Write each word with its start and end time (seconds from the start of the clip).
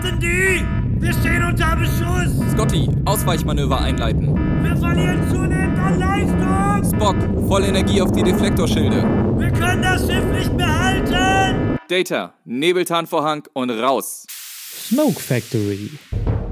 denn 0.00 0.18
die? 0.20 0.64
Wir 1.00 1.12
stehen 1.12 1.44
unter 1.44 1.76
Beschuss! 1.76 2.52
Scotty, 2.52 2.88
Ausweichmanöver 3.04 3.80
einleiten. 3.80 4.34
Wir 4.62 4.76
verlieren 4.76 5.28
zunehmend 5.28 5.78
an 5.78 5.98
Leistung! 5.98 6.96
Spock, 6.96 7.48
voll 7.48 7.64
Energie 7.64 8.00
auf 8.00 8.12
die 8.12 8.22
Deflektorschilde. 8.22 9.02
Wir 9.38 9.50
können 9.50 9.82
das 9.82 10.06
Schiff 10.06 10.24
nicht 10.24 10.56
behalten! 10.56 11.76
Data, 11.88 12.34
Nebeltarnvorhang 12.44 13.42
und 13.52 13.70
raus. 13.70 14.24
Smoke 14.28 15.18
Factory. 15.20 15.90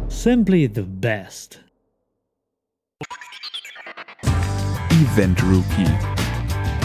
Simply 0.08 0.70
the 0.74 0.82
best. 0.82 1.60
Event 4.90 5.42
Rookie, 5.44 5.90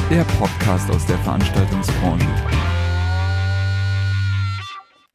der 0.09 0.23
Podcast 0.39 0.89
aus 0.89 1.05
der 1.05 1.17
Veranstaltungsbranche. 1.17 2.54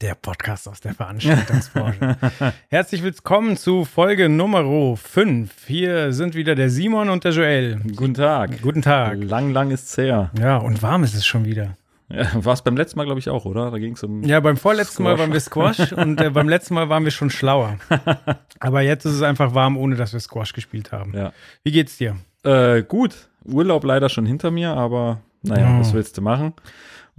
Der 0.00 0.14
Podcast 0.14 0.66
aus 0.66 0.80
der 0.80 0.94
Veranstaltungsbranche. 0.94 2.16
Herzlich 2.70 3.02
willkommen 3.02 3.58
zu 3.58 3.84
Folge 3.84 4.30
Nummer 4.30 4.96
5. 4.96 5.52
Hier 5.66 6.12
sind 6.14 6.34
wieder 6.34 6.54
der 6.54 6.70
Simon 6.70 7.10
und 7.10 7.24
der 7.24 7.32
Joel. 7.32 7.80
Guten 7.96 8.14
Tag. 8.14 8.62
Guten 8.62 8.80
Tag. 8.80 9.22
Lang, 9.22 9.52
lang 9.52 9.70
ist's 9.70 9.98
her. 9.98 10.30
Ja, 10.40 10.56
und 10.56 10.82
warm 10.82 11.04
ist 11.04 11.14
es 11.14 11.26
schon 11.26 11.44
wieder. 11.44 11.76
Ja, 12.08 12.28
War 12.44 12.54
es 12.54 12.62
beim 12.62 12.78
letzten 12.78 12.96
Mal, 12.98 13.04
glaube 13.04 13.20
ich, 13.20 13.28
auch, 13.28 13.44
oder? 13.44 13.70
Da 13.70 13.76
ging 13.78 13.92
es 13.92 14.02
um. 14.02 14.22
Ja, 14.22 14.40
beim 14.40 14.56
vorletzten 14.56 15.02
Mal 15.02 15.18
waren 15.18 15.34
wir 15.34 15.40
Squash 15.40 15.92
und 15.92 16.18
äh, 16.20 16.30
beim 16.30 16.48
letzten 16.48 16.72
Mal 16.74 16.88
waren 16.88 17.04
wir 17.04 17.10
schon 17.12 17.28
schlauer. 17.28 17.76
Aber 18.58 18.80
jetzt 18.80 19.04
ist 19.04 19.12
es 19.12 19.22
einfach 19.22 19.52
warm, 19.54 19.76
ohne 19.76 19.96
dass 19.96 20.14
wir 20.14 20.20
Squash 20.20 20.54
gespielt 20.54 20.92
haben. 20.92 21.12
Ja. 21.14 21.32
Wie 21.62 21.72
geht's 21.72 21.98
dir? 21.98 22.16
Äh, 22.42 22.82
gut. 22.84 23.28
Urlaub 23.44 23.84
leider 23.84 24.08
schon 24.08 24.24
hinter 24.24 24.50
mir, 24.50 24.70
aber 24.70 25.20
naja, 25.42 25.74
Oh. 25.76 25.80
was 25.80 25.94
willst 25.94 26.16
du 26.18 26.22
machen? 26.22 26.52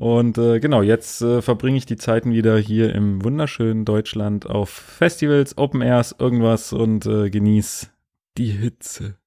Und 0.02 0.40
äh, 0.40 0.60
genau, 0.60 0.82
jetzt 0.82 1.22
äh, 1.22 1.44
verbringe 1.44 1.78
ich 1.78 1.86
die 1.86 1.96
Zeiten 1.96 2.34
wieder 2.34 2.58
hier 2.58 2.96
im 2.96 3.24
wunderschönen 3.24 3.86
Deutschland 3.86 4.50
auf 4.50 4.72
Festivals, 4.72 5.60
Open 5.60 5.84
Airs, 5.84 6.16
irgendwas 6.18 6.74
und 6.74 7.06
äh, 7.06 7.30
genieß 7.30 7.92
die 8.36 8.48
Hitze. 8.48 9.20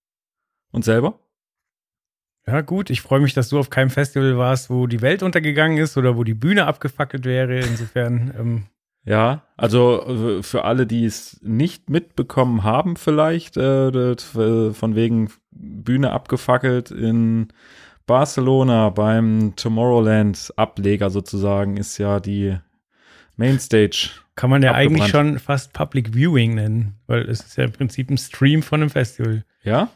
Und 0.72 0.84
selber? 0.84 1.20
Ja, 2.44 2.60
gut. 2.60 2.90
Ich 2.90 3.02
freue 3.02 3.20
mich, 3.20 3.34
dass 3.34 3.50
du 3.50 3.60
auf 3.60 3.70
keinem 3.70 3.90
Festival 3.90 4.36
warst, 4.36 4.68
wo 4.68 4.88
die 4.88 5.00
Welt 5.00 5.22
untergegangen 5.22 5.78
ist 5.78 5.96
oder 5.96 6.16
wo 6.16 6.24
die 6.24 6.34
Bühne 6.34 6.66
abgefackelt 6.66 7.24
wäre. 7.24 7.60
Insofern, 7.60 8.34
ähm, 8.36 8.62
Ja, 9.04 9.44
also 9.56 10.38
äh, 10.38 10.42
für 10.42 10.64
alle, 10.64 10.88
die 10.88 11.04
es 11.04 11.40
nicht 11.40 11.88
mitbekommen 11.88 12.64
haben, 12.64 12.96
vielleicht, 12.96 13.56
äh, 13.56 14.16
von 14.16 14.96
wegen 14.96 15.30
Bühne 15.52 16.10
abgefackelt 16.10 16.90
in 16.90 17.52
Barcelona 18.06 18.90
beim 18.90 19.54
Tomorrowland-Ableger 19.56 21.10
sozusagen, 21.10 21.76
ist 21.76 21.98
ja 21.98 22.20
die 22.20 22.56
Mainstage. 23.36 24.10
kann 24.36 24.50
man 24.50 24.62
ja 24.62 24.70
Abgebrannt. 24.72 25.00
eigentlich 25.00 25.10
schon 25.10 25.38
fast 25.38 25.72
Public 25.72 26.14
Viewing 26.14 26.54
nennen, 26.54 26.94
weil 27.06 27.22
es 27.28 27.40
ist 27.40 27.56
ja 27.56 27.64
im 27.64 27.72
Prinzip 27.72 28.10
ein 28.10 28.18
Stream 28.18 28.62
von 28.62 28.80
einem 28.82 28.90
Festival. 28.90 29.44
Ja? 29.62 29.88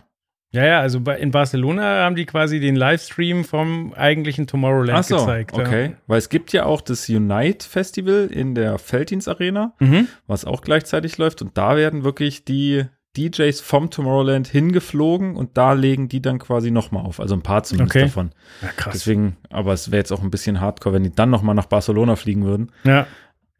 Ja, 0.50 0.64
ja, 0.64 0.80
also 0.80 0.98
in 0.98 1.30
Barcelona 1.30 2.04
haben 2.04 2.16
die 2.16 2.24
quasi 2.24 2.58
den 2.58 2.74
Livestream 2.74 3.44
vom 3.44 3.92
eigentlichen 3.92 4.46
Tomorrowland 4.46 4.98
Ach 5.00 5.04
so, 5.04 5.16
gezeigt. 5.18 5.54
ja. 5.56 5.62
okay. 5.62 5.96
Weil 6.06 6.16
es 6.18 6.30
gibt 6.30 6.54
ja 6.54 6.64
auch 6.64 6.80
das 6.80 7.06
Unite 7.10 7.68
Festival 7.68 8.28
in 8.32 8.54
der 8.54 8.78
Felddienst 8.78 9.28
Arena, 9.28 9.74
Mhm. 9.78 10.08
was 10.26 10.46
auch 10.46 10.62
gleichzeitig 10.62 11.18
läuft. 11.18 11.42
Und 11.42 11.58
da 11.58 11.76
werden 11.76 12.02
wirklich 12.02 12.46
die 12.46 12.86
DJs 13.16 13.60
vom 13.60 13.90
Tomorrowland 13.90 14.46
hingeflogen 14.46 15.36
und 15.36 15.56
da 15.56 15.72
legen 15.72 16.08
die 16.08 16.20
dann 16.22 16.38
quasi 16.38 16.70
nochmal 16.70 17.04
auf. 17.04 17.20
Also 17.20 17.34
ein 17.34 17.42
paar 17.42 17.62
zumindest 17.64 17.96
Okay. 17.96 18.04
davon. 18.04 18.30
Ja, 18.62 18.68
krass. 18.76 18.92
Deswegen, 18.92 19.36
aber 19.50 19.72
es 19.72 19.90
wäre 19.90 19.98
jetzt 19.98 20.12
auch 20.12 20.22
ein 20.22 20.30
bisschen 20.30 20.60
hardcore, 20.60 20.94
wenn 20.94 21.02
die 21.04 21.14
dann 21.14 21.30
nochmal 21.30 21.54
nach 21.54 21.66
Barcelona 21.66 22.16
fliegen 22.16 22.44
würden. 22.44 22.70
Ja, 22.84 23.06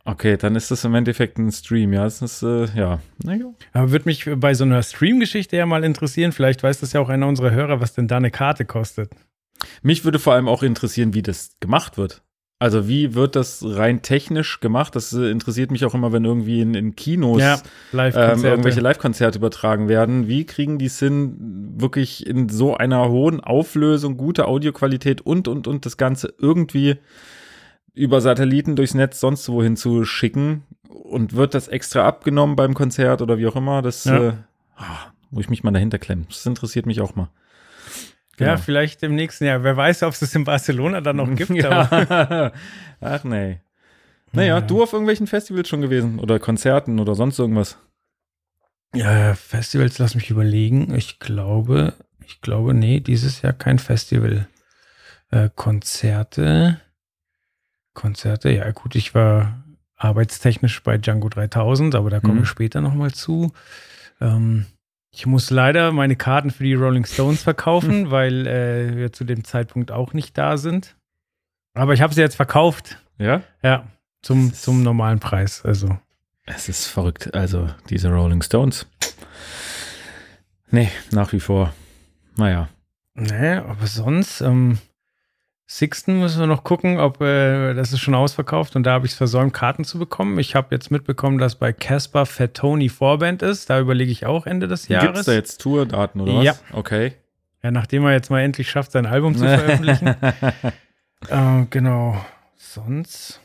Okay, 0.05 0.39
dann 0.39 0.57
ist 0.57 0.71
das 0.71 0.85
im 0.87 0.95
Endeffekt 0.95 1.37
ein 1.37 1.53
Stream, 1.53 1.93
ja. 1.93 2.05
Das 2.05 2.23
ist, 2.23 2.43
äh, 2.43 2.65
ja. 2.75 2.99
Na 3.23 3.35
ja. 3.35 3.45
aber 3.75 3.91
würde 3.91 4.07
mich 4.07 4.25
bei 4.37 4.55
so 4.55 4.65
einer 4.65 4.83
Stream-Geschichte 4.83 5.55
ja 5.59 5.67
mal 5.67 5.85
interessieren, 5.85 6.33
vielleicht 6.33 6.63
weiß 6.63 6.81
das 6.81 6.95
ja 6.95 7.01
auch 7.03 7.11
einer 7.11 7.27
unserer 7.27 7.51
Hörer, 7.51 7.83
was 7.83 7.93
denn 7.93 8.09
da 8.09 8.17
eine 8.17 8.31
Karte 8.31 8.65
kostet. 8.65 9.11
Mich 9.83 10.05
würde 10.07 10.19
vor 10.19 10.33
allem 10.33 10.49
auch 10.49 10.63
interessieren, 10.63 11.13
wie 11.13 11.21
das 11.21 11.51
gemacht 11.61 11.99
wird. 11.99 12.23
Also 12.61 12.89
wie 12.89 13.15
wird 13.15 13.37
das 13.37 13.63
rein 13.65 14.03
technisch 14.03 14.59
gemacht? 14.59 14.97
Das 14.97 15.13
äh, 15.13 15.31
interessiert 15.31 15.71
mich 15.71 15.85
auch 15.85 15.95
immer, 15.95 16.11
wenn 16.13 16.25
irgendwie 16.25 16.61
in, 16.61 16.75
in 16.75 16.97
Kinos 16.97 17.41
Ja, 17.41 17.55
ähm, 17.55 17.61
Live-Konzerte. 17.93 18.49
irgendwelche 18.49 18.81
Live-Konzerte 18.81 19.39
übertragen 19.39 19.89
werden. 19.89 20.27
Wie 20.27 20.45
kriegen 20.45 20.77
die 20.79 20.87
es 20.87 20.99
hin, 20.99 21.75
wirklich 21.79 22.27
in 22.27 22.49
so 22.49 22.77
einer 22.77 23.09
hohen 23.09 23.39
Auflösung, 23.41 24.17
gute 24.17 24.49
Audioqualität 24.49 25.21
und, 25.21 25.47
und, 25.47 25.69
und 25.69 25.87
das 25.87 25.97
Ganze 25.97 26.35
irgendwie 26.39 26.97
über 27.95 28.21
Satelliten 28.21 28.75
durchs 28.75 28.95
Netz 28.95 29.21
sonst 29.21 29.49
wohin 29.49 29.77
zu 29.77 30.05
schicken? 30.05 30.65
Und 30.89 31.37
wird 31.37 31.55
das 31.55 31.69
extra 31.69 32.07
abgenommen 32.07 32.57
beim 32.57 32.75
Konzert 32.75 33.23
oder 33.23 33.39
wie 33.39 33.47
auch 33.47 33.57
immer? 33.57 33.83
Das 33.83 34.05
Ja. 34.05 34.29
äh, 34.31 34.33
ah, 34.77 35.13
muss 35.31 35.45
ich 35.45 35.51
mich 35.51 35.63
mal 35.63 35.71
dahinter 35.71 35.99
klemmen. 35.99 36.27
Das 36.29 36.45
interessiert 36.45 36.87
mich 36.87 37.01
auch 37.01 37.15
mal. 37.15 37.29
Ja, 38.41 38.55
Genau. 38.55 38.63
vielleicht 38.63 39.03
im 39.03 39.15
nächsten 39.15 39.45
Jahr. 39.45 39.63
Wer 39.65 39.77
weiß, 39.77 40.03
ob 40.05 40.13
es 40.13 40.21
das 40.21 40.35
in 40.35 40.45
Barcelona 40.45 41.01
dann 41.01 41.17
noch 41.17 41.29
gibt. 41.35 41.51
Aber 41.65 41.89
Ja. 42.09 42.53
Ach 43.01 43.25
nee. 43.25 43.61
Naja, 44.33 44.57
Ja. 44.57 44.61
du 44.61 44.83
auf 44.83 44.93
irgendwelchen 44.93 45.27
Festivals 45.27 45.69
schon 45.69 45.81
gewesen 45.81 46.19
oder 46.19 46.39
Konzerten 46.39 46.99
oder 47.01 47.15
sonst 47.15 47.39
irgendwas? 47.39 47.79
ja, 48.95 49.35
Festivals, 49.35 49.99
lass 49.99 50.15
mich 50.15 50.31
überlegen. 50.31 50.95
Ich 50.95 51.19
glaube, 51.19 51.93
ich 52.27 52.41
glaube, 52.41 52.73
nee, 52.75 53.01
dieses 53.01 53.43
Jahr 53.43 53.53
kein 53.53 53.79
Festival. 53.79 54.49
Äh, 55.31 55.51
Konzerte. 55.55 56.81
Konzerte, 57.95 58.51
ja 58.51 58.71
gut, 58.71 58.95
ich 58.95 59.15
war 59.15 59.65
arbeitstechnisch 59.97 60.83
bei 60.85 60.97
Django 60.99 61.29
3000, 61.29 61.95
aber 61.97 62.11
da 62.11 62.21
kommen 62.21 62.37
Mhm. 62.37 62.39
wir 62.41 62.47
später 62.47 62.81
nochmal 62.81 63.13
zu. 63.13 63.53
Ähm, 64.21 64.67
ich 65.19 65.27
muss 65.27 65.51
leider 65.51 65.91
meine 65.91 66.15
Karten 66.15 66.53
für 66.53 66.63
die 66.63 66.75
Rolling 66.75 67.05
Stones 67.05 67.43
verkaufen, 67.43 68.13
weil 68.13 68.47
äh, 68.47 68.97
wir 68.97 69.13
zu 69.13 69.25
dem 69.25 69.43
Zeitpunkt 69.43 69.91
auch 69.91 70.13
nicht 70.13 70.39
da 70.39 70.57
sind. 70.57 70.95
Aber 71.75 71.93
ich 71.93 72.03
habe 72.03 72.15
sie 72.15 72.21
jetzt 72.21 72.37
verkauft. 72.37 72.99
Ja? 73.19 73.43
Ja, 73.61 73.89
zum, 74.23 74.55
zum 74.55 74.85
normalen 74.85 75.19
Preis. 75.19 75.65
Also, 75.65 75.99
Es 76.47 76.69
ist 76.69 76.87
verrückt. 76.87 77.35
Also, 77.35 77.69
diese 77.91 78.11
Rolling 78.11 78.43
Stones. 78.43 78.87
Nee, 80.71 80.89
nach 81.11 81.33
wie 81.33 81.41
vor. 81.41 81.75
Naja. 82.37 82.69
nee, 83.15 83.55
aber 83.55 83.89
sonst, 83.89 84.41
ähm, 84.41 84.79
Sixten 85.71 86.19
müssen 86.19 86.41
wir 86.41 86.47
noch 86.47 86.65
gucken, 86.65 86.99
ob 86.99 87.21
äh, 87.21 87.75
das 87.75 87.93
ist 87.93 88.01
schon 88.01 88.15
ausverkauft 88.15 88.75
und 88.75 88.85
da 88.85 88.93
habe 88.93 89.05
ich 89.05 89.13
es 89.13 89.19
versäumt, 89.19 89.53
Karten 89.53 89.85
zu 89.85 89.99
bekommen. 89.99 90.39
Ich 90.39 90.55
habe 90.55 90.75
jetzt 90.75 90.91
mitbekommen, 90.91 91.37
dass 91.37 91.57
bei 91.57 91.75
Casper 91.75 92.25
Fat 92.25 92.55
Tony 92.55 92.89
Vorband 92.89 93.43
ist. 93.43 93.69
Da 93.69 93.79
überlege 93.79 94.11
ich 94.11 94.25
auch 94.25 94.47
Ende 94.47 94.67
des 94.67 94.87
Gibt 94.87 95.01
es 95.01 95.05
Jahres. 95.05 95.27
da 95.27 95.33
jetzt 95.33 95.61
Tourdaten 95.61 96.23
oder 96.23 96.41
Ja. 96.43 96.53
was? 96.53 96.63
Okay. 96.73 97.13
Ja, 97.63 97.71
nachdem 97.71 98.05
er 98.07 98.13
jetzt 98.13 98.31
mal 98.31 98.41
endlich 98.41 98.71
schafft, 98.71 98.93
sein 98.93 99.05
Album 99.05 99.35
zu 99.35 99.45
veröffentlichen. 99.45 100.07
äh, 101.29 101.67
genau. 101.69 102.17
Sonst, 102.57 103.41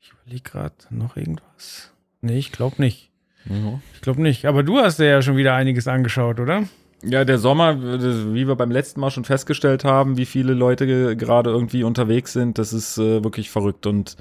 ich 0.00 0.12
überlege 0.12 0.42
gerade 0.50 0.74
noch 0.90 1.16
irgendwas. 1.16 1.92
Nee, 2.20 2.36
ich 2.38 2.52
glaube 2.52 2.76
nicht. 2.78 3.10
Ja. 3.46 3.80
Ich 3.94 4.02
glaube 4.02 4.20
nicht. 4.20 4.44
Aber 4.44 4.62
du 4.62 4.78
hast 4.80 4.98
dir 4.98 5.06
ja 5.06 5.22
schon 5.22 5.36
wieder 5.38 5.54
einiges 5.54 5.88
angeschaut, 5.88 6.40
oder? 6.40 6.64
Ja, 7.02 7.24
der 7.24 7.38
Sommer, 7.38 7.74
das- 7.74 8.32
wie 8.32 8.48
wir 8.48 8.54
beim 8.56 8.70
letzten 8.70 9.00
Mal 9.00 9.10
schon 9.10 9.24
festgestellt 9.24 9.84
haben, 9.84 10.16
wie 10.16 10.24
viele 10.26 10.54
Leute 10.54 10.86
ge- 10.86 11.14
gerade 11.16 11.50
irgendwie 11.50 11.84
unterwegs 11.84 12.32
sind, 12.32 12.58
das 12.58 12.72
ist 12.72 12.98
äh, 12.98 13.22
wirklich 13.22 13.50
verrückt. 13.50 13.86
Und 13.86 14.16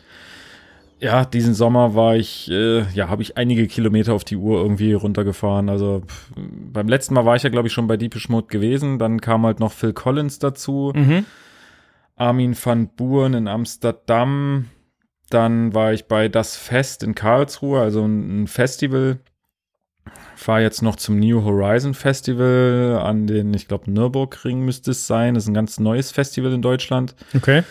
ja, 0.99 1.25
diesen 1.25 1.53
Sommer 1.53 1.95
war 1.95 2.15
ich, 2.15 2.49
äh, 2.51 2.83
ja, 2.93 3.09
habe 3.09 3.21
ich 3.21 3.37
einige 3.37 3.67
Kilometer 3.67 4.13
auf 4.13 4.23
die 4.23 4.35
Uhr 4.37 4.59
irgendwie 4.61 4.93
runtergefahren. 4.93 5.69
Also 5.69 6.03
pff, 6.05 6.31
beim 6.35 6.87
letzten 6.87 7.13
Mal 7.13 7.25
war 7.25 7.35
ich 7.35 7.43
ja, 7.43 7.49
glaube 7.49 7.67
ich, 7.67 7.73
schon 7.73 7.87
bei 7.87 7.97
Deepish 7.97 8.29
Mode 8.29 8.47
gewesen. 8.47 8.99
Dann 8.99 9.19
kam 9.21 9.45
halt 9.45 9.59
noch 9.59 9.71
Phil 9.71 9.93
Collins 9.93 10.39
dazu, 10.39 10.91
Mhm. 10.95 11.25
Armin 12.17 12.55
van 12.61 12.89
Buuren 12.95 13.33
in 13.33 13.47
Amsterdam. 13.47 14.65
Dann 15.29 15.73
war 15.73 15.91
ich 15.91 16.07
bei 16.07 16.29
Das 16.29 16.55
Fest 16.55 17.03
in 17.03 17.15
Karlsruhe, 17.15 17.81
also 17.81 18.05
ein 18.05 18.47
Festival. 18.47 19.19
Fahre 20.35 20.61
jetzt 20.61 20.81
noch 20.81 20.95
zum 20.95 21.19
New 21.19 21.43
Horizon 21.43 21.93
Festival 21.93 22.99
an 23.03 23.27
den, 23.27 23.53
ich 23.53 23.67
glaube, 23.67 23.89
Nürburgring 23.91 24.61
müsste 24.61 24.91
es 24.91 25.07
sein. 25.07 25.33
Das 25.33 25.43
ist 25.43 25.49
ein 25.49 25.53
ganz 25.53 25.79
neues 25.79 26.11
Festival 26.11 26.53
in 26.53 26.61
Deutschland. 26.61 27.15
Okay. 27.35 27.63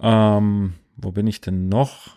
Ähm, 0.00 0.74
wo 0.96 1.12
bin 1.12 1.26
ich 1.26 1.40
denn 1.40 1.68
noch? 1.68 2.16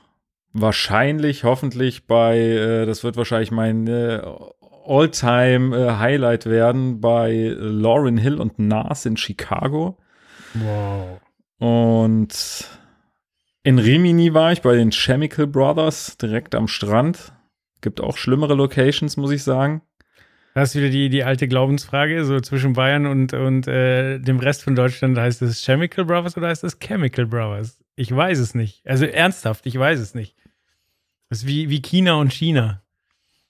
Wahrscheinlich, 0.54 1.44
hoffentlich 1.44 2.08
bei, 2.08 2.38
äh, 2.38 2.86
das 2.86 3.04
wird 3.04 3.18
wahrscheinlich 3.18 3.52
mein 3.52 3.88
äh, 3.88 4.22
All-Time 4.86 5.76
äh, 5.76 5.98
Highlight 5.98 6.46
werden 6.46 7.02
bei 7.02 7.54
Lauryn 7.58 8.18
Hill 8.18 8.40
und 8.40 8.60
Nas 8.60 9.06
in 9.06 9.18
Chicago. 9.18 9.98
Wow. 10.54 11.20
Und 11.58 12.70
in 13.64 13.80
Rimini 13.80 14.34
war 14.34 14.52
ich 14.52 14.62
bei 14.62 14.76
den 14.76 14.92
Chemical 14.92 15.48
Brothers 15.48 16.18
direkt 16.18 16.54
am 16.54 16.68
Strand. 16.68 17.34
Gibt 17.86 18.02
auch 18.02 18.18
schlimmere 18.18 18.56
Locations, 18.56 19.16
muss 19.16 19.30
ich 19.30 19.44
sagen. 19.44 19.84
Das 20.56 20.70
ist 20.70 20.76
wieder 20.82 20.90
die, 20.90 21.08
die 21.10 21.24
alte 21.24 21.48
Glaubensfrage, 21.48 22.26
so 22.26 22.40
zwischen 22.40 22.74
Bayern 22.74 23.06
und, 23.06 23.34
und 23.34 23.68
äh, 23.68 24.18
dem 24.18 24.40
Rest 24.40 24.64
von 24.64 24.74
Deutschland. 24.76 25.16
Heißt 25.16 25.44
es 25.44 25.64
Chemical 25.64 26.04
Brothers 26.04 26.36
oder 26.36 26.48
heißt 26.48 26.64
es 26.64 26.80
Chemical 26.80 27.28
Brothers? 27.28 27.78
Ich 27.96 28.14
weiß 28.14 28.40
es 28.40 28.56
nicht. 28.56 28.82
Also 28.88 29.06
ernsthaft, 29.06 29.68
ich 29.68 29.78
weiß 29.78 30.00
es 30.00 30.16
nicht. 30.16 30.36
Das 31.30 31.44
ist 31.44 31.48
wie, 31.48 31.70
wie 31.70 31.80
China 31.80 32.16
und 32.16 32.34
China. 32.34 32.82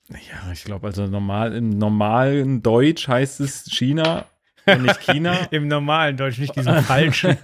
Ja, 0.10 0.52
ich 0.52 0.66
glaube, 0.66 0.88
also 0.88 1.08
normal, 1.08 1.56
im 1.56 1.70
normalen 1.70 2.62
Deutsch 2.62 3.08
heißt 3.08 3.40
es 3.40 3.64
China 3.72 4.26
und 4.66 4.82
nicht 4.82 5.00
China. 5.00 5.34
Im 5.52 5.70
normalen 5.70 6.18
Deutsch, 6.18 6.40
nicht 6.40 6.58
diesem 6.58 6.84
falschen. 6.84 7.38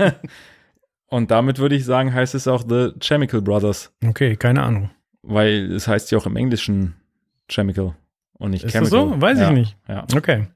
und 1.08 1.32
damit 1.32 1.58
würde 1.58 1.76
ich 1.76 1.86
sagen, 1.86 2.14
heißt 2.14 2.36
es 2.36 2.50
auch 2.50 2.66
The 2.68 2.92
Chemical 3.00 3.42
Brothers. 3.42 3.94
Okay, 4.06 4.36
keine 4.36 4.62
Ahnung. 4.62 4.90
Weil 5.24 5.72
es 5.72 5.88
heißt 5.88 6.12
ja 6.12 6.18
auch 6.18 6.26
im 6.26 6.36
Englischen 6.36 6.96
Chemical 7.50 7.96
und 8.38 8.52
nicht 8.52 8.64
Ist 8.64 8.76
das 8.76 8.90
Chemical. 8.90 9.14
so? 9.16 9.22
Weiß 9.22 9.40
ja, 9.40 9.50
ich 9.50 9.54
nicht. 9.54 9.78
Ja, 9.88 10.06
Okay. 10.16 10.48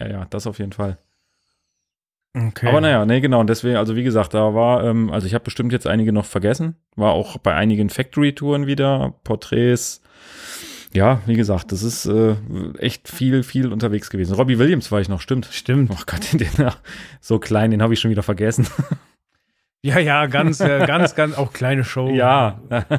ja, 0.00 0.06
ja, 0.08 0.26
das 0.30 0.46
auf 0.46 0.58
jeden 0.58 0.72
Fall. 0.72 0.98
okay. 2.34 2.68
Aber 2.68 2.80
naja, 2.80 3.04
nee, 3.04 3.20
genau. 3.20 3.40
Und 3.40 3.48
deswegen, 3.50 3.76
also 3.76 3.96
wie 3.96 4.02
gesagt, 4.04 4.34
da 4.34 4.54
war, 4.54 4.84
ähm, 4.84 5.10
also 5.10 5.26
ich 5.26 5.34
habe 5.34 5.44
bestimmt 5.44 5.72
jetzt 5.72 5.86
einige 5.86 6.12
noch 6.12 6.24
vergessen. 6.24 6.76
War 6.96 7.12
auch 7.12 7.36
bei 7.38 7.54
einigen 7.54 7.90
Factory-Touren 7.90 8.66
wieder, 8.66 9.14
Porträts. 9.24 10.00
Ja, 10.94 11.20
wie 11.26 11.34
gesagt, 11.34 11.72
das 11.72 11.82
ist 11.82 12.06
äh, 12.06 12.36
echt 12.78 13.08
viel, 13.08 13.42
viel 13.42 13.72
unterwegs 13.72 14.10
gewesen. 14.10 14.34
Robbie 14.36 14.58
Williams 14.60 14.92
war 14.92 15.00
ich 15.00 15.08
noch, 15.08 15.20
stimmt. 15.20 15.46
Stimmt. 15.50 15.90
Oh 15.92 15.98
Gott, 16.06 16.32
den, 16.32 16.38
den, 16.38 16.48
so 17.20 17.38
klein, 17.40 17.72
den 17.72 17.82
habe 17.82 17.92
ich 17.94 18.00
schon 18.00 18.12
wieder 18.12 18.22
vergessen. 18.22 18.66
Ja, 19.82 19.98
ja, 19.98 20.26
ganz, 20.26 20.60
äh, 20.60 20.86
ganz, 20.86 21.14
ganz, 21.14 21.36
auch 21.36 21.52
kleine 21.52 21.84
Show. 21.84 22.08
ja. 22.08 22.60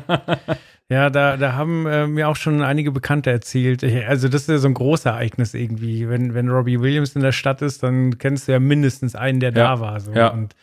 Ja, 0.89 1.09
da, 1.09 1.35
da 1.35 1.53
haben 1.53 1.87
äh, 1.87 2.05
mir 2.05 2.29
auch 2.29 2.35
schon 2.35 2.61
einige 2.61 2.91
Bekannte 2.91 3.31
erzählt. 3.31 3.81
Ich, 3.81 4.07
also, 4.07 4.27
das 4.29 4.43
ist 4.43 4.49
ja 4.49 4.57
so 4.59 4.67
ein 4.67 4.75
großes 4.75 5.05
Ereignis 5.07 5.55
irgendwie. 5.55 6.07
Wenn, 6.07 6.35
wenn 6.35 6.47
Robbie 6.49 6.79
Williams 6.79 7.15
in 7.15 7.23
der 7.23 7.31
Stadt 7.31 7.63
ist, 7.63 7.81
dann 7.81 8.19
kennst 8.19 8.47
du 8.47 8.51
ja 8.51 8.59
mindestens 8.59 9.15
einen, 9.15 9.39
der 9.39 9.49
Ja, 9.51 9.75
da 9.75 9.79
war. 9.79 9.99
So. 9.99 10.11
ja. 10.11 10.27
Und 10.27 10.55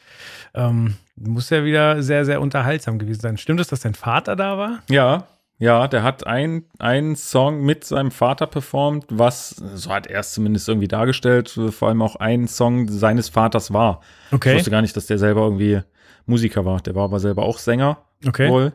ähm, 0.54 0.94
muss 1.16 1.50
ja 1.50 1.64
wieder 1.64 2.02
sehr, 2.04 2.24
sehr 2.24 2.40
unterhaltsam 2.40 2.98
gewesen 3.00 3.20
sein. 3.20 3.36
Stimmt 3.36 3.58
es, 3.60 3.66
dass 3.68 3.80
dein 3.80 3.94
Vater 3.94 4.36
da 4.36 4.56
war? 4.58 4.78
Ja, 4.88 5.24
ja, 5.58 5.86
der 5.88 6.02
hat 6.04 6.26
ein- 6.26 6.64
einen 6.78 7.14
Song 7.16 7.62
mit 7.64 7.84
seinem 7.84 8.10
Vater 8.12 8.46
performt, 8.46 9.06
was, 9.10 9.50
so 9.50 9.90
hat 9.90 10.06
er 10.08 10.20
es 10.20 10.32
zumindest 10.32 10.68
irgendwie 10.68 10.88
dargestellt, 10.88 11.56
vor 11.70 11.88
allem 11.88 12.02
auch 12.02 12.16
ein 12.16 12.46
Song 12.48 12.88
seines 12.88 13.28
Vaters 13.28 13.72
war. 13.72 14.00
Ich 14.30 14.34
Okay. 14.36 14.54
wusste 14.56 14.70
gar 14.70 14.82
nicht, 14.82 14.96
dass 14.96 15.06
der 15.06 15.18
selber 15.18 15.42
irgendwie 15.42 15.80
Musiker 16.26 16.64
war. 16.64 16.80
Der 16.80 16.94
war 16.94 17.04
aber 17.04 17.18
selber 17.20 17.42
auch 17.42 17.58
Sänger 17.58 17.98
Okay. 18.26 18.48
wohl. 18.48 18.72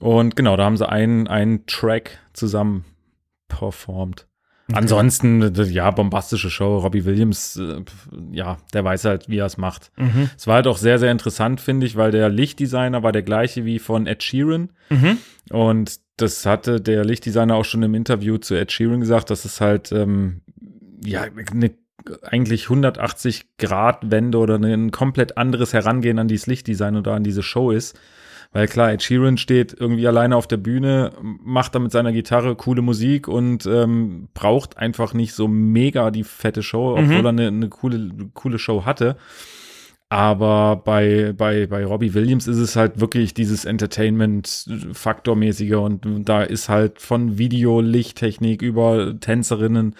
Und 0.00 0.34
genau, 0.34 0.56
da 0.56 0.64
haben 0.64 0.76
sie 0.76 0.88
einen, 0.88 1.28
einen 1.28 1.66
Track 1.66 2.18
zusammen 2.32 2.84
performt. 3.48 4.26
Ansonsten, 4.72 5.42
äh, 5.42 5.62
ja, 5.64 5.90
bombastische 5.90 6.50
Show. 6.50 6.78
Robbie 6.78 7.04
Williams, 7.04 7.56
äh, 7.56 7.82
ja, 8.32 8.58
der 8.72 8.84
weiß 8.84 9.04
halt, 9.04 9.28
wie 9.28 9.38
er 9.38 9.46
es 9.46 9.56
macht. 9.56 9.90
Mhm. 9.96 10.30
Es 10.36 10.46
war 10.46 10.56
halt 10.56 10.66
auch 10.66 10.78
sehr, 10.78 10.98
sehr 10.98 11.10
interessant, 11.10 11.60
finde 11.60 11.86
ich, 11.86 11.96
weil 11.96 12.10
der 12.12 12.28
Lichtdesigner 12.28 13.02
war 13.02 13.12
der 13.12 13.22
gleiche 13.22 13.64
wie 13.64 13.78
von 13.78 14.06
Ed 14.06 14.22
Sheeran. 14.22 14.70
Mhm. 14.88 15.18
Und 15.50 16.00
das 16.16 16.46
hatte 16.46 16.80
der 16.80 17.04
Lichtdesigner 17.04 17.54
auch 17.54 17.64
schon 17.64 17.82
im 17.82 17.94
Interview 17.94 18.38
zu 18.38 18.54
Ed 18.54 18.72
Sheeran 18.72 19.00
gesagt, 19.00 19.30
dass 19.30 19.44
es 19.44 19.60
halt 19.60 19.92
ähm, 19.92 20.42
ja 21.04 21.24
eine 21.50 21.72
eigentlich 22.22 22.64
180 22.64 23.58
Grad 23.58 24.10
Wende 24.10 24.38
oder 24.38 24.56
ein 24.56 24.90
komplett 24.90 25.36
anderes 25.36 25.72
Herangehen 25.72 26.18
an 26.18 26.28
dieses 26.28 26.46
Lichtdesign 26.46 26.96
oder 26.96 27.12
an 27.12 27.24
diese 27.24 27.42
Show 27.42 27.70
ist. 27.70 27.98
Weil 28.52 28.66
klar, 28.66 28.90
Ed 28.92 29.00
Sheeran 29.02 29.36
steht 29.38 29.76
irgendwie 29.78 30.08
alleine 30.08 30.34
auf 30.34 30.48
der 30.48 30.56
Bühne, 30.56 31.12
macht 31.22 31.74
da 31.74 31.78
mit 31.78 31.92
seiner 31.92 32.10
Gitarre 32.12 32.56
coole 32.56 32.82
Musik 32.82 33.28
und 33.28 33.64
ähm, 33.66 34.26
braucht 34.34 34.76
einfach 34.76 35.14
nicht 35.14 35.34
so 35.34 35.46
mega 35.46 36.10
die 36.10 36.24
fette 36.24 36.64
Show, 36.64 36.96
obwohl 36.98 37.18
Mhm. 37.20 37.26
er 37.26 37.28
eine, 37.28 37.46
eine 37.46 37.68
coole, 37.68 38.10
coole 38.34 38.58
Show 38.58 38.84
hatte. 38.84 39.16
Aber 40.12 40.74
bei, 40.84 41.32
bei, 41.36 41.68
bei 41.68 41.84
Robbie 41.84 42.14
Williams 42.14 42.48
ist 42.48 42.56
es 42.58 42.74
halt 42.74 42.98
wirklich 43.00 43.32
dieses 43.34 43.64
Entertainment-Faktormäßige 43.64 45.74
und 45.74 46.28
da 46.28 46.42
ist 46.42 46.68
halt 46.68 47.00
von 47.00 47.38
Video, 47.38 47.80
Lichttechnik 47.80 48.60
über 48.62 49.14
Tänzerinnen, 49.20 49.94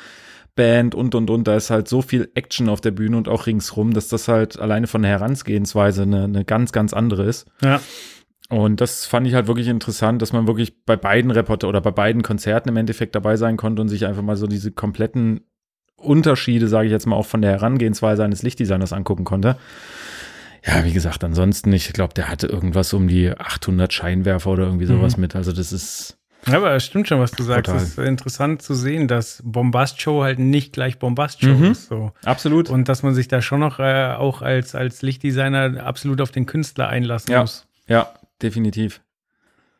Band 0.57 0.97
und 0.97 1.15
und 1.15 1.31
und, 1.31 1.47
da 1.47 1.55
ist 1.55 1.71
halt 1.71 1.87
so 1.89 2.03
viel 2.03 2.29
Action 2.35 2.69
auf 2.69 2.81
der 2.81 2.91
Bühne 2.91 3.17
und 3.17 3.29
auch 3.29 3.47
ringsrum, 3.47 3.93
dass 3.95 4.09
das 4.09 4.27
halt 4.29 4.59
alleine 4.59 4.89
von 4.89 5.03
der 5.03 5.13
Herangehensweise 5.13 6.03
eine, 6.03 6.25
eine 6.25 6.45
ganz, 6.45 6.73
ganz 6.73 6.93
andere 6.93 7.23
ist. 7.25 7.47
Ja. 7.63 7.81
Und 8.51 8.81
das 8.81 9.07
fand 9.07 9.27
ich 9.27 9.35
halt 9.35 9.47
wirklich 9.47 9.69
interessant, 9.69 10.21
dass 10.21 10.33
man 10.33 10.47
wirklich 10.47 10.85
bei 10.85 10.97
beiden 10.97 11.31
Reporter 11.31 11.69
oder 11.69 11.81
bei 11.81 11.93
beiden 11.93 12.23
Konzerten 12.23 12.69
im 12.69 12.77
Endeffekt 12.77 13.15
dabei 13.15 13.37
sein 13.37 13.57
konnte 13.57 13.81
und 13.81 13.89
sich 13.89 14.07
einfach 14.07 14.23
mal 14.23 14.37
so 14.37 14.47
diese 14.49 14.73
kompletten 14.73 15.41
Unterschiede, 15.97 16.67
sage 16.69 16.87
ich 16.87 16.93
jetzt 16.93 17.07
mal, 17.07 17.17
auch 17.17 17.27
von 17.27 17.43
der 17.43 17.53
Herangehensweise 17.53 18.25
eines 18.25 18.43
Lichtdesigners 18.43 18.93
angucken 18.93 19.25
konnte. 19.25 19.57
Ja, 20.67 20.85
wie 20.85 20.93
gesagt, 20.93 21.25
ansonsten, 21.25 21.73
ich 21.73 21.93
glaube, 21.93 22.13
der 22.15 22.29
hatte 22.29 22.47
irgendwas 22.47 22.93
um 22.93 23.09
die 23.09 23.31
800 23.31 23.93
Scheinwerfer 23.93 24.51
oder 24.51 24.65
irgendwie 24.65 24.87
sowas 24.87 25.17
mit. 25.17 25.35
Also 25.37 25.53
das 25.53 25.73
ist, 25.73 26.19
Ja, 26.47 26.57
aber 26.57 26.75
es 26.75 26.85
stimmt 26.85 27.07
schon, 27.09 27.21
was 27.21 27.31
du 27.33 27.43
sagst. 27.43 27.73
Es 27.73 27.83
ist 27.83 27.99
interessant 27.99 28.61
zu 28.63 28.75
sehen, 28.75 29.09
dass 29.09 29.43
Bombast-Show 29.45 30.23
halt 30.23 30.39
nicht 30.39 30.73
gleich 30.73 30.99
Bombast-Show 30.99 31.55
Mhm. 31.55 31.65
ist. 31.71 31.89
So. 31.89 32.13
absolut. 32.25 32.69
Und 32.69 32.89
dass 32.89 33.03
man 33.03 33.15
sich 33.15 33.29
da 33.29 33.41
schon 33.43 33.61
noch 33.61 33.79
äh, 33.79 34.13
auch 34.19 34.43
als, 34.43 34.75
als 34.75 35.03
Lichtdesigner 35.03 35.85
absolut 35.85 36.21
auf 36.21 36.31
den 36.31 36.47
Künstler 36.47 36.89
einlassen 36.89 37.31
Ja. 37.33 37.41
muss. 37.43 37.67
ja, 37.87 38.09
definitiv. 38.43 39.01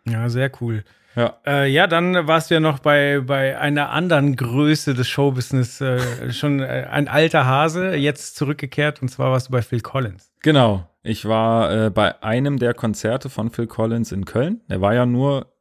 Ja, 0.07 0.29
sehr 0.29 0.51
cool. 0.61 0.85
Ja. 1.17 1.39
Äh, 1.45 1.69
ja, 1.71 1.87
dann 1.89 2.27
warst 2.29 2.51
du 2.51 2.55
ja 2.55 2.61
noch 2.61 2.79
bei, 2.79 3.21
bei 3.21 3.59
einer 3.59 3.91
anderen 3.91 4.37
Größe 4.37 4.95
des 4.95 5.09
Showbusiness, 5.09 5.81
äh, 5.81 6.33
schon 6.33 6.61
äh, 6.61 6.87
ein 6.91 7.09
alter 7.09 7.47
Hase, 7.47 7.95
jetzt 7.97 8.37
zurückgekehrt 8.37 9.03
und 9.03 9.09
zwar 9.09 9.33
warst 9.33 9.49
du 9.49 9.53
bei 9.53 9.63
Phil 9.63 9.81
Collins. 9.81 10.33
Genau. 10.43 10.87
Ich 11.03 11.27
war 11.27 11.87
äh, 11.87 11.91
bei 11.91 12.23
einem 12.23 12.59
der 12.59 12.75
Konzerte 12.75 13.31
von 13.31 13.51
Phil 13.51 13.67
Collins 13.67 14.13
in 14.13 14.25
Köln. 14.27 14.61
Er 14.69 14.81
war 14.81 14.95
ja 14.95 15.07
nur, 15.07 15.53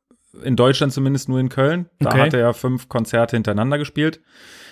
in 0.44 0.56
Deutschland 0.56 0.92
zumindest 0.94 1.30
nur 1.30 1.40
in 1.40 1.50
Köln. 1.50 1.90
Da 2.00 2.10
Okay. 2.10 2.22
hat 2.22 2.34
er 2.34 2.40
ja 2.42 2.54
fünf 2.54 2.90
Konzerte 2.90 3.36
hintereinander 3.38 3.78
gespielt. 3.78 4.20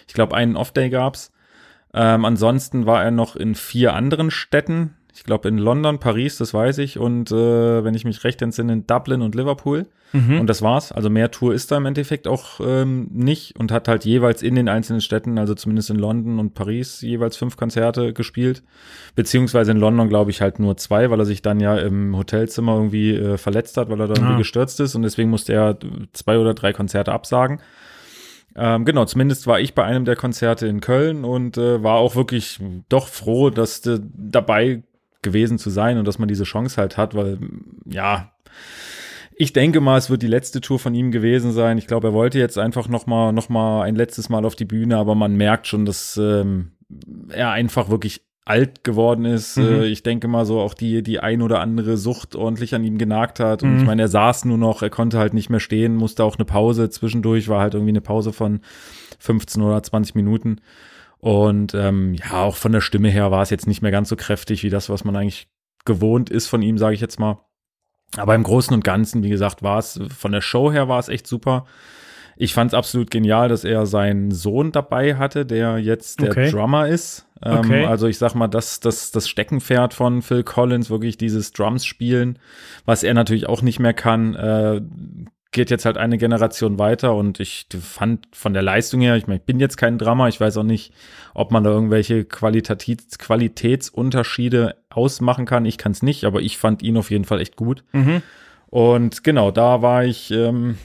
Ich 0.07 0.13
glaube, 0.13 0.35
einen 0.35 0.55
Off-Day 0.57 0.89
gab's. 0.89 1.31
Ähm, 1.93 2.25
ansonsten 2.25 2.85
war 2.85 3.01
er 3.03 3.11
noch 3.11 3.35
in 3.37 3.55
vier 3.55 3.93
anderen 3.93 4.29
Städten. 4.29 4.96
Ich 5.17 5.23
glaube 5.23 5.49
in 5.49 5.57
London, 5.57 5.97
Paris, 5.99 6.37
das 6.37 6.53
weiß 6.53 6.77
ich. 6.77 6.99
Und 6.99 7.31
äh, 7.31 7.83
wenn 7.83 7.95
ich 7.95 8.05
mich 8.05 8.23
recht 8.23 8.39
entsinne, 8.43 8.71
in 8.73 8.85
Dublin 8.85 9.23
und 9.23 9.33
Liverpool. 9.33 9.87
Mhm. 10.13 10.39
Und 10.39 10.47
das 10.47 10.61
war's. 10.61 10.91
Also 10.91 11.09
mehr 11.09 11.31
Tour 11.31 11.55
ist 11.55 11.71
da 11.71 11.77
im 11.77 11.87
Endeffekt 11.87 12.27
auch 12.27 12.59
ähm, 12.63 13.09
nicht 13.11 13.59
und 13.59 13.71
hat 13.71 13.87
halt 13.87 14.05
jeweils 14.05 14.43
in 14.43 14.53
den 14.53 14.69
einzelnen 14.69 15.01
Städten, 15.01 15.39
also 15.39 15.55
zumindest 15.55 15.89
in 15.89 15.97
London 15.97 16.37
und 16.37 16.53
Paris, 16.53 17.01
jeweils 17.01 17.35
fünf 17.35 17.57
Konzerte 17.57 18.13
gespielt. 18.13 18.61
Beziehungsweise 19.15 19.71
in 19.71 19.77
London, 19.77 20.07
glaube 20.07 20.29
ich, 20.29 20.41
halt 20.41 20.59
nur 20.59 20.77
zwei, 20.77 21.09
weil 21.09 21.19
er 21.19 21.25
sich 21.25 21.41
dann 21.41 21.59
ja 21.59 21.75
im 21.77 22.15
Hotelzimmer 22.15 22.75
irgendwie 22.75 23.15
äh, 23.15 23.37
verletzt 23.37 23.75
hat, 23.77 23.89
weil 23.89 23.99
er 23.99 24.07
dann 24.07 24.17
Ah. 24.17 24.21
irgendwie 24.21 24.37
gestürzt 24.43 24.79
ist 24.79 24.93
und 24.93 25.01
deswegen 25.01 25.31
musste 25.31 25.51
er 25.53 25.77
zwei 26.13 26.37
oder 26.37 26.53
drei 26.53 26.73
Konzerte 26.73 27.11
absagen. 27.11 27.59
Ähm, 28.55 28.85
genau, 28.85 29.05
zumindest 29.05 29.45
war 29.45 29.59
ich 29.59 29.75
bei 29.75 29.83
einem 29.83 30.03
der 30.05 30.15
Konzerte 30.15 30.65
in 30.67 30.79
Köln 30.81 31.25
und 31.25 31.57
äh, 31.57 31.83
war 31.83 31.97
auch 31.97 32.15
wirklich 32.15 32.59
doch 32.89 33.07
froh, 33.07 33.51
dass 33.51 33.85
äh, 33.85 33.99
dabei 34.01 34.83
gewesen 35.27 35.57
zu 35.57 35.69
sein 35.69 35.97
und 35.97 36.07
dass 36.07 36.19
man 36.19 36.27
diese 36.27 36.43
Chance 36.43 36.77
halt 36.81 36.97
hat, 36.97 37.15
weil 37.15 37.37
ja, 37.85 38.31
ich 39.39 39.53
denke 39.53 39.81
mal, 39.81 39.97
es 39.97 40.09
wird 40.09 40.23
die 40.23 40.27
letzte 40.27 40.61
Tour 40.61 40.79
von 40.79 40.95
ihm 40.95 41.11
gewesen 41.11 41.51
sein. 41.51 41.77
Ich 41.77 41.85
glaube, 41.85 42.07
er 42.07 42.13
wollte 42.13 42.39
jetzt 42.39 42.57
einfach 42.57 42.87
noch 42.89 43.05
mal, 43.05 43.31
noch 43.31 43.49
mal 43.49 43.83
ein 43.83 43.95
letztes 43.95 44.29
Mal 44.29 44.45
auf 44.45 44.55
die 44.55 44.65
Bühne, 44.65 44.97
aber 44.97 45.13
man 45.13 45.35
merkt 45.35 45.67
schon, 45.67 45.85
dass 45.85 46.17
ähm, 46.17 46.71
er 47.29 47.51
einfach 47.51 47.89
wirklich 47.89 48.21
alt 48.45 48.83
geworden 48.83 49.25
ist. 49.25 49.57
Mhm. 49.57 49.63
Äh, 49.65 49.85
ich 49.87 50.01
denke 50.01 50.27
mal 50.27 50.45
so 50.45 50.59
auch 50.59 50.73
die, 50.73 51.03
die 51.03 51.19
ein 51.19 51.41
oder 51.43 51.59
andere 51.59 51.97
Sucht 51.97 52.35
ordentlich 52.35 52.73
an 52.73 52.83
ihm 52.83 52.97
genagt 52.97 53.39
hat. 53.39 53.61
Und 53.61 53.73
Mhm. 53.73 53.77
ich 53.79 53.85
meine, 53.85 54.03
er 54.03 54.07
saß 54.07 54.45
nur 54.45 54.57
noch, 54.57 54.81
er 54.81 54.89
konnte 54.89 55.19
halt 55.19 55.33
nicht 55.35 55.49
mehr 55.51 55.59
stehen, 55.59 55.95
musste 55.95 56.23
auch 56.23 56.37
eine 56.37 56.45
Pause 56.45 56.89
zwischendurch, 56.89 57.47
war 57.47 57.61
halt 57.61 57.75
irgendwie 57.75 57.91
eine 57.91 58.01
Pause 58.01 58.33
von 58.33 58.61
15 59.19 59.61
oder 59.61 59.83
20 59.83 60.15
Minuten. 60.15 60.61
Und 61.19 61.73
ähm, 61.73 62.13
ja, 62.13 62.43
auch 62.43 62.55
von 62.55 62.71
der 62.71 62.81
Stimme 62.81 63.09
her 63.09 63.31
war 63.31 63.41
es 63.41 63.49
jetzt 63.49 63.67
nicht 63.67 63.81
mehr 63.81 63.91
ganz 63.91 64.09
so 64.09 64.15
kräftig 64.15 64.63
wie 64.63 64.69
das, 64.69 64.89
was 64.89 65.03
man 65.03 65.15
eigentlich 65.15 65.47
gewohnt 65.85 66.29
ist 66.29 66.47
von 66.47 66.61
ihm, 66.61 66.77
sage 66.77 66.95
ich 66.95 67.01
jetzt 67.01 67.19
mal. 67.19 67.39
Aber 68.15 68.35
im 68.35 68.43
Großen 68.43 68.73
und 68.73 68.83
Ganzen, 68.83 69.23
wie 69.23 69.29
gesagt, 69.29 69.63
war 69.63 69.79
es 69.79 69.99
von 70.15 70.31
der 70.31 70.41
Show 70.41 70.71
her 70.71 70.87
war 70.87 70.99
es 70.99 71.09
echt 71.09 71.27
super. 71.27 71.65
Ich 72.39 72.53
fand 72.53 72.71
es 72.71 72.77
absolut 72.77 73.09
genial, 73.09 73.49
dass 73.49 73.63
er 73.63 73.87
seinen 73.87 74.29
Sohn 74.31 74.71
dabei 74.71 75.15
hatte, 75.15 75.45
der 75.45 75.79
jetzt 75.79 76.21
der 76.21 76.29
Okay. 76.29 76.51
Drummer 76.51 76.87
ist. 76.87 77.25
Ähm, 77.43 77.57
Okay. 77.59 77.85
Also 77.85 78.07
ich 78.07 78.19
sag 78.19 78.35
mal, 78.35 78.47
das, 78.47 78.79
das, 78.79 79.11
das 79.11 79.27
Steckenpferd 79.27 79.93
von 79.95 80.21
Phil 80.21 80.43
Collins, 80.43 80.89
wirklich 80.91 81.17
dieses 81.17 81.51
Drums 81.51 81.83
spielen, 81.85 82.37
was 82.85 83.03
er 83.03 83.15
natürlich 83.15 83.49
auch 83.49 83.63
nicht 83.63 83.79
mehr 83.79 83.93
kann, 83.93 84.35
äh, 84.35 84.81
geht 85.57 85.71
jetzt 85.71 85.85
halt 85.85 85.97
eine 85.97 86.19
Generation 86.19 86.77
weiter 86.77 87.15
und 87.15 87.39
ich 87.39 87.65
fand 87.81 88.27
von 88.31 88.53
der 88.53 88.61
Leistung 88.61 89.01
her, 89.01 89.15
ich 89.15 89.25
meine, 89.25 89.39
ich 89.39 89.45
bin 89.45 89.59
jetzt 89.59 89.75
kein 89.75 89.97
Drummer, 89.97 90.27
ich 90.27 90.39
weiß 90.39 90.55
auch 90.57 90.63
nicht, 90.63 90.93
ob 91.33 91.51
man 91.51 91.63
da 91.63 91.71
irgendwelche 91.71 92.25
Qualitativ 92.25 92.99
Qualitätsunterschiede 93.17 94.75
ausmachen 94.91 95.47
kann. 95.47 95.65
Ich 95.65 95.79
kann 95.79 95.93
es 95.93 96.03
nicht, 96.03 96.25
aber 96.25 96.41
ich 96.41 96.59
fand 96.59 96.83
ihn 96.83 96.95
auf 96.95 97.09
jeden 97.09 97.25
Fall 97.25 97.41
echt 97.41 97.55
gut. 97.55 97.83
Mhm. 97.91 98.21
Und 98.67 99.23
genau, 99.23 99.49
da 99.49 99.81
war 99.81 100.05
ich, 100.05 100.29
ähm, 100.29 100.77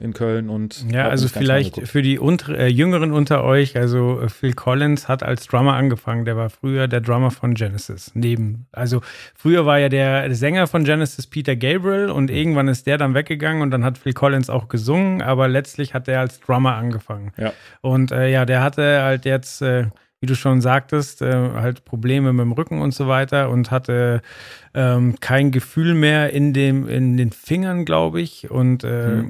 in 0.00 0.12
Köln 0.12 0.48
und 0.48 0.84
Ja, 0.92 1.08
also 1.08 1.28
vielleicht 1.28 1.88
für 1.88 2.02
die 2.02 2.18
unter, 2.18 2.56
äh, 2.56 2.68
Jüngeren 2.68 3.12
unter 3.12 3.42
euch, 3.44 3.76
also 3.76 4.20
äh, 4.20 4.28
Phil 4.28 4.52
Collins 4.52 5.08
hat 5.08 5.22
als 5.22 5.46
Drummer 5.46 5.74
angefangen, 5.74 6.24
der 6.24 6.36
war 6.36 6.50
früher 6.50 6.86
der 6.86 7.00
Drummer 7.00 7.30
von 7.30 7.54
Genesis. 7.54 8.12
Neben, 8.14 8.66
also 8.72 9.00
früher 9.34 9.66
war 9.66 9.78
ja 9.78 9.88
der 9.88 10.34
Sänger 10.34 10.66
von 10.66 10.84
Genesis 10.84 11.26
Peter 11.26 11.56
Gabriel 11.56 12.10
und 12.10 12.30
irgendwann 12.30 12.68
ist 12.68 12.86
der 12.86 12.98
dann 12.98 13.14
weggegangen 13.14 13.62
und 13.62 13.70
dann 13.70 13.84
hat 13.84 13.98
Phil 13.98 14.12
Collins 14.12 14.50
auch 14.50 14.68
gesungen, 14.68 15.22
aber 15.22 15.48
letztlich 15.48 15.94
hat 15.94 16.06
er 16.08 16.20
als 16.20 16.40
Drummer 16.40 16.76
angefangen. 16.76 17.32
Ja. 17.36 17.52
Und 17.80 18.12
äh, 18.12 18.30
ja, 18.30 18.44
der 18.44 18.62
hatte 18.62 19.02
halt 19.02 19.24
jetzt, 19.24 19.62
äh, 19.62 19.86
wie 20.20 20.26
du 20.26 20.34
schon 20.34 20.60
sagtest, 20.60 21.22
äh, 21.22 21.32
halt 21.32 21.84
Probleme 21.84 22.32
mit 22.32 22.44
dem 22.44 22.52
Rücken 22.52 22.80
und 22.80 22.94
so 22.94 23.08
weiter 23.08 23.50
und 23.50 23.70
hatte 23.70 24.22
ähm, 24.74 25.16
kein 25.20 25.50
Gefühl 25.50 25.94
mehr 25.94 26.32
in, 26.32 26.52
dem, 26.52 26.88
in 26.88 27.16
den 27.16 27.30
Fingern, 27.30 27.84
glaube 27.84 28.20
ich. 28.20 28.50
Und 28.50 28.84
äh, 28.84 29.24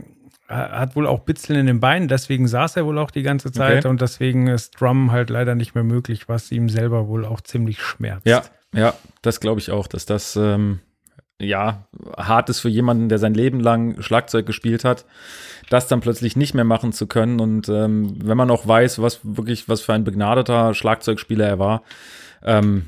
hat 0.49 0.97
wohl 0.97 1.07
auch 1.07 1.21
Bitzeln 1.21 1.59
in 1.61 1.67
den 1.67 1.81
Beinen, 1.81 2.09
deswegen 2.09 2.49
saß 2.49 2.77
er 2.77 2.87
wohl 2.87 2.99
auch 2.99 3.11
die 3.11 3.23
ganze 3.23 3.53
Zeit 3.53 3.81
Okay. 3.81 3.89
und 3.89 4.01
deswegen 4.01 4.47
ist 4.47 4.81
Drum 4.81 5.13
halt 5.13 5.31
leider 5.31 5.55
nicht 5.55 5.75
mehr 5.75 5.85
möglich, 5.85 6.29
was 6.29 6.51
ihm 6.51 6.69
selber 6.69 7.07
wohl 7.09 7.25
auch 7.25 7.41
ziemlich 7.41 7.81
schmerzt. 7.83 8.27
Ja, 8.27 8.43
ja, 8.75 8.95
das 9.23 9.41
glaube 9.41 9.61
ich 9.61 9.71
auch, 9.71 9.87
dass 9.87 10.07
das 10.07 10.37
ähm, 10.37 10.81
ja 11.41 11.87
hart 12.17 12.49
ist 12.49 12.61
für 12.61 12.69
jemanden, 12.69 13.09
der 13.09 13.19
sein 13.19 13.35
Leben 13.35 13.61
lang 13.61 14.01
Schlagzeug 14.03 14.47
gespielt 14.47 14.85
hat, 14.85 15.05
das 15.71 15.87
dann 15.87 16.01
plötzlich 16.01 16.35
nicht 16.37 16.55
mehr 16.55 16.65
machen 16.65 16.93
zu 16.93 17.07
können. 17.07 17.41
Und 17.41 17.69
ähm, 17.69 18.17
wenn 18.25 18.37
man 18.37 18.51
auch 18.51 18.67
weiß, 18.67 19.01
was 19.03 19.21
wirklich, 19.23 19.69
was 19.69 19.81
für 19.83 19.93
ein 19.93 20.05
begnadeter 20.05 20.75
Schlagzeugspieler 20.75 21.47
er 21.47 21.59
war, 21.59 21.83
ähm, 22.43 22.87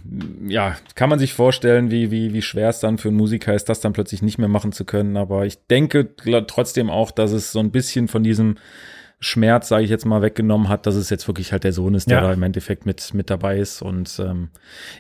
ja, 0.49 0.77
kann 0.95 1.11
man 1.11 1.19
sich 1.19 1.35
vorstellen, 1.35 1.91
wie, 1.91 2.11
wie, 2.11 2.33
wie 2.33 2.43
schwer 2.43 2.69
es 2.69 2.81
dann 2.81 2.99
für 2.99 3.09
einen 3.09 3.17
Musiker 3.17 3.55
ist, 3.55 3.69
das 3.69 3.81
dann 3.81 3.93
plötzlich 3.93 4.23
nicht 4.23 4.39
mehr 4.39 4.49
machen 4.49 4.73
zu 4.73 4.85
können. 4.85 5.17
Aber 5.17 5.47
ich 5.47 5.59
denke 5.67 6.15
trotzdem 6.47 6.91
auch, 6.91 7.11
dass 7.11 7.33
es 7.33 7.53
so 7.53 7.59
ein 7.61 7.71
bisschen 7.71 8.09
von 8.09 8.23
diesem 8.23 8.57
Schmerz, 9.19 9.69
sage 9.69 9.85
ich 9.85 9.91
jetzt 9.91 10.07
mal, 10.07 10.23
weggenommen 10.23 10.69
hat, 10.69 10.87
dass 10.87 10.95
es 10.95 11.11
jetzt 11.11 11.29
wirklich 11.29 11.53
halt 11.53 11.65
der 11.65 11.73
Sohn 11.73 11.95
ist, 11.95 12.09
der 12.09 12.19
Ja. 12.19 12.23
da 12.25 12.33
im 12.33 12.43
Endeffekt 12.43 12.87
mit, 12.87 13.13
mit 13.13 13.29
dabei 13.29 13.59
ist. 13.59 13.83
Und 13.83 14.19
ähm, 14.19 14.49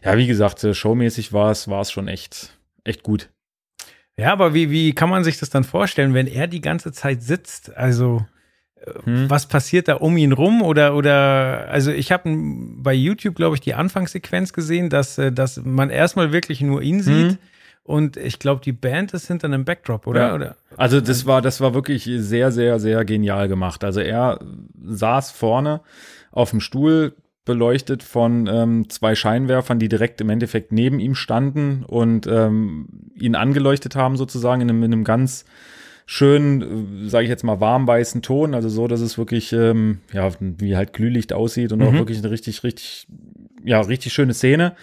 ja, 0.04 0.16
wie 0.18 0.26
gesagt, 0.26 0.62
äh, 0.64 0.74
showmäßig 0.74 1.32
war 1.32 1.50
es, 1.50 1.68
war 1.68 1.80
es 1.80 1.90
schon 1.90 2.06
echt, 2.08 2.50
echt 2.84 3.02
gut. 3.02 3.30
Ja, 4.18 4.32
aber 4.32 4.52
wie, 4.52 4.70
wie 4.70 4.92
kann 4.94 5.08
man 5.08 5.24
sich 5.24 5.38
das 5.38 5.48
dann 5.48 5.64
vorstellen, 5.64 6.12
wenn 6.12 6.26
er 6.26 6.46
die 6.48 6.60
ganze 6.60 6.92
Zeit 6.92 7.22
sitzt? 7.22 7.74
Also, 7.74 8.26
Hm. 9.04 9.28
was 9.28 9.46
passiert 9.46 9.88
da 9.88 9.96
um 9.96 10.16
ihn 10.16 10.32
rum? 10.32 10.62
Oder, 10.62 10.94
oder, 10.96 11.68
also 11.68 11.90
ich 11.90 12.12
habe 12.12 12.30
bei 12.76 12.94
YouTube, 12.94 13.34
glaube 13.34 13.54
ich, 13.56 13.60
die 13.60 13.74
Anfangssequenz 13.74 14.52
gesehen, 14.52 14.88
dass, 14.88 15.18
äh, 15.18 15.32
dass 15.32 15.62
man 15.62 15.90
erstmal 15.90 16.32
wirklich 16.32 16.60
nur 16.62 16.82
ihn 16.82 17.02
sieht. 17.02 17.32
Hm. 17.32 17.38
Und 17.82 18.16
ich 18.16 18.38
glaube, 18.38 18.60
die 18.64 18.72
Band 18.72 19.12
ist 19.14 19.26
hinter 19.26 19.48
einem 19.48 19.64
Backdrop, 19.64 20.06
oder? 20.06 20.28
Ja. 20.28 20.34
oder? 20.34 20.56
Also 20.76 21.00
das 21.00 21.26
war, 21.26 21.42
das 21.42 21.60
war 21.60 21.74
wirklich 21.74 22.04
sehr, 22.04 22.52
sehr, 22.52 22.78
sehr 22.78 23.04
genial 23.04 23.48
gemacht. 23.48 23.84
Also 23.84 24.00
er 24.00 24.38
saß 24.82 25.30
vorne 25.32 25.80
auf 26.30 26.50
dem 26.50 26.60
Stuhl, 26.60 27.14
beleuchtet 27.44 28.02
von 28.02 28.46
ähm, 28.46 28.88
zwei 28.90 29.14
Scheinwerfern, 29.14 29.78
die 29.78 29.88
direkt 29.88 30.20
im 30.20 30.30
Endeffekt 30.30 30.72
neben 30.72 31.00
ihm 31.00 31.14
standen 31.14 31.84
und 31.84 32.26
ähm, 32.26 32.86
ihn 33.14 33.34
angeleuchtet 33.34 33.96
haben, 33.96 34.16
sozusagen 34.16 34.60
in 34.60 34.70
einem, 34.70 34.82
in 34.84 34.92
einem 34.92 35.04
ganz 35.04 35.44
schönen, 36.06 37.08
sage 37.08 37.24
ich 37.24 37.30
jetzt 37.30 37.44
mal, 37.44 37.60
warmweißen 37.60 38.22
Ton, 38.22 38.54
also 38.54 38.68
so, 38.68 38.88
dass 38.88 39.00
es 39.00 39.18
wirklich, 39.18 39.52
ähm, 39.52 40.00
ja, 40.12 40.30
wie 40.40 40.76
halt 40.76 40.92
Glühlicht 40.92 41.32
aussieht 41.32 41.72
und 41.72 41.82
auch 41.82 41.92
wirklich 41.92 42.18
eine 42.18 42.30
richtig, 42.30 42.64
richtig, 42.64 43.06
ja, 43.64 43.80
richtig 43.80 44.12
schöne 44.12 44.34
Szene. 44.34 44.74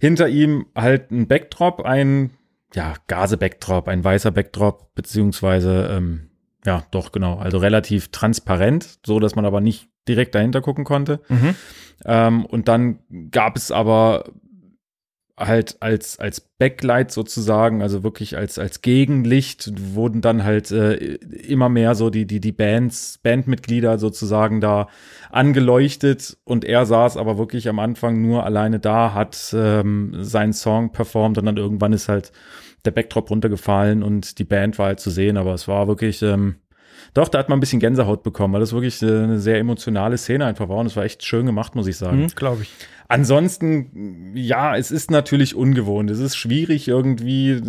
Hinter 0.00 0.28
ihm 0.28 0.66
halt 0.74 1.10
ein 1.10 1.26
Backdrop, 1.26 1.82
ein, 1.82 2.30
ja, 2.74 2.94
Gase-Backdrop, 3.08 3.88
ein 3.88 4.02
weißer 4.04 4.30
Backdrop, 4.30 4.94
beziehungsweise, 4.94 5.88
ähm, 5.92 6.30
ja, 6.64 6.84
doch, 6.90 7.12
genau, 7.12 7.38
also 7.38 7.58
relativ 7.58 8.08
transparent, 8.08 8.98
so 9.04 9.18
dass 9.18 9.34
man 9.34 9.44
aber 9.44 9.60
nicht 9.60 9.88
direkt 10.08 10.34
dahinter 10.34 10.60
gucken 10.60 10.84
konnte. 10.84 11.20
Mhm. 11.28 11.54
Ähm, 12.04 12.46
und 12.46 12.68
dann 12.68 13.00
gab 13.30 13.56
es 13.56 13.70
aber 13.70 14.24
halt 15.40 15.78
als, 15.80 16.18
als 16.18 16.40
Backlight 16.40 17.10
sozusagen, 17.10 17.82
also 17.82 18.02
wirklich 18.02 18.36
als, 18.36 18.58
als 18.58 18.82
Gegenlicht, 18.82 19.72
wurden 19.94 20.20
dann 20.20 20.44
halt 20.44 20.70
äh, 20.70 20.94
immer 20.94 21.68
mehr 21.68 21.94
so 21.94 22.10
die, 22.10 22.26
die, 22.26 22.40
die 22.40 22.52
Bands, 22.52 23.18
Bandmitglieder 23.22 23.98
sozusagen 23.98 24.60
da 24.60 24.88
angeleuchtet. 25.30 26.36
Und 26.44 26.64
er 26.64 26.86
saß 26.86 27.16
aber 27.16 27.38
wirklich 27.38 27.68
am 27.68 27.78
Anfang 27.78 28.20
nur 28.20 28.44
alleine 28.44 28.78
da, 28.78 29.14
hat 29.14 29.54
ähm, 29.56 30.12
seinen 30.20 30.52
Song 30.52 30.92
performt 30.92 31.38
und 31.38 31.46
dann 31.46 31.56
irgendwann 31.56 31.92
ist 31.92 32.08
halt 32.08 32.32
der 32.84 32.92
Backdrop 32.92 33.30
runtergefallen 33.30 34.02
und 34.02 34.38
die 34.38 34.44
Band 34.44 34.78
war 34.78 34.86
halt 34.86 35.00
zu 35.00 35.10
sehen, 35.10 35.36
aber 35.36 35.52
es 35.52 35.68
war 35.68 35.86
wirklich, 35.86 36.22
ähm, 36.22 36.56
doch, 37.14 37.28
da 37.28 37.38
hat 37.38 37.48
man 37.48 37.58
ein 37.58 37.60
bisschen 37.60 37.80
Gänsehaut 37.80 38.22
bekommen, 38.22 38.54
weil 38.54 38.60
das 38.60 38.72
wirklich 38.72 39.02
eine 39.02 39.38
sehr 39.40 39.58
emotionale 39.58 40.16
Szene 40.18 40.44
einfach 40.46 40.68
war 40.68 40.78
und 40.78 40.86
es 40.86 40.96
war 40.96 41.04
echt 41.04 41.24
schön 41.24 41.46
gemacht, 41.46 41.74
muss 41.74 41.86
ich 41.86 41.96
sagen. 41.96 42.22
Mhm, 42.22 42.26
glaube 42.28 42.62
ich. 42.62 42.70
Ansonsten, 43.08 44.32
ja, 44.36 44.76
es 44.76 44.90
ist 44.92 45.10
natürlich 45.10 45.54
ungewohnt. 45.56 46.10
Es 46.10 46.20
ist 46.20 46.36
schwierig 46.36 46.86
irgendwie, 46.86 47.60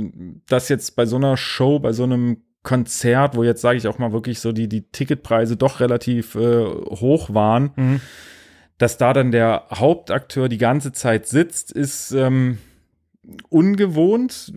das 0.47 0.69
jetzt 0.69 0.95
bei 0.95 1.05
so 1.05 1.15
einer 1.15 1.35
Show, 1.37 1.79
bei 1.79 1.93
so 1.93 2.03
einem 2.03 2.37
Konzert, 2.63 3.35
wo 3.35 3.43
jetzt 3.43 3.61
sage 3.61 3.77
ich 3.79 3.87
auch 3.87 3.97
mal 3.97 4.11
wirklich 4.11 4.39
so 4.39 4.51
die, 4.51 4.69
die 4.69 4.83
Ticketpreise 4.83 5.57
doch 5.57 5.79
relativ 5.79 6.35
äh, 6.35 6.63
hoch 6.65 7.33
waren, 7.33 7.71
Mhm. 7.75 8.01
dass 8.77 8.97
da 8.97 9.13
dann 9.13 9.31
der 9.31 9.63
Hauptakteur 9.73 10.47
die 10.47 10.59
ganze 10.59 10.91
Zeit 10.91 11.25
sitzt, 11.27 11.71
ist 11.71 12.11
ähm, 12.11 12.59
ungewohnt, 13.49 14.53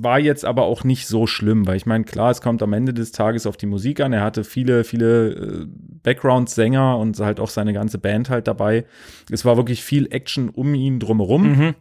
war 0.00 0.18
jetzt 0.18 0.44
aber 0.44 0.64
auch 0.64 0.84
nicht 0.84 1.06
so 1.06 1.26
schlimm, 1.26 1.66
weil 1.66 1.76
ich 1.76 1.86
meine, 1.86 2.04
klar, 2.04 2.30
es 2.30 2.40
kommt 2.40 2.62
am 2.62 2.72
Ende 2.72 2.94
des 2.94 3.12
Tages 3.12 3.46
auf 3.46 3.56
die 3.56 3.66
Musik 3.66 4.00
an. 4.00 4.12
Er 4.12 4.22
hatte 4.22 4.44
viele, 4.44 4.84
viele 4.84 5.30
äh, 5.30 5.66
Background-Sänger 6.02 6.96
und 6.98 7.18
halt 7.18 7.40
auch 7.40 7.50
seine 7.50 7.72
ganze 7.72 7.98
Band 7.98 8.30
halt 8.30 8.46
dabei. 8.46 8.84
Es 9.30 9.44
war 9.44 9.56
wirklich 9.56 9.82
viel 9.82 10.06
Action 10.12 10.48
um 10.50 10.74
ihn 10.74 11.00
drumherum. 11.00 11.48
Mhm. 11.48 11.74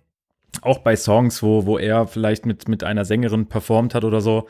Auch 0.61 0.79
bei 0.79 0.95
Songs, 0.95 1.43
wo, 1.43 1.65
wo 1.65 1.77
er 1.77 2.07
vielleicht 2.07 2.45
mit, 2.45 2.67
mit 2.67 2.83
einer 2.83 3.05
Sängerin 3.05 3.47
performt 3.47 3.93
hat 3.93 4.03
oder 4.03 4.21
so. 4.21 4.47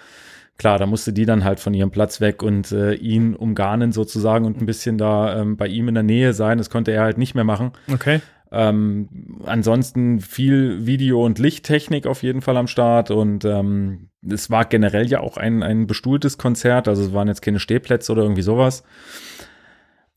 Klar, 0.57 0.79
da 0.79 0.85
musste 0.85 1.13
die 1.13 1.25
dann 1.25 1.43
halt 1.43 1.59
von 1.59 1.73
ihrem 1.73 1.91
Platz 1.91 2.19
weg 2.21 2.41
und 2.41 2.71
äh, 2.71 2.93
ihn 2.93 3.35
umgarnen 3.35 3.91
sozusagen 3.91 4.45
und 4.45 4.59
ein 4.59 4.65
bisschen 4.65 4.97
da 4.97 5.39
ähm, 5.39 5.57
bei 5.57 5.67
ihm 5.67 5.87
in 5.87 5.93
der 5.93 6.03
Nähe 6.03 6.33
sein. 6.33 6.57
Das 6.57 6.69
konnte 6.69 6.91
er 6.91 7.03
halt 7.03 7.17
nicht 7.17 7.35
mehr 7.35 7.43
machen. 7.43 7.73
Okay. 7.91 8.21
Ähm, 8.51 9.09
ansonsten 9.45 10.21
viel 10.21 10.85
Video- 10.85 11.25
und 11.25 11.39
Lichttechnik 11.39 12.07
auf 12.07 12.23
jeden 12.23 12.41
Fall 12.41 12.55
am 12.57 12.67
Start 12.67 13.11
und 13.11 13.43
ähm, 13.43 14.09
es 14.27 14.49
war 14.49 14.65
generell 14.65 15.07
ja 15.07 15.19
auch 15.19 15.37
ein, 15.37 15.63
ein 15.63 15.87
bestuhltes 15.87 16.37
Konzert, 16.37 16.87
also 16.87 17.03
es 17.03 17.13
waren 17.13 17.27
jetzt 17.27 17.41
keine 17.41 17.59
Stehplätze 17.59 18.11
oder 18.11 18.23
irgendwie 18.23 18.41
sowas. 18.41 18.83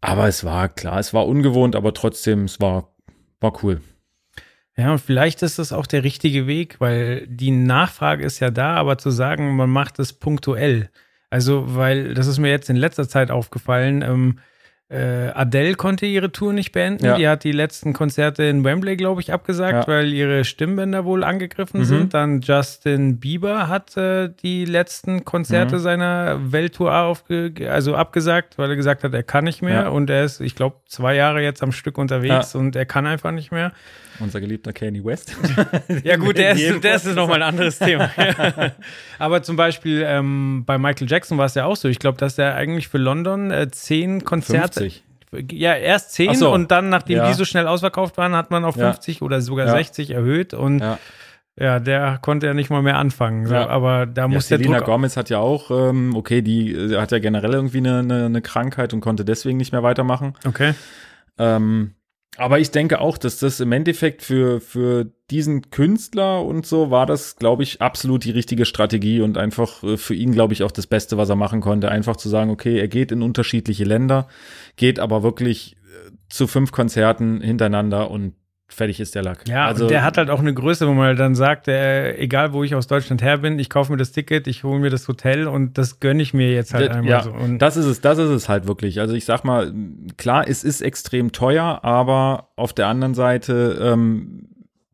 Aber 0.00 0.28
es 0.28 0.44
war 0.44 0.68
klar, 0.68 0.98
es 0.98 1.12
war 1.12 1.26
ungewohnt, 1.26 1.76
aber 1.76 1.92
trotzdem, 1.92 2.44
es 2.44 2.60
war, 2.60 2.94
war 3.40 3.62
cool. 3.62 3.80
Ja, 4.76 4.92
und 4.92 5.00
vielleicht 5.00 5.42
ist 5.42 5.58
das 5.58 5.72
auch 5.72 5.86
der 5.86 6.04
richtige 6.04 6.46
Weg, 6.46 6.80
weil 6.80 7.26
die 7.26 7.50
Nachfrage 7.50 8.24
ist 8.24 8.40
ja 8.40 8.50
da, 8.50 8.76
aber 8.76 8.96
zu 8.96 9.10
sagen, 9.10 9.56
man 9.56 9.68
macht 9.68 9.98
es 9.98 10.12
punktuell. 10.12 10.88
Also, 11.28 11.76
weil 11.76 12.14
das 12.14 12.26
ist 12.26 12.38
mir 12.38 12.50
jetzt 12.50 12.70
in 12.70 12.76
letzter 12.76 13.08
Zeit 13.08 13.30
aufgefallen, 13.30 14.02
ähm, 14.02 14.38
äh, 14.90 15.28
Adele 15.34 15.74
konnte 15.74 16.04
ihre 16.04 16.32
Tour 16.32 16.52
nicht 16.52 16.72
beenden. 16.72 17.04
Ja. 17.06 17.16
Die 17.16 17.28
hat 17.28 17.44
die 17.44 17.52
letzten 17.52 17.92
Konzerte 17.92 18.42
in 18.44 18.64
Wembley, 18.64 18.96
glaube 18.96 19.20
ich, 19.20 19.32
abgesagt, 19.32 19.86
Ja. 19.86 19.94
weil 19.94 20.12
ihre 20.12 20.44
Stimmbänder 20.44 21.04
wohl 21.04 21.22
angegriffen 21.22 21.80
Mhm. 21.80 21.84
sind. 21.84 22.14
Dann 22.14 22.40
Justin 22.40 23.20
Bieber 23.20 23.68
hat 23.68 23.96
äh, 23.96 24.30
die 24.42 24.64
letzten 24.64 25.24
Konzerte 25.24 25.76
Mhm. 25.76 25.80
seiner 25.80 26.52
Welttour 26.52 26.92
aufge 26.94 27.52
also 27.70 27.94
abgesagt, 27.94 28.58
weil 28.58 28.68
er 28.70 28.76
gesagt 28.76 29.04
hat, 29.04 29.14
er 29.14 29.22
kann 29.22 29.44
nicht 29.44 29.62
mehr. 29.62 29.82
Ja. 29.82 29.88
Und 29.90 30.10
er 30.10 30.24
ist, 30.24 30.40
ich 30.40 30.56
glaube, 30.56 30.76
zwei 30.86 31.14
Jahre 31.14 31.40
jetzt 31.40 31.62
am 31.62 31.70
Stück 31.70 31.96
unterwegs 31.96 32.54
und 32.56 32.74
er 32.74 32.84
kann 32.86 33.06
einfach 33.06 33.30
nicht 33.30 33.52
mehr. 33.52 33.70
Unser 34.20 34.40
geliebter 34.40 34.72
Kanye 34.72 35.04
West. 35.04 35.34
Ja 36.04 36.16
gut, 36.16 36.36
der 36.38 36.52
ist, 36.52 36.84
das 36.84 37.06
ist 37.06 37.14
nochmal 37.16 37.42
ein 37.42 37.48
anderes 37.48 37.78
Thema. 37.78 38.10
Aber 39.18 39.42
zum 39.42 39.56
Beispiel 39.56 40.04
ähm, 40.06 40.64
bei 40.66 40.78
Michael 40.78 41.08
Jackson 41.10 41.38
war 41.38 41.46
es 41.46 41.54
ja 41.54 41.64
auch 41.64 41.76
so. 41.76 41.88
Ich 41.88 41.98
glaube, 41.98 42.18
dass 42.18 42.38
er 42.38 42.54
eigentlich 42.54 42.88
für 42.88 42.98
London 42.98 43.50
äh, 43.50 43.70
zehn 43.70 44.24
Konzerte, 44.24 44.80
50. 44.80 45.04
ja 45.52 45.74
erst 45.74 46.12
zehn 46.12 46.34
so. 46.34 46.52
und 46.52 46.70
dann, 46.70 46.88
nachdem 46.90 47.18
Ja. 47.18 47.28
die 47.28 47.34
so 47.34 47.44
schnell 47.44 47.66
ausverkauft 47.66 48.16
waren, 48.18 48.34
hat 48.34 48.50
man 48.50 48.64
auf 48.64 48.76
Ja. 48.76 48.92
50 48.92 49.22
oder 49.22 49.40
sogar 49.40 49.66
Ja. 49.66 49.72
60 49.72 50.10
erhöht 50.10 50.52
und 50.54 50.80
Ja. 50.80 50.98
ja. 51.58 51.78
der 51.80 52.18
konnte 52.20 52.46
ja 52.46 52.54
nicht 52.54 52.68
mal 52.70 52.82
mehr 52.82 52.98
anfangen. 52.98 53.46
So, 53.46 53.54
Ja. 53.54 53.68
Aber 53.68 54.06
da 54.06 54.22
Ja, 54.22 54.28
muss 54.28 54.48
der 54.48 54.58
Selena 54.58 54.78
Druck. 54.78 54.86
Gomez 54.86 55.16
hat 55.16 55.30
ja 55.30 55.38
auch, 55.38 55.70
ähm, 55.70 56.14
okay, 56.14 56.42
die 56.42 56.72
äh, 56.72 56.96
hat 57.00 57.10
ja 57.12 57.18
generell 57.20 57.52
irgendwie 57.54 57.78
eine, 57.78 58.00
eine, 58.00 58.26
eine 58.26 58.42
Krankheit 58.42 58.92
und 58.92 59.00
konnte 59.00 59.24
deswegen 59.24 59.56
nicht 59.58 59.72
mehr 59.72 59.82
weitermachen. 59.82 60.34
Okay. 60.46 60.74
Ähm, 61.38 61.94
aber 62.40 62.58
ich 62.58 62.70
denke 62.70 63.02
auch, 63.02 63.18
dass 63.18 63.38
das 63.38 63.60
im 63.60 63.70
Endeffekt 63.70 64.22
für, 64.22 64.62
für 64.62 65.12
diesen 65.30 65.70
Künstler 65.70 66.42
und 66.42 66.64
so 66.64 66.90
war 66.90 67.04
das, 67.04 67.36
glaube 67.36 67.62
ich, 67.62 67.82
absolut 67.82 68.24
die 68.24 68.30
richtige 68.30 68.64
Strategie 68.64 69.20
und 69.20 69.36
einfach 69.36 69.82
äh, 69.82 69.98
für 69.98 70.14
ihn, 70.14 70.32
glaube 70.32 70.54
ich, 70.54 70.62
auch 70.62 70.70
das 70.70 70.86
Beste, 70.86 71.18
was 71.18 71.28
er 71.28 71.36
machen 71.36 71.60
konnte. 71.60 71.90
Einfach 71.90 72.16
zu 72.16 72.30
sagen, 72.30 72.48
okay, 72.48 72.78
er 72.80 72.88
geht 72.88 73.12
in 73.12 73.20
unterschiedliche 73.20 73.84
Länder, 73.84 74.26
geht 74.76 75.00
aber 75.00 75.22
wirklich 75.22 75.76
äh, 75.76 76.12
zu 76.30 76.46
fünf 76.46 76.72
Konzerten 76.72 77.42
hintereinander 77.42 78.10
und 78.10 78.32
fertig 78.72 79.00
ist 79.00 79.14
der 79.14 79.22
Lack. 79.22 79.46
Ja, 79.48 79.66
also 79.66 79.84
und 79.84 79.90
der 79.90 80.02
hat 80.02 80.16
halt 80.18 80.30
auch 80.30 80.40
eine 80.40 80.54
Größe, 80.54 80.86
wo 80.88 80.92
man 80.92 81.06
halt 81.08 81.18
dann 81.18 81.34
sagt, 81.34 81.68
äh, 81.68 82.16
egal 82.16 82.52
wo 82.52 82.64
ich 82.64 82.74
aus 82.74 82.86
Deutschland 82.86 83.22
her 83.22 83.38
bin, 83.38 83.58
ich 83.58 83.68
kaufe 83.70 83.92
mir 83.92 83.98
das 83.98 84.12
Ticket, 84.12 84.46
ich 84.46 84.64
hole 84.64 84.78
mir 84.80 84.90
das 84.90 85.06
Hotel 85.08 85.46
und 85.46 85.76
das 85.78 86.00
gönne 86.00 86.22
ich 86.22 86.34
mir 86.34 86.52
jetzt 86.52 86.72
halt 86.74 86.88
Das- 86.90 86.96
einmal 86.96 87.10
ja, 87.10 87.22
so. 87.22 87.30
Und 87.32 87.58
das 87.58 87.76
ist 87.76 87.86
es, 87.86 88.00
das 88.00 88.18
ist 88.18 88.30
es 88.30 88.48
halt 88.48 88.66
wirklich. 88.66 89.00
Also 89.00 89.14
ich 89.14 89.24
sag 89.24 89.44
mal, 89.44 89.72
klar, 90.16 90.46
es 90.48 90.64
ist 90.64 90.80
extrem 90.80 91.32
teuer, 91.32 91.80
aber 91.82 92.48
auf 92.56 92.72
der 92.72 92.86
anderen 92.88 93.14
Seite 93.14 93.78
ähm, 93.82 94.39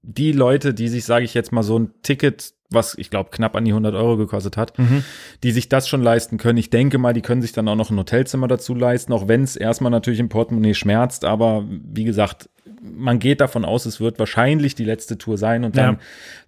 die 0.09 0.33
Leute, 0.33 0.73
die 0.73 0.89
sich, 0.89 1.05
sage 1.05 1.25
ich 1.25 1.35
jetzt 1.35 1.51
mal, 1.53 1.63
so 1.65 1.79
ein 1.79 1.91
Ticket, 2.03 2.53
was 2.71 2.97
ich 2.99 3.11
glaube 3.11 3.31
knapp 3.31 3.55
an 3.57 3.65
die 3.65 3.73
100 3.73 3.95
Euro 3.95 4.17
gekostet 4.17 4.57
hat, 4.57 4.79
Mhm. 4.79 5.05
die 5.43 5.51
sich 5.53 5.69
das 5.69 5.89
schon 5.89 6.03
leisten 6.03 6.37
können. 6.39 6.59
Ich 6.59 6.71
denke 6.71 6.99
mal, 6.99 7.13
die 7.13 7.23
können 7.23 7.43
sich 7.43 7.53
dann 7.53 7.69
auch 7.69 7.75
noch 7.77 7.91
ein 7.91 7.99
Hotelzimmer 7.99 8.49
dazu 8.49 8.75
leisten, 8.75 9.13
auch 9.13 9.29
wenn 9.29 9.43
es 9.43 9.57
erstmal 9.57 9.91
natürlich 9.91 10.21
im 10.21 10.29
Portemonnaie 10.29 10.75
schmerzt. 10.75 11.25
Aber 11.25 11.65
wie 11.69 12.05
gesagt, 12.05 12.49
man 12.83 13.19
geht 13.19 13.41
davon 13.41 13.65
aus, 13.65 13.85
es 13.87 14.01
wird 14.01 14.19
wahrscheinlich 14.19 14.75
die 14.75 14.85
letzte 14.85 15.19
Tour 15.19 15.39
sein 15.39 15.65
und 15.65 15.77
dann 15.77 15.95
Ja. 15.95 16.01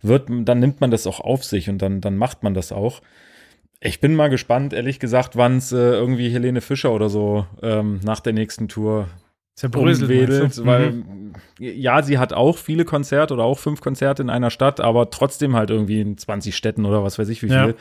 wird, 0.03 0.29
dann 0.29 0.61
nimmt 0.61 0.81
man 0.81 0.91
das 0.91 1.07
auch 1.07 1.21
auf 1.21 1.45
sich 1.45 1.69
und 1.69 1.79
dann, 1.83 2.01
dann 2.01 2.17
macht 2.17 2.43
man 2.43 2.55
das 2.55 2.71
auch. 2.73 3.01
Ich 3.81 4.01
bin 4.01 4.15
mal 4.17 4.29
gespannt, 4.29 4.73
ehrlich 4.73 4.99
gesagt, 4.99 5.37
wann 5.37 5.59
es 5.59 5.71
äh, 5.73 5.77
irgendwie 5.77 6.31
Helene 6.31 6.61
Fischer 6.61 6.93
oder 6.93 7.09
so 7.09 7.47
ähm, 7.63 8.01
nach 8.05 8.19
der 8.21 8.33
nächsten 8.33 8.67
Tour 8.69 9.09
zerbröselt, 9.59 10.11
umwedelt, 10.11 10.57
du? 10.57 10.65
weil 10.67 10.91
Mhm. 10.93 11.33
ja, 11.59 12.03
sie 12.03 12.19
hat 12.19 12.33
auch 12.33 12.57
viele 12.59 12.85
Konzerte 12.85 13.35
oder 13.35 13.45
auch 13.45 13.59
fünf 13.59 13.81
Konzerte 13.81 14.23
in 14.23 14.31
einer 14.31 14.51
Stadt, 14.51 14.81
aber 14.81 15.11
trotzdem 15.11 15.57
halt 15.57 15.71
irgendwie 15.71 16.01
in 16.01 16.17
20 16.17 16.57
Städten 16.57 16.85
oder 16.85 17.03
was 17.03 17.19
weiß 17.19 17.29
ich 17.29 17.43
wie 17.43 17.49
Ja. 17.49 17.65
viel. 17.65 17.75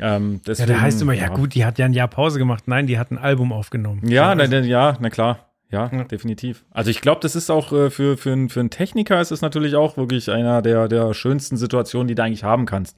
Ähm, 0.00 0.32
Ja, 0.34 0.40
deswegen, 0.48 0.68
der 0.68 0.80
heißt 0.80 1.02
immer, 1.02 1.12
ja, 1.12 1.28
gut, 1.28 1.54
die 1.54 1.64
hat 1.64 1.78
ja 1.78 1.84
ein 1.86 1.92
Jahr 1.92 2.08
Pause 2.08 2.38
gemacht. 2.38 2.64
Nein, 2.66 2.86
die 2.86 2.98
hat 2.98 3.10
ein 3.12 3.18
Album 3.18 3.52
aufgenommen. 3.52 4.00
Ja, 4.08 4.30
So, 4.30 4.34
na, 4.36 4.42
also, 4.42 4.56
na, 4.56 4.66
ja, 4.66 4.96
na 5.00 5.10
klar. 5.10 5.48
Ja, 5.70 5.90
Ja. 5.92 6.04
definitiv. 6.04 6.64
Also 6.70 6.90
ich 6.90 7.00
glaube, 7.00 7.20
das 7.20 7.34
ist 7.34 7.50
auch 7.50 7.72
äh, 7.72 7.90
für, 7.90 8.16
für, 8.16 8.30
einen- 8.32 8.48
für 8.48 8.60
einen 8.60 8.70
Techniker 8.70 9.20
ist 9.20 9.32
es 9.32 9.40
natürlich 9.40 9.74
auch 9.74 9.96
wirklich 9.96 10.30
einer 10.30 10.62
der, 10.62 10.86
der 10.88 11.14
schönsten 11.14 11.56
Situationen, 11.56 12.06
die 12.06 12.14
du 12.14 12.22
eigentlich 12.22 12.44
haben 12.44 12.64
kannst. 12.66 12.96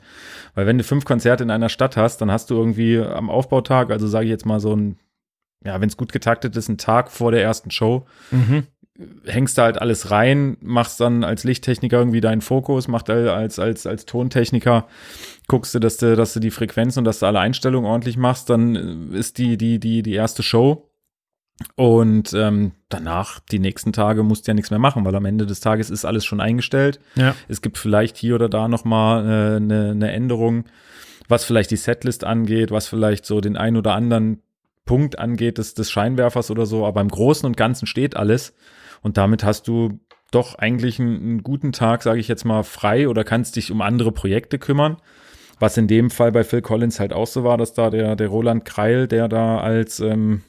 Weil 0.54 0.66
wenn 0.66 0.76
du 0.76 0.84
fünf 0.84 1.04
Konzerte 1.06 1.42
in 1.44 1.50
einer 1.50 1.70
Stadt 1.70 1.96
hast, 1.96 2.20
dann 2.20 2.30
hast 2.30 2.50
du 2.50 2.54
irgendwie 2.56 2.98
am 2.98 3.30
Aufbautag, 3.30 3.90
also 3.90 4.06
sage 4.06 4.26
ich 4.26 4.30
jetzt 4.30 4.44
mal 4.46 4.60
so 4.60 4.74
ein, 4.76 4.98
ja, 5.66 5.80
wenn 5.80 5.88
es 5.88 5.96
gut 5.96 6.12
getaktet 6.12 6.56
ist, 6.56 6.68
einen 6.68 6.78
Tag 6.78 7.10
vor 7.10 7.32
der 7.32 7.42
ersten 7.42 7.70
Show, 7.70 8.06
mhm. 8.30 8.64
hängst 9.24 9.58
da 9.58 9.64
halt 9.64 9.78
alles 9.78 10.10
rein, 10.10 10.56
machst 10.60 11.00
dann 11.00 11.24
als 11.24 11.44
Lichttechniker 11.44 11.98
irgendwie 11.98 12.20
deinen 12.20 12.40
Fokus, 12.40 12.88
macht 12.88 13.10
als, 13.10 13.58
als, 13.58 13.86
als 13.86 14.06
Tontechniker, 14.06 14.86
guckst 15.48 15.74
du, 15.74 15.78
dass 15.78 15.96
du, 15.96 16.16
dass 16.16 16.32
du 16.32 16.40
die 16.40 16.50
Frequenzen 16.50 17.00
und 17.00 17.04
dass 17.04 17.18
du 17.18 17.26
alle 17.26 17.40
Einstellungen 17.40 17.90
ordentlich 17.90 18.16
machst, 18.16 18.48
dann 18.48 19.10
äh, 19.12 19.18
ist 19.18 19.38
die, 19.38 19.56
die, 19.58 19.78
die, 19.80 20.02
die 20.02 20.14
erste 20.14 20.42
Show. 20.42 20.90
Und 21.74 22.34
ähm, 22.34 22.72
danach, 22.90 23.40
die 23.40 23.58
nächsten 23.58 23.94
Tage, 23.94 24.22
musst 24.22 24.46
du 24.46 24.50
ja 24.50 24.54
nichts 24.54 24.70
mehr 24.70 24.78
machen, 24.78 25.06
weil 25.06 25.14
am 25.14 25.24
Ende 25.24 25.46
des 25.46 25.60
Tages 25.60 25.88
ist 25.88 26.04
alles 26.04 26.26
schon 26.26 26.40
eingestellt. 26.40 27.00
Ja. 27.14 27.34
Es 27.48 27.62
gibt 27.62 27.78
vielleicht 27.78 28.18
hier 28.18 28.34
oder 28.34 28.50
da 28.50 28.68
nochmal 28.68 29.24
äh, 29.24 29.56
eine, 29.56 29.90
eine 29.92 30.12
Änderung, 30.12 30.66
was 31.28 31.44
vielleicht 31.44 31.70
die 31.70 31.76
Setlist 31.76 32.24
angeht, 32.24 32.70
was 32.70 32.88
vielleicht 32.88 33.24
so 33.24 33.40
den 33.40 33.56
ein 33.56 33.76
oder 33.76 33.94
anderen 33.94 34.42
Punkt 34.86 35.18
angeht 35.18 35.58
des, 35.58 35.74
des 35.74 35.90
Scheinwerfers 35.90 36.50
oder 36.50 36.64
so, 36.64 36.86
aber 36.86 37.02
im 37.02 37.08
Großen 37.08 37.44
und 37.44 37.56
Ganzen 37.56 37.86
steht 37.86 38.16
alles. 38.16 38.54
Und 39.02 39.18
damit 39.18 39.44
hast 39.44 39.68
du 39.68 40.00
doch 40.30 40.54
eigentlich 40.54 40.98
einen, 40.98 41.16
einen 41.16 41.42
guten 41.42 41.72
Tag, 41.72 42.02
sage 42.02 42.18
ich 42.18 42.28
jetzt 42.28 42.44
mal, 42.44 42.62
frei 42.62 43.08
oder 43.08 43.24
kannst 43.24 43.56
dich 43.56 43.70
um 43.70 43.82
andere 43.82 44.12
Projekte 44.12 44.58
kümmern. 44.58 44.96
Was 45.58 45.76
in 45.76 45.88
dem 45.88 46.10
Fall 46.10 46.32
bei 46.32 46.44
Phil 46.44 46.62
Collins 46.62 47.00
halt 47.00 47.12
auch 47.12 47.26
so 47.26 47.44
war, 47.44 47.58
dass 47.58 47.74
da 47.74 47.90
der, 47.90 48.16
der 48.16 48.28
Roland 48.28 48.64
Kreil, 48.64 49.08
der 49.08 49.28
da 49.28 49.58
als, 49.58 50.00
ähm, 50.00 50.42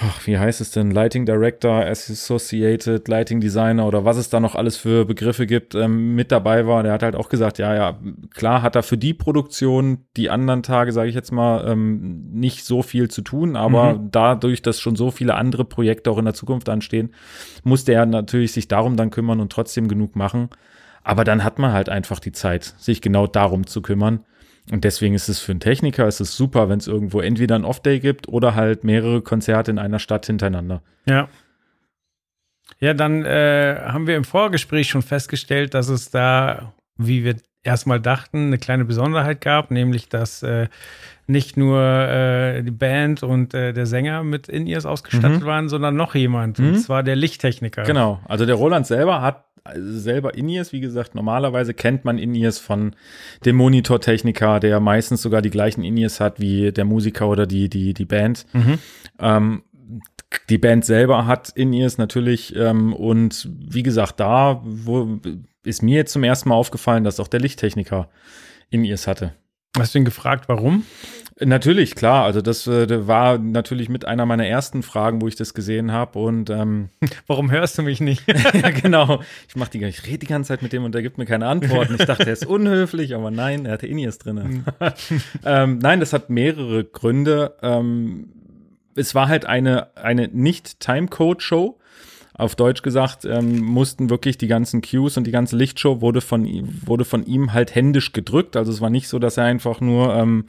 ach, 0.00 0.26
wie 0.26 0.38
heißt 0.38 0.60
es 0.60 0.70
denn, 0.70 0.90
Lighting 0.90 1.26
Director, 1.26 1.84
Associated 1.84 3.08
Lighting 3.08 3.40
Designer 3.40 3.86
oder 3.86 4.04
was 4.04 4.16
es 4.16 4.30
da 4.30 4.38
noch 4.40 4.54
alles 4.54 4.76
für 4.76 5.04
Begriffe 5.04 5.46
gibt, 5.46 5.74
ähm, 5.74 6.14
mit 6.14 6.30
dabei 6.30 6.66
war. 6.66 6.82
Der 6.82 6.92
hat 6.92 7.02
halt 7.02 7.16
auch 7.16 7.28
gesagt, 7.28 7.58
ja, 7.58 7.74
ja, 7.74 7.98
klar 8.34 8.62
hat 8.62 8.76
er 8.76 8.82
für 8.82 8.98
die 8.98 9.14
Produktion 9.14 10.06
die 10.16 10.30
anderen 10.30 10.62
Tage, 10.62 10.92
sage 10.92 11.08
ich 11.08 11.14
jetzt 11.14 11.32
mal, 11.32 11.66
ähm, 11.68 12.30
nicht 12.32 12.64
so 12.64 12.82
viel 12.82 13.08
zu 13.08 13.22
tun, 13.22 13.56
aber 13.56 13.98
dadurch, 14.10 14.62
dass 14.62 14.80
schon 14.80 14.96
so 14.96 15.10
viele 15.10 15.34
andere 15.34 15.64
Projekte 15.64 16.10
auch 16.10 16.18
in 16.18 16.24
der 16.24 16.34
Zukunft 16.34 16.68
anstehen, 16.68 17.12
musste 17.64 17.92
er 17.92 18.06
natürlich 18.06 18.52
sich 18.52 18.68
darum 18.68 18.96
dann 18.96 19.10
kümmern 19.10 19.40
und 19.40 19.52
trotzdem 19.52 19.88
genug 19.88 20.16
machen. 20.16 20.48
Aber 21.02 21.24
dann 21.24 21.42
hat 21.42 21.58
man 21.58 21.72
halt 21.72 21.88
einfach 21.88 22.20
die 22.20 22.32
Zeit, 22.32 22.74
sich 22.78 23.00
genau 23.00 23.26
darum 23.26 23.66
zu 23.66 23.82
kümmern. 23.82 24.20
Und 24.70 24.84
deswegen 24.84 25.14
ist 25.14 25.28
es 25.28 25.40
für 25.40 25.52
einen 25.52 25.60
Techniker 25.60 26.06
ist 26.06 26.20
es 26.20 26.36
super, 26.36 26.68
wenn 26.68 26.78
es 26.78 26.86
irgendwo 26.86 27.20
entweder 27.20 27.54
ein 27.54 27.64
Off-Day 27.64 28.00
gibt 28.00 28.28
oder 28.28 28.54
halt 28.54 28.84
mehrere 28.84 29.22
Konzerte 29.22 29.70
in 29.70 29.78
einer 29.78 29.98
Stadt 29.98 30.26
hintereinander. 30.26 30.82
Ja. 31.06 31.28
Ja, 32.80 32.94
dann 32.94 33.24
äh, 33.24 33.80
haben 33.86 34.06
wir 34.06 34.16
im 34.16 34.24
Vorgespräch 34.24 34.88
schon 34.88 35.02
festgestellt, 35.02 35.74
dass 35.74 35.88
es 35.88 36.10
da, 36.10 36.72
wie 36.96 37.24
wir 37.24 37.36
erstmal 37.64 37.98
dachten, 38.00 38.46
eine 38.48 38.58
kleine 38.58 38.84
Besonderheit 38.84 39.40
gab, 39.40 39.70
nämlich 39.70 40.08
dass 40.08 40.42
äh, 40.42 40.68
nicht 41.26 41.56
nur 41.56 41.80
äh, 41.82 42.62
die 42.62 42.70
Band 42.70 43.22
und 43.22 43.52
äh, 43.52 43.72
der 43.72 43.86
Sänger 43.86 44.22
mit 44.22 44.48
In-Ears 44.48 44.86
ausgestattet 44.86 45.40
Mhm. 45.42 45.46
waren, 45.46 45.68
sondern 45.68 45.96
noch 45.96 46.14
jemand, 46.14 46.58
Mhm. 46.58 46.68
und 46.68 46.78
zwar 46.78 47.02
der 47.02 47.16
Lichttechniker. 47.16 47.82
Genau. 47.82 48.20
Also 48.26 48.46
der 48.46 48.54
Roland 48.54 48.86
selber 48.86 49.22
hat 49.22 49.44
selber 49.76 50.34
In-Ears, 50.34 50.72
wie 50.72 50.80
gesagt, 50.80 51.14
normalerweise 51.14 51.74
kennt 51.74 52.04
man 52.04 52.18
In-Ears 52.18 52.58
von 52.58 52.94
dem 53.44 53.56
Monitortechniker, 53.56 54.60
der 54.60 54.80
meistens 54.80 55.22
sogar 55.22 55.42
die 55.42 55.50
gleichen 55.50 55.82
In-Ears 55.82 56.20
hat 56.20 56.40
wie 56.40 56.72
der 56.72 56.84
Musiker 56.84 57.28
oder 57.28 57.46
die, 57.46 57.68
die, 57.68 57.94
die 57.94 58.04
Band. 58.04 58.46
Mhm. 58.52 58.78
Ähm, 59.18 59.62
die 60.50 60.58
Band 60.58 60.84
selber 60.84 61.26
hat 61.26 61.50
In-Ears 61.50 61.98
natürlich 61.98 62.54
ähm, 62.56 62.92
und 62.92 63.48
wie 63.58 63.82
gesagt, 63.82 64.20
da 64.20 64.60
wo, 64.64 65.18
ist 65.64 65.82
mir 65.82 65.96
jetzt 65.96 66.12
zum 66.12 66.24
ersten 66.24 66.50
Mal 66.50 66.54
aufgefallen, 66.54 67.04
dass 67.04 67.20
auch 67.20 67.28
der 67.28 67.40
Lichttechniker 67.40 68.08
In-Ears 68.70 69.06
hatte. 69.06 69.34
Hast 69.76 69.94
du 69.94 69.98
ihn 69.98 70.04
gefragt, 70.04 70.48
warum? 70.48 70.84
Natürlich, 71.40 71.94
klar. 71.94 72.24
Also 72.24 72.40
das 72.40 72.66
äh, 72.66 73.06
war 73.06 73.38
natürlich 73.38 73.88
mit 73.88 74.04
einer 74.04 74.26
meiner 74.26 74.46
ersten 74.46 74.82
Fragen, 74.82 75.22
wo 75.22 75.28
ich 75.28 75.36
das 75.36 75.54
gesehen 75.54 75.92
habe. 75.92 76.18
Und 76.18 76.50
ähm, 76.50 76.88
Warum 77.26 77.50
hörst 77.50 77.78
du 77.78 77.82
mich 77.82 78.00
nicht? 78.00 78.24
ja, 78.54 78.70
genau. 78.70 79.22
Ich 79.48 79.56
mach 79.56 79.68
die, 79.68 79.84
ich 79.84 80.06
rede 80.06 80.18
die 80.18 80.26
ganze 80.26 80.48
Zeit 80.48 80.62
mit 80.62 80.72
dem 80.72 80.84
und 80.84 80.94
der 80.94 81.02
gibt 81.02 81.18
mir 81.18 81.26
keine 81.26 81.46
Antworten. 81.46 81.96
Ich 81.98 82.06
dachte, 82.06 82.26
er 82.26 82.32
ist 82.32 82.46
unhöflich, 82.46 83.14
aber 83.14 83.30
nein, 83.30 83.66
er 83.66 83.72
hatte 83.72 83.86
Inies 83.86 84.18
drin. 84.18 84.64
ähm, 85.44 85.78
nein, 85.78 86.00
das 86.00 86.12
hat 86.12 86.30
mehrere 86.30 86.84
Gründe. 86.84 87.56
Ähm, 87.62 88.30
es 88.94 89.14
war 89.14 89.28
halt 89.28 89.46
eine, 89.46 89.96
eine 89.96 90.28
nicht-Timecode-Show. 90.28 91.78
Auf 92.38 92.54
Deutsch 92.54 92.82
gesagt, 92.82 93.24
ähm, 93.24 93.58
mussten 93.62 94.08
wirklich 94.10 94.38
die 94.38 94.46
ganzen 94.46 94.80
Cues 94.80 95.16
und 95.16 95.26
die 95.26 95.32
ganze 95.32 95.56
Lichtshow 95.56 96.00
wurde 96.00 96.20
von, 96.20 96.44
ihm- 96.46 96.80
wurde 96.86 97.04
von 97.04 97.26
ihm 97.26 97.52
halt 97.52 97.74
händisch 97.74 98.12
gedrückt. 98.12 98.56
Also 98.56 98.70
es 98.72 98.80
war 98.80 98.90
nicht 98.90 99.08
so, 99.08 99.18
dass 99.18 99.36
er 99.36 99.44
einfach 99.44 99.80
nur 99.80 100.14
ähm, 100.14 100.44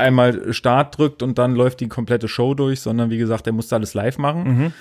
einmal 0.00 0.52
Start 0.54 0.98
drückt 0.98 1.22
und 1.22 1.36
dann 1.38 1.54
läuft 1.54 1.80
die 1.80 1.88
komplette 1.88 2.28
Show 2.28 2.54
durch, 2.54 2.80
sondern 2.80 3.10
wie 3.10 3.18
gesagt, 3.18 3.46
er 3.46 3.52
musste 3.52 3.76
alles 3.76 3.92
live 3.94 4.16
machen. 4.18 4.42
Mhm. 4.44 4.72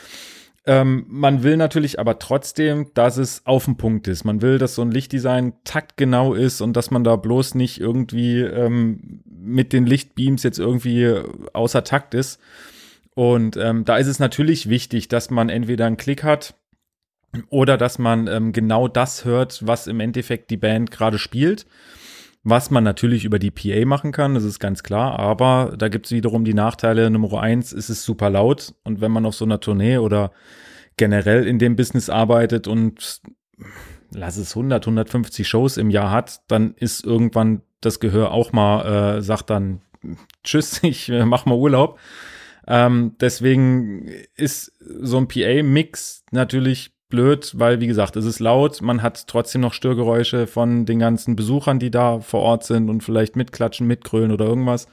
Ähm, 0.66 1.06
man 1.10 1.44
will 1.44 1.58
natürlich 1.58 2.00
aber 2.00 2.18
trotzdem, 2.20 2.88
dass 2.94 3.18
es 3.18 3.42
auf 3.46 3.66
den 3.66 3.76
Punkt 3.76 4.08
ist. 4.08 4.24
Man 4.24 4.42
will, 4.42 4.58
dass 4.58 4.76
so 4.76 4.82
ein 4.82 4.92
Lichtdesign 4.92 5.52
taktgenau 5.66 6.34
ist 6.34 6.62
und 6.62 6.78
dass 6.78 6.90
man 6.90 7.04
da 7.04 7.18
bloß 7.18 7.56
nicht 7.56 7.82
irgendwie 7.82 8.40
ähm, 8.40 9.20
mit 9.26 9.74
den 9.74 9.86
Lichtbeams 9.86 10.44
jetzt 10.44 10.60
irgendwie 10.60 11.14
außer 11.52 11.84
Takt 11.84 12.14
ist. 12.14 12.40
Und 13.16 13.58
ähm, 13.58 13.86
da 13.86 13.98
ist 13.98 14.08
es 14.08 14.20
natürlich 14.20 14.70
wichtig, 14.70 15.08
dass 15.08 15.30
man 15.30 15.50
entweder 15.50 15.86
einen 15.86 15.98
Klick 15.98 16.24
hat 16.24 16.56
oder 17.50 17.78
dass 17.78 18.00
man 18.00 18.28
ähm, 18.28 18.54
genau 18.54 18.88
das 18.88 19.26
hört, 19.26 19.66
was 19.66 19.88
im 19.88 20.00
Endeffekt 20.00 20.50
die 20.50 20.58
Band 20.58 20.92
gerade 20.92 21.20
spielt. 21.20 21.66
Was 22.46 22.72
man 22.72 22.84
natürlich 22.84 23.24
über 23.24 23.40
die 23.40 23.52
PA 23.52 23.86
machen 23.86 24.12
kann, 24.12 24.34
das 24.34 24.44
ist 24.44 24.60
ganz 24.60 24.84
klar, 24.84 25.18
aber 25.18 25.76
da 25.78 25.88
gibt 25.88 26.08
es 26.08 26.12
wiederum 26.12 26.44
die 26.44 26.54
Nachteile. 26.54 27.10
Nummer 27.10 27.40
eins, 27.40 27.72
ist 27.72 27.90
es 27.90 28.04
super 28.04 28.30
laut 28.30 28.74
und 28.84 29.00
wenn 29.00 29.14
man 29.14 29.26
auf 29.26 29.36
so 29.36 29.46
einer 29.46 29.62
Tournee 29.62 29.98
oder 29.98 30.32
generell 30.98 31.48
in 31.48 31.58
dem 31.58 31.78
Business 31.78 32.10
arbeitet 32.10 32.68
und 32.68 33.22
lass 34.12 34.36
es 34.36 34.58
100, 34.58 34.86
150 34.86 35.48
Shows 35.48 35.78
im 35.78 35.90
Jahr 35.90 36.12
hat, 36.12 36.42
dann 36.50 36.74
ist 36.76 37.06
irgendwann 37.06 37.62
das 37.80 38.02
Gehör 38.02 38.32
auch 38.32 38.52
mal, 38.52 39.18
äh, 39.18 39.22
sagt 39.22 39.50
dann, 39.50 39.82
tschüss, 40.44 40.80
ich 40.84 41.10
äh, 41.10 41.26
mach 41.26 41.46
mal 41.46 41.56
Urlaub. 41.56 41.98
Ähm, 42.68 43.16
deswegen 43.20 44.10
ist 44.36 44.72
so 44.80 45.18
ein 45.18 45.28
PA-Mix 45.28 46.24
natürlich 46.32 46.94
blöd, 47.10 47.54
weil, 47.58 47.80
wie 47.80 47.88
gesagt, 47.88 48.16
es 48.16 48.26
ist 48.26 48.40
laut, 48.40 48.82
man 48.82 49.04
hat 49.04 49.28
trotzdem 49.28 49.62
noch 49.62 49.74
Störgeräusche 49.74 50.48
von 50.48 50.86
den 50.86 50.98
ganzen 50.98 51.36
Besuchern, 51.36 51.78
die 51.78 51.92
da 51.92 52.20
vor 52.22 52.42
Ort 52.42 52.64
sind 52.64 52.90
und 52.90 53.04
vielleicht 53.04 53.36
mitklatschen, 53.36 53.86
mitgrölen 53.86 54.32
oder 54.32 54.46
irgendwas. 54.46 54.88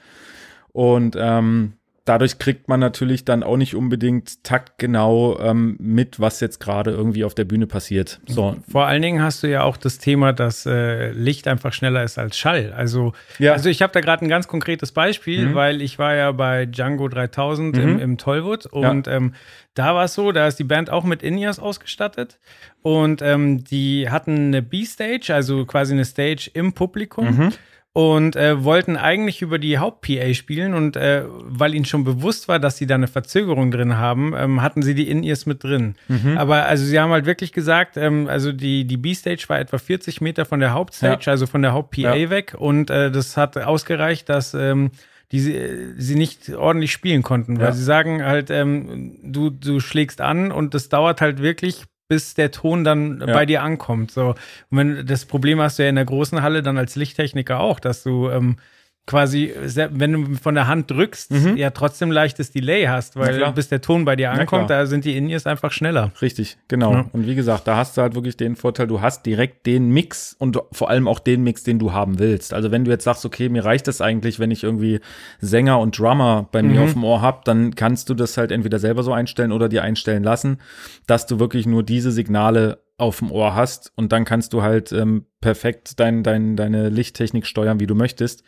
Und 0.73 1.17
ähm, 1.19 1.75
dadurch 2.05 2.39
kriegt 2.39 2.69
man 2.69 2.81
natürlich 2.81 3.25
dann 3.25 3.43
auch 3.43 3.57
nicht 3.57 3.75
unbedingt 3.75 4.43
taktgenau 4.43 5.39
ähm, 5.41 5.77
mit, 5.79 6.19
was 6.21 6.41
jetzt 6.41 6.59
gerade 6.61 6.91
irgendwie 6.91 7.25
auf 7.25 7.35
der 7.35 7.45
Bühne 7.45 7.67
passiert. 7.67 8.21
So. 8.27 8.57
Vor 8.71 8.87
allen 8.87 9.03
Dingen 9.03 9.23
hast 9.23 9.43
du 9.43 9.47
ja 9.49 9.63
auch 9.63 9.77
das 9.77 9.99
Thema, 9.99 10.33
dass 10.33 10.67
äh, 10.67 11.13
Licht 11.13 11.47
einfach 11.47 11.73
schneller 11.73 12.03
ist 12.03 12.19
als 12.19 12.37
Schall. 12.39 12.73
Also, 12.73 13.13
Ja. 13.39 13.53
also 13.53 13.69
ich 13.69 13.83
habe 13.83 13.93
da 13.93 14.01
gerade 14.01 14.25
ein 14.25 14.29
ganz 14.29 14.49
konkretes 14.49 14.93
Beispiel, 14.93 15.49
Mhm. 15.49 15.55
weil 15.55 15.83
ich 15.83 15.99
war 15.99 16.15
ja 16.15 16.33
bei 16.33 16.67
Django 16.67 17.09
3000 17.09 17.77
im, 17.77 17.95
Mhm. 17.95 17.99
im 18.01 18.19
Tollwood 18.19 18.67
und 18.67 19.07
ähm, 19.07 19.35
da 19.75 19.95
war 19.95 20.05
es 20.05 20.15
so, 20.15 20.33
da 20.33 20.47
ist 20.49 20.59
die 20.59 20.65
Band 20.65 20.91
auch 20.91 21.05
mit 21.05 21.23
In-Ears 21.23 21.59
ausgestattet 21.61 22.39
und 22.83 23.23
ähm, 23.23 23.63
die 23.65 24.09
hatten 24.11 24.47
eine 24.49 24.63
B-Stage, 24.63 25.33
also 25.35 25.65
quasi 25.65 25.93
eine 25.93 26.05
Stage 26.05 26.51
im 26.55 26.73
Publikum. 26.73 27.37
Mhm. 27.37 27.53
Und 27.93 28.37
äh, 28.37 28.63
wollten 28.63 28.97
eigentlich 28.97 29.43
über 29.43 29.59
die 29.59 29.81
Haupt-PA 29.81 30.33
spielen 30.33 30.75
und 30.75 30.97
äh, 30.97 31.25
weil 31.27 31.75
ihnen 31.75 31.85
schon 31.85 32.05
bewusst 32.05 32.47
war, 32.47 32.61
dass 32.61 32.77
sie 32.77 32.87
da 32.87 32.95
eine 32.95 33.09
Verzögerung 33.09 33.73
drin 33.73 33.97
haben, 33.97 34.33
ähm, 34.37 34.63
hatten 34.63 34.83
sie 34.83 34.95
die 34.95 35.11
In-Ears 35.11 35.45
mit 35.47 35.65
drin. 35.65 35.97
Mhm. 36.07 36.39
Aber 36.39 36.67
also 36.67 36.85
sie 36.85 37.01
haben 37.01 37.11
halt 37.11 37.27
wirklich 37.27 37.53
gesagt, 37.53 37.97
ähm, 37.97 38.29
also 38.29 38.53
die, 38.53 38.85
die 38.85 38.97
B-Stage 38.97 39.45
war 39.49 39.59
etwa 39.59 39.79
40 39.79 40.21
Meter 40.21 40.45
von 40.45 40.61
der 40.61 40.73
Hauptstage, 40.73 41.29
also 41.29 41.47
von 41.49 41.63
der 41.63 41.73
Haupt-PA 41.73 42.15
Ja. 42.15 42.31
weg 42.31 42.55
und 42.57 42.91
äh, 42.91 43.11
das 43.11 43.37
hat 43.37 43.57
ausgereicht, 43.59 44.29
dass 44.29 44.55
ähm, 44.55 44.93
die 45.33 45.41
sie, 45.41 45.95
sie 45.97 46.15
nicht 46.15 46.49
ordentlich 46.55 46.93
spielen 46.93 47.23
konnten, 47.23 47.59
weil 47.59 47.67
Ja. 47.67 47.73
sie 47.73 47.83
sagen 47.85 48.25
halt, 48.25 48.51
ähm, 48.51 49.17
du, 49.25 49.51
du 49.51 49.81
schlägst 49.81 50.21
an 50.21 50.53
und 50.53 50.75
das 50.75 50.89
dauert 50.91 51.21
halt 51.21 51.43
wirklich 51.43 51.83
bis 52.11 52.35
der 52.35 52.51
Ton 52.51 52.83
dann 52.83 53.21
Ja. 53.21 53.27
bei 53.33 53.47
dir 53.47 53.63
ankommt. 53.63 54.11
So. 54.11 54.35
Und 54.71 54.79
wenn 54.79 55.07
das 55.07 55.25
Problem 55.27 55.61
hast 55.61 55.79
du 55.79 55.85
ja 55.85 55.89
in 55.89 55.95
der 55.95 56.05
großen 56.05 56.43
Halle 56.43 56.63
dann 56.63 56.77
als 56.77 56.97
Lichttechniker 56.97 57.61
auch, 57.61 57.79
dass 57.79 58.03
du 58.03 58.29
ähm, 58.29 58.57
quasi, 59.11 59.53
wenn 59.91 60.13
du 60.13 60.35
von 60.37 60.55
der 60.55 60.69
Hand 60.69 60.89
drückst, 60.89 61.33
ja 61.57 61.71
trotzdem 61.71 62.13
leichtes 62.13 62.53
Delay 62.53 62.85
hast, 62.87 63.17
weil 63.17 63.51
bis 63.53 63.69
der 63.69 63.81
Ton 63.81 64.05
bei 64.05 64.15
dir 64.15 64.31
ankommt, 64.31 64.71
da 64.71 64.87
sind 64.87 65.05
die 65.05 65.17
In-Ears 65.17 65.47
einfach 65.47 65.73
schneller. 65.73 66.13
Richtig, 66.23 66.59
genau. 66.69 66.93
Ja. 66.93 67.05
Und 67.13 67.27
wie 67.27 67.35
gesagt, 67.35 67.67
da 67.67 67.77
hast 67.77 67.97
du 67.97 68.03
halt 68.03 68.15
wirklich 68.15 68.37
den 68.37 68.55
Vorteil, 68.55 68.87
du 68.87 69.01
hast 69.01 69.27
direkt 69.27 69.67
den 69.67 69.91
Mix 69.91 70.37
und 70.39 70.59
vor 70.71 70.89
allem 70.91 71.09
auch 71.09 71.19
den 71.19 71.43
Mix, 71.43 71.65
den 71.65 71.81
du 71.81 71.93
haben 71.93 72.21
willst. 72.21 72.55
Also 72.55 72.71
wenn 72.71 72.85
du 72.85 72.93
jetzt 72.93 73.03
sagst, 73.05 73.27
okay, 73.27 73.49
mir 73.49 73.65
reicht 73.65 73.89
das 73.89 74.01
eigentlich, 74.01 74.39
wenn 74.39 74.53
ich 74.53 74.63
irgendwie 74.63 75.01
Sänger 75.41 75.81
und 75.81 75.99
Drummer 75.99 76.47
bei 76.53 76.63
mir 76.63 76.79
Mhm. 76.81 76.85
auf 76.85 76.93
dem 76.93 77.05
Ohr 77.05 77.21
hab, 77.21 77.45
dann 77.45 77.75
kannst 77.75 78.09
du 78.11 78.15
das 78.15 78.37
halt 78.37 78.53
entweder 78.53 78.79
selber 78.79 79.03
so 79.03 79.13
einstellen 79.13 79.51
oder 79.51 79.69
dir 79.69 79.83
einstellen 79.83 80.23
lassen, 80.23 80.59
dass 81.09 81.27
du 81.27 81.41
wirklich 81.41 81.67
nur 81.67 81.83
diese 81.83 82.13
Signale 82.13 82.79
auf 83.01 83.19
dem 83.19 83.33
Ohr 83.33 83.55
hast 83.55 83.93
und 83.97 84.13
dann 84.13 84.25
kannst 84.25 84.53
du 84.53 84.63
halt 84.63 84.93
ähm, 84.93 85.27
perfekt 85.41 85.99
dein, 85.99 86.23
dein, 86.23 86.57
deine 86.57 86.89
Lichttechnik 86.89 87.47
steuern, 87.47 87.81
wie 87.81 87.87
du 87.87 87.95
möchtest. 87.95 88.43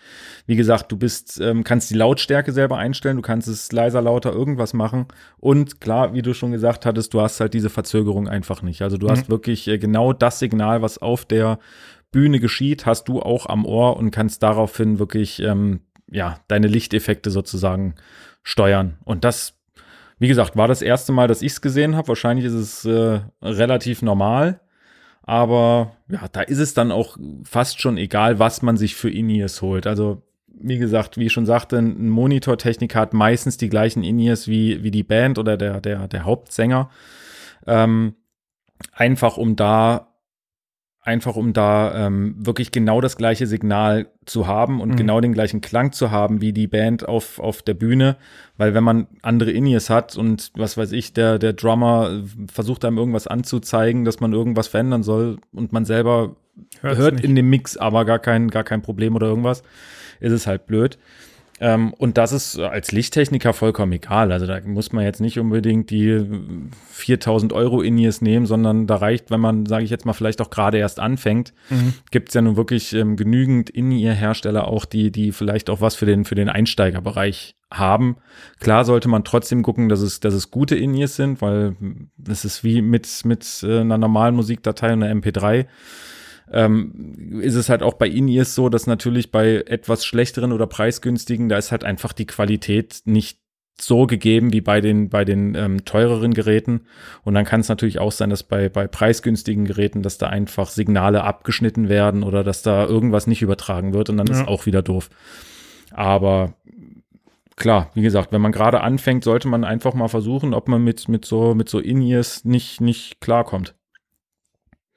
Wie 0.46 0.56
gesagt, 0.56 0.92
du 0.92 0.96
bist, 0.96 1.40
ähm, 1.40 1.64
kannst 1.64 1.90
die 1.90 1.94
Lautstärke 1.94 2.52
selber 2.52 2.76
einstellen, 2.76 3.16
du 3.16 3.22
kannst 3.22 3.48
es 3.48 3.72
leiser, 3.72 4.02
lauter, 4.02 4.32
irgendwas 4.32 4.74
machen. 4.74 5.06
Und 5.38 5.80
klar, 5.80 6.14
wie 6.14 6.22
du 6.22 6.34
schon 6.34 6.52
gesagt 6.52 6.84
hattest, 6.86 7.14
du 7.14 7.20
hast 7.20 7.40
halt 7.40 7.54
diese 7.54 7.70
Verzögerung 7.70 8.28
einfach 8.28 8.62
nicht. 8.62 8.82
Also 8.82 8.98
du 8.98 9.08
hast 9.08 9.30
wirklich 9.30 9.66
äh, 9.68 9.78
genau 9.78 10.12
das 10.12 10.38
Signal, 10.38 10.82
was 10.82 10.98
auf 10.98 11.24
der 11.24 11.58
Bühne 12.10 12.38
geschieht, 12.40 12.84
hast 12.84 13.08
du 13.08 13.20
auch 13.20 13.46
am 13.46 13.64
Ohr 13.64 13.96
und 13.96 14.10
kannst 14.10 14.42
daraufhin 14.42 14.98
wirklich, 14.98 15.40
ähm, 15.40 15.80
ja, 16.10 16.40
deine 16.48 16.66
Lichteffekte 16.66 17.30
sozusagen 17.30 17.94
steuern. 18.42 18.98
Und 19.04 19.24
das 19.24 19.54
wie 20.22 20.28
gesagt, 20.28 20.56
war 20.56 20.68
das 20.68 20.82
erste 20.82 21.10
Mal, 21.10 21.26
dass 21.26 21.42
ich 21.42 21.50
es 21.50 21.60
gesehen 21.60 21.96
habe. 21.96 22.06
Wahrscheinlich 22.06 22.46
ist 22.46 22.52
es 22.52 22.84
äh, 22.84 23.18
relativ 23.42 24.02
normal. 24.02 24.60
Aber 25.24 25.96
ja, 26.08 26.28
da 26.30 26.42
ist 26.42 26.60
es 26.60 26.74
dann 26.74 26.92
auch 26.92 27.16
fast 27.42 27.80
schon 27.80 27.96
egal, 27.96 28.38
was 28.38 28.62
man 28.62 28.76
sich 28.76 28.94
für 28.94 29.10
In-Ears 29.10 29.62
holt. 29.62 29.84
Also, 29.84 30.22
wie 30.46 30.78
gesagt, 30.78 31.16
wie 31.16 31.26
ich 31.26 31.32
schon 31.32 31.44
sagte, 31.44 31.76
ein 31.76 32.08
Monitortechniker 32.08 33.00
hat 33.00 33.14
meistens 33.14 33.56
die 33.56 33.68
gleichen 33.68 34.04
In-Ears 34.04 34.46
wie, 34.46 34.84
wie 34.84 34.92
die 34.92 35.02
Band 35.02 35.40
oder 35.40 35.56
der, 35.56 35.80
der, 35.80 36.06
der 36.06 36.24
Hauptsänger. 36.24 36.88
Ähm, 37.66 38.14
einfach 38.92 39.38
um 39.38 39.56
da 39.56 40.11
einfach 41.04 41.34
um 41.34 41.52
da 41.52 42.06
ähm, 42.06 42.36
wirklich 42.38 42.70
genau 42.70 43.00
das 43.00 43.16
gleiche 43.16 43.48
Signal 43.48 44.06
zu 44.24 44.46
haben 44.46 44.80
und 44.80 44.90
Mhm. 44.90 44.96
genau 44.96 45.20
den 45.20 45.32
gleichen 45.32 45.60
Klang 45.60 45.90
zu 45.90 46.12
haben 46.12 46.40
wie 46.40 46.52
die 46.52 46.68
Band 46.68 47.08
auf, 47.08 47.40
auf 47.40 47.60
der 47.62 47.74
Bühne. 47.74 48.16
Weil 48.56 48.72
wenn 48.74 48.84
man 48.84 49.08
andere 49.20 49.50
In-Ears 49.50 49.90
hat 49.90 50.16
und 50.16 50.52
was 50.54 50.76
weiß 50.76 50.92
ich, 50.92 51.12
der, 51.12 51.40
der 51.40 51.54
Drummer 51.54 52.22
versucht 52.52 52.84
einem 52.84 52.98
irgendwas 52.98 53.26
anzuzeigen, 53.26 54.04
dass 54.04 54.20
man 54.20 54.32
irgendwas 54.32 54.68
verändern 54.68 55.02
soll 55.02 55.38
und 55.52 55.72
man 55.72 55.84
selber 55.84 56.36
Hört's 56.82 56.98
hört 56.98 57.14
nicht. 57.16 57.24
in 57.24 57.34
dem 57.34 57.50
Mix 57.50 57.76
aber 57.76 58.04
gar 58.04 58.20
kein, 58.20 58.48
gar 58.48 58.62
kein 58.64 58.82
Problem 58.82 59.16
oder 59.16 59.26
irgendwas, 59.26 59.64
ist 60.20 60.32
es 60.32 60.46
halt 60.46 60.66
blöd. 60.66 60.98
Ähm, 61.64 61.94
und 61.94 62.18
das 62.18 62.32
ist 62.32 62.58
als 62.58 62.90
Lichttechniker 62.90 63.52
vollkommen 63.52 63.92
egal. 63.92 64.32
Also 64.32 64.46
da 64.48 64.58
muss 64.64 64.90
man 64.92 65.04
jetzt 65.04 65.20
nicht 65.20 65.38
unbedingt 65.38 65.90
die 65.90 66.08
äh, 66.08 66.26
4000 66.90 67.52
Euro 67.52 67.82
In-Ears 67.82 68.20
nehmen, 68.20 68.46
sondern 68.46 68.88
da 68.88 68.96
reicht, 68.96 69.30
wenn 69.30 69.38
man, 69.38 69.66
sage 69.66 69.84
ich 69.84 69.90
jetzt 69.90 70.04
mal, 70.04 70.12
vielleicht 70.12 70.40
auch 70.40 70.50
gerade 70.50 70.78
erst 70.78 70.98
anfängt, 70.98 71.54
Mhm. 71.70 71.94
gibt 72.10 72.30
es 72.30 72.34
ja 72.34 72.42
nun 72.42 72.56
wirklich 72.56 72.92
ähm, 72.94 73.14
genügend 73.16 73.70
In-Ear-Hersteller 73.70 74.66
auch, 74.66 74.84
die, 74.84 75.12
die 75.12 75.30
vielleicht 75.30 75.70
auch 75.70 75.80
was 75.80 75.94
für 75.94 76.04
den, 76.04 76.24
für 76.24 76.34
den 76.34 76.48
Einsteigerbereich 76.48 77.54
haben. 77.70 78.16
Klar 78.58 78.84
sollte 78.84 79.08
man 79.08 79.22
trotzdem 79.22 79.62
gucken, 79.62 79.88
dass 79.88 80.00
es, 80.00 80.18
dass 80.18 80.34
es 80.34 80.50
gute 80.50 80.74
In-Ears 80.74 81.14
sind, 81.14 81.40
weil 81.40 81.76
das 82.16 82.44
ist 82.44 82.64
wie 82.64 82.82
mit, 82.82 83.08
mit 83.24 83.46
äh, 83.62 83.78
einer 83.80 83.98
normalen 83.98 84.34
Musikdatei 84.34 84.92
und 84.92 85.04
einer 85.04 85.14
MP3 85.14 85.66
ähm, 86.50 87.40
ist 87.40 87.54
es 87.54 87.68
halt 87.68 87.82
auch 87.82 87.94
bei 87.94 88.08
In-Ears 88.08 88.54
so, 88.54 88.68
dass 88.68 88.86
natürlich 88.86 89.30
bei 89.30 89.62
etwas 89.66 90.04
schlechteren 90.04 90.52
oder 90.52 90.66
preisgünstigen, 90.66 91.48
da 91.48 91.56
ist 91.58 91.72
halt 91.72 91.84
einfach 91.84 92.12
die 92.12 92.26
Qualität 92.26 93.02
nicht 93.04 93.38
so 93.80 94.06
gegeben 94.06 94.52
wie 94.52 94.60
bei 94.60 94.80
den, 94.80 95.08
bei 95.08 95.24
den 95.24 95.54
ähm, 95.54 95.84
teureren 95.84 96.34
Geräten. 96.34 96.82
Und 97.24 97.34
dann 97.34 97.44
kann 97.44 97.60
es 97.60 97.68
natürlich 97.68 97.98
auch 97.98 98.12
sein, 98.12 98.30
dass 98.30 98.42
bei, 98.42 98.68
bei 98.68 98.86
preisgünstigen 98.86 99.64
Geräten, 99.64 100.02
dass 100.02 100.18
da 100.18 100.28
einfach 100.28 100.68
Signale 100.68 101.24
abgeschnitten 101.24 101.88
werden 101.88 102.22
oder 102.22 102.44
dass 102.44 102.62
da 102.62 102.84
irgendwas 102.86 103.26
nicht 103.26 103.42
übertragen 103.42 103.94
wird 103.94 104.10
und 104.10 104.18
dann 104.18 104.26
Ja. 104.26 104.40
ist 104.40 104.48
auch 104.48 104.66
wieder 104.66 104.82
doof. 104.82 105.08
Aber 105.90 106.54
klar, 107.56 107.90
wie 107.94 108.02
gesagt, 108.02 108.32
wenn 108.32 108.40
man 108.40 108.52
gerade 108.52 108.82
anfängt, 108.82 109.24
sollte 109.24 109.48
man 109.48 109.64
einfach 109.64 109.94
mal 109.94 110.08
versuchen, 110.08 110.54
ob 110.54 110.68
man 110.68 110.82
mit, 110.84 111.08
mit 111.08 111.24
so, 111.24 111.54
mit 111.54 111.68
so 111.68 111.78
In-Ears 111.78 112.44
nicht, 112.44 112.80
nicht 112.80 113.20
klarkommt. 113.20 113.74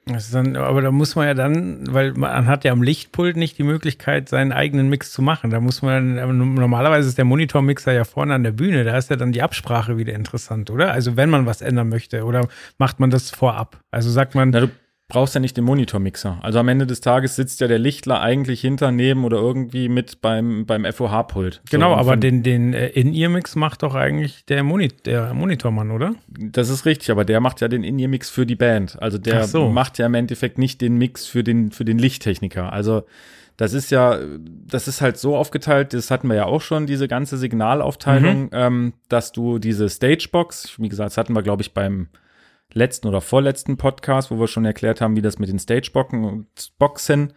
Das 0.08 0.26
ist 0.26 0.34
dann, 0.36 0.54
aber 0.54 0.82
da 0.82 0.92
muss 0.92 1.16
man 1.16 1.26
ja 1.26 1.34
dann, 1.34 1.92
weil 1.92 2.12
man 2.12 2.46
hat 2.46 2.62
ja 2.62 2.70
am 2.70 2.80
Lichtpult 2.80 3.36
nicht 3.36 3.58
die 3.58 3.64
Möglichkeit, 3.64 4.28
seinen 4.28 4.52
eigenen 4.52 4.88
Mix 4.88 5.10
zu 5.10 5.20
machen. 5.20 5.50
Da 5.50 5.58
muss 5.58 5.82
man, 5.82 6.14
normalerweise 6.54 7.08
ist 7.08 7.18
der 7.18 7.24
Monitormixer 7.24 7.92
ja 7.92 8.04
vorne 8.04 8.34
an 8.34 8.44
der 8.44 8.52
Bühne, 8.52 8.84
da 8.84 8.96
ist 8.96 9.10
ja 9.10 9.16
dann 9.16 9.32
die 9.32 9.42
Absprache 9.42 9.96
wieder 9.96 10.12
interessant, 10.12 10.70
oder? 10.70 10.92
Also 10.92 11.16
wenn 11.16 11.28
man 11.28 11.44
was 11.44 11.60
ändern 11.60 11.88
möchte, 11.88 12.24
oder 12.24 12.46
macht 12.78 13.00
man 13.00 13.10
das 13.10 13.32
vorab? 13.32 13.80
Also 13.90 14.08
sagt 14.10 14.36
man, 14.36 14.50
Na, 14.50 14.68
brauchst 15.08 15.34
ja 15.34 15.40
nicht 15.40 15.56
den 15.56 15.64
Monitormixer. 15.64 16.38
Also 16.42 16.58
am 16.58 16.68
Ende 16.68 16.86
des 16.86 17.00
Tages 17.00 17.36
sitzt 17.36 17.60
ja 17.60 17.68
der 17.68 17.78
Lichtler 17.78 18.20
eigentlich 18.20 18.60
hinter, 18.60 18.90
neben 18.90 19.24
oder 19.24 19.38
irgendwie 19.38 19.88
mit 19.88 20.20
beim, 20.20 20.66
beim 20.66 20.84
FOH-Pult. 20.84 21.62
genau, 21.70 21.90
So, 21.90 21.96
aber 21.96 22.16
den, 22.16 22.42
den 22.42 22.74
äh, 22.74 22.88
In-Ear-Mix 22.88 23.54
macht 23.54 23.82
doch 23.84 23.94
eigentlich 23.94 24.44
der, 24.46 24.64
Moni 24.64 24.88
der 25.04 25.32
Monitormann, 25.32 25.92
oder? 25.92 26.14
Das 26.28 26.68
ist 26.70 26.86
richtig, 26.86 27.10
aber 27.10 27.24
der 27.24 27.40
macht 27.40 27.60
ja 27.60 27.68
den 27.68 27.84
In-Ear-Mix 27.84 28.30
für 28.30 28.46
die 28.46 28.56
Band. 28.56 29.00
Also 29.00 29.18
der 29.18 29.44
so. 29.44 29.70
macht 29.70 29.98
ja 29.98 30.06
im 30.06 30.14
Endeffekt 30.14 30.58
nicht 30.58 30.80
den 30.80 30.96
Mix 30.96 31.26
für 31.26 31.44
den, 31.44 31.70
für 31.70 31.84
den 31.84 31.98
Lichttechniker. 31.98 32.72
Also 32.72 33.04
das 33.56 33.72
ist 33.72 33.90
ja, 33.90 34.18
das 34.66 34.88
ist 34.88 35.00
halt 35.00 35.16
so 35.18 35.36
aufgeteilt, 35.36 35.94
das 35.94 36.10
hatten 36.10 36.28
wir 36.28 36.34
ja 36.34 36.44
auch 36.44 36.60
schon, 36.60 36.86
diese 36.86 37.08
ganze 37.08 37.38
Signalaufteilung, 37.38 38.50
ähm, 38.52 38.92
dass 39.08 39.32
du 39.32 39.58
diese 39.58 39.88
Stagebox, 39.88 40.74
wie 40.78 40.88
gesagt, 40.88 41.10
das 41.10 41.16
hatten 41.16 41.32
wir, 41.32 41.42
glaube 41.42 41.62
ich, 41.62 41.72
beim 41.72 42.08
letzten 42.76 43.08
oder 43.08 43.20
vorletzten 43.20 43.76
Podcast, 43.76 44.30
wo 44.30 44.38
wir 44.38 44.46
schon 44.46 44.64
erklärt 44.64 45.00
haben, 45.00 45.16
wie 45.16 45.22
das 45.22 45.38
mit 45.38 45.48
den 45.48 45.58
Stageboxen 45.58 47.32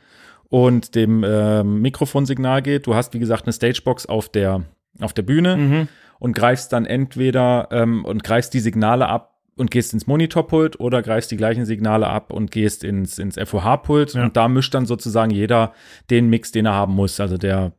und 0.49 0.95
dem 0.95 1.23
ähm, 1.27 1.81
Mikrofonsignal 1.81 2.61
geht. 2.61 2.87
Du 2.87 2.95
hast, 2.95 3.13
wie 3.13 3.19
gesagt, 3.19 3.45
eine 3.45 3.53
Stagebox 3.53 4.05
auf 4.07 4.29
der, 4.29 4.63
auf 4.99 5.13
der 5.13 5.21
Bühne 5.23 5.87
und 6.19 6.33
greifst 6.33 6.73
dann 6.73 6.85
entweder 6.85 7.69
ähm, 7.71 8.03
und 8.05 8.23
greifst 8.23 8.53
die 8.53 8.59
Signale 8.59 9.07
ab 9.07 9.35
und 9.55 9.71
gehst 9.71 9.93
ins 9.93 10.07
Monitorpult 10.07 10.79
oder 10.79 11.01
greifst 11.01 11.31
die 11.31 11.37
gleichen 11.37 11.65
Signale 11.65 12.07
ab 12.07 12.31
und 12.31 12.49
gehst 12.49 12.83
ins, 12.83 13.19
ins 13.19 13.35
FOH-Pult 13.37 14.13
Ja. 14.13 14.23
und 14.23 14.37
da 14.37 14.47
mischt 14.47 14.73
dann 14.73 14.85
sozusagen 14.85 15.31
jeder 15.31 15.73
den 16.09 16.29
Mix, 16.29 16.51
den 16.53 16.65
er 16.65 16.73
haben 16.73 16.95
muss. 16.95 17.19
Also 17.19 17.37
der 17.37 17.73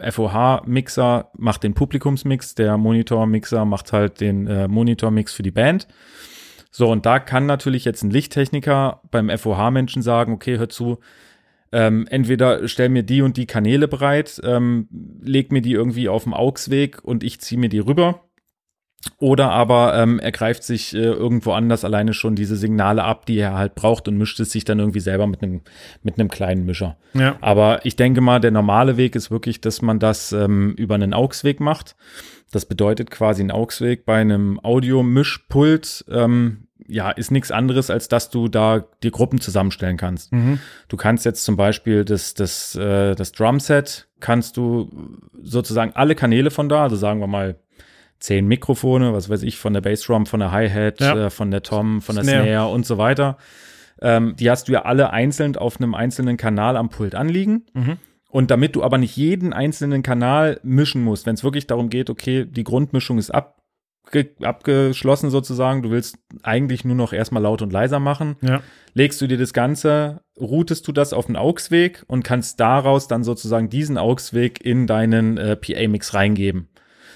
FOH-Mixer 0.00 1.30
macht 1.36 1.62
den 1.62 1.74
Publikumsmix, 1.74 2.54
der 2.54 2.76
Monitor-Mixer 2.76 3.64
macht 3.64 3.92
halt 3.92 4.20
den 4.20 4.46
äh, 4.46 4.68
Monitor-Mix 4.68 5.32
für 5.34 5.42
die 5.42 5.50
Band. 5.50 5.88
So, 6.76 6.90
und 6.90 7.06
da 7.06 7.20
kann 7.20 7.46
natürlich 7.46 7.84
jetzt 7.84 8.02
ein 8.02 8.10
Lichttechniker 8.10 9.00
beim 9.12 9.30
FOH-Menschen 9.30 10.02
sagen, 10.02 10.32
okay, 10.32 10.58
hör 10.58 10.68
zu, 10.68 10.98
ähm, 11.70 12.04
entweder 12.10 12.66
stell 12.66 12.88
mir 12.88 13.04
die 13.04 13.22
und 13.22 13.36
die 13.36 13.46
Kanäle 13.46 13.86
bereit, 13.86 14.40
ähm, 14.42 14.88
leg 15.22 15.52
mir 15.52 15.62
die 15.62 15.70
irgendwie 15.70 16.08
auf 16.08 16.24
dem 16.24 16.34
AUX-Weg 16.34 17.04
und 17.04 17.22
ich 17.22 17.40
ziehe 17.40 17.60
mir 17.60 17.68
die 17.68 17.78
rüber. 17.78 18.24
Oder 19.18 19.50
aber 19.50 19.96
ähm, 19.96 20.18
er 20.18 20.32
greift 20.32 20.64
sich 20.64 20.94
äh, 20.94 20.98
irgendwo 20.98 21.52
anders 21.52 21.84
alleine 21.84 22.12
schon 22.12 22.34
diese 22.34 22.56
Signale 22.56 23.04
ab, 23.04 23.26
die 23.26 23.38
er 23.38 23.56
halt 23.56 23.76
braucht 23.76 24.08
und 24.08 24.18
mischt 24.18 24.40
es 24.40 24.50
sich 24.50 24.64
dann 24.64 24.80
irgendwie 24.80 25.00
selber 25.00 25.28
mit 25.28 25.44
einem 25.44 25.60
mit 26.02 26.18
einem 26.18 26.28
kleinen 26.28 26.64
Mischer. 26.64 26.96
Ja. 27.12 27.36
Aber 27.40 27.86
ich 27.86 27.94
denke 27.94 28.20
mal, 28.20 28.40
der 28.40 28.50
normale 28.50 28.96
Weg 28.96 29.14
ist 29.14 29.30
wirklich, 29.30 29.60
dass 29.60 29.80
man 29.80 30.00
das 30.00 30.32
ähm, 30.32 30.74
über 30.76 30.96
einen 30.96 31.14
AUX-Weg 31.14 31.60
macht. 31.60 31.94
Das 32.50 32.66
bedeutet 32.66 33.10
quasi 33.10 33.42
ein 33.42 33.50
AUX-Weg 33.50 34.04
bei 34.06 34.20
einem 34.20 34.60
Audiomischpult, 34.62 36.04
ähm, 36.08 36.63
ja, 36.86 37.10
ist 37.10 37.30
nichts 37.30 37.50
anderes, 37.50 37.88
als 37.90 38.08
dass 38.08 38.30
du 38.30 38.48
da 38.48 38.84
die 39.02 39.10
Gruppen 39.10 39.40
zusammenstellen 39.40 39.96
kannst. 39.96 40.32
Mhm. 40.32 40.58
Du 40.88 40.96
kannst 40.96 41.24
jetzt 41.24 41.44
zum 41.44 41.56
Beispiel 41.56 42.04
das, 42.04 42.34
das, 42.34 42.74
äh, 42.74 43.14
das 43.14 43.32
Drumset, 43.32 44.08
kannst 44.20 44.56
du 44.56 44.90
sozusagen 45.40 45.92
alle 45.94 46.14
Kanäle 46.14 46.50
von 46.50 46.68
da, 46.68 46.82
also 46.82 46.96
sagen 46.96 47.20
wir 47.20 47.26
mal 47.26 47.56
zehn 48.18 48.46
Mikrofone, 48.46 49.12
was 49.12 49.28
weiß 49.28 49.42
ich, 49.42 49.58
von 49.58 49.72
der 49.72 49.82
Bassdrum, 49.82 50.26
von 50.26 50.40
der 50.40 50.50
Hi-Hat, 50.50 51.00
Ja. 51.00 51.26
äh, 51.26 51.30
von 51.30 51.50
der 51.50 51.62
Tom, 51.62 52.00
von 52.00 52.14
der 52.16 52.24
Snare. 52.24 52.44
Snare. 52.44 52.68
und 52.72 52.86
so 52.86 52.98
weiter. 52.98 53.36
Ähm, 54.00 54.34
die 54.36 54.50
hast 54.50 54.68
du 54.68 54.72
ja 54.72 54.82
alle 54.82 55.10
einzeln 55.10 55.56
auf 55.56 55.78
einem 55.78 55.94
einzelnen 55.94 56.36
Kanal 56.36 56.76
am 56.76 56.88
Pult 56.88 57.14
anliegen. 57.14 57.66
Mhm. 57.74 57.96
Und 58.30 58.50
damit 58.50 58.74
du 58.74 58.82
aber 58.82 58.98
nicht 58.98 59.16
jeden 59.16 59.52
einzelnen 59.52 60.02
Kanal 60.02 60.58
mischen 60.64 61.04
musst, 61.04 61.24
wenn 61.24 61.34
es 61.34 61.44
wirklich 61.44 61.68
darum 61.68 61.88
geht, 61.88 62.10
okay, 62.10 62.44
die 62.44 62.64
Grundmischung 62.64 63.18
ist 63.18 63.30
abge 63.30 63.54
abgeschlossen 64.42 65.30
sozusagen, 65.30 65.82
du 65.82 65.90
willst 65.90 66.18
eigentlich 66.42 66.84
nur 66.84 66.96
noch 66.96 67.12
erstmal 67.12 67.42
laut 67.42 67.62
und 67.62 67.72
leiser 67.72 67.98
machen, 68.00 68.36
Ja. 68.42 68.62
legst 68.94 69.20
du 69.20 69.26
dir 69.26 69.38
das 69.38 69.52
Ganze, 69.52 70.20
routest 70.40 70.86
du 70.86 70.92
das 70.92 71.12
auf 71.12 71.26
den 71.26 71.36
AUX-Weg 71.36 72.04
und 72.06 72.22
kannst 72.24 72.60
daraus 72.60 73.08
dann 73.08 73.24
sozusagen 73.24 73.68
diesen 73.68 73.98
AUX-Weg 73.98 74.64
in 74.64 74.86
deinen 74.86 75.36
äh, 75.38 75.56
PA-Mix 75.56 76.14
reingeben. 76.14 76.68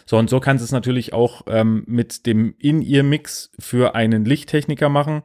So, 0.07 0.17
und 0.17 0.31
so 0.31 0.41
kannst 0.41 0.63
du 0.63 0.65
es 0.65 0.73
natürlich 0.73 1.13
auch 1.13 1.43
ähm, 1.49 1.85
mit 1.87 2.25
dem 2.27 2.55
In-Ear-Mix 2.59 3.51
für 3.59 3.95
einen 3.95 4.25
Lichttechniker 4.25 4.89
machen, 4.89 5.23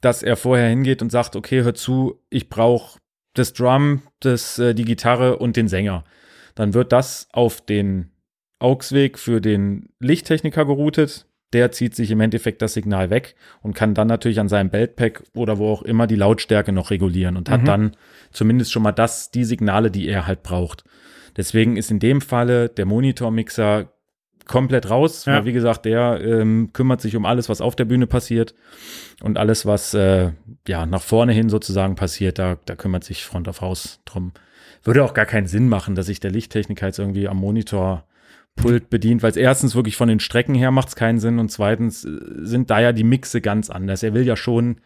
dass 0.00 0.22
er 0.22 0.36
vorher 0.36 0.68
hingeht 0.68 1.02
und 1.02 1.10
sagt, 1.10 1.34
okay, 1.34 1.62
hör 1.64 1.74
zu, 1.74 2.20
ich 2.30 2.48
brauche 2.48 2.98
das 3.34 3.52
Drum, 3.52 4.02
das, 4.20 4.58
äh, 4.60 4.74
die 4.74 4.84
Gitarre 4.84 5.38
und 5.38 5.56
den 5.56 5.66
Sänger. 5.66 6.04
Dann 6.54 6.74
wird 6.74 6.92
das 6.92 7.26
auf 7.32 7.60
den 7.60 8.12
AUX-Weg 8.64 9.18
für 9.18 9.40
den 9.40 9.88
Lichttechniker 10.00 10.64
geroutet. 10.64 11.26
Der 11.52 11.70
zieht 11.70 11.94
sich 11.94 12.10
im 12.10 12.20
Endeffekt 12.20 12.62
das 12.62 12.74
Signal 12.74 13.10
weg 13.10 13.36
und 13.62 13.74
kann 13.74 13.94
dann 13.94 14.08
natürlich 14.08 14.40
an 14.40 14.48
seinem 14.48 14.70
Beltpack 14.70 15.22
oder 15.36 15.58
wo 15.58 15.70
auch 15.70 15.82
immer 15.82 16.08
die 16.08 16.16
Lautstärke 16.16 16.72
noch 16.72 16.90
regulieren 16.90 17.36
und 17.36 17.48
hat 17.48 17.60
Mhm. 17.60 17.66
dann 17.66 17.96
zumindest 18.32 18.72
schon 18.72 18.82
mal 18.82 18.90
das, 18.92 19.30
die 19.30 19.44
Signale, 19.44 19.92
die 19.92 20.08
er 20.08 20.26
halt 20.26 20.42
braucht. 20.42 20.82
Deswegen 21.36 21.76
ist 21.76 21.92
in 21.92 22.00
dem 22.00 22.20
Falle 22.20 22.68
der 22.68 22.86
Monitormixer 22.86 23.90
komplett 24.46 24.90
raus, 24.90 25.24
Ja. 25.26 25.34
weil 25.34 25.44
wie 25.46 25.52
gesagt, 25.52 25.84
der 25.84 26.20
ähm, 26.22 26.70
kümmert 26.72 27.00
sich 27.00 27.14
um 27.16 27.24
alles, 27.24 27.48
was 27.48 27.60
auf 27.60 27.76
der 27.76 27.84
Bühne 27.86 28.06
passiert 28.06 28.54
und 29.22 29.38
alles, 29.38 29.64
was 29.64 29.94
äh, 29.94 30.32
ja 30.68 30.86
nach 30.86 31.02
vorne 31.02 31.32
hin 31.32 31.48
sozusagen 31.48 31.94
passiert, 31.94 32.38
da, 32.38 32.58
da 32.66 32.74
kümmert 32.74 33.04
sich 33.04 33.24
Front 33.24 33.48
of 33.48 33.60
House 33.60 34.00
drum. 34.04 34.32
Würde 34.82 35.02
auch 35.04 35.14
gar 35.14 35.24
keinen 35.24 35.46
Sinn 35.46 35.68
machen, 35.68 35.94
dass 35.94 36.06
sich 36.06 36.20
der 36.20 36.30
Lichttechniker 36.32 36.86
jetzt 36.86 36.98
irgendwie 36.98 37.26
am 37.28 37.38
Monitorpult 38.56 38.90
bedient, 38.90 39.22
weil 39.22 39.30
es 39.30 39.36
erstens 39.36 39.74
wirklich 39.74 39.96
von 39.96 40.08
den 40.08 40.20
Strecken 40.20 40.54
her 40.54 40.70
macht 40.70 40.88
es 40.88 40.96
keinen 40.96 41.18
Sinn 41.18 41.38
und 41.38 41.50
zweitens 41.50 42.04
äh, 42.04 42.10
sind 42.42 42.70
da 42.70 42.80
ja 42.80 42.92
die 42.92 43.04
Mixe 43.04 43.40
ganz 43.40 43.70
anders. 43.70 44.02
Er 44.02 44.14
will 44.14 44.26
ja 44.26 44.36
schon 44.36 44.80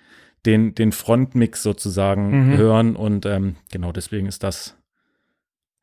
den, 0.46 0.74
den 0.74 0.92
Frontmix 0.92 1.62
sozusagen 1.62 2.48
Mhm. 2.52 2.56
hören 2.56 2.96
und 2.96 3.26
ähm, 3.26 3.56
genau 3.72 3.92
deswegen 3.92 4.26
ist 4.26 4.42
das 4.42 4.76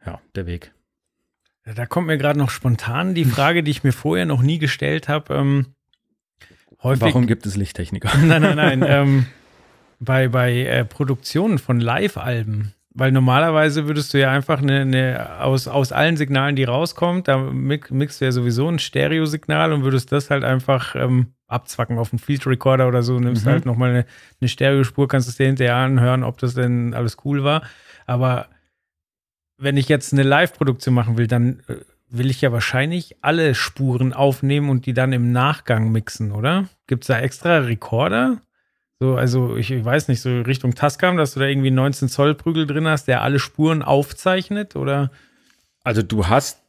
ja 0.06 0.19
der 0.36 0.45
Weg. 0.45 0.71
Da 1.76 1.86
kommt 1.88 2.08
mir 2.08 2.17
gerade 2.17 2.38
noch 2.38 2.52
spontan 2.52 3.15
die 3.15 3.26
Frage, 3.26 3.63
die 3.63 3.71
ich 3.71 3.84
mir 3.84 3.91
vorher 3.91 4.26
noch 4.26 4.43
nie 4.43 4.60
gestellt 4.60 5.08
habe. 5.10 5.34
Ähm, 5.34 5.65
häufig, 6.84 7.02
Warum 7.02 7.26
gibt 7.26 7.45
es 7.48 7.56
Lichttechniker? 7.58 8.15
Nein, 8.19 8.41
nein, 8.43 8.56
nein. 8.56 8.84
ähm, 8.88 9.26
bei 10.00 10.28
bei 10.28 10.54
äh, 10.62 10.86
Produktionen 10.86 11.58
von 11.58 11.80
Live-Alben. 11.80 12.74
Weil 12.97 13.12
normalerweise 13.12 13.88
würdest 13.88 14.13
du 14.13 14.19
ja 14.19 14.31
einfach 14.31 14.62
eine, 14.62 14.79
eine 14.79 15.41
aus, 15.41 15.67
aus 15.67 15.91
allen 15.91 16.15
Signalen, 16.15 16.55
die 16.55 16.63
rauskommt, 16.63 17.27
da 17.27 17.38
mix, 17.38 17.91
mixt 17.91 18.21
du 18.21 18.25
ja 18.25 18.31
sowieso 18.31 18.69
ein 18.69 18.79
Stereosignal 18.79 19.73
und 19.73 19.84
würdest 19.84 20.13
das 20.13 20.29
halt 20.29 20.45
einfach 20.45 20.95
ähm, 20.95 21.34
abzwacken 21.47 21.97
auf 21.97 22.13
einen 22.13 22.19
Field 22.19 22.47
Recorder 22.47 22.88
oder 22.88 23.03
so, 23.03 23.19
nimmst 23.19 23.45
Mhm. 23.45 23.49
halt 23.49 23.65
nochmal 23.65 23.89
eine, 23.89 24.05
eine 24.39 24.47
Stereospur, 24.47 25.10
kannst 25.10 25.27
es 25.27 25.36
dir 25.36 25.45
hinterher 25.47 25.75
anhören, 25.75 26.23
ob 26.23 26.38
das 26.38 26.53
denn 26.53 26.93
alles 26.93 27.17
cool 27.25 27.43
war. 27.43 27.63
Aber 28.05 28.47
wenn 29.58 29.75
ich 29.75 29.89
jetzt 29.89 30.13
eine 30.13 30.23
Live-Produktion 30.23 30.93
machen 30.93 31.17
will, 31.17 31.27
dann 31.27 31.60
äh, 31.67 31.75
will 32.10 32.29
ich 32.29 32.39
ja 32.39 32.53
wahrscheinlich 32.53 33.17
alle 33.21 33.55
Spuren 33.55 34.13
aufnehmen 34.13 34.69
und 34.69 34.86
die 34.86 34.93
dann 34.93 35.12
im 35.12 35.34
Nachgang 35.34 35.91
mixen, 35.91 36.31
oder? 36.31 36.69
Gibt 36.88 37.03
es 37.03 37.08
da 37.08 37.19
extra 37.19 37.58
Rekorder? 37.58 38.38
So, 38.99 39.15
also 39.15 39.58
ich, 39.58 39.71
ich 39.71 39.84
weiß 39.84 40.08
nicht, 40.08 40.21
so 40.21 40.41
Richtung 40.41 40.73
Tascam, 40.73 41.17
dass 41.17 41.34
du 41.34 41.39
da 41.41 41.45
irgendwie 41.47 41.71
19 41.71 42.08
Zoll 42.08 42.34
Prügel 42.34 42.65
drin 42.65 42.88
hast, 42.88 43.08
der 43.08 43.21
alle 43.23 43.39
Spuren 43.39 43.81
aufzeichnet, 43.81 44.75
oder? 44.75 45.12
Also 45.84 46.01
du 46.01 46.27
hast 46.27 46.60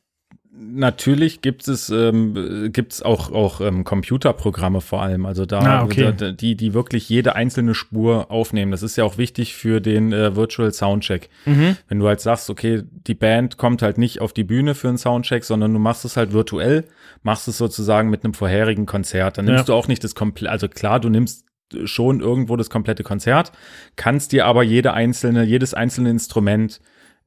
natürlich 0.59 1.43
gibt 1.43 1.69
es 1.69 1.91
ähm, 1.91 2.71
gibt's 2.73 3.03
auch 3.03 3.31
auch 3.31 3.61
ähm, 3.61 3.85
Computerprogramme 3.85 4.81
vor 4.81 5.03
allem, 5.03 5.27
also 5.27 5.45
da 5.45 5.59
Ah, 5.61 5.85
okay. 5.85 6.15
da- 6.17 6.33
die 6.33 6.57
die 6.57 6.73
wirklich 6.75 7.09
jede 7.11 7.37
einzelne 7.37 7.75
Spur 7.75 8.31
aufnehmen. 8.31 8.71
Das 8.73 8.83
ist 8.83 8.97
ja 8.97 9.05
auch 9.05 9.19
wichtig 9.19 9.55
für 9.55 9.81
den 9.81 10.13
äh, 10.15 10.35
Virtual 10.35 10.73
Soundcheck. 10.73 11.29
Wenn 11.45 11.99
du 11.99 12.09
halt 12.09 12.21
sagst, 12.23 12.49
okay, 12.51 12.83
die 13.07 13.15
Band 13.15 13.59
kommt 13.59 13.83
halt 13.83 13.99
nicht 13.99 14.21
auf 14.23 14.33
die 14.33 14.45
Bühne 14.45 14.75
für 14.75 14.89
einen 14.89 14.99
Soundcheck, 14.99 15.45
sondern 15.45 15.73
du 15.75 15.79
machst 15.79 16.05
es 16.07 16.17
halt 16.17 16.33
virtuell, 16.33 16.85
machst 17.23 17.47
es 17.49 17.59
sozusagen 17.59 18.09
mit 18.11 18.25
einem 18.25 18.33
vorherigen 18.35 18.87
Konzert. 18.87 19.37
Dann 19.39 19.45
nimmst 19.45 19.61
Ja. 19.69 19.75
du 19.75 19.75
auch 19.75 19.89
nicht 19.89 20.03
das 20.05 20.15
komplette, 20.15 20.51
also 20.51 20.69
klar, 20.69 21.01
du 21.01 21.11
nimmst 21.11 21.45
schon 21.85 22.21
irgendwo 22.21 22.57
das 22.57 22.71
komplette 22.71 23.03
Konzert, 23.03 23.53
kannst 23.97 24.33
dir 24.33 24.47
aber 24.47 24.63
jede 24.63 24.93
einzelne, 24.93 25.45
jedes 25.45 25.75
einzelne 25.75 26.11
Instrument 26.11 26.81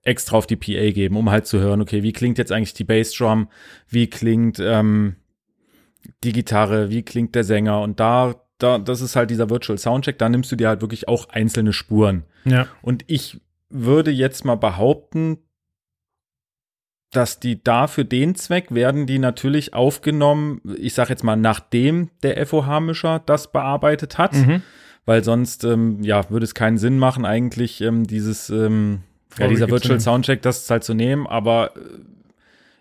extra 0.04 0.38
auf 0.38 0.48
die 0.48 0.56
PA 0.56 0.92
geben, 0.92 1.18
um 1.18 1.30
halt 1.30 1.46
zu 1.46 1.60
hören, 1.60 1.82
okay, 1.82 2.04
wie 2.04 2.14
klingt 2.14 2.38
jetzt 2.38 2.52
eigentlich 2.52 2.74
die 2.74 2.86
Bassdrum, 2.86 3.50
wie 3.88 4.08
klingt 4.08 4.60
ähm, 4.60 5.18
die 6.24 6.32
Gitarre, 6.32 6.90
wie 6.90 7.04
klingt 7.04 7.36
der 7.36 7.44
Sänger 7.44 7.82
und 7.82 8.00
da, 8.00 8.36
da, 8.58 8.78
das 8.78 9.02
ist 9.02 9.16
halt 9.16 9.30
dieser 9.30 9.50
Virtual 9.50 9.78
Soundcheck, 9.78 10.18
da 10.18 10.30
nimmst 10.30 10.52
du 10.52 10.56
dir 10.56 10.70
halt 10.70 10.82
wirklich 10.82 11.08
auch 11.08 11.30
einzelne 11.30 11.74
Spuren. 11.74 12.24
Ja. 12.46 12.68
Und 12.82 13.04
ich 13.08 13.42
würde 13.70 14.12
jetzt 14.12 14.46
mal 14.46 14.56
behaupten, 14.56 15.38
dass 17.12 17.40
die 17.40 17.64
da 17.64 17.88
für 17.88 18.06
den 18.06 18.36
Zweck 18.36 18.68
werden 18.74 19.06
die 19.08 19.18
natürlich 19.20 19.74
aufgenommen, 19.74 20.62
ich 20.78 20.94
sag 20.94 21.10
jetzt 21.10 21.24
mal, 21.24 21.36
nachdem 21.36 22.10
der 22.24 22.46
FOH-Mischer 22.46 23.22
das 23.26 23.52
bearbeitet 23.52 24.18
hat, 24.18 24.34
Mhm. 24.34 24.62
weil 25.06 25.24
sonst, 25.24 25.64
ähm, 25.64 26.04
ja, 26.04 26.30
würde 26.30 26.44
es 26.44 26.54
keinen 26.54 26.78
Sinn 26.78 27.00
machen, 27.00 27.26
eigentlich 27.26 27.82
ähm, 27.82 28.06
dieses, 28.06 28.50
ähm, 28.50 29.00
ja, 29.40 29.48
dieser 29.48 29.70
Virtual. 29.70 30.00
Soundcheck, 30.00 30.42
das 30.44 30.70
halt 30.70 30.84
zu 30.84 30.94
nehmen, 30.94 31.26
aber 31.26 31.72
äh, 31.76 31.80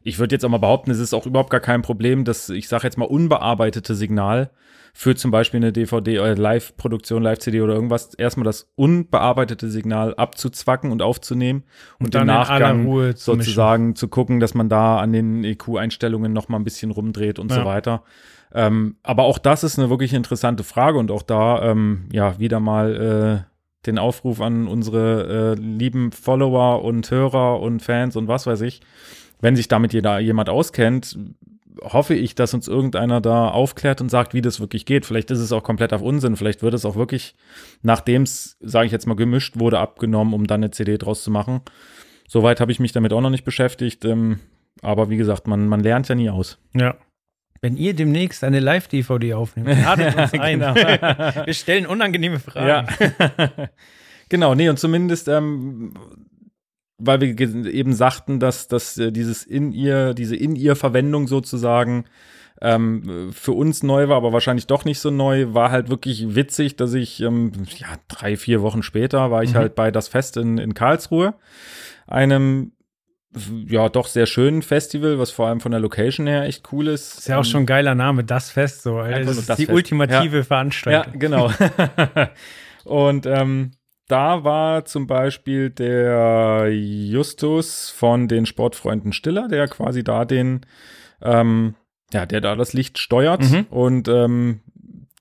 ich 0.09 0.19
würde 0.19 0.35
jetzt 0.35 0.45
auch 0.45 0.49
mal 0.49 0.59
behaupten, 0.59 0.91
es 0.91 0.99
ist 0.99 1.15
auch 1.15 1.27
überhaupt 1.27 1.51
gar 1.51 1.61
kein 1.61 1.83
Problem, 1.83 2.25
dass 2.25 2.49
ich 2.49 2.69
sage 2.69 2.85
jetzt 2.85 2.97
mal 2.99 3.05
unbearbeitete 3.05 3.95
Signal 3.95 4.51
für 4.95 5.15
zum 5.15 5.31
Beispiel 5.31 5.59
eine 5.59 5.73
DVD 5.73 6.19
oder 6.19 6.35
Live-Produktion, 6.37 7.23
Live-CD 7.23 7.61
oder 7.61 7.75
irgendwas, 7.75 8.15
erstmal 8.15 8.45
das 8.45 8.73
unbearbeitete 8.75 9.69
Signal 9.71 10.15
abzuzwacken 10.15 10.91
und 10.91 11.03
aufzunehmen 11.03 11.63
und, 11.99 12.07
Und 12.07 12.15
dann 12.15 12.23
im 12.23 12.27
Nachgang 12.29 12.87
Ruhe 12.87 13.15
zu 13.15 13.33
mischen. 13.33 13.43
sozusagen 13.43 13.95
zu 13.95 14.09
gucken, 14.09 14.41
dass 14.41 14.55
man 14.55 14.69
da 14.69 14.99
an 14.99 15.13
den 15.13 15.45
EQ-Einstellungen 15.45 16.33
noch 16.33 16.49
mal 16.49 16.59
ein 16.59 16.65
bisschen 16.65 16.91
rumdreht 16.91 17.39
und 17.39 17.53
so 17.53 17.61
Ja. 17.61 17.65
weiter. 17.67 18.03
Ähm, 18.53 18.97
aber 19.03 19.25
auch 19.25 19.39
das 19.39 19.63
ist 19.63 19.79
eine 19.79 19.91
wirklich 19.91 20.15
interessante 20.15 20.65
Frage 20.65 20.99
und 20.99 21.11
auch 21.11 21.23
da, 21.23 21.63
ähm, 21.71 22.09
ja, 22.11 22.39
wieder 22.39 22.61
mal 22.61 23.45
äh, 23.45 23.85
den 23.87 23.99
Aufruf 23.99 24.41
an 24.41 24.67
unsere 24.67 25.55
äh, 25.57 25.61
lieben 25.61 26.13
Follower 26.13 26.83
und 26.83 27.09
Hörer 27.11 27.61
und 27.61 27.83
Fans 27.83 28.17
und 28.17 28.27
was 28.27 28.47
weiß 28.47 28.63
ich. 28.63 28.81
Wenn 29.41 29.57
sich 29.57 29.69
damit 29.69 29.93
jeder, 29.93 30.19
jemand 30.19 30.49
auskennt, 30.49 31.19
hoffe 31.83 32.15
ich, 32.15 32.35
dass 32.35 32.55
uns 32.55 32.69
irgendeiner 32.69 33.21
da 33.21 33.49
aufklärt 33.49 34.01
und 34.01 34.09
sagt, 34.09 34.35
wie 34.35 34.43
das 34.43 34.61
wirklich 34.61 34.85
geht. 34.85 35.07
Vielleicht 35.07 35.31
ist 35.31 35.39
es 35.39 35.53
auch 35.53 35.63
komplett 35.63 35.93
auf 35.93 36.03
Unsinn. 36.03 36.37
Vielleicht 36.37 36.63
wird 36.63 36.75
es 36.75 36.85
auch 36.85 36.97
wirklich, 36.97 37.35
nachdem 37.83 38.23
es, 38.23 38.57
sage 38.61 38.87
ich 38.87 38.93
jetzt 38.93 39.07
mal, 39.07 39.15
gemischt 39.15 39.59
wurde, 39.59 39.79
abgenommen, 39.79 40.35
um 40.35 40.47
dann 40.47 40.63
eine 40.63 40.71
CD 40.71 40.99
draus 40.99 41.23
zu 41.23 41.31
machen. 41.31 41.61
Soweit 42.27 42.61
habe 42.61 42.73
ich 42.73 42.81
mich 42.81 42.93
damit 42.93 43.13
auch 43.13 43.21
noch 43.21 43.31
nicht 43.31 43.45
beschäftigt. 43.45 44.05
Ähm, 44.05 44.41
aber 44.83 45.11
wie 45.11 45.17
gesagt, 45.17 45.47
man, 45.47 45.69
man 45.69 45.81
lernt 45.81 46.09
ja 46.09 46.15
nie 46.15 46.31
aus. 46.31 46.59
Ja. 46.75 46.97
Wenn 47.61 47.77
ihr 47.77 47.95
demnächst 47.95 48.45
eine 48.45 48.61
Live-DVD 48.61 49.35
aufnehmt, 49.35 49.69
ladet 49.83 50.17
uns 50.17 50.33
ein. 50.35 50.61
Genau. 50.61 50.75
Wir 50.75 51.55
stellen 51.55 51.87
unangenehme 51.87 52.39
Fragen. 52.39 52.89
genau, 54.29 54.55
nee, 54.55 54.69
und 54.69 54.79
zumindest, 54.79 55.29
ähm, 55.29 55.95
weil 56.99 57.21
wir 57.21 57.39
eben 57.67 57.95
sagten, 57.95 58.41
dass, 58.41 58.69
dass 58.69 58.99
äh, 58.99 59.13
dieses 59.13 59.45
in 59.45 59.73
ihr, 59.73 60.15
diese 60.15 60.37
in 60.37 60.57
ihr 60.57 60.77
Verwendung 60.77 61.29
sozusagen 61.29 62.05
ähm, 62.61 63.31
für 63.33 63.53
uns 63.53 63.83
neu 63.85 64.09
war, 64.09 64.17
aber 64.17 64.33
wahrscheinlich 64.33 64.67
doch 64.67 64.85
nicht 64.85 64.99
so 64.99 65.11
neu, 65.11 65.55
war 65.55 65.71
halt 65.71 65.91
wirklich 65.91 66.35
witzig, 66.35 66.77
dass 66.77 66.93
ich, 66.95 67.21
ähm, 67.21 67.53
ja, 67.77 67.87
drei, 68.09 68.37
vier 68.37 68.63
Wochen 68.63 68.83
später 68.83 69.31
war 69.31 69.45
ich 69.45 69.55
halt 69.55 69.77
bei 69.77 69.91
das 69.93 70.09
Fest 70.09 70.37
in, 70.37 70.59
in 70.59 70.75
Karlsruhe, 70.75 71.35
einem 72.09 72.73
ja, 73.67 73.89
doch 73.89 74.07
sehr 74.07 74.27
schönen 74.27 74.63
Festival, 74.63 75.19
was 75.19 75.31
vor 75.31 75.47
allem 75.49 75.61
von 75.61 75.71
der 75.71 75.81
Location 75.81 76.27
her 76.27 76.45
echt 76.45 76.73
cool 76.73 76.89
ist. 76.89 77.19
Ist 77.19 77.29
ja 77.29 77.39
auch 77.39 77.45
schon 77.45 77.63
ein 77.63 77.67
geiler 77.67 77.95
Name, 77.95 78.25
das 78.25 78.51
Fest 78.51 78.83
so. 78.83 79.01
Das 79.03 79.37
ist 79.37 79.51
die 79.51 79.67
Fest. 79.67 79.71
ultimative 79.71 80.39
Ja, 80.39 80.43
Veranstaltung. 80.43 81.19
genau. 81.19 81.53
Und 82.85 83.27
ähm, 83.27 83.73
da 84.09 84.43
war 84.45 84.85
zum 84.85 85.07
Beispiel 85.07 85.71
der 85.71 86.69
Justus 86.73 87.91
von 87.91 88.27
den 88.29 88.47
Sportfreunden 88.47 89.13
Stiller, 89.13 89.49
der 89.49 89.69
quasi 89.69 90.03
da 90.03 90.25
den, 90.25 90.63
ähm, 91.23 91.75
ja, 92.13 92.27
der 92.27 92.41
da 92.41 92.57
das 92.57 92.73
Licht 92.73 92.99
steuert 92.99 93.43
Mhm. 93.43 93.67
und 93.71 94.09
ähm, 94.09 94.61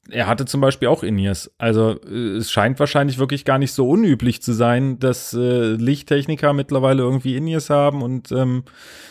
er 0.09 0.27
hatte 0.27 0.45
zum 0.45 0.61
Beispiel 0.61 0.87
auch 0.87 1.03
In-Ears. 1.03 1.51
Also 1.57 1.99
äh, 2.09 2.37
es 2.37 2.49
scheint 2.49 2.79
wahrscheinlich 2.79 3.17
wirklich 3.17 3.43
gar 3.43 3.57
nicht 3.57 3.73
so 3.73 3.89
unüblich 3.89 4.41
zu 4.41 4.53
sein, 4.53 4.99
dass 4.99 5.33
äh, 5.33 5.73
Lichttechniker 5.73 6.53
mittlerweile 6.53 7.03
irgendwie 7.03 7.35
In-Ears 7.35 7.69
haben 7.69 8.01
und 8.01 8.31
ähm, 8.31 8.63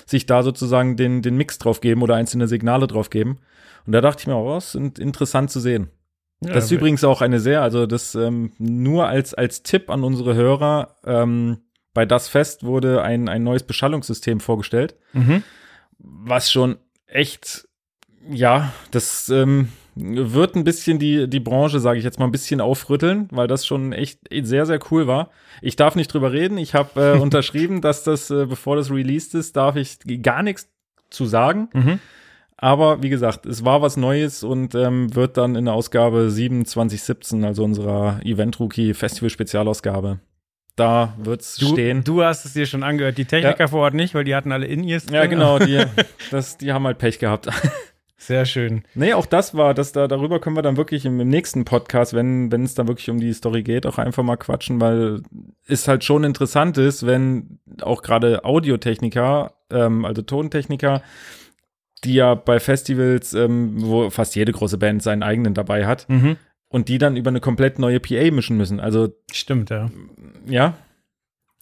sich 0.07 0.25
da 0.25 0.43
sozusagen 0.43 0.97
den, 0.97 1.21
den 1.21 1.37
Mix 1.37 1.59
drauf 1.59 1.83
geben 1.83 2.01
oder 2.03 2.15
einzelne 2.15 2.49
Signale 2.49 2.87
drauf 2.87 3.11
geben. 3.11 3.37
Und 3.87 3.93
da 3.93 4.01
dachte 4.01 4.23
ich 4.23 4.27
mir, 4.27 4.37
oh, 4.37 4.55
das 4.55 4.75
ist 4.75 4.99
interessant 4.99 5.51
zu 5.51 5.61
sehen. 5.61 5.91
Das 6.40 6.64
ist 6.66 6.70
übrigens 6.70 7.03
auch 7.05 7.22
eine 7.22 7.40
sehr, 7.40 7.62
also 7.62 7.87
das 7.87 8.14
ähm, 8.14 8.53
nur 8.59 9.07
als, 9.09 9.33
als 9.35 9.62
Tipp 9.62 9.88
an 9.90 10.05
unsere 10.05 10.35
Hörer, 10.35 10.96
ähm, 11.05 11.59
bei 11.94 12.05
Das 12.05 12.29
Fest 12.29 12.62
wurde 12.64 13.03
ein, 13.03 13.29
ein 13.29 13.42
neues 13.42 13.62
Beschallungssystem 13.62 14.40
vorgestellt, 14.40 14.96
Mhm. 15.14 15.42
was 15.99 16.53
schon 16.53 16.77
echt, 17.07 17.66
ja, 18.31 18.70
das 18.90 19.31
ähm, 19.31 19.68
wird 19.94 20.57
ein 20.57 20.64
bisschen 20.64 20.99
die, 20.99 21.27
die 21.27 21.40
Branche, 21.40 21.81
sage 21.81 21.99
ich 21.99 22.05
jetzt 22.05 22.18
mal, 22.18 22.27
ein 22.27 22.33
bisschen 22.33 22.61
aufrütteln, 22.61 23.29
weil 23.33 23.46
das 23.46 23.64
schon 23.64 23.94
echt 23.94 24.20
sehr, 24.42 24.66
sehr 24.66 24.79
cool 24.90 25.07
war. 25.07 25.31
Ich 25.62 25.77
darf 25.77 25.96
nicht 25.96 26.12
drüber 26.12 26.33
reden. 26.33 26.59
Ich 26.59 26.75
habe 26.75 27.14
äh, 27.14 27.18
unterschrieben, 27.18 27.81
dass 27.81 28.05
das, 28.05 28.31
äh, 28.31 28.44
bevor 28.44 28.77
das 28.77 28.90
released 28.90 29.35
ist, 29.35 29.57
darf 29.57 29.77
ich 29.77 29.99
gar 30.22 30.42
nichts 30.42 30.68
zu 31.09 31.25
sagen. 31.25 31.70
Mhm. 31.72 31.99
Aber 32.59 33.03
wie 33.03 33.11
gesagt, 33.11 33.45
es 33.45 33.64
war 33.64 33.83
was 33.83 33.97
Neues 33.99 34.42
und 34.42 34.75
ähm, 34.75 35.14
wird 35.14 35.37
dann 35.37 35.57
in 35.57 35.66
der 35.66 35.75
Ausgabe 35.75 36.31
7 36.31 36.64
2017, 36.64 37.45
also 37.45 37.62
unserer 37.64 38.21
Event 38.25 38.59
Rookie 38.61 38.95
Festival 38.95 39.29
Spezialausgabe, 39.29 40.21
da 40.75 41.14
wird's 41.19 41.57
Du, 41.57 41.69
stehen. 41.69 42.03
du 42.05 42.23
hast 42.23 42.45
es 42.47 42.55
dir 42.55 42.66
schon 42.66 42.83
angehört. 42.83 43.19
Die 43.19 43.25
Techniker 43.25 43.69
vor 43.69 43.81
Ort 43.81 43.95
nicht, 43.95 44.14
weil 44.14 44.25
die 44.25 44.35
hatten 44.35 44.53
alle 44.53 44.66
In-Ears. 44.66 45.07
ja, 45.11 45.27
genau, 45.27 45.59
die, 45.59 45.83
das, 46.31 46.57
die 46.57 46.73
haben 46.73 46.87
halt 46.87 46.99
Pech 46.99 47.19
gehabt. 47.19 47.49
Sehr 48.19 48.47
schön. 48.47 48.83
nee, 48.95 49.12
auch 49.12 49.27
das 49.27 49.55
war, 49.55 49.75
das 49.75 49.92
da, 49.92 50.09
darüber 50.09 50.40
können 50.40 50.57
wir 50.57 50.62
dann 50.62 50.79
wirklich 50.79 51.05
im, 51.05 51.21
im 51.21 51.29
nächsten 51.29 51.66
Podcast, 51.66 52.14
wenn, 52.14 52.51
wenn 52.51 52.64
es 52.64 52.75
dann 52.75 52.88
wirklich 52.88 53.11
um 53.11 53.21
die 53.21 53.33
Story 53.35 53.62
geht, 53.62 53.85
auch 53.87 53.99
einfach 53.99 54.23
mal 54.23 54.37
quatschen, 54.37 54.81
weil 54.81 55.21
es 55.69 55.87
halt 55.87 56.03
schon 56.03 56.25
interessant 56.25 56.79
ist, 56.79 57.05
wenn 57.07 57.59
auch 57.83 58.01
gerade 58.03 58.45
Audiotechniker, 58.45 59.53
ähm, 59.71 60.07
also 60.07 60.23
Tontechniker, 60.23 61.03
die 62.07 62.14
ja 62.14 62.35
bei 62.35 62.59
Festivals, 62.61 63.35
ähm, 63.35 63.75
wo 63.77 64.09
fast 64.11 64.35
jede 64.37 64.53
große 64.53 64.79
Band 64.79 65.03
seinen 65.03 65.23
eigenen 65.23 65.53
dabei 65.55 65.87
hat, 65.87 66.09
Mhm. 66.09 66.37
und 66.69 66.88
die 66.88 66.99
dann 66.99 67.16
über 67.16 67.29
eine 67.31 67.40
komplett 67.40 67.79
neue 67.79 68.01
PA 68.01 68.31
mischen 68.31 68.57
müssen. 68.57 68.81
Also, 68.81 69.09
Stimmt, 69.33 69.71
ja. 69.71 69.90
ja. 70.47 70.75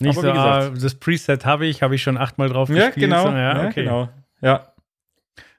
Nicht 0.01 0.19
Aber 0.19 0.23
so, 0.23 0.33
ah, 0.33 0.71
das 0.71 0.95
Preset 0.97 1.45
habe 1.47 1.67
ich, 1.67 1.83
habe 1.83 1.95
ich 1.95 2.03
schon 2.03 2.17
achtmal 2.19 2.49
drauf 2.49 2.69
Ja, 2.69 2.87
gespielt. 2.87 3.07
genau. 3.11 3.23
So, 3.23 3.29
ja, 3.31 3.63
ja, 3.63 3.69
okay. 3.69 3.85
genau. 3.85 4.09
Ja. 4.41 4.73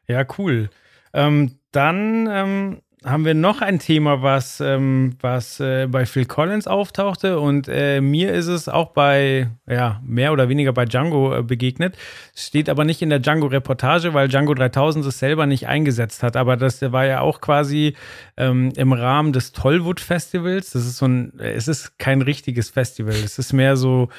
Ja, 0.08 0.26
cool. 0.38 0.70
Ähm, 1.14 1.58
dann 1.72 2.28
ähm, 2.30 2.82
haben 3.06 3.24
wir 3.24 3.36
noch 3.36 3.62
ein 3.62 3.78
Thema, 3.78 4.24
was, 4.24 4.60
ähm, 4.60 5.16
was 5.22 5.60
äh, 5.60 5.88
bei 5.88 6.08
Phil 6.08 6.26
Collins 6.26 6.66
auftauchte 6.66 7.40
und 7.40 7.68
äh, 7.68 8.02
mir 8.02 8.34
ist 8.34 8.48
es 8.48 8.68
auch 8.68 8.94
bei, 8.94 9.50
ja, 9.70 10.02
mehr 10.04 10.34
oder 10.34 10.50
weniger 10.50 10.74
bei 10.74 10.86
Django 10.86 11.38
äh, 11.38 11.44
begegnet. 11.44 11.96
Steht 12.36 12.68
aber 12.68 12.84
nicht 12.84 13.04
in 13.04 13.12
der 13.12 13.20
Django-Reportage, 13.20 14.16
weil 14.16 14.28
Django 14.28 14.56
3000 14.56 15.06
es 15.06 15.20
selber 15.20 15.46
nicht 15.46 15.68
eingesetzt 15.68 16.24
hat. 16.24 16.36
Aber 16.36 16.58
das 16.58 16.82
war 16.82 17.06
ja 17.06 17.22
auch 17.22 17.42
quasi 17.42 17.96
ähm, 18.38 18.72
im 18.76 18.92
Rahmen 18.92 19.34
des 19.34 19.52
Tollwood-Festivals. 19.52 20.72
Das 20.72 20.86
ist 20.86 20.98
so 20.98 21.08
ein, 21.08 21.40
es 21.40 21.68
ist 21.68 22.00
kein 22.00 22.24
richtiges 22.24 22.72
Festival. 22.72 23.14
Es 23.14 23.38
ist 23.38 23.54
mehr 23.54 23.78
so, 23.78 24.10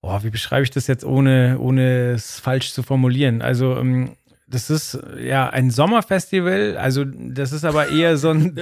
oh, 0.00 0.18
wie 0.22 0.30
beschreibe 0.30 0.62
ich 0.62 0.70
das 0.70 0.86
jetzt, 0.86 1.04
ohne, 1.04 1.58
ohne 1.58 2.12
es 2.12 2.38
falsch 2.38 2.72
zu 2.72 2.84
formulieren? 2.84 3.42
Also, 3.42 3.76
ähm, 3.76 4.12
das 4.48 4.70
ist 4.70 4.98
ja 5.18 5.50
ein 5.50 5.70
Sommerfestival, 5.70 6.76
also 6.76 7.04
das 7.04 7.50
ist 7.50 7.64
aber 7.64 7.88
eher 7.88 8.16
so 8.16 8.30
ein, 8.30 8.56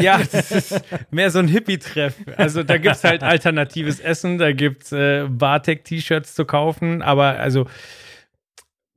ja, 0.00 0.18
das 0.18 0.50
ist 0.50 0.82
mehr 1.12 1.30
so 1.30 1.38
ein 1.38 1.46
Hippie-Treff. 1.46 2.16
Also 2.36 2.64
da 2.64 2.78
gibt 2.78 2.96
es 2.96 3.04
halt 3.04 3.22
alternatives 3.22 4.00
Essen, 4.00 4.38
da 4.38 4.52
gibt 4.52 4.84
es 4.84 4.92
äh, 4.92 5.28
Bartek-T-Shirts 5.28 6.34
zu 6.34 6.44
kaufen, 6.44 7.00
aber 7.00 7.38
also 7.38 7.66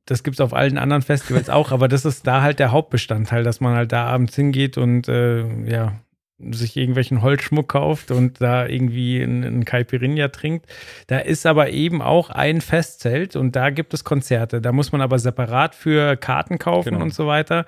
das 0.06 0.23
gibt 0.23 0.38
es 0.38 0.41
auf 0.41 0.53
allen 0.53 0.80
anderen 0.80 1.03
Festivals 1.03 1.49
auch, 1.49 1.71
aber 1.71 1.88
das 1.88 2.03
ist 2.03 2.25
da 2.25 2.41
halt 2.41 2.58
der 2.60 2.71
Hauptbestandteil, 2.71 3.43
dass 3.43 3.60
man 3.60 3.75
halt 3.75 3.91
da 3.91 4.06
abends 4.06 4.36
hingeht 4.36 4.77
und 4.77 5.08
äh, 5.08 5.45
ja, 5.69 5.99
sich 6.39 6.78
irgendwelchen 6.78 7.23
Holzschmuck 7.23 7.67
kauft 7.69 8.12
und 8.12 8.39
da 8.41 8.67
irgendwie 8.67 9.19
ein 9.21 9.65
Caipirinha 9.65 10.28
trinkt. 10.28 10.67
Da 11.08 11.17
ist 11.17 11.45
aber 11.47 11.71
eben 11.71 12.02
auch 12.04 12.30
ein 12.30 12.62
Festzelt 12.62 13.36
und 13.36 13.56
da 13.56 13.71
gibt 13.71 13.93
es 13.95 14.04
Konzerte. 14.04 14.62
Da 14.62 14.71
muss 14.71 14.91
man 14.91 15.02
aber 15.02 15.17
separat 15.17 15.73
für 15.73 16.15
Karten 16.15 16.60
kaufen 16.60 16.91
Genau. 16.91 17.04
und 17.04 17.13
so 17.13 17.26
weiter. 17.26 17.65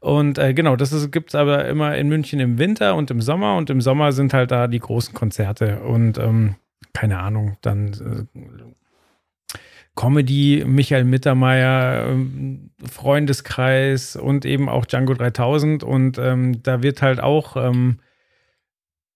Und 0.00 0.36
äh, 0.38 0.52
genau, 0.52 0.76
das 0.76 1.10
gibt 1.10 1.30
es 1.30 1.34
aber 1.34 1.66
immer 1.66 1.96
in 1.96 2.08
München 2.08 2.40
im 2.40 2.58
Winter 2.58 2.94
und 2.94 3.10
im 3.10 3.22
Sommer. 3.22 3.56
Und 3.56 3.70
im 3.70 3.80
Sommer 3.80 4.12
sind 4.12 4.34
halt 4.34 4.50
da 4.50 4.66
die 4.66 4.80
großen 4.80 5.14
Konzerte. 5.14 5.80
Und 5.80 6.18
ähm, 6.18 6.56
keine 6.92 7.20
Ahnung, 7.20 7.56
dann 7.62 8.28
äh, 8.34 9.50
Comedy, 9.96 10.64
Michael 10.66 11.04
Mittermeier, 11.04 12.06
ähm, 12.08 12.70
Freundeskreis 12.84 14.16
und 14.16 14.44
eben 14.44 14.68
auch 14.68 14.86
Django 14.86 15.14
3000. 15.14 15.82
Und 15.82 16.18
ähm, 16.18 16.62
da 16.62 16.82
wird 16.82 17.02
halt 17.02 17.20
auch 17.20 17.56
ähm, 17.56 17.98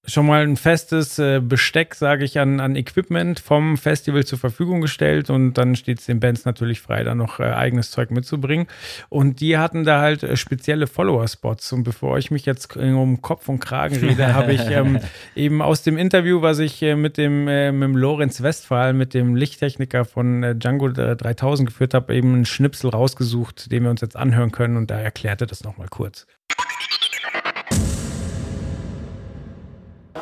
schon 0.06 0.26
mal 0.26 0.42
ein 0.42 0.56
festes 0.56 1.18
äh, 1.18 1.40
Besteck, 1.40 1.94
sage 1.94 2.24
ich, 2.24 2.38
an, 2.38 2.60
an 2.60 2.76
Equipment 2.76 3.40
vom 3.40 3.76
Festival 3.76 4.24
zur 4.24 4.38
Verfügung 4.38 4.80
gestellt 4.80 5.30
und 5.30 5.54
dann 5.54 5.76
steht 5.76 6.00
es 6.00 6.06
den 6.06 6.20
Bands 6.20 6.44
natürlich 6.44 6.80
frei, 6.80 7.04
da 7.04 7.14
noch 7.14 7.40
äh, 7.40 7.44
eigenes 7.44 7.90
Zeug 7.90 8.10
mitzubringen. 8.10 8.66
Und 9.08 9.40
die 9.40 9.56
hatten 9.56 9.84
da 9.84 10.00
halt 10.00 10.22
äh, 10.22 10.36
spezielle 10.36 10.86
Follower-Spots. 10.86 11.72
Und 11.72 11.84
bevor 11.84 12.18
ich 12.18 12.30
mich 12.30 12.44
jetzt 12.44 12.76
um 12.76 13.22
Kopf 13.22 13.48
und 13.48 13.60
Kragen 13.60 13.96
rede, 13.96 14.34
habe 14.34 14.52
ich 14.52 14.68
ähm, 14.70 15.00
eben 15.36 15.62
aus 15.62 15.82
dem 15.82 15.96
Interview, 15.96 16.42
was 16.42 16.58
ich 16.58 16.80
mit 16.82 17.16
dem, 17.16 17.44
mit 17.44 17.82
dem 17.82 17.96
Lorenz 17.96 18.42
Westphal, 18.42 18.92
mit 18.92 19.14
dem 19.14 19.36
Lichttechniker 19.36 20.04
von 20.04 20.58
Django 20.58 20.88
3000 20.88 21.68
geführt 21.68 21.94
habe, 21.94 22.14
eben 22.14 22.34
einen 22.34 22.46
Schnipsel 22.46 22.90
rausgesucht, 22.90 23.70
den 23.72 23.84
wir 23.84 23.90
uns 23.90 24.00
jetzt 24.00 24.16
anhören 24.16 24.52
können 24.52 24.76
und 24.76 24.90
da 24.90 24.98
erklärte 24.98 25.46
das 25.46 25.64
nochmal 25.64 25.88
kurz. 25.88 26.26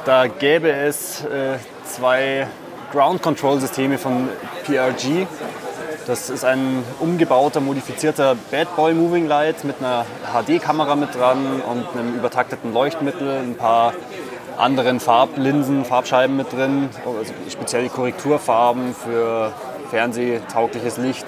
Da 0.05 0.26
gäbe 0.26 0.72
es 0.72 1.22
äh, 1.24 1.59
zwei 1.85 2.48
Ground 2.92 3.22
Control 3.22 3.61
Systeme 3.61 3.98
von 3.98 4.28
PRG. 4.64 5.26
Das 6.07 6.31
ist 6.31 6.44
ein 6.44 6.83
umgebauter, 6.98 7.61
modifizierter 7.61 8.35
Bad 8.50 8.74
Boy 8.74 8.94
Moving 8.94 9.28
Light 9.28 9.62
mit 9.64 9.76
einer 9.81 10.05
HD-Kamera 10.33 10.96
mit 10.96 11.14
dran 11.14 11.61
und 11.61 11.87
einem 11.94 12.14
übertakteten 12.16 12.72
Leuchtmittel, 12.72 13.38
ein 13.38 13.55
paar 13.55 13.92
anderen 14.57 14.98
Farblinsen, 14.98 15.85
Farbscheiben 15.85 16.37
mit 16.37 16.52
drin, 16.52 16.88
also 17.07 17.33
spezielle 17.48 17.88
Korrekturfarben 17.88 18.94
für 18.94 19.52
fernsehtaugliches 19.90 20.96
Licht. 20.96 21.26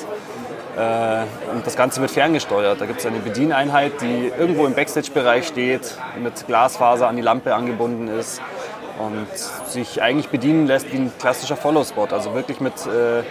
Äh, 0.76 1.52
und 1.52 1.66
das 1.66 1.76
Ganze 1.76 2.00
wird 2.00 2.10
ferngesteuert. 2.10 2.80
Da 2.80 2.86
gibt 2.86 3.00
es 3.00 3.06
eine 3.06 3.18
Bedieneinheit, 3.18 4.00
die 4.00 4.32
irgendwo 4.36 4.66
im 4.66 4.74
Backstage-Bereich 4.74 5.46
steht, 5.46 5.96
mit 6.20 6.46
Glasfaser 6.46 7.08
an 7.08 7.16
die 7.16 7.22
Lampe 7.22 7.54
angebunden 7.54 8.08
ist 8.08 8.40
und 8.98 9.26
sich 9.68 10.02
eigentlich 10.02 10.28
bedienen 10.28 10.66
lässt 10.66 10.92
wie 10.92 10.96
ein 10.96 11.12
klassischer 11.18 11.56
Follow-Spot. 11.56 12.08
Also 12.10 12.34
wirklich 12.34 12.60
mit 12.60 12.74
äh, 12.86 13.22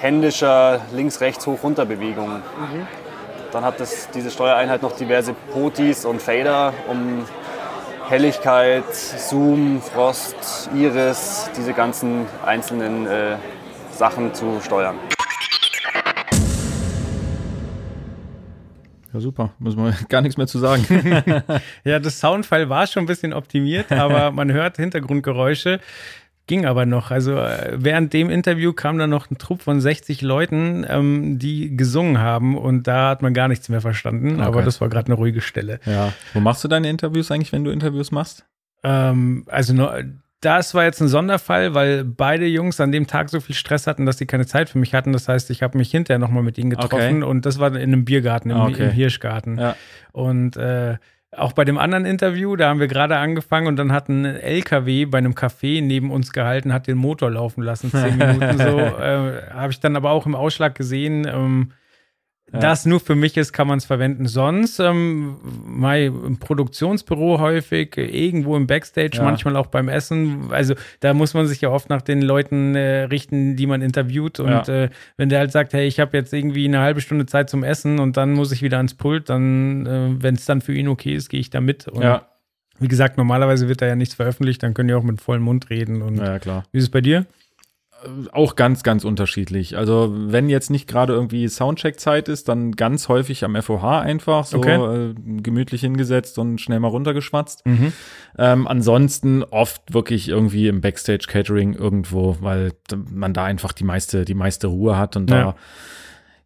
händischer 0.00 0.80
links-rechts 0.92 1.46
hoch-runter 1.46 1.84
Bewegung. 1.84 2.42
Dann 3.52 3.64
hat 3.64 3.80
das, 3.80 4.08
diese 4.10 4.30
Steuereinheit 4.30 4.82
noch 4.82 4.92
diverse 4.92 5.34
Potis 5.52 6.04
und 6.04 6.22
Fader, 6.22 6.72
um 6.88 7.26
Helligkeit, 8.08 8.92
Zoom, 8.92 9.82
Frost, 9.82 10.70
Iris, 10.74 11.50
diese 11.56 11.72
ganzen 11.72 12.26
einzelnen 12.44 13.06
äh, 13.06 13.36
Sachen 13.92 14.34
zu 14.34 14.60
steuern. 14.64 14.96
Ja, 19.12 19.20
super. 19.20 19.52
Müssen 19.58 19.82
wir 19.84 19.92
gar 20.08 20.20
nichts 20.22 20.36
mehr 20.36 20.46
zu 20.46 20.58
sagen. 20.58 20.84
Ja, 21.84 21.98
das 21.98 22.20
Soundfile 22.20 22.68
war 22.68 22.86
schon 22.86 23.04
ein 23.04 23.06
bisschen 23.06 23.32
optimiert, 23.32 23.90
aber 23.92 24.30
man 24.32 24.52
hört 24.52 24.76
Hintergrundgeräusche. 24.76 25.80
Ging 26.46 26.66
aber 26.66 26.84
noch. 26.84 27.10
Also 27.12 27.36
äh, 27.36 27.72
während 27.76 28.12
dem 28.12 28.28
Interview 28.28 28.72
kam 28.72 28.98
dann 28.98 29.10
noch 29.10 29.30
ein 29.30 29.38
Trupp 29.38 29.62
von 29.62 29.80
60 29.80 30.20
Leuten, 30.22 30.84
ähm, 30.88 31.38
die 31.38 31.76
gesungen 31.76 32.18
haben 32.18 32.58
und 32.58 32.88
da 32.88 33.10
hat 33.10 33.22
man 33.22 33.34
gar 33.34 33.46
nichts 33.48 33.68
mehr 33.68 33.80
verstanden. 33.80 34.40
Aber 34.40 34.56
Okay. 34.56 34.64
das 34.64 34.80
war 34.80 34.88
gerade 34.88 35.06
eine 35.06 35.14
ruhige 35.14 35.40
Stelle. 35.40 35.78
ja. 35.86 36.12
Wo 36.34 36.40
machst 36.40 36.64
du 36.64 36.68
deine 36.68 36.88
Interviews 36.90 37.30
eigentlich, 37.30 37.52
wenn 37.52 37.62
du 37.64 37.70
Interviews 37.70 38.10
machst? 38.10 38.46
Ähm, 38.82 39.44
also 39.46 39.74
nur, 39.74 39.94
das 40.40 40.74
war 40.74 40.84
jetzt 40.84 41.00
ein 41.02 41.08
Sonderfall, 41.08 41.74
weil 41.74 42.04
beide 42.04 42.46
Jungs 42.46 42.80
an 42.80 42.92
dem 42.92 43.06
Tag 43.06 43.28
so 43.28 43.40
viel 43.40 43.54
Stress 43.54 43.86
hatten, 43.86 44.06
dass 44.06 44.18
sie 44.18 44.26
keine 44.26 44.46
Zeit 44.46 44.70
für 44.70 44.78
mich 44.78 44.94
hatten. 44.94 45.12
Das 45.12 45.28
heißt, 45.28 45.50
ich 45.50 45.62
habe 45.62 45.76
mich 45.76 45.90
hinterher 45.90 46.18
nochmal 46.18 46.42
mit 46.42 46.56
ihnen 46.56 46.70
getroffen 46.70 47.22
und 47.22 47.44
das 47.44 47.58
war 47.58 47.68
in 47.68 47.76
einem 47.76 48.04
Biergarten, 48.04 48.50
im, 48.50 48.56
Ah, 48.56 48.66
okay. 48.68 48.84
im 48.84 48.90
Hirschgarten. 48.90 49.58
Ja. 49.58 49.76
Und 50.12 50.56
äh, 50.56 50.96
auch 51.36 51.52
bei 51.52 51.64
dem 51.64 51.78
anderen 51.78 52.06
Interview, 52.06 52.56
da 52.56 52.70
haben 52.70 52.80
wir 52.80 52.88
gerade 52.88 53.16
angefangen 53.18 53.66
und 53.66 53.76
dann 53.76 53.92
hat 53.92 54.08
ein 54.08 54.24
LKW 54.24 55.04
bei 55.04 55.18
einem 55.18 55.34
Café 55.34 55.82
neben 55.82 56.10
uns 56.10 56.32
gehalten, 56.32 56.72
hat 56.72 56.86
den 56.86 56.96
Motor 56.96 57.30
laufen 57.30 57.62
lassen, 57.62 57.90
zehn 57.90 58.16
Minuten 58.18 58.58
so. 58.58 58.78
Äh, 58.80 59.42
Habe 59.52 59.70
ich 59.72 59.78
dann 59.80 59.94
aber 59.94 60.10
auch 60.10 60.26
im 60.26 60.34
Ausschlag 60.34 60.74
gesehen, 60.74 61.26
ähm, 61.30 61.72
das 62.52 62.86
nur 62.86 63.00
für 63.00 63.14
mich 63.14 63.36
ist, 63.36 63.52
kann 63.52 63.68
man 63.68 63.78
es 63.78 63.84
verwenden. 63.84 64.26
Sonst, 64.26 64.80
ähm, 64.80 65.36
im 65.82 66.38
Produktionsbüro 66.38 67.38
häufig, 67.40 67.96
irgendwo 67.96 68.56
im 68.56 68.66
Backstage, 68.66 69.18
Ja. 69.18 69.22
manchmal 69.24 69.56
auch 69.56 69.66
beim 69.68 69.88
Essen. 69.88 70.48
Also 70.50 70.74
da 71.00 71.14
muss 71.14 71.34
man 71.34 71.46
sich 71.46 71.60
ja 71.60 71.70
oft 71.70 71.88
nach 71.90 72.02
den 72.02 72.22
Leuten 72.22 72.74
äh, 72.74 73.02
richten, 73.04 73.56
die 73.56 73.66
man 73.66 73.82
interviewt. 73.82 74.40
Und 74.40 74.50
Ja. 74.50 74.84
äh, 74.84 74.88
wenn 75.16 75.28
der 75.28 75.38
halt 75.40 75.52
sagt, 75.52 75.72
hey, 75.72 75.86
ich 75.86 76.00
habe 76.00 76.16
jetzt 76.16 76.32
irgendwie 76.32 76.64
eine 76.66 76.80
halbe 76.80 77.00
Stunde 77.00 77.26
Zeit 77.26 77.50
zum 77.50 77.62
Essen 77.64 77.98
und 77.98 78.16
dann 78.16 78.32
muss 78.32 78.52
ich 78.52 78.62
wieder 78.62 78.78
ans 78.78 78.94
Pult, 78.94 79.28
dann, 79.28 79.86
äh, 79.86 80.22
wenn 80.22 80.34
es 80.34 80.44
dann 80.44 80.60
für 80.60 80.74
ihn 80.74 80.88
okay 80.88 81.14
ist, 81.14 81.28
gehe 81.28 81.40
ich 81.40 81.50
da 81.50 81.60
mit. 81.60 81.88
Und 81.88 82.02
Ja, 82.02 82.26
wie 82.78 82.88
gesagt, 82.88 83.16
normalerweise 83.18 83.68
wird 83.68 83.82
da 83.82 83.86
ja 83.86 83.94
nichts 83.94 84.14
veröffentlicht, 84.14 84.62
dann 84.62 84.74
können 84.74 84.88
die 84.88 84.94
auch 84.94 85.02
mit 85.02 85.20
vollem 85.20 85.42
Mund 85.42 85.70
reden. 85.70 86.02
Und 86.02 86.16
ja, 86.18 86.38
klar. 86.38 86.64
wie 86.72 86.78
ist 86.78 86.84
es 86.84 86.90
bei 86.90 87.00
dir? 87.00 87.26
Auch 88.32 88.56
ganz, 88.56 88.82
ganz 88.82 89.04
unterschiedlich. 89.04 89.76
Also 89.76 90.10
wenn 90.14 90.48
jetzt 90.48 90.70
nicht 90.70 90.88
gerade 90.88 91.12
irgendwie 91.12 91.46
Soundcheck-Zeit 91.48 92.28
ist, 92.28 92.48
dann 92.48 92.72
ganz 92.72 93.08
häufig 93.08 93.44
am 93.44 93.60
FOH 93.60 94.00
einfach 94.00 94.44
so 94.46 94.58
Okay. 94.58 95.10
äh, 95.10 95.14
gemütlich 95.42 95.82
hingesetzt 95.82 96.38
und 96.38 96.60
schnell 96.60 96.80
mal 96.80 96.88
runtergeschwatzt. 96.88 97.62
Ähm, 98.38 98.66
ansonsten 98.66 99.42
oft 99.42 99.92
wirklich 99.92 100.28
irgendwie 100.28 100.68
im 100.68 100.80
Backstage-Catering 100.80 101.74
irgendwo, 101.74 102.36
weil 102.40 102.72
man 103.10 103.34
da 103.34 103.44
einfach 103.44 103.72
die 103.72 103.84
meiste, 103.84 104.24
die 104.24 104.34
meiste 104.34 104.68
Ruhe 104.68 104.96
hat 104.96 105.16
und 105.16 105.30
Ja. 105.30 105.36
da 105.42 105.56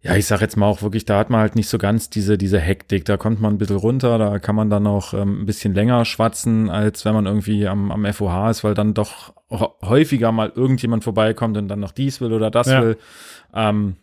ja, 0.06 0.14
ich 0.16 0.26
sag 0.26 0.42
jetzt 0.42 0.56
mal 0.58 0.66
auch 0.66 0.82
wirklich, 0.82 1.06
da 1.06 1.18
hat 1.18 1.30
man 1.30 1.40
halt 1.40 1.56
nicht 1.56 1.68
so 1.68 1.78
ganz 1.78 2.10
diese, 2.10 2.36
diese 2.36 2.60
Hektik. 2.60 3.06
Da 3.06 3.16
kommt 3.16 3.40
man 3.40 3.54
ein 3.54 3.58
bisschen 3.58 3.76
runter, 3.76 4.18
da 4.18 4.38
kann 4.38 4.54
man 4.54 4.68
dann 4.68 4.86
auch 4.86 5.14
ähm, 5.14 5.40
ein 5.42 5.46
bisschen 5.46 5.72
länger 5.74 6.04
schwatzen, 6.04 6.68
als 6.68 7.06
wenn 7.06 7.14
man 7.14 7.24
irgendwie 7.24 7.66
am, 7.66 7.90
am 7.90 8.04
FOH 8.12 8.50
ist, 8.50 8.64
weil 8.64 8.74
dann 8.74 8.92
doch 8.92 9.32
hä- 9.48 9.66
häufiger 9.82 10.30
mal 10.30 10.52
irgendjemand 10.54 11.04
vorbeikommt 11.04 11.56
und 11.56 11.68
dann 11.68 11.80
noch 11.80 11.92
dies 11.92 12.20
will 12.20 12.34
oder 12.34 12.50
das 12.50 12.66
Ja. 12.66 12.82
will. 12.82 12.98
Ähm, 13.54 13.96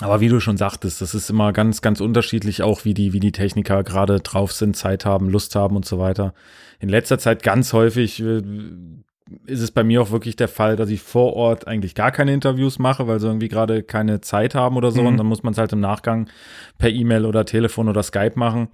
aber 0.00 0.20
wie 0.20 0.28
du 0.28 0.40
schon 0.40 0.56
sagtest, 0.56 1.00
das 1.00 1.14
ist 1.14 1.30
immer 1.30 1.52
ganz, 1.52 1.80
ganz 1.80 2.00
unterschiedlich, 2.00 2.62
auch 2.62 2.84
wie 2.84 2.92
die, 2.92 3.12
wie 3.12 3.20
die 3.20 3.32
Techniker 3.32 3.82
gerade 3.84 4.20
drauf 4.20 4.52
sind, 4.52 4.76
Zeit 4.76 5.06
haben, 5.06 5.30
Lust 5.30 5.54
haben 5.54 5.76
und 5.76 5.86
so 5.86 5.98
weiter. 6.00 6.34
In 6.80 6.88
letzter 6.90 7.18
Zeit 7.18 7.42
ganz 7.44 7.72
häufig 7.72 8.20
äh, 8.20 8.42
ist 9.46 9.60
es 9.60 9.70
bei 9.72 9.82
mir 9.82 10.00
auch 10.02 10.10
wirklich 10.10 10.36
der 10.36 10.48
Fall, 10.48 10.76
dass 10.76 10.88
ich 10.88 11.00
vor 11.02 11.34
Ort 11.34 11.66
eigentlich 11.66 11.94
gar 11.94 12.12
keine 12.12 12.32
Interviews 12.32 12.78
mache, 12.78 13.06
weil 13.08 13.18
sie 13.20 13.26
irgendwie 13.26 13.48
gerade 13.48 13.82
keine 13.82 14.20
Zeit 14.20 14.54
haben 14.54 14.76
oder 14.76 14.90
so. 14.92 15.00
Mhm. 15.02 15.06
Und 15.08 15.16
dann 15.16 15.26
muss 15.26 15.42
man 15.42 15.52
es 15.52 15.58
halt 15.58 15.72
im 15.72 15.80
Nachgang 15.80 16.28
per 16.78 16.90
E-Mail 16.90 17.24
oder 17.26 17.44
Telefon 17.44 17.88
oder 17.88 18.02
Skype 18.02 18.32
machen. 18.36 18.68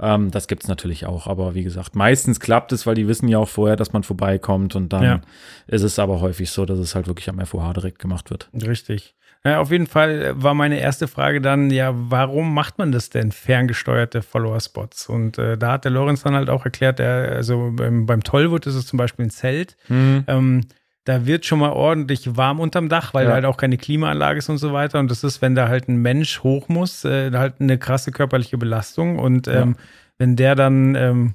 Ähm, 0.00 0.30
das 0.30 0.48
gibt's 0.48 0.68
natürlich 0.68 1.06
auch. 1.06 1.26
Aber 1.26 1.54
wie 1.54 1.62
gesagt, 1.62 1.94
meistens 1.94 2.40
klappt 2.40 2.72
es, 2.72 2.86
weil 2.86 2.94
die 2.94 3.06
wissen 3.06 3.28
ja 3.28 3.38
auch 3.38 3.48
vorher, 3.48 3.76
dass 3.76 3.92
man 3.92 4.02
vorbeikommt. 4.02 4.74
Und 4.74 4.92
dann 4.92 5.02
Ja. 5.02 5.20
ist 5.66 5.82
es 5.82 5.98
aber 5.98 6.20
häufig 6.20 6.50
so, 6.50 6.64
dass 6.64 6.78
es 6.78 6.94
halt 6.94 7.06
wirklich 7.06 7.28
am 7.28 7.38
FOH 7.44 7.74
direkt 7.74 7.98
gemacht 7.98 8.30
wird. 8.30 8.48
Richtig. 8.54 9.14
Ja, 9.44 9.58
auf 9.60 9.72
jeden 9.72 9.88
Fall 9.88 10.40
war 10.40 10.54
meine 10.54 10.78
erste 10.78 11.08
Frage 11.08 11.40
dann, 11.40 11.70
ja, 11.70 11.92
warum 11.94 12.54
macht 12.54 12.78
man 12.78 12.92
das 12.92 13.10
denn, 13.10 13.32
ferngesteuerte 13.32 14.22
Follower-Spots? 14.22 15.08
Und 15.08 15.36
äh, 15.36 15.58
da 15.58 15.72
hat 15.72 15.84
der 15.84 15.90
Lorenz 15.90 16.22
dann 16.22 16.36
halt 16.36 16.48
auch 16.48 16.64
erklärt, 16.64 17.00
er, 17.00 17.32
also 17.32 17.72
beim, 17.74 18.06
beim 18.06 18.22
Tollwood 18.22 18.66
ist 18.66 18.76
es 18.76 18.86
zum 18.86 18.98
Beispiel 18.98 19.26
ein 19.26 19.30
Zelt. 19.30 19.76
Ähm, 19.90 20.60
da 21.04 21.26
wird 21.26 21.44
schon 21.44 21.58
mal 21.58 21.72
ordentlich 21.72 22.36
warm 22.36 22.60
unterm 22.60 22.88
Dach, 22.88 23.12
weil 23.14 23.24
Ja. 23.24 23.30
da 23.30 23.34
halt 23.34 23.44
auch 23.46 23.56
keine 23.56 23.78
Klimaanlage 23.78 24.38
ist 24.38 24.48
und 24.48 24.58
so 24.58 24.72
weiter. 24.72 25.00
Und 25.00 25.10
das 25.10 25.24
ist, 25.24 25.42
wenn 25.42 25.56
da 25.56 25.66
halt 25.66 25.88
ein 25.88 25.96
Mensch 25.96 26.44
hoch 26.44 26.68
muss, 26.68 27.04
äh, 27.04 27.32
halt 27.32 27.54
eine 27.60 27.78
krasse 27.78 28.12
körperliche 28.12 28.58
Belastung. 28.58 29.18
Und 29.18 29.48
ähm, 29.48 29.74
wenn 30.18 30.36
der 30.36 30.54
dann 30.54 30.94
ähm, 30.94 31.34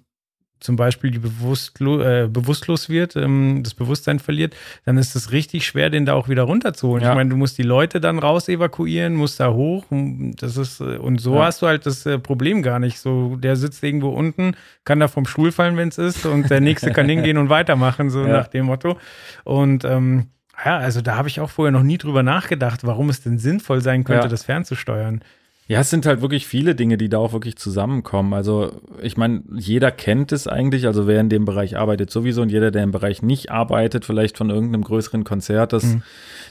zum 0.59 0.75
Beispiel 0.75 1.11
die 1.11 1.19
bewusstlo 1.19 2.01
äh, 2.01 2.27
bewusstlos 2.27 2.89
wird, 2.89 3.15
ähm, 3.15 3.61
das 3.63 3.73
Bewusstsein 3.73 4.19
verliert, 4.19 4.55
dann 4.85 4.97
ist 4.97 5.15
es 5.15 5.31
richtig 5.31 5.65
schwer, 5.65 5.89
den 5.89 6.05
da 6.05 6.13
auch 6.13 6.29
wieder 6.29 6.43
runterzuholen. 6.43 7.03
Ja. 7.03 7.09
Ich 7.11 7.15
meine, 7.15 7.29
du 7.29 7.35
musst 7.37 7.57
die 7.57 7.63
Leute 7.63 7.99
dann 8.01 8.19
raus 8.19 8.49
evakuieren, 8.49 9.13
musst 9.15 9.39
da 9.39 9.51
hoch. 9.51 9.85
Das 9.89 10.57
ist, 10.57 10.79
äh, 10.81 10.97
und 10.97 11.19
so 11.21 11.35
Ja. 11.35 11.45
hast 11.45 11.61
du 11.61 11.67
halt 11.67 11.85
das 11.85 12.05
äh, 12.05 12.17
Problem 12.19 12.61
gar 12.61 12.79
nicht. 12.79 12.99
So, 12.99 13.35
der 13.35 13.55
sitzt 13.55 13.83
irgendwo 13.83 14.09
unten, 14.09 14.55
kann 14.85 14.99
da 14.99 15.07
vom 15.07 15.25
Stuhl 15.25 15.51
fallen, 15.51 15.77
wenn 15.77 15.89
es 15.89 15.97
ist, 15.97 16.25
und 16.25 16.49
der 16.49 16.61
nächste 16.61 16.91
kann 16.91 17.07
hingehen 17.09 17.37
und 17.37 17.49
weitermachen, 17.49 18.09
so 18.09 18.21
Ja. 18.21 18.27
nach 18.27 18.47
dem 18.47 18.65
Motto. 18.65 18.97
Und 19.43 19.85
ähm, 19.85 20.27
ja, 20.65 20.77
also 20.77 21.01
da 21.01 21.15
habe 21.15 21.27
ich 21.27 21.39
auch 21.39 21.51
vorher 21.51 21.71
noch 21.71 21.83
nie 21.83 21.99
drüber 21.99 22.23
nachgedacht, 22.23 22.83
warum 22.83 23.09
es 23.09 23.21
denn 23.21 23.37
sinnvoll 23.37 23.81
sein 23.81 24.03
könnte, 24.03 24.27
das 24.27 24.43
fernzusteuern. 24.43 25.21
Ja, 25.69 25.81
es 25.81 25.89
sind 25.89 26.05
halt 26.05 26.21
wirklich 26.21 26.47
viele 26.47 26.75
Dinge, 26.75 26.97
die 26.97 27.09
da 27.09 27.17
auch 27.17 27.33
wirklich 27.33 27.57
zusammenkommen. 27.57 28.33
Also 28.33 28.71
ich 29.01 29.17
meine, 29.17 29.43
jeder 29.53 29.91
kennt 29.91 30.31
es 30.31 30.47
eigentlich, 30.47 30.85
also 30.87 31.07
wer 31.07 31.19
in 31.19 31.27
dem 31.27 31.43
Bereich 31.43 31.77
arbeitet 31.77 32.09
sowieso 32.09 32.41
und 32.41 32.49
jeder, 32.49 32.71
der 32.71 32.83
im 32.83 32.91
Bereich 32.91 33.21
nicht 33.21 33.51
arbeitet, 33.51 34.05
vielleicht 34.05 34.37
von 34.37 34.49
irgendeinem 34.49 34.85
größeren 34.85 35.25
Konzert, 35.25 35.73
dass 35.73 35.83
Mhm. 35.83 36.03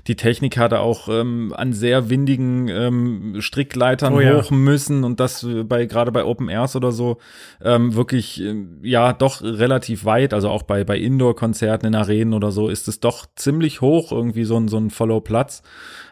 die 0.06 0.16
Techniker 0.16 0.68
da 0.68 0.80
auch 0.80 1.08
ähm, 1.08 1.54
an 1.56 1.72
sehr 1.72 2.10
windigen 2.10 2.68
ähm, 2.68 3.36
Strickleitern 3.40 4.12
Oh 4.12 4.20
ja. 4.20 4.36
hoch 4.36 4.50
müssen 4.50 5.02
und 5.02 5.18
das 5.18 5.42
äh, 5.44 5.64
bei 5.64 5.86
gerade 5.86 6.12
bei 6.12 6.22
Open 6.24 6.50
Airs 6.50 6.76
oder 6.76 6.92
so 6.92 7.16
ähm, 7.62 7.94
wirklich 7.94 8.42
ähm, 8.42 8.80
ja 8.82 9.14
doch 9.14 9.40
relativ 9.42 10.04
weit, 10.04 10.34
also 10.34 10.50
auch 10.50 10.62
bei 10.62 10.84
bei 10.84 10.98
Indoor-Konzerten 10.98 11.86
in 11.86 11.94
Arenen 11.94 12.34
oder 12.34 12.50
so 12.52 12.68
ist 12.68 12.86
es 12.86 13.00
doch 13.00 13.24
ziemlich 13.34 13.80
hoch 13.80 14.12
irgendwie 14.12 14.44
so 14.44 14.58
ein 14.58 14.68
so 14.68 14.76
ein 14.76 14.90
Follow-Platz. 14.90 15.62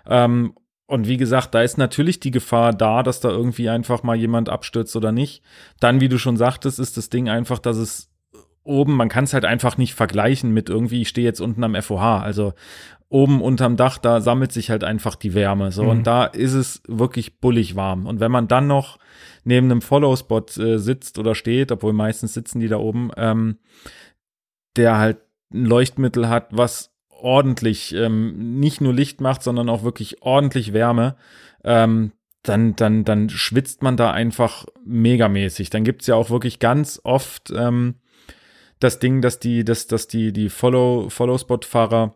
Ähm, 0.09 0.55
und 0.87 1.09
wie 1.09 1.17
gesagt, 1.17 1.55
da 1.55 1.63
ist 1.63 1.79
natürlich 1.79 2.21
die 2.21 2.31
Gefahr 2.31 2.73
da, 2.73 3.03
dass 3.03 3.21
da 3.21 3.31
irgendwie 3.31 3.69
einfach 3.69 4.03
mal 4.03 4.17
jemand 4.17 4.49
abstürzt 4.49 4.95
oder 4.97 5.13
nicht. 5.13 5.43
Dann, 5.81 6.01
wie 6.01 6.09
du 6.09 6.19
schon 6.19 6.37
sagtest, 6.37 6.79
ist 6.79 6.97
das 6.97 7.09
Ding 7.09 7.29
einfach, 7.29 7.59
dass 7.59 7.77
es 7.79 8.11
oben, 8.65 8.95
man 8.97 9.09
kann 9.09 9.25
es 9.25 9.35
halt 9.35 9.45
einfach 9.45 9.77
nicht 9.79 9.95
vergleichen 9.95 10.53
mit 10.53 10.69
irgendwie, 10.69 11.03
ich 11.03 11.09
stehe 11.09 11.27
jetzt 11.27 11.41
unten 11.41 11.65
am 11.65 11.75
FOH. 11.75 12.21
Also 12.23 12.53
oben 13.09 13.43
unterm 13.43 13.77
Dach, 13.77 13.99
da 13.99 14.21
sammelt 14.21 14.53
sich 14.53 14.71
halt 14.71 14.85
einfach 14.85 15.15
die 15.15 15.35
Wärme. 15.35 15.71
So, 15.73 15.85
Mhm. 15.85 15.89
und 15.91 16.07
da 16.07 16.25
ist 16.25 16.55
es 16.55 16.83
wirklich 16.89 17.41
bullig 17.41 17.77
warm. 17.77 18.07
Und 18.07 18.21
wenn 18.21 18.33
man 18.33 18.49
dann 18.49 18.67
noch 18.67 18.99
neben 19.45 19.71
einem 19.71 19.83
Follow-Spot 19.83 20.47
äh, 20.59 20.79
sitzt 20.79 21.19
oder 21.19 21.35
steht, 21.35 21.71
obwohl 21.73 21.93
meistens 21.93 22.35
sitzen 22.35 22.61
die 22.61 22.69
da 22.69 22.79
oben, 22.79 23.11
ähm, 23.17 23.59
der 24.77 24.99
halt 24.99 25.19
ein 25.53 25.67
Leuchtmittel 25.67 26.29
hat, 26.29 26.49
was 26.51 26.94
ordentlich 27.25 27.95
ähm, 27.95 28.61
nicht 28.61 28.81
nur 28.81 28.93
Licht 28.93 29.21
macht, 29.21 29.43
sondern 29.43 29.69
auch 29.69 29.83
wirklich 29.83 30.23
ordentlich 30.23 30.73
Wärme, 30.73 31.17
ähm, 31.65 32.13
dann, 32.43 32.77
dann, 32.77 33.05
dann 33.05 33.31
schwitzt 33.31 33.83
man 33.83 33.97
da 33.97 34.11
einfach 34.11 34.67
megamäßig. 34.85 35.71
Dann 35.71 35.85
gibt's 35.85 36.07
ja 36.07 36.15
auch 36.15 36.29
wirklich 36.29 36.59
ganz 36.59 37.01
oft 37.03 37.51
ähm, 37.57 37.95
das 38.79 38.99
Ding, 38.99 39.23
dass 39.23 39.39
die, 39.39 39.65
dass, 39.65 39.87
dass 39.87 40.07
die, 40.07 40.33
die 40.33 40.51
Follow, 40.51 41.09
Follow-Spot-Fahrer 41.09 42.15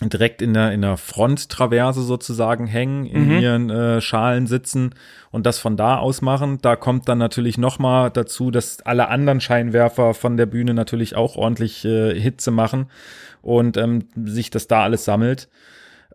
direkt 0.00 0.42
in 0.42 0.54
der, 0.54 0.72
in 0.72 0.82
der 0.82 0.96
Fronttraverse 0.96 2.02
sozusagen 2.02 2.68
hängen, 2.68 3.04
in 3.04 3.24
Mhm. 3.24 3.38
ihren 3.38 3.70
äh, 3.70 4.00
Schalen 4.00 4.46
sitzen 4.46 4.94
und 5.32 5.44
das 5.44 5.58
von 5.58 5.76
da 5.76 5.98
aus 5.98 6.22
machen. 6.22 6.58
Da 6.62 6.76
kommt 6.76 7.08
dann 7.08 7.18
natürlich 7.18 7.58
noch 7.58 7.80
mal 7.80 8.10
dazu, 8.10 8.52
dass 8.52 8.80
alle 8.82 9.08
anderen 9.08 9.40
Scheinwerfer 9.40 10.14
von 10.14 10.36
der 10.36 10.46
Bühne 10.46 10.72
natürlich 10.72 11.16
auch 11.16 11.34
ordentlich 11.34 11.84
äh, 11.84 12.14
Hitze 12.14 12.52
machen 12.52 12.86
und 13.42 13.76
ähm, 13.76 14.08
sich 14.24 14.50
das 14.50 14.66
da 14.66 14.82
alles 14.82 15.04
sammelt. 15.04 15.48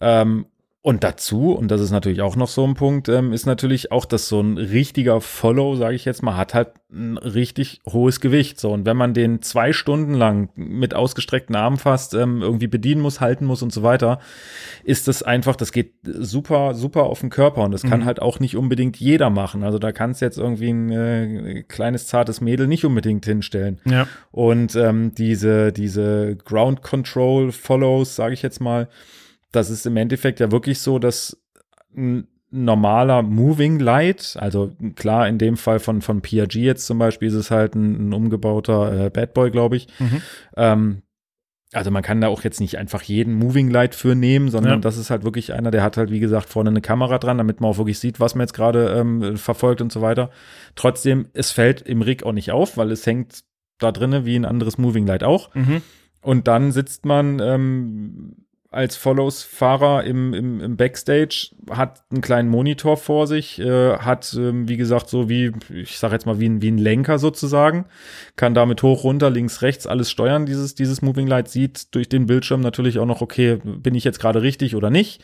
Ähm, 0.01 0.45
und 0.85 1.05
dazu, 1.05 1.53
und 1.53 1.69
das 1.71 1.79
ist 1.79 1.91
natürlich 1.91 2.21
auch 2.21 2.35
noch 2.35 2.49
so 2.49 2.67
ein 2.67 2.73
Punkt, 2.73 3.07
ähm, 3.07 3.31
ist 3.31 3.45
natürlich 3.45 3.93
auch, 3.93 4.03
dass 4.03 4.27
so 4.27 4.41
ein 4.41 4.57
richtiger 4.57 5.21
Follow, 5.21 5.77
sage 5.77 5.95
ich 5.95 6.03
jetzt 6.03 6.21
mal, 6.21 6.35
hat 6.35 6.53
halt 6.53 6.71
ein 6.91 7.17
richtig 7.17 7.79
hohes 7.87 8.19
Gewicht. 8.19 8.59
So, 8.59 8.73
und 8.73 8.85
wenn 8.85 8.97
man 8.97 9.13
den 9.13 9.41
zwei 9.41 9.71
Stunden 9.71 10.13
lang 10.13 10.49
mit 10.55 10.93
ausgestreckten 10.93 11.55
Armen 11.55 11.77
fast 11.77 12.13
ähm, 12.15 12.41
irgendwie 12.41 12.67
bedienen 12.67 12.99
muss, 12.99 13.21
halten 13.21 13.45
muss 13.45 13.61
und 13.61 13.71
so 13.71 13.81
weiter, 13.81 14.19
ist 14.83 15.07
das 15.07 15.23
einfach, 15.23 15.55
das 15.55 15.71
geht 15.71 15.93
super, 16.03 16.73
super 16.73 17.03
auf 17.03 17.21
den 17.21 17.29
Körper 17.29 17.63
und 17.63 17.71
das 17.71 17.83
kann 17.83 18.01
Mhm. 18.01 18.05
halt 18.05 18.21
auch 18.21 18.41
nicht 18.41 18.57
unbedingt 18.57 18.97
jeder 18.97 19.29
machen. 19.29 19.63
Also 19.63 19.79
da 19.79 19.93
kann 19.93 20.11
es 20.11 20.19
jetzt 20.19 20.37
irgendwie 20.37 20.69
ein 20.69 20.89
äh, 20.91 21.63
kleines, 21.63 22.07
zartes 22.07 22.41
Mädel 22.41 22.67
nicht 22.67 22.83
unbedingt 22.83 23.25
hinstellen. 23.25 23.79
Ja. 23.85 24.05
Und 24.31 24.75
ähm, 24.75 25.13
diese, 25.15 25.71
diese 25.71 26.35
Ground 26.35 26.81
Control 26.81 27.53
Follows, 27.53 28.17
sage 28.17 28.33
ich 28.33 28.41
jetzt 28.41 28.59
mal, 28.59 28.89
das 29.53 29.69
ist 29.69 29.85
im 29.85 29.95
Endeffekt 29.97 30.39
ja 30.41 30.51
wirklich 30.51 30.79
so, 30.79 30.99
dass 30.99 31.41
ein 31.95 32.27
normaler 32.51 33.23
Moving 33.23 33.79
Light, 33.79 34.35
also 34.39 34.71
klar, 34.95 35.27
in 35.27 35.37
dem 35.39 35.57
Fall 35.57 35.79
von, 35.79 36.01
von 36.01 36.21
PRG 36.21 36.55
jetzt 36.57 36.85
zum 36.85 36.99
Beispiel, 36.99 37.29
ist 37.29 37.33
es 37.33 37.49
halt 37.49 37.73
ein, 37.75 38.09
ein 38.09 38.13
umgebauter 38.13 39.05
äh, 39.05 39.09
Bad 39.09 39.33
Boy, 39.33 39.49
glaube 39.49 39.75
ich. 39.77 39.87
Mhm. 39.99 40.21
Ähm, 40.57 41.01
also 41.71 41.89
man 41.89 42.03
kann 42.03 42.21
da 42.21 42.27
auch 42.27 42.43
jetzt 42.43 42.59
nicht 42.59 42.77
einfach 42.77 43.01
jeden 43.01 43.33
Moving 43.33 43.71
Light 43.71 43.95
für 43.95 44.13
nehmen, 44.13 44.49
sondern 44.51 44.73
Ja. 44.73 44.77
das 44.79 44.97
ist 44.97 45.09
halt 45.09 45.23
wirklich 45.23 45.53
einer, 45.53 45.71
der 45.71 45.81
hat 45.81 45.97
halt, 45.97 46.11
wie 46.11 46.19
gesagt, 46.19 46.47
vorne 46.49 46.69
eine 46.69 46.81
Kamera 46.81 47.17
dran, 47.17 47.39
damit 47.39 47.59
man 47.59 47.71
auch 47.71 47.77
wirklich 47.79 47.97
sieht, 47.97 48.19
was 48.19 48.35
man 48.35 48.41
jetzt 48.43 48.53
gerade 48.53 48.89
ähm, 48.89 49.37
verfolgt 49.37 49.81
und 49.81 49.91
so 49.91 50.01
weiter. 50.01 50.29
Trotzdem, 50.75 51.29
es 51.33 51.49
fällt 51.51 51.81
im 51.81 52.03
Rig 52.03 52.23
auch 52.23 52.33
nicht 52.33 52.51
auf, 52.51 52.77
weil 52.77 52.91
es 52.91 53.07
hängt 53.07 53.43
da 53.79 53.91
drinne 53.91 54.25
wie 54.25 54.35
ein 54.35 54.45
anderes 54.45 54.77
Moving 54.77 55.07
Light 55.07 55.23
auch. 55.23 55.53
Mhm. 55.55 55.81
Und 56.21 56.47
dann 56.47 56.71
sitzt 56.71 57.05
man 57.05 57.39
ähm, 57.39 58.42
als 58.73 58.95
Follows-Fahrer 58.97 60.03
im, 60.03 60.33
im, 60.33 60.61
im 60.61 60.77
Backstage, 60.77 61.49
hat 61.69 62.01
einen 62.11 62.21
kleinen 62.21 62.49
Monitor 62.49 62.97
vor 62.97 63.27
sich, 63.27 63.59
äh, 63.59 63.97
hat, 63.97 64.35
ähm, 64.37 64.67
wie 64.67 64.77
gesagt, 64.77 65.09
so 65.09 65.29
wie, 65.29 65.51
ich 65.73 65.99
sag 65.99 66.11
jetzt 66.11 66.25
mal, 66.25 66.39
wie 66.39 66.49
ein, 66.49 66.61
wie 66.61 66.71
ein 66.71 66.77
Lenker 66.77 67.19
sozusagen, 67.19 67.85
kann 68.35 68.53
damit 68.53 68.81
hoch, 68.83 69.03
runter, 69.03 69.29
links, 69.29 69.61
rechts 69.61 69.87
alles 69.87 70.09
steuern, 70.09 70.45
dieses, 70.45 70.75
dieses 70.75 71.01
Moving 71.01 71.27
Light, 71.27 71.49
sieht 71.49 71.93
durch 71.95 72.09
den 72.09 72.25
Bildschirm 72.25 72.61
natürlich 72.61 72.99
auch 72.99 73.05
noch, 73.05 73.21
okay, 73.21 73.59
bin 73.63 73.95
ich 73.95 74.03
jetzt 74.03 74.19
gerade 74.19 74.41
richtig 74.41 74.75
oder 74.75 74.89
nicht. 74.89 75.23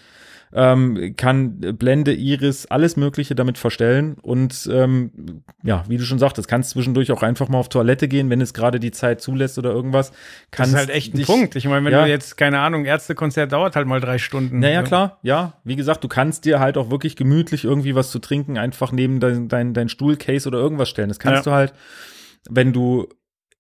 Ähm, 0.54 1.14
kann 1.16 1.60
Blende, 1.78 2.14
Iris, 2.14 2.66
alles 2.66 2.98
Mögliche 2.98 3.36
damit 3.36 3.58
verstellen. 3.58 4.18
Und 4.22 4.68
ähm, 4.72 5.44
ja, 5.64 5.84
wie 5.88 5.98
du 5.98 6.04
schon 6.04 6.20
sagtest, 6.20 6.48
kannst 6.48 6.72
zwischendurch 6.72 7.12
auch 7.12 7.22
einfach 7.22 7.50
mal 7.50 7.60
auf 7.60 7.70
Toilette 7.70 8.08
gehen, 8.08 8.30
wenn 8.30 8.42
es 8.42 8.54
gerade 8.54 8.80
die 8.80 8.92
Zeit 8.92 9.22
zulässt 9.22 9.58
oder 9.60 9.70
irgendwas. 9.72 10.10
Das 10.10 10.20
Kannst 10.52 10.72
ist 10.74 10.78
halt 10.80 10.90
echt 10.90 11.14
ein 11.14 11.18
dich- 11.18 11.28
Punkt. 11.28 11.56
Ich 11.56 11.66
meine, 11.66 11.86
wenn 11.86 11.92
Ja. 11.94 12.04
du 12.06 12.10
jetzt, 12.10 12.36
keine 12.38 12.60
Ahnung, 12.60 12.86
Ärztekonzert 12.86 13.52
dauert 13.52 13.76
halt 13.76 13.86
mal 13.88 14.00
drei 14.02 14.18
Stunden. 14.18 14.60
Naja, 14.60 14.82
klar, 14.84 15.20
ja. 15.22 15.54
Wie 15.64 15.76
gesagt, 15.76 16.04
du 16.04 16.08
kannst 16.08 16.46
dir 16.46 16.60
halt 16.60 16.78
auch 16.78 16.90
wirklich 16.90 17.16
gemütlich 17.16 17.64
irgendwie 17.64 17.94
was 17.96 18.10
zu 18.10 18.20
trinken 18.20 18.58
einfach 18.58 18.92
neben 18.92 19.20
dein, 19.20 19.48
dein, 19.50 19.74
dein 19.74 19.90
Stuhlcase 19.90 20.48
oder 20.50 20.58
irgendwas 20.60 20.90
stellen. 20.90 21.10
Das 21.10 21.20
kannst 21.20 21.46
Ja. 21.46 21.52
du 21.52 21.56
halt, 21.56 21.74
wenn 22.50 22.74
du 22.74 23.08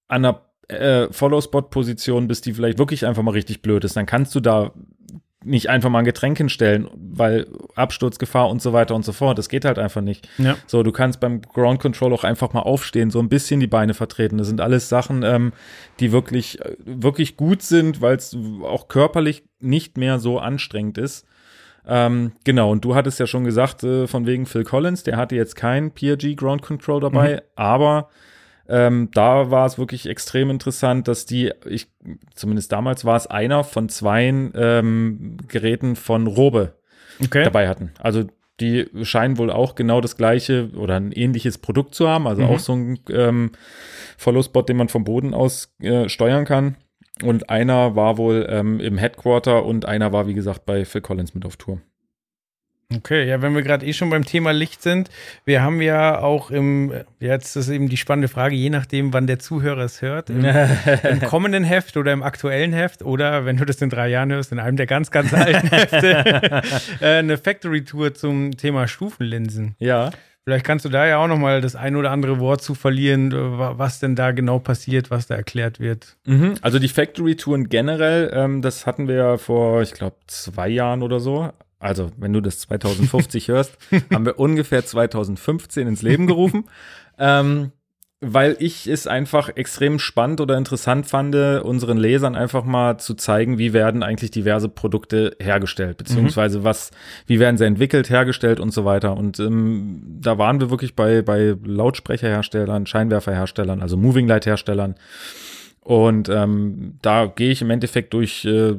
an 0.07 0.25
einer 0.25 0.41
äh, 0.69 1.11
Follow-Spot-Position 1.11 2.27
bist, 2.27 2.45
die 2.45 2.53
vielleicht 2.53 2.77
wirklich 2.77 3.05
einfach 3.05 3.23
mal 3.23 3.31
richtig 3.31 3.61
blöd 3.61 3.83
ist, 3.83 3.95
dann 3.95 4.05
kannst 4.05 4.35
du 4.35 4.39
da 4.39 4.71
nicht 5.43 5.69
einfach 5.69 5.89
mal 5.89 5.99
ein 5.99 6.05
Getränk 6.05 6.37
hinstellen, 6.37 6.89
weil 6.95 7.47
Absturzgefahr 7.75 8.49
und 8.49 8.61
so 8.61 8.73
weiter 8.73 8.93
und 8.93 9.05
so 9.05 9.13
fort. 9.13 9.37
Das 9.37 9.47
geht 9.47 9.63
halt 9.63 9.79
einfach 9.79 10.01
nicht. 10.01 10.27
Ja. 10.37 10.57
So, 10.67 10.83
du 10.83 10.91
kannst 10.91 11.19
beim 11.21 11.41
Ground 11.41 11.79
Control 11.79 12.13
auch 12.13 12.25
einfach 12.25 12.51
mal 12.51 12.61
aufstehen, 12.61 13.09
so 13.09 13.19
ein 13.19 13.29
bisschen 13.29 13.59
die 13.59 13.67
Beine 13.67 13.93
vertreten. 13.93 14.37
Das 14.37 14.47
sind 14.47 14.59
alles 14.59 14.89
Sachen, 14.89 15.23
ähm, 15.23 15.53
die 15.99 16.11
wirklich, 16.11 16.59
äh, 16.59 16.75
wirklich 16.83 17.37
gut 17.37 17.61
sind, 17.61 18.01
weil 18.01 18.17
es 18.17 18.35
auch 18.63 18.89
körperlich 18.89 19.43
nicht 19.59 19.97
mehr 19.97 20.19
so 20.19 20.39
anstrengend 20.39 20.97
ist. 20.97 21.25
Ähm, 21.87 22.33
genau, 22.43 22.71
und 22.71 22.83
du 22.83 22.93
hattest 22.93 23.19
ja 23.19 23.25
schon 23.25 23.45
gesagt, 23.45 23.83
äh, 23.83 24.07
von 24.07 24.27
wegen 24.27 24.45
Phil 24.45 24.65
Collins, 24.65 25.03
der 25.03 25.15
hatte 25.15 25.35
jetzt 25.35 25.55
kein 25.55 25.91
PRG 25.91 26.35
Ground 26.35 26.61
Control 26.61 26.99
dabei, 26.99 27.41
aber 27.55 28.09
ähm, 28.69 29.09
da 29.13 29.51
war 29.51 29.65
es 29.65 29.77
wirklich 29.77 30.07
extrem 30.07 30.49
interessant, 30.49 31.07
dass 31.07 31.25
die, 31.25 31.51
ich, 31.65 31.87
zumindest 32.35 32.71
damals 32.71 33.03
war 33.03 33.15
es 33.15 33.27
einer 33.27 33.63
von 33.63 33.89
zwei 33.89 34.27
ähm, 34.27 35.37
Geräten 35.47 35.95
von 35.95 36.27
Robe 36.27 36.75
Okay. 37.21 37.43
dabei 37.43 37.67
hatten. 37.67 37.91
Also 37.99 38.23
die 38.59 38.87
scheinen 39.03 39.37
wohl 39.37 39.51
auch 39.51 39.75
genau 39.75 40.01
das 40.01 40.17
gleiche 40.17 40.69
oder 40.75 40.95
ein 40.95 41.11
ähnliches 41.11 41.57
Produkt 41.57 41.95
zu 41.95 42.07
haben, 42.07 42.27
also 42.27 42.43
Mhm. 42.43 42.47
auch 42.49 42.59
so 42.59 42.73
ein 42.73 42.99
ähm, 43.09 43.51
Follow-Spot, 44.17 44.61
den 44.63 44.77
man 44.77 44.89
vom 44.89 45.03
Boden 45.03 45.33
aus 45.33 45.73
äh, 45.81 46.07
steuern 46.09 46.45
kann. 46.45 46.75
Und 47.23 47.49
einer 47.49 47.95
war 47.95 48.17
wohl 48.17 48.47
ähm, 48.49 48.79
im 48.79 48.97
Headquarter 48.97 49.65
und 49.65 49.85
einer 49.85 50.13
war, 50.13 50.27
wie 50.27 50.33
gesagt, 50.33 50.65
bei 50.65 50.85
Phil 50.85 51.01
Collins 51.01 51.33
mit 51.33 51.45
auf 51.45 51.57
Tour. 51.57 51.81
Okay, 52.95 53.27
ja, 53.27 53.39
wenn 53.43 53.53
wir 53.53 53.61
gerade 53.61 53.85
eh 53.85 53.93
schon 53.93 54.09
beim 54.09 54.25
Thema 54.25 54.49
Licht 54.51 54.81
sind, 54.81 55.09
wir 55.45 55.61
haben 55.61 55.79
ja 55.79 56.19
auch 56.21 56.49
im, 56.49 56.91
jetzt 57.19 57.55
ist 57.55 57.69
eben 57.69 57.87
die 57.87 57.97
spannende 57.97 58.27
Frage, 58.29 58.55
je 58.55 58.71
nachdem, 58.71 59.13
wann 59.13 59.27
der 59.27 59.37
Zuhörer 59.37 59.83
es 59.83 60.01
hört, 60.01 60.31
im, 60.31 60.43
im 61.03 61.21
kommenden 61.21 61.63
Heft 61.63 61.97
oder 61.97 62.11
im 62.13 62.23
aktuellen 62.23 62.73
Heft 62.73 63.03
oder 63.03 63.45
wenn 63.45 63.57
du 63.57 63.65
das 63.65 63.79
in 63.83 63.91
drei 63.91 64.07
Jahren 64.09 64.31
hörst, 64.31 64.51
in 64.51 64.57
einem 64.57 64.75
der 64.75 64.87
ganz, 64.87 65.11
ganz 65.11 65.31
alten 65.35 65.67
Hefte, 65.71 66.63
äh, 67.01 67.17
eine 67.19 67.37
Factory-Tour 67.37 68.15
zum 68.15 68.57
Thema 68.57 68.87
Stufenlinsen. 68.87 69.75
Ja. 69.77 70.09
Vielleicht 70.45 70.65
kannst 70.65 70.83
du 70.83 70.89
da 70.89 71.05
ja 71.05 71.17
auch 71.23 71.27
noch 71.27 71.37
mal 71.37 71.61
das 71.61 71.75
ein 71.75 71.95
oder 71.95 72.09
andere 72.09 72.39
Wort 72.39 72.63
zu 72.63 72.73
verlieren, 72.73 73.31
wa- 73.33 73.73
was 73.77 73.99
denn 73.99 74.15
da 74.15 74.31
genau 74.31 74.57
passiert, 74.57 75.11
was 75.11 75.27
da 75.27 75.35
erklärt 75.35 75.79
wird. 75.79 76.17
Mhm. 76.25 76.55
Also 76.63 76.79
die 76.79 76.87
Factory-Touren 76.87 77.69
generell, 77.69 78.31
ähm, 78.33 78.63
das 78.63 78.87
hatten 78.87 79.07
wir 79.07 79.15
ja 79.15 79.37
vor, 79.37 79.83
ich 79.83 79.91
glaube, 79.93 80.15
zwei 80.25 80.69
Jahren 80.69 81.03
oder 81.03 81.19
so. 81.19 81.51
Also, 81.79 82.11
wenn 82.17 82.33
du 82.33 82.41
das 82.41 82.59
2050 82.59 83.47
hörst, 83.47 83.77
haben 84.13 84.25
wir 84.25 84.37
ungefähr 84.37 84.85
2015 84.85 85.87
ins 85.87 86.01
Leben 86.01 86.27
gerufen. 86.27 86.65
ähm, 87.17 87.71
weil 88.21 88.57
ich 88.59 88.85
es 88.87 89.07
einfach 89.07 89.49
extrem 89.55 89.97
spannend 89.97 90.41
oder 90.41 90.57
interessant 90.57 91.07
fand, 91.07 91.33
unseren 91.35 91.97
Lesern 91.97 92.35
einfach 92.35 92.65
mal 92.65 92.97
zu 92.97 93.13
zeigen, 93.13 93.57
wie 93.57 93.71
werden 93.71 94.03
eigentlich 94.03 94.31
diverse 94.31 94.67
Produkte 94.67 95.37
hergestellt, 95.39 95.97
beziehungsweise 95.97 96.65
was, 96.65 96.91
wie 97.27 97.39
werden 97.39 97.57
sie 97.57 97.65
entwickelt, 97.65 98.09
hergestellt 98.09 98.59
und 98.59 98.71
so 98.71 98.83
weiter. 98.83 99.15
Und 99.15 99.39
ähm, 99.39 100.01
da 100.19 100.37
waren 100.37 100.59
wir 100.59 100.69
wirklich 100.69 100.95
bei, 100.95 101.21
bei 101.21 101.55
Lautsprecherherstellern, 101.63 102.85
Scheinwerferherstellern, 102.85 103.81
also 103.81 103.95
Moving 103.95 104.27
Light 104.27 104.45
Herstellern. 104.45 104.95
Und 105.79 106.27
ähm, 106.27 106.97
da 107.01 107.25
gehe 107.25 107.51
ich 107.51 107.61
im 107.61 107.69
Endeffekt 107.69 108.13
durch, 108.13 108.43
äh, 108.43 108.75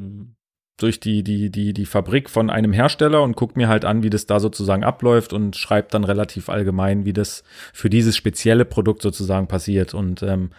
durch 0.82 1.00
die, 1.00 1.22
die, 1.22 1.50
die, 1.50 1.72
die 1.72 1.86
Fabrik 1.86 2.30
von 2.30 2.50
einem 2.50 2.72
Hersteller 2.72 3.22
und 3.22 3.36
gucke 3.36 3.58
mir 3.58 3.68
halt 3.68 3.84
an, 3.84 4.02
wie 4.02 4.10
das 4.10 4.26
da 4.26 4.40
sozusagen 4.40 4.84
abläuft 4.84 5.32
und 5.32 5.56
schreibe 5.56 5.88
dann 5.90 6.04
relativ 6.04 6.48
allgemein, 6.48 7.04
wie 7.04 7.12
das 7.12 7.42
für 7.72 7.90
dieses 7.90 8.16
spezielle 8.16 8.64
Produkt 8.64 9.02
sozusagen 9.02 9.46
passiert. 9.46 9.94
Und 9.94 10.22
ähm, 10.22 10.50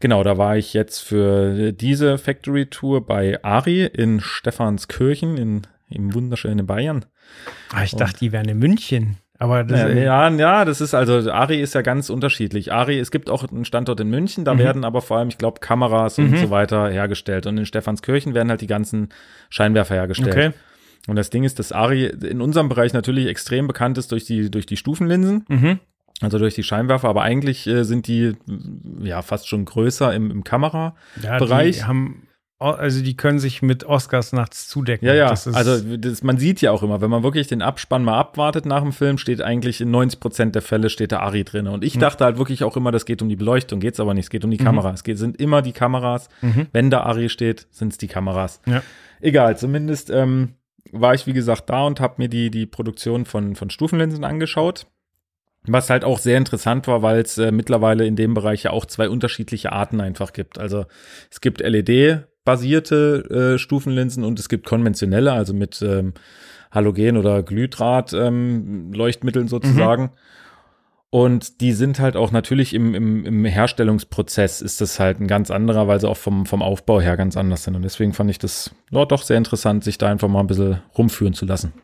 genau, 0.00 0.22
da 0.22 0.38
war 0.38 0.56
ich 0.56 0.74
jetzt 0.74 1.00
für 1.00 1.72
diese 1.72 2.18
Factory 2.18 2.66
Tour 2.66 3.06
bei 3.06 3.42
Ari 3.42 3.86
in 3.86 4.20
Stephanskirchen 4.20 5.36
in, 5.36 5.62
im 5.88 6.14
wunderschönen 6.14 6.66
Bayern. 6.66 7.04
Ah, 7.72 7.84
ich 7.84 7.92
dachte, 7.92 8.18
die 8.20 8.32
wären 8.32 8.48
in 8.48 8.58
München. 8.58 9.16
Aber 9.42 9.64
das, 9.64 9.80
Ja, 9.80 9.88
äh, 9.88 10.04
ja, 10.04 10.28
ja, 10.30 10.64
das 10.64 10.80
ist 10.80 10.94
also, 10.94 11.32
Ari 11.32 11.60
ist 11.60 11.74
ja 11.74 11.82
ganz 11.82 12.10
unterschiedlich. 12.10 12.72
Ari, 12.72 13.00
es 13.00 13.10
gibt 13.10 13.28
auch 13.28 13.42
einen 13.50 13.64
Standort 13.64 13.98
in 13.98 14.08
München, 14.08 14.44
da 14.44 14.56
werden 14.56 14.84
aber 14.84 15.02
vor 15.02 15.18
allem, 15.18 15.28
ich 15.28 15.38
glaube, 15.38 15.58
Kameras 15.58 16.18
und 16.18 16.36
so 16.38 16.50
weiter 16.50 16.88
hergestellt. 16.90 17.46
Und 17.46 17.58
in 17.58 17.66
Stephanskirchen 17.66 18.34
werden 18.34 18.50
halt 18.50 18.60
die 18.60 18.68
ganzen 18.68 19.08
Scheinwerfer 19.50 19.96
hergestellt. 19.96 20.30
Okay. 20.36 20.50
Und 21.08 21.16
das 21.16 21.30
Ding 21.30 21.42
ist, 21.42 21.58
dass 21.58 21.72
Ari 21.72 22.06
in 22.06 22.40
unserem 22.40 22.68
Bereich 22.68 22.92
natürlich 22.92 23.26
extrem 23.26 23.66
bekannt 23.66 23.98
ist 23.98 24.12
durch 24.12 24.24
die, 24.24 24.48
durch 24.48 24.66
die 24.66 24.76
Stufenlinsen, 24.76 25.44
Mhm. 25.48 25.80
also 26.20 26.38
durch 26.38 26.54
die 26.54 26.62
Scheinwerfer, 26.62 27.08
aber 27.08 27.22
eigentlich 27.22 27.66
äh, 27.66 27.82
sind 27.82 28.06
die 28.06 28.34
ja 29.02 29.22
fast 29.22 29.48
schon 29.48 29.64
größer 29.64 30.14
im, 30.14 30.30
im 30.30 30.44
Kamerabereich. 30.44 31.78
Ja, 31.78 31.82
die 31.82 31.88
haben, 31.88 32.28
also 32.62 33.02
die 33.02 33.16
können 33.16 33.38
sich 33.38 33.62
mit 33.62 33.84
Oscars 33.84 34.32
nachts 34.32 34.68
zudecken. 34.68 35.06
Ja, 35.06 35.14
ja, 35.14 35.28
Das 35.28 35.46
ist, 35.46 35.54
also 35.54 35.96
das, 35.96 36.22
man 36.22 36.38
sieht 36.38 36.60
ja 36.60 36.70
auch 36.70 36.82
immer, 36.82 37.00
wenn 37.00 37.10
man 37.10 37.22
wirklich 37.22 37.48
den 37.48 37.62
Abspann 37.62 38.04
mal 38.04 38.18
abwartet 38.18 38.66
nach 38.66 38.82
dem 38.82 38.92
Film, 38.92 39.18
steht 39.18 39.42
eigentlich 39.42 39.80
in 39.80 39.90
90 39.90 40.20
Prozent 40.20 40.54
der 40.54 40.62
Fälle 40.62 40.90
steht 40.90 41.10
der 41.10 41.22
Ari 41.22 41.44
drin. 41.44 41.66
Und 41.66 41.84
ich 41.84 41.98
dachte 41.98 42.24
halt 42.24 42.38
wirklich 42.38 42.64
auch 42.64 42.76
immer, 42.76 42.92
das 42.92 43.04
geht 43.04 43.22
um 43.22 43.28
die 43.28 43.36
Beleuchtung, 43.36 43.80
geht's 43.80 44.00
aber 44.00 44.14
nicht, 44.14 44.24
es 44.24 44.30
geht 44.30 44.44
um 44.44 44.50
die 44.50 44.58
Kamera. 44.58 44.90
Es 44.92 45.04
geht, 45.04 45.18
sind 45.18 45.40
immer 45.40 45.62
die 45.62 45.72
Kameras. 45.72 46.28
Wenn 46.72 46.90
da 46.90 47.02
Ari 47.02 47.28
steht, 47.28 47.66
sind's 47.70 47.98
die 47.98 48.08
Kameras. 48.08 48.60
Ja. 48.66 48.82
Egal, 49.20 49.56
zumindest 49.56 50.10
ähm, 50.10 50.54
war 50.90 51.14
ich, 51.14 51.26
wie 51.26 51.32
gesagt, 51.32 51.70
da 51.70 51.84
und 51.84 52.00
habe 52.00 52.14
mir 52.18 52.28
die, 52.28 52.50
die 52.50 52.66
Produktion 52.66 53.24
von, 53.24 53.56
von 53.56 53.70
Stufenlinsen 53.70 54.24
angeschaut. 54.24 54.86
Was 55.64 55.90
halt 55.90 56.04
auch 56.04 56.18
sehr 56.18 56.38
interessant 56.38 56.88
war, 56.88 57.02
weil 57.02 57.20
es 57.20 57.38
äh, 57.38 57.52
mittlerweile 57.52 58.04
in 58.04 58.16
dem 58.16 58.34
Bereich 58.34 58.64
ja 58.64 58.72
auch 58.72 58.84
zwei 58.84 59.08
unterschiedliche 59.08 59.70
Arten 59.70 60.00
einfach 60.00 60.32
gibt. 60.32 60.58
Also 60.58 60.86
es 61.30 61.40
gibt 61.40 61.60
LED-basierte 62.44 63.54
äh, 63.54 63.58
Stufenlinsen 63.58 64.24
und 64.24 64.38
es 64.38 64.48
gibt 64.48 64.66
konventionelle, 64.66 65.32
also 65.32 65.54
mit 65.54 65.82
ähm, 65.82 66.14
Halogen- 66.70 67.16
oder 67.16 67.42
Glühdraht-Leuchtmitteln 67.42 69.48
sozusagen. 69.48 70.10
Und 71.10 71.60
die 71.60 71.72
sind 71.72 72.00
halt 72.00 72.16
auch 72.16 72.30
natürlich 72.30 72.72
im, 72.72 72.94
im, 72.94 73.26
im 73.26 73.44
Herstellungsprozess 73.44 74.62
ist 74.62 74.80
das 74.80 74.98
halt 74.98 75.20
ein 75.20 75.28
ganz 75.28 75.50
anderer, 75.50 75.86
weil 75.86 76.00
sie 76.00 76.08
auch 76.08 76.16
vom, 76.16 76.46
vom 76.46 76.62
Aufbau 76.62 77.02
her 77.02 77.18
ganz 77.18 77.36
anders 77.36 77.64
sind. 77.64 77.76
Und 77.76 77.82
deswegen 77.82 78.14
fand 78.14 78.30
ich 78.30 78.38
das 78.38 78.74
ja, 78.90 79.04
doch 79.04 79.22
sehr 79.22 79.36
interessant, 79.36 79.84
sich 79.84 79.98
da 79.98 80.08
einfach 80.08 80.28
mal 80.28 80.40
ein 80.40 80.46
bisschen 80.46 80.80
rumführen 80.96 81.34
zu 81.34 81.44
lassen. 81.44 81.74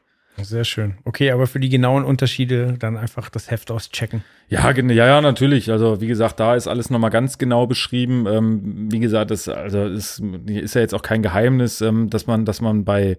Sehr 0.43 0.65
schön. 0.65 0.95
Okay, 1.05 1.31
aber 1.31 1.47
für 1.47 1.61
die 1.61 1.69
genauen 1.69 2.05
Unterschiede 2.05 2.77
dann 2.79 2.97
einfach 2.97 3.29
das 3.29 3.51
Heft 3.51 3.71
auschecken. 3.71 4.23
Ja, 4.49 4.71
ja, 4.71 5.07
ja, 5.07 5.21
natürlich. 5.21 5.71
Also 5.71 6.01
wie 6.01 6.07
gesagt, 6.07 6.41
da 6.41 6.55
ist 6.55 6.67
alles 6.69 6.91
nochmal 6.91 7.11
ganz 7.11 7.39
genau 7.39 7.67
beschrieben. 7.67 8.27
Ähm, 8.27 8.89
wie 8.91 9.01
gesagt, 9.01 9.31
das 9.31 9.49
also 9.49 9.85
ist, 9.85 10.23
ist 10.47 10.75
ja 10.75 10.81
jetzt 10.81 10.95
auch 10.95 11.03
kein 11.03 11.23
Geheimnis, 11.23 11.81
ähm, 11.81 12.09
dass 12.09 12.27
man, 12.27 12.45
dass 12.45 12.61
man 12.61 12.85
bei 12.85 13.19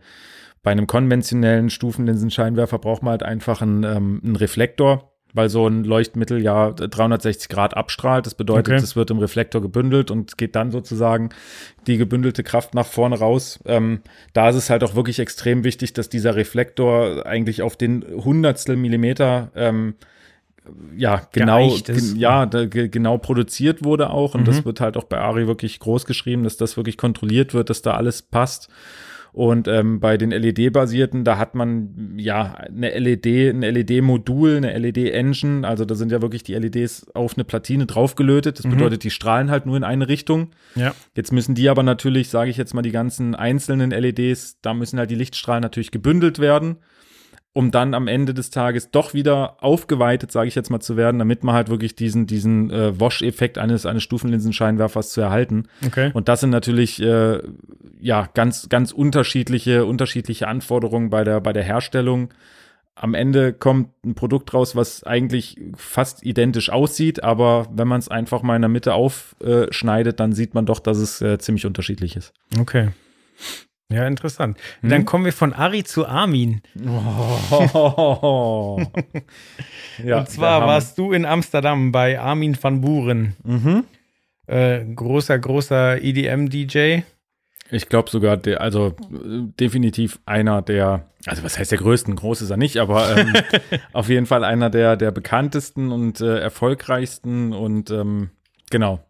bei 0.62 0.72
einem 0.72 0.88
konventionellen 0.88 1.70
Stufenlinsenscheinwerfer 1.70 2.80
braucht 2.80 3.02
man 3.02 3.12
halt 3.12 3.24
einfach 3.24 3.62
einen, 3.62 3.84
ähm, 3.84 4.22
einen 4.24 4.36
Reflektor, 4.36 5.09
weil 5.34 5.50
so 5.50 5.68
ein 5.68 5.84
Leuchtmittel 5.84 6.42
ja 6.42 6.72
360 6.72 7.50
Grad 7.50 7.78
abstrahlt. 7.78 8.26
Das 8.26 8.34
bedeutet, 8.36 8.74
Okay. 8.74 8.84
es 8.84 8.96
wird 8.96 9.12
im 9.12 9.20
Reflektor 9.20 9.62
gebündelt 9.62 10.10
und 10.12 10.38
geht 10.38 10.56
dann 10.56 10.72
sozusagen 10.72 11.30
die 11.88 11.98
gebündelte 11.98 12.44
Kraft 12.44 12.74
nach 12.74 12.86
vorne 12.88 13.20
raus. 13.20 13.60
Ähm, 13.66 14.02
da 14.34 14.50
ist 14.50 14.56
es 14.56 14.70
halt 14.70 14.84
auch 14.84 14.96
wirklich 14.96 15.20
extrem 15.20 15.64
wichtig, 15.64 15.94
dass 15.94 16.10
dieser 16.10 16.36
Reflektor 16.36 17.26
eigentlich 17.26 17.62
auf 17.62 17.78
den 17.78 18.04
Hundertstel 18.04 18.76
Millimeter 18.76 19.52
ähm, 19.56 19.94
ja, 20.96 21.28
genau, 21.32 21.76
ja, 22.16 22.46
da, 22.46 22.66
ge, 22.66 22.90
genau 22.90 23.18
produziert 23.18 23.84
wurde 23.84 24.12
auch. 24.12 24.36
Und 24.36 24.42
Mhm. 24.42 24.46
das 24.46 24.66
wird 24.66 24.82
halt 24.82 24.98
auch 24.98 25.06
bei 25.06 25.18
Ari 25.18 25.48
wirklich 25.48 25.80
groß 25.80 26.06
geschrieben, 26.06 26.44
dass 26.44 26.58
das 26.58 26.78
wirklich 26.78 26.96
kontrolliert 26.98 27.54
wird, 27.56 27.70
dass 27.72 27.82
da 27.82 27.96
alles 27.96 28.22
passt. 28.22 28.70
Und 29.32 29.68
ähm, 29.68 30.00
bei 30.00 30.18
den 30.18 30.32
LED-basierten, 30.32 31.24
da 31.24 31.38
hat 31.38 31.56
man 31.56 32.16
ja 32.18 32.56
eine 32.56 32.98
LED, 32.98 33.26
ein 33.26 33.62
LED-Modul, 33.62 34.58
eine 34.58 34.78
LED-Engine. 34.78 35.68
Also 35.68 35.86
da 35.86 35.96
sind 35.96 36.12
ja 36.12 36.22
wirklich 36.22 36.44
die 36.44 36.56
LEDs 36.56 37.08
auf 37.14 37.36
eine 37.36 37.44
Platine 37.44 37.86
draufgelötet. 37.86 38.60
Das 38.60 38.68
bedeutet, 38.68 39.04
die 39.04 39.12
strahlen 39.12 39.52
halt 39.52 39.66
nur 39.66 39.78
in 39.78 39.84
eine 39.84 40.08
Richtung. 40.08 40.50
Ja. 40.76 40.94
Jetzt 41.16 41.32
müssen 41.32 41.56
die 41.56 41.70
aber 41.70 41.84
natürlich, 41.84 42.30
sage 42.30 42.50
ich 42.50 42.58
jetzt 42.58 42.74
mal, 42.74 42.82
die 42.82 42.92
ganzen 42.92 43.36
einzelnen 43.36 43.92
LEDs, 43.92 44.60
da 44.62 44.74
müssen 44.74 44.98
halt 44.98 45.12
die 45.12 45.16
Lichtstrahlen 45.16 45.62
natürlich 45.62 45.92
gebündelt 45.92 46.40
werden. 46.40 46.78
Um 47.54 47.72
dann 47.72 47.94
am 47.94 48.08
Ende 48.08 48.34
des 48.34 48.52
Tages 48.52 48.92
doch 48.92 49.14
wieder 49.14 49.64
aufgeweitet, 49.64 50.32
sage 50.32 50.48
ich 50.48 50.56
jetzt 50.56 50.70
mal, 50.70 50.80
zu 50.80 50.98
werden, 50.98 51.18
damit 51.18 51.44
man 51.44 51.56
halt 51.56 51.70
wirklich 51.70 51.96
diesen, 51.96 52.28
diesen 52.28 52.70
äh, 52.70 53.00
Wash-Effekt 53.00 53.58
eines, 53.58 53.86
eines 53.86 54.04
Stufenlinsenscheinwerfers 54.04 55.12
zu 55.12 55.22
erhalten. 55.22 55.68
Okay. 55.86 56.12
Und 56.14 56.30
das 56.30 56.42
sind 56.42 56.52
natürlich 56.52 57.02
äh, 57.02 57.40
ja 58.00 58.30
ganz, 58.34 58.70
ganz 58.70 58.92
unterschiedliche, 58.92 59.86
unterschiedliche 59.86 60.48
Anforderungen 60.48 61.10
bei 61.10 61.24
der, 61.24 61.42
bei 61.42 61.52
der 61.52 61.64
Herstellung. 61.64 62.34
Am 62.94 63.14
Ende 63.14 63.54
kommt 63.54 63.90
ein 64.06 64.14
Produkt 64.14 64.54
raus, 64.54 64.76
was 64.76 65.04
eigentlich 65.04 65.58
fast 65.76 66.24
identisch 66.24 66.70
aussieht, 66.70 67.24
aber 67.24 67.68
wenn 67.72 67.88
man 67.88 68.00
es 68.00 68.10
einfach 68.10 68.44
mal 68.44 68.58
in 68.58 68.62
der 68.62 68.70
Mitte 68.70 68.94
aufschneidet, 68.94 70.20
dann 70.20 70.34
sieht 70.34 70.54
man 70.54 70.66
doch, 70.66 70.80
dass 70.80 70.98
es 70.98 71.22
äh, 71.22 71.40
ziemlich 71.40 71.66
unterschiedlich 71.66 72.16
ist. 72.16 72.34
Okay. 72.60 72.90
Ja, 73.92 74.06
interessant. 74.06 74.56
Mhm. 74.82 74.90
Dann 74.90 75.06
kommen 75.06 75.26
wir 75.26 75.34
von 75.34 75.52
Ari 75.52 75.84
zu 75.84 76.06
Armin. 76.06 76.62
ja, 76.76 76.92
Und 80.20 80.30
zwar 80.30 80.68
warst 80.68 81.00
du 81.00 81.12
in 81.12 81.26
Amsterdam 81.26 81.92
bei 81.92 82.20
Armin 82.20 82.56
van 82.62 82.82
Buren. 82.82 83.36
Mhm. 83.44 83.86
Äh, 84.46 84.86
großer, 84.94 85.40
großer 85.40 86.04
EDM-DJ. 86.04 87.02
Ich 87.72 87.90
glaube 87.90 88.10
sogar, 88.10 88.38
der, 88.38 88.62
also 88.62 88.96
äh, 89.12 89.42
definitiv 89.60 90.20
einer 90.26 90.62
der, 90.62 91.06
also 91.26 91.44
was 91.44 91.58
heißt 91.58 91.72
der 91.72 91.80
größten, 91.80 92.16
groß 92.16 92.42
ist 92.42 92.50
er 92.50 92.58
nicht, 92.58 92.78
aber 92.78 93.18
ähm, 93.18 93.34
auf 93.94 94.10
jeden 94.10 94.26
Fall 94.26 94.44
einer 94.44 94.70
der, 94.70 94.98
der 94.98 95.12
bekanntesten 95.12 95.92
und 95.92 96.22
äh, 96.22 96.40
erfolgreichsten 96.40 97.54
und 97.54 97.92
ähm, 97.92 98.32
genau. 98.70 99.04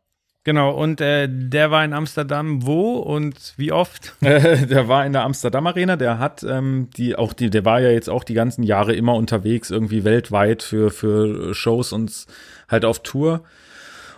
Genau, 0.46 0.72
und 0.72 1.02
äh, 1.02 1.28
der 1.30 1.70
war 1.70 1.84
in 1.84 1.94
Amsterdam 1.94 2.66
wo 2.66 2.94
und 2.94 3.54
wie 3.58 3.72
oft? 3.72 4.16
Äh, 4.22 4.66
der 4.68 4.88
war 4.88 5.06
in 5.06 5.12
der 5.12 5.24
Amsterdam 5.24 5.68
Arena, 5.68 5.98
der 5.98 6.18
hat 6.18 6.44
ähm, 6.44 6.90
die 6.96 7.16
auch 7.16 7.34
die, 7.34 7.50
der 7.50 7.66
war 7.66 7.82
ja 7.82 7.90
jetzt 7.90 8.10
auch 8.10 8.24
die 8.24 8.34
ganzen 8.34 8.64
Jahre 8.64 8.96
immer 8.96 9.16
unterwegs, 9.16 9.70
irgendwie 9.70 10.06
weltweit 10.06 10.64
für, 10.64 10.92
für 10.92 11.54
Shows 11.54 11.92
und 11.92 12.26
halt 12.70 12.86
auf 12.86 13.04
Tour. 13.04 13.44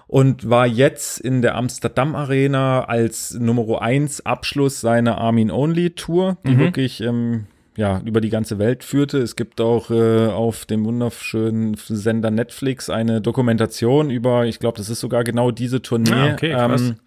Und 0.06 0.50
war 0.50 0.68
jetzt 0.68 1.20
in 1.20 1.42
der 1.42 1.56
Amsterdam 1.56 2.16
Arena 2.16 2.84
als 2.84 3.34
Nummer 3.34 3.82
1 3.82 4.26
Abschluss 4.26 4.82
seiner 4.82 5.18
Armin 5.18 5.50
Only 5.50 5.92
Tour, 5.92 6.38
die 6.46 6.58
wirklich 6.58 7.00
ähm, 7.00 7.48
ja, 7.82 8.00
über 8.06 8.22
die 8.22 8.30
ganze 8.30 8.60
Welt 8.60 8.84
führte. 8.84 9.18
Es 9.18 9.36
gibt 9.36 9.60
auch 9.60 9.90
äh, 9.90 10.28
auf 10.28 10.68
dem 10.68 10.86
wunderschönen 10.86 11.74
Sender 11.76 12.30
Netflix 12.30 12.92
eine 12.92 13.22
Dokumentation 13.22 14.12
über, 14.12 14.46
ich 14.46 14.60
glaube, 14.60 14.78
das 14.78 14.88
ist 14.92 15.00
sogar 15.00 15.24
genau 15.24 15.50
diese 15.50 15.82
Tournee. 15.82 16.12
Ah, 16.12 16.34
okay, 16.34 16.52
ähm, 16.56 16.98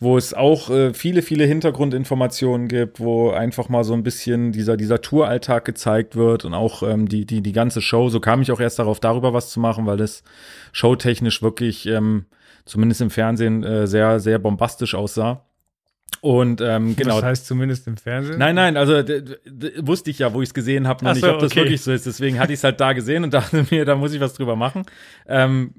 wo 0.00 0.16
es 0.16 0.32
auch 0.32 0.70
äh, 0.70 0.94
viele, 0.94 1.20
viele 1.20 1.44
Hintergrundinformationen 1.44 2.68
gibt, 2.68 3.00
wo 3.00 3.32
einfach 3.32 3.68
mal 3.68 3.84
so 3.84 3.92
ein 3.92 4.02
bisschen 4.02 4.50
dieser, 4.50 4.78
dieser 4.78 5.02
Touralltag 5.02 5.66
gezeigt 5.66 6.16
wird 6.16 6.46
und 6.46 6.54
auch 6.54 6.82
ähm, 6.82 7.06
die, 7.06 7.26
die, 7.26 7.42
die 7.42 7.52
ganze 7.52 7.82
Show. 7.82 8.08
So 8.08 8.18
kam 8.18 8.40
ich 8.40 8.50
auch 8.50 8.60
erst 8.60 8.78
darauf, 8.78 9.00
darüber 9.00 9.34
was 9.34 9.50
zu 9.50 9.60
machen, 9.60 9.84
weil 9.84 9.98
das 9.98 10.22
showtechnisch 10.72 11.42
wirklich, 11.42 11.84
ähm, 11.84 12.24
zumindest 12.64 13.02
im 13.02 13.10
Fernsehen, 13.10 13.62
äh, 13.62 13.86
sehr, 13.86 14.20
sehr 14.20 14.38
bombastisch 14.38 14.94
aussah. 14.94 15.44
Und 16.20 16.62
ähm, 16.62 16.96
genau. 16.96 17.16
Das 17.16 17.24
heißt 17.24 17.46
zumindest 17.46 17.86
im 17.86 17.98
Fernsehen? 17.98 18.38
Nein, 18.38 18.54
nein, 18.54 18.78
also 18.78 18.94
wusste 19.82 20.10
ich 20.10 20.20
ja, 20.20 20.32
wo 20.32 20.40
ich 20.40 20.48
es 20.48 20.54
gesehen 20.54 20.88
habe, 20.88 21.04
noch 21.04 21.10
Ach 21.10 21.14
nicht, 21.16 21.24
so, 21.24 21.32
ob 21.32 21.38
das 21.40 21.52
okay. 21.52 21.60
wirklich 21.60 21.82
so 21.82 21.92
ist. 21.92 22.06
Deswegen 22.06 22.38
hatte 22.38 22.54
ich 22.54 22.60
es 22.60 22.64
halt 22.64 22.80
da 22.80 22.94
gesehen 22.94 23.24
und 23.24 23.34
dachte 23.34 23.66
mir, 23.70 23.84
da 23.84 23.94
muss 23.94 24.14
ich 24.14 24.20
was 24.20 24.32
drüber 24.32 24.56
machen. 24.56 24.86
Ähm, 25.28 25.74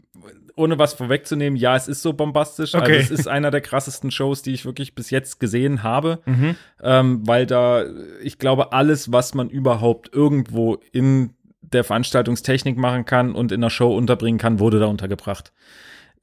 ohne 0.56 0.78
was 0.78 0.94
vorwegzunehmen, 0.94 1.58
ja, 1.58 1.76
es 1.76 1.88
ist 1.88 2.02
so 2.02 2.14
bombastisch. 2.14 2.76
Okay. 2.76 2.98
Also 3.00 3.14
es 3.14 3.20
ist 3.20 3.28
einer 3.28 3.50
der 3.50 3.62
krassesten 3.62 4.12
Shows, 4.12 4.42
die 4.42 4.54
ich 4.54 4.66
wirklich 4.66 4.94
bis 4.96 5.10
jetzt 5.10 5.40
gesehen 5.40 5.82
habe, 5.84 6.20
Mhm. 6.26 6.56
ähm, 6.82 7.28
weil 7.28 7.46
da, 7.46 7.84
ich 8.22 8.38
glaube, 8.38 8.72
alles, 8.72 9.12
was 9.12 9.34
man 9.34 9.50
überhaupt 9.50 10.14
irgendwo 10.14 10.78
in 10.92 11.32
der 11.62 11.84
Veranstaltungstechnik 11.84 12.78
machen 12.78 13.06
kann 13.06 13.34
und 13.34 13.52
in 13.52 13.62
der 13.62 13.72
Show 13.72 13.96
unterbringen 13.98 14.38
kann, 14.38 14.60
wurde 14.60 14.80
da 14.80 14.86
untergebracht 14.86 15.52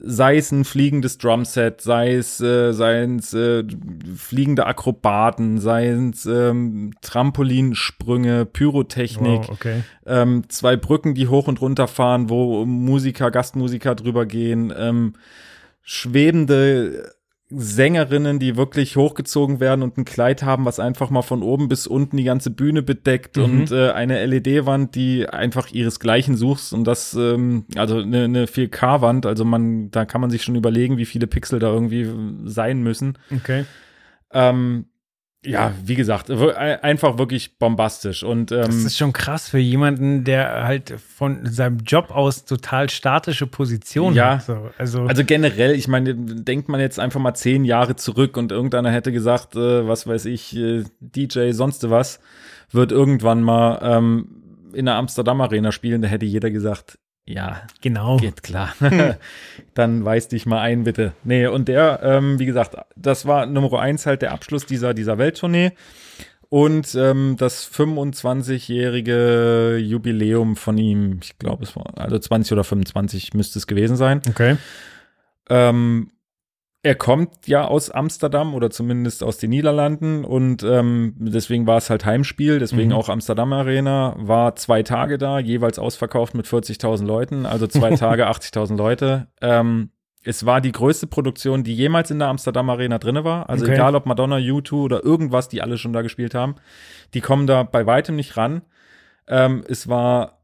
sei 0.05 0.37
es 0.37 0.51
ein 0.51 0.65
fliegendes 0.65 1.19
Drumset, 1.19 1.81
sei 1.81 2.15
es, 2.15 2.41
äh, 2.41 2.73
seien 2.73 3.19
es 3.19 3.33
äh, 3.35 3.65
fliegende 4.17 4.67
Akrobaten, 4.67 5.59
seien 5.59 6.11
es 6.11 6.27
ähm, 6.27 6.93
Trampolinsprünge, 7.01 8.47
Pyrotechnik, 8.47 9.49
Wow, 9.49 9.51
okay. 9.51 9.85
ähm, 10.07 10.45
zwei 10.49 10.77
Brücken, 10.77 11.15
die 11.15 11.29
hoch 11.29 11.47
und 11.49 11.61
runter 11.61 11.89
fahren, 11.89 12.29
wo 12.29 12.67
Musiker, 12.67 13.31
Gastmusiker 13.31 13.95
drüber 13.95 14.27
gehen, 14.27 14.73
ähm, 14.77 15.15
schwebende 15.83 17.13
Sängerinnen, 17.55 18.39
die 18.39 18.57
wirklich 18.57 18.97
hochgezogen 18.97 19.61
werden 19.61 19.83
und 19.83 19.97
ein 19.99 20.05
Kleid 20.05 20.43
haben, 20.43 20.65
was 20.65 20.81
einfach 20.81 21.11
mal 21.11 21.23
von 21.23 21.43
oben 21.43 21.69
bis 21.69 21.87
unten 21.87 22.17
die 22.17 22.25
ganze 22.25 22.51
Bühne 22.51 22.83
bedeckt 22.83 23.37
Mhm. 23.37 23.43
und 23.45 23.71
äh, 23.73 23.91
eine 23.91 24.25
LED-Wand, 24.25 24.95
die 24.95 25.29
einfach 25.29 25.71
ihresgleichen 25.71 26.37
sucht 26.37 26.73
und 26.73 26.85
das, 26.85 27.15
ähm, 27.15 27.65
also 27.77 27.99
eine, 27.99 28.25
eine 28.25 28.47
4K-Wand, 28.47 29.27
also 29.27 29.45
man, 29.45 29.91
da 29.91 30.05
kann 30.05 30.21
man 30.21 30.31
sich 30.31 30.43
schon 30.43 30.57
überlegen, 30.57 30.97
wie 30.97 31.05
viele 31.05 31.27
Pixel 31.27 31.59
da 31.59 31.73
irgendwie 31.73 32.09
sein 32.45 32.83
müssen. 32.83 33.19
Okay. 33.35 33.65
Ähm, 34.33 34.87
ja, 35.45 35.73
wie 35.85 35.97
gesagt, 35.97 36.29
wir- 36.29 36.57
einfach 36.85 37.19
wirklich 37.19 37.59
bombastisch 37.59 38.23
und 38.23 38.51
Das 38.53 38.69
ähm, 38.75 38.87
ist 38.87 38.97
schon 38.97 39.13
krass 39.13 39.49
für 39.49 39.59
jemanden, 39.59 40.23
der 40.25 40.65
halt 40.65 40.95
von 41.17 41.45
seinem 41.47 41.79
Job 41.79 42.11
aus 42.13 42.45
total 42.45 42.89
statische 42.91 43.47
Positionen 43.49 44.15
Ja. 44.17 44.37
hat. 44.37 44.45
So. 44.45 44.71
Also, 44.79 45.03
Also 45.03 45.25
generell, 45.25 45.73
ich 45.73 45.89
meine, 45.89 46.15
denkt 46.15 46.69
man 46.69 46.81
jetzt 46.81 47.01
einfach 47.01 47.21
mal 47.21 47.35
zehn 47.35 47.65
Jahre 47.65 47.97
zurück 47.97 48.37
und 48.37 48.53
irgendeiner 48.53 48.91
hätte 48.93 49.11
gesagt, 49.11 49.57
äh, 49.57 49.87
was 49.89 50.07
weiß 50.07 50.27
ich, 50.27 50.57
äh, 50.57 50.85
DJ, 51.01 51.51
sonst 51.53 51.91
was, 51.91 52.21
wird 52.71 52.93
irgendwann 52.93 53.43
mal 53.43 53.81
ähm, 53.83 54.29
in 54.75 54.87
der 54.87 54.95
Amsterdam 54.95 55.41
Arena 55.41 55.73
spielen, 55.73 56.03
da 56.03 56.09
hätte 56.09 56.25
jeder 56.25 56.51
gesagt, 56.51 56.99
ja, 57.25 57.63
genau. 57.81 58.17
geht 58.17 58.43
klar. 58.43 58.75
Dann 59.75 60.05
weis 60.05 60.29
dich 60.29 60.47
mal 60.47 60.61
ein, 60.61 60.85
bitte. 60.85 61.13
Nee, 61.25 61.47
und 61.47 61.69
der, 61.69 62.01
ähm, 62.03 62.39
wie 62.39 62.47
gesagt, 62.47 62.77
das 62.97 63.27
war 63.27 63.47
Nummer 63.47 63.81
eins 63.81 64.07
halt 64.07 64.23
der 64.23 64.33
Abschluss 64.33 64.67
dieser, 64.67 64.95
dieser 64.95 65.19
Welttournee. 65.19 65.73
Und 66.49 66.95
ähm, 66.97 67.37
das 67.39 67.71
25-jährige 67.73 69.79
Jubiläum 69.81 70.57
von 70.57 70.77
ihm, 70.77 71.21
ich 71.23 71.39
glaube, 71.39 71.65
es 71.65 71.75
war, 71.77 71.97
also 71.97 72.19
20 72.19 72.53
oder 72.53 72.65
25 72.65 73.33
müsste 73.33 73.59
es 73.59 73.67
gewesen 73.67 73.97
sein. 73.97 74.21
Okay. 74.29 74.59
Ähm, 75.49 76.11
er 76.85 76.95
kommt 76.97 77.47
ja 77.47 77.65
aus 77.65 77.91
Amsterdam 77.91 78.55
oder 78.55 78.71
zumindest 78.71 79.23
aus 79.23 79.39
den 79.39 79.51
Niederlanden 79.51 80.25
und 80.25 80.65
ähm, 80.65 81.15
deswegen 81.19 81.67
war 81.67 81.77
es 81.79 81.91
halt 81.91 82.05
Heimspiel, 82.05 82.59
deswegen 82.59 82.89
Mhm. 82.91 82.97
auch 82.97 83.09
Amsterdam 83.09 83.53
Arena, 83.53 84.15
war 84.19 84.57
zwei 84.57 84.83
Tage 84.83 85.17
da, 85.17 85.39
jeweils 85.39 85.79
ausverkauft 85.79 86.35
mit 86.35 86.47
40.000 86.47 87.05
Leuten, 87.07 87.47
also 87.47 87.67
zwei 87.69 87.91
Tage 87.97 88.29
80.000 88.29 88.77
Leute. 88.77 89.29
Ähm, 89.41 89.91
es 90.25 90.45
war 90.47 90.61
die 90.61 90.73
größte 90.73 91.07
Produktion, 91.09 91.63
die 91.65 91.75
jemals 91.75 92.11
in 92.11 92.19
der 92.21 92.29
Amsterdam 92.29 92.69
Arena 92.71 92.99
drinne 92.99 93.25
war. 93.25 93.49
Also 93.49 93.65
Okay. 93.65 93.75
egal 93.75 93.95
ob 93.97 94.07
Madonna, 94.07 94.37
U2 94.37 94.73
oder 94.75 95.05
irgendwas, 95.05 95.49
die 95.49 95.63
alle 95.63 95.79
schon 95.79 95.93
da 95.93 96.03
gespielt 96.03 96.35
haben, 96.35 96.57
die 97.15 97.21
kommen 97.21 97.47
da 97.47 97.63
bei 97.65 97.87
weitem 97.87 98.15
nicht 98.17 98.37
ran. 98.37 98.63
Ähm, 99.29 99.65
es 99.69 99.89
war 99.89 100.39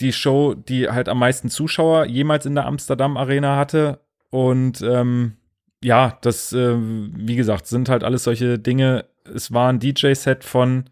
die 0.00 0.12
Show, 0.12 0.54
die 0.54 0.88
halt 0.88 1.08
am 1.08 1.18
meisten 1.18 1.48
Zuschauer 1.50 2.06
jemals 2.06 2.46
in 2.46 2.54
der 2.54 2.66
Amsterdam 2.66 3.16
Arena 3.16 3.56
hatte. 3.56 4.00
Und 4.34 4.82
ähm, 4.82 5.36
ja, 5.80 6.18
das, 6.22 6.52
äh, 6.52 6.74
wie 6.76 7.36
gesagt, 7.36 7.68
sind 7.68 7.88
halt 7.88 8.02
alles 8.02 8.24
solche 8.24 8.58
Dinge. 8.58 9.04
Es 9.32 9.52
war 9.52 9.68
ein 9.72 9.78
DJ-Set 9.78 10.42
von, 10.42 10.90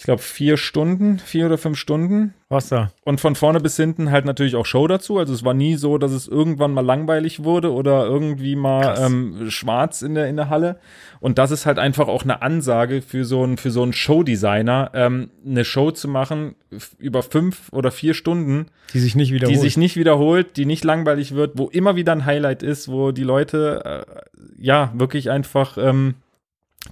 ich 0.00 0.04
glaube, 0.04 0.22
vier 0.22 0.56
Stunden, 0.56 1.18
vier 1.18 1.44
oder 1.44 1.58
fünf 1.58 1.76
Stunden. 1.76 2.32
Wasser. 2.48 2.90
Und 3.04 3.20
von 3.20 3.34
vorne 3.34 3.60
bis 3.60 3.76
hinten 3.76 4.10
halt 4.10 4.24
natürlich 4.24 4.56
auch 4.56 4.64
Show 4.64 4.88
dazu. 4.88 5.18
Also 5.18 5.34
es 5.34 5.44
war 5.44 5.52
nie 5.52 5.74
so, 5.74 5.98
dass 5.98 6.12
es 6.12 6.26
irgendwann 6.26 6.72
mal 6.72 6.80
langweilig 6.80 7.44
wurde 7.44 7.70
oder 7.70 8.06
irgendwie 8.06 8.56
mal 8.56 8.96
ähm, 8.98 9.50
schwarz 9.50 10.00
in 10.00 10.14
der, 10.14 10.26
in 10.28 10.36
der 10.36 10.48
Halle. 10.48 10.78
Und 11.20 11.36
das 11.36 11.50
ist 11.50 11.66
halt 11.66 11.78
einfach 11.78 12.08
auch 12.08 12.22
eine 12.22 12.40
Ansage 12.40 13.02
für 13.02 13.26
so 13.26 13.42
einen, 13.42 13.58
für 13.58 13.70
so 13.70 13.82
einen 13.82 13.92
Showdesigner, 13.92 14.90
ähm, 14.94 15.28
eine 15.44 15.66
Show 15.66 15.90
zu 15.90 16.08
machen 16.08 16.54
über 16.98 17.22
fünf 17.22 17.70
oder 17.70 17.90
vier 17.90 18.14
Stunden, 18.14 18.68
Die 18.94 19.00
sich 19.00 19.14
nicht 19.16 19.34
wiederholt. 19.34 19.54
die 19.54 19.60
sich 19.60 19.76
nicht 19.76 19.98
wiederholt, 19.98 20.56
die 20.56 20.64
nicht 20.64 20.82
langweilig 20.82 21.34
wird, 21.34 21.58
wo 21.58 21.68
immer 21.68 21.94
wieder 21.96 22.12
ein 22.12 22.24
Highlight 22.24 22.62
ist, 22.62 22.88
wo 22.88 23.12
die 23.12 23.22
Leute 23.22 24.06
äh, 24.06 24.22
ja 24.58 24.94
wirklich 24.94 25.28
einfach 25.30 25.76
ähm, 25.76 26.14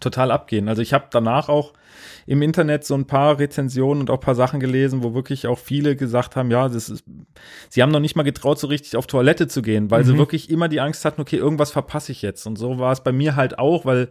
total 0.00 0.30
abgehen. 0.30 0.68
Also 0.68 0.82
ich 0.82 0.92
habe 0.92 1.06
danach 1.10 1.48
auch 1.48 1.72
im 2.26 2.42
Internet 2.42 2.84
so 2.84 2.94
ein 2.94 3.06
paar 3.06 3.38
Rezensionen 3.38 4.02
und 4.02 4.10
auch 4.10 4.18
ein 4.18 4.20
paar 4.20 4.34
Sachen 4.34 4.60
gelesen, 4.60 5.02
wo 5.02 5.14
wirklich 5.14 5.46
auch 5.46 5.58
viele 5.58 5.96
gesagt 5.96 6.36
haben, 6.36 6.50
ja, 6.50 6.68
das 6.68 6.88
ist, 6.88 7.04
sie 7.70 7.82
haben 7.82 7.90
noch 7.90 8.00
nicht 8.00 8.14
mal 8.14 8.22
getraut, 8.22 8.58
so 8.58 8.66
richtig 8.66 8.96
auf 8.96 9.06
Toilette 9.06 9.48
zu 9.48 9.62
gehen, 9.62 9.90
weil 9.90 10.04
sie 10.04 10.18
wirklich 10.18 10.50
immer 10.50 10.68
die 10.68 10.80
Angst 10.80 11.04
hatten, 11.04 11.20
okay, 11.20 11.36
irgendwas 11.36 11.70
verpasse 11.70 12.12
ich 12.12 12.22
jetzt. 12.22 12.46
Und 12.46 12.56
so 12.56 12.78
war 12.78 12.92
es 12.92 13.02
bei 13.02 13.12
mir 13.12 13.34
halt 13.34 13.58
auch, 13.58 13.86
weil 13.86 14.10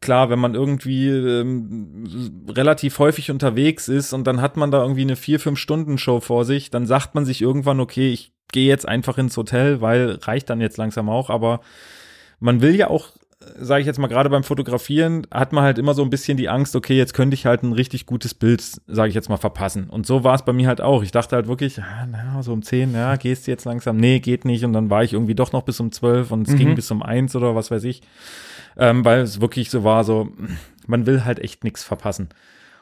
klar, 0.00 0.30
wenn 0.30 0.38
man 0.38 0.54
irgendwie 0.54 1.08
ähm, 1.08 2.44
relativ 2.48 2.98
häufig 2.98 3.30
unterwegs 3.30 3.88
ist 3.88 4.12
und 4.12 4.26
dann 4.26 4.40
hat 4.40 4.56
man 4.56 4.70
da 4.70 4.82
irgendwie 4.82 5.02
eine 5.02 5.16
vier, 5.16 5.40
fünf 5.40 5.58
Stunden 5.58 5.98
Show 5.98 6.20
vor 6.20 6.44
sich, 6.44 6.70
dann 6.70 6.86
sagt 6.86 7.14
man 7.14 7.24
sich 7.24 7.40
irgendwann, 7.40 7.80
okay, 7.80 8.12
ich 8.12 8.32
gehe 8.52 8.68
jetzt 8.68 8.86
einfach 8.86 9.18
ins 9.18 9.36
Hotel, 9.36 9.80
weil 9.80 10.18
reicht 10.22 10.50
dann 10.50 10.60
jetzt 10.60 10.76
langsam 10.76 11.08
auch, 11.08 11.30
aber 11.30 11.60
man 12.38 12.60
will 12.60 12.74
ja 12.74 12.88
auch 12.88 13.10
sage 13.58 13.80
ich 13.80 13.86
jetzt 13.86 13.98
mal, 13.98 14.06
gerade 14.08 14.30
beim 14.30 14.42
Fotografieren 14.44 15.26
hat 15.30 15.52
man 15.52 15.64
halt 15.64 15.78
immer 15.78 15.94
so 15.94 16.02
ein 16.02 16.10
bisschen 16.10 16.36
die 16.36 16.48
Angst, 16.48 16.74
okay, 16.76 16.96
jetzt 16.96 17.14
könnte 17.14 17.34
ich 17.34 17.46
halt 17.46 17.62
ein 17.62 17.72
richtig 17.72 18.06
gutes 18.06 18.34
Bild, 18.34 18.62
sage 18.86 19.08
ich 19.08 19.14
jetzt 19.14 19.28
mal, 19.28 19.36
verpassen. 19.36 19.88
Und 19.90 20.06
so 20.06 20.24
war 20.24 20.34
es 20.34 20.42
bei 20.44 20.52
mir 20.52 20.68
halt 20.68 20.80
auch. 20.80 21.02
Ich 21.02 21.10
dachte 21.12 21.36
halt 21.36 21.46
wirklich, 21.48 21.78
ah, 21.80 22.06
na, 22.10 22.42
so 22.42 22.52
um 22.52 22.62
10, 22.62 22.94
ja, 22.94 23.16
gehst 23.16 23.46
du 23.46 23.50
jetzt 23.50 23.64
langsam? 23.64 23.96
Nee, 23.96 24.20
geht 24.20 24.44
nicht. 24.44 24.64
Und 24.64 24.72
dann 24.72 24.90
war 24.90 25.04
ich 25.04 25.12
irgendwie 25.12 25.34
doch 25.34 25.52
noch 25.52 25.62
bis 25.62 25.78
um 25.80 25.92
12 25.92 26.30
und 26.30 26.48
es 26.48 26.54
Mhm. 26.54 26.58
ging 26.58 26.74
bis 26.74 26.90
um 26.90 27.02
1 27.02 27.36
oder 27.36 27.54
was 27.54 27.70
weiß 27.70 27.84
ich. 27.84 28.02
Ähm, 28.76 29.04
weil 29.04 29.20
es 29.20 29.40
wirklich 29.40 29.70
so 29.70 29.84
war, 29.84 30.04
so, 30.04 30.30
man 30.86 31.06
will 31.06 31.24
halt 31.24 31.38
echt 31.38 31.64
nichts 31.64 31.84
verpassen. 31.84 32.28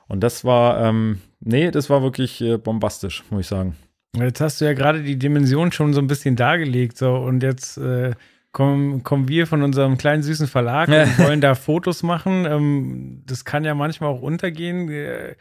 Und 0.09 0.21
das 0.21 0.45
war, 0.45 0.81
ähm, 0.85 1.21
nee, 1.41 1.71
das 1.71 1.91
war 1.91 2.03
wirklich 2.03 2.41
äh, 2.41 2.57
bombastisch, 2.59 3.25
muss 3.31 3.41
ich 3.43 3.47
sagen. 3.47 3.77
Jetzt 4.17 4.41
hast 4.41 4.61
du 4.61 4.65
ja 4.65 4.73
gerade 4.73 5.03
die 5.05 5.17
Dimension 5.19 5.71
schon 5.71 5.93
so 5.95 6.01
ein 6.01 6.09
bisschen 6.09 6.35
dargelegt. 6.35 6.99
So, 6.99 7.15
und 7.15 7.43
jetzt 7.45 7.79
äh, 7.79 8.13
kommen, 8.53 9.03
kommen 9.03 9.29
wir 9.29 9.47
von 9.47 9.63
unserem 9.63 9.97
kleinen 9.99 10.23
süßen 10.23 10.47
Verlag 10.49 10.89
und 10.89 10.95
wollen 11.19 11.41
da 11.41 11.55
Fotos 11.55 12.03
machen. 12.03 12.45
Ähm, 12.47 13.23
das 13.27 13.45
kann 13.45 13.65
ja 13.65 13.75
manchmal 13.75 14.11
auch 14.11 14.23
untergehen. 14.23 14.89
Äh, 14.91 15.35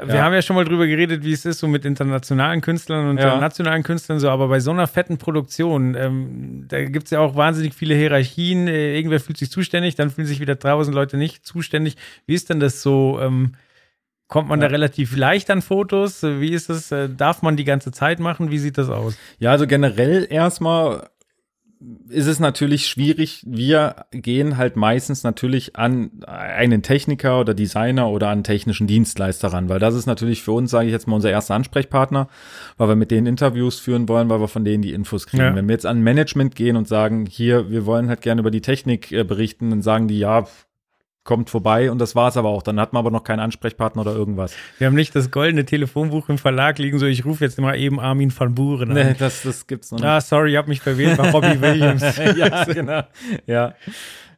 Wir 0.00 0.14
Ja. 0.14 0.22
haben 0.22 0.32
ja 0.32 0.42
schon 0.42 0.54
mal 0.54 0.64
drüber 0.64 0.86
geredet, 0.86 1.24
wie 1.24 1.32
es 1.32 1.44
ist, 1.44 1.58
so 1.58 1.66
mit 1.66 1.84
internationalen 1.84 2.60
Künstlern 2.60 3.08
und 3.10 3.18
Ja. 3.18 3.36
äh, 3.36 3.40
nationalen 3.40 3.82
Künstlern, 3.82 4.20
so, 4.20 4.30
aber 4.30 4.46
bei 4.46 4.60
so 4.60 4.70
einer 4.70 4.86
fetten 4.86 5.18
Produktion, 5.18 5.96
ähm, 5.96 6.66
da 6.68 6.84
gibt 6.84 7.06
es 7.06 7.10
ja 7.10 7.18
auch 7.18 7.34
wahnsinnig 7.34 7.74
viele 7.74 7.96
Hierarchien. 7.96 8.68
Äh, 8.68 8.96
irgendwer 8.96 9.18
fühlt 9.18 9.38
sich 9.38 9.50
zuständig, 9.50 9.96
dann 9.96 10.10
fühlen 10.10 10.28
sich 10.28 10.38
wieder 10.38 10.56
tausend 10.58 10.94
Leute 10.94 11.16
nicht 11.16 11.44
zuständig. 11.44 11.96
Wie 12.26 12.34
ist 12.34 12.48
denn 12.48 12.60
das 12.60 12.80
so? 12.80 13.18
Ähm, 13.20 13.54
kommt 14.28 14.48
man 14.48 14.60
da 14.60 14.66
relativ 14.68 15.16
leicht 15.16 15.50
an 15.50 15.62
Fotos? 15.62 16.22
Wie 16.22 16.50
ist 16.52 16.68
es? 16.70 16.94
Darf 17.16 17.42
man 17.42 17.56
die 17.56 17.64
ganze 17.64 17.90
Zeit 17.90 18.20
machen? 18.20 18.50
Wie 18.52 18.58
sieht 18.58 18.78
das 18.78 18.90
aus? 18.90 19.18
Ja, 19.40 19.50
also 19.50 19.66
generell 19.66 20.26
erstmal 20.30 21.08
ist 22.08 22.26
es 22.26 22.40
natürlich 22.40 22.88
schwierig. 22.88 23.44
Wir 23.46 24.06
gehen 24.10 24.56
halt 24.56 24.76
meistens 24.76 25.22
natürlich 25.22 25.76
an 25.76 26.10
einen 26.26 26.82
Techniker 26.82 27.40
oder 27.40 27.54
Designer 27.54 28.08
oder 28.08 28.28
an 28.28 28.38
einen 28.38 28.44
technischen 28.44 28.86
Dienstleister 28.86 29.48
ran, 29.48 29.68
weil 29.68 29.78
das 29.78 29.94
ist 29.94 30.06
natürlich 30.06 30.42
für 30.42 30.52
uns, 30.52 30.70
sage 30.70 30.86
ich 30.86 30.92
jetzt 30.92 31.06
mal, 31.06 31.16
unser 31.16 31.30
erster 31.30 31.54
Ansprechpartner, 31.54 32.28
weil 32.78 32.88
wir 32.88 32.96
mit 32.96 33.10
denen 33.10 33.26
Interviews 33.26 33.78
führen 33.78 34.08
wollen, 34.08 34.28
weil 34.28 34.40
wir 34.40 34.48
von 34.48 34.64
denen 34.64 34.82
die 34.82 34.92
Infos 34.92 35.26
kriegen. 35.26 35.42
Ja. 35.42 35.54
Wenn 35.54 35.68
wir 35.68 35.74
jetzt 35.74 35.86
an 35.86 36.02
Management 36.02 36.56
gehen 36.56 36.76
und 36.76 36.88
sagen, 36.88 37.26
hier, 37.26 37.70
wir 37.70 37.86
wollen 37.86 38.08
halt 38.08 38.22
gerne 38.22 38.40
über 38.40 38.50
die 38.50 38.62
Technik 38.62 39.12
äh, 39.12 39.22
berichten, 39.22 39.70
dann 39.70 39.82
sagen 39.82 40.08
die, 40.08 40.18
ja, 40.18 40.46
kommt 41.28 41.50
vorbei 41.50 41.90
und 41.90 41.98
das 41.98 42.16
war's 42.16 42.38
aber 42.38 42.48
auch. 42.48 42.62
Dann 42.62 42.80
hat 42.80 42.94
man 42.94 43.00
aber 43.00 43.10
noch 43.10 43.22
keinen 43.22 43.40
Ansprechpartner 43.40 44.00
oder 44.00 44.14
irgendwas. 44.14 44.54
Wir 44.78 44.86
haben 44.86 44.94
nicht 44.94 45.14
das 45.14 45.30
goldene 45.30 45.66
Telefonbuch 45.66 46.30
im 46.30 46.38
Verlag 46.38 46.78
liegen, 46.78 46.98
so 46.98 47.04
ich 47.04 47.26
rufe 47.26 47.44
jetzt 47.44 47.60
mal 47.60 47.78
eben 47.78 48.00
Armin 48.00 48.32
van 48.34 48.54
Buren 48.54 48.92
an. 48.92 48.94
Nee, 48.94 49.14
das, 49.18 49.42
das 49.42 49.66
gibt's 49.66 49.90
noch 49.90 49.98
nicht. 49.98 50.08
Ah, 50.08 50.22
sorry, 50.22 50.52
ich 50.52 50.56
habe 50.56 50.70
mich 50.70 50.80
verwählt, 50.80 51.18
war 51.18 51.30
Robbie 51.30 51.60
Williams. 51.60 52.02
ja, 52.34 52.64
genau. 52.64 53.02
Ja. 53.46 53.74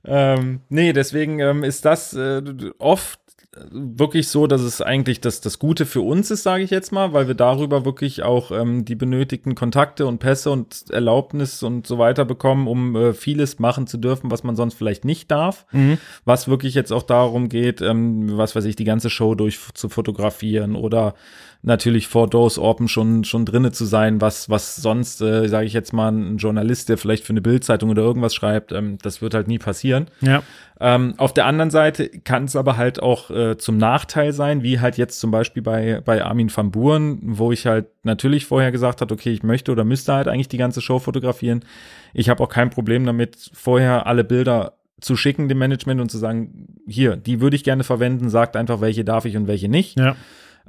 Ähm, 0.04 0.62
nee, 0.68 0.92
deswegen 0.92 1.38
ähm, 1.38 1.62
ist 1.62 1.84
das 1.84 2.12
äh, 2.12 2.42
oft 2.80 3.20
wirklich 3.52 4.28
so, 4.28 4.46
dass 4.46 4.60
es 4.60 4.80
eigentlich 4.80 5.20
das, 5.20 5.40
das 5.40 5.58
Gute 5.58 5.84
für 5.84 6.02
uns 6.02 6.30
ist, 6.30 6.44
sage 6.44 6.62
ich 6.62 6.70
jetzt 6.70 6.92
mal, 6.92 7.12
weil 7.12 7.26
wir 7.26 7.34
darüber 7.34 7.84
wirklich 7.84 8.22
auch 8.22 8.52
ähm, 8.52 8.84
die 8.84 8.94
benötigten 8.94 9.56
Kontakte 9.56 10.06
und 10.06 10.18
Pässe 10.18 10.52
und 10.52 10.84
Erlaubnis 10.90 11.62
und 11.64 11.84
so 11.84 11.98
weiter 11.98 12.24
bekommen, 12.24 12.68
um 12.68 12.94
äh, 12.94 13.12
vieles 13.12 13.58
machen 13.58 13.88
zu 13.88 13.98
dürfen, 13.98 14.30
was 14.30 14.44
man 14.44 14.54
sonst 14.54 14.74
vielleicht 14.74 15.04
nicht 15.04 15.32
darf. 15.32 15.66
Was 16.24 16.46
wirklich 16.46 16.74
jetzt 16.74 16.92
auch 16.92 17.02
darum 17.02 17.48
geht, 17.48 17.80
ähm, 17.80 18.36
was 18.36 18.54
weiß 18.54 18.64
ich, 18.66 18.76
die 18.76 18.84
ganze 18.84 19.10
Show 19.10 19.34
durch 19.34 19.58
zu 19.74 19.88
fotografieren 19.88 20.76
oder 20.76 21.14
natürlich 21.62 22.06
vor 22.06 22.28
Doors 22.28 22.58
Open 22.58 22.88
schon, 22.88 23.24
schon 23.24 23.44
drinne 23.44 23.70
zu 23.70 23.84
sein, 23.84 24.20
was, 24.20 24.48
was 24.48 24.76
sonst, 24.76 25.20
äh, 25.20 25.46
sage 25.46 25.66
ich 25.66 25.74
jetzt 25.74 25.92
mal, 25.92 26.10
ein 26.10 26.38
Journalist, 26.38 26.88
der 26.88 26.96
vielleicht 26.96 27.24
für 27.24 27.32
eine 27.32 27.42
Bildzeitung 27.42 27.90
oder 27.90 28.02
irgendwas 28.02 28.34
schreibt, 28.34 28.72
ähm, 28.72 28.96
das 29.02 29.20
wird 29.20 29.34
halt 29.34 29.46
nie 29.46 29.58
passieren. 29.58 30.06
Ja. 30.22 30.42
Ähm, 30.80 31.14
auf 31.18 31.34
der 31.34 31.44
anderen 31.44 31.70
Seite 31.70 32.08
kann 32.08 32.44
es 32.44 32.56
aber 32.56 32.78
halt 32.78 33.02
auch 33.02 33.30
äh, 33.30 33.58
zum 33.58 33.76
Nachteil 33.76 34.32
sein, 34.32 34.62
wie 34.62 34.80
halt 34.80 34.96
jetzt 34.96 35.20
zum 35.20 35.30
Beispiel 35.30 35.62
bei, 35.62 36.00
bei 36.02 36.24
Armin 36.24 36.50
van 36.54 36.70
Buren, 36.70 37.18
wo 37.22 37.52
ich 37.52 37.66
halt 37.66 37.88
natürlich 38.04 38.46
vorher 38.46 38.72
gesagt 38.72 39.02
habe, 39.02 39.12
okay, 39.12 39.30
ich 39.30 39.42
möchte 39.42 39.70
oder 39.72 39.84
müsste 39.84 40.14
halt 40.14 40.28
eigentlich 40.28 40.48
die 40.48 40.56
ganze 40.56 40.80
Show 40.80 40.98
fotografieren. 40.98 41.62
Ich 42.14 42.30
habe 42.30 42.42
auch 42.42 42.48
kein 42.48 42.70
Problem 42.70 43.04
damit, 43.04 43.50
vorher 43.52 44.06
alle 44.06 44.24
Bilder 44.24 44.78
zu 45.02 45.16
schicken 45.16 45.48
dem 45.48 45.58
Management 45.58 46.00
und 46.00 46.10
zu 46.10 46.18
sagen, 46.18 46.78
hier, 46.86 47.16
die 47.16 47.40
würde 47.40 47.56
ich 47.56 47.64
gerne 47.64 47.84
verwenden, 47.84 48.30
sagt 48.30 48.56
einfach, 48.56 48.80
welche 48.80 49.04
darf 49.04 49.24
ich 49.26 49.36
und 49.36 49.46
welche 49.46 49.68
nicht. 49.68 49.98
Ja. 49.98 50.16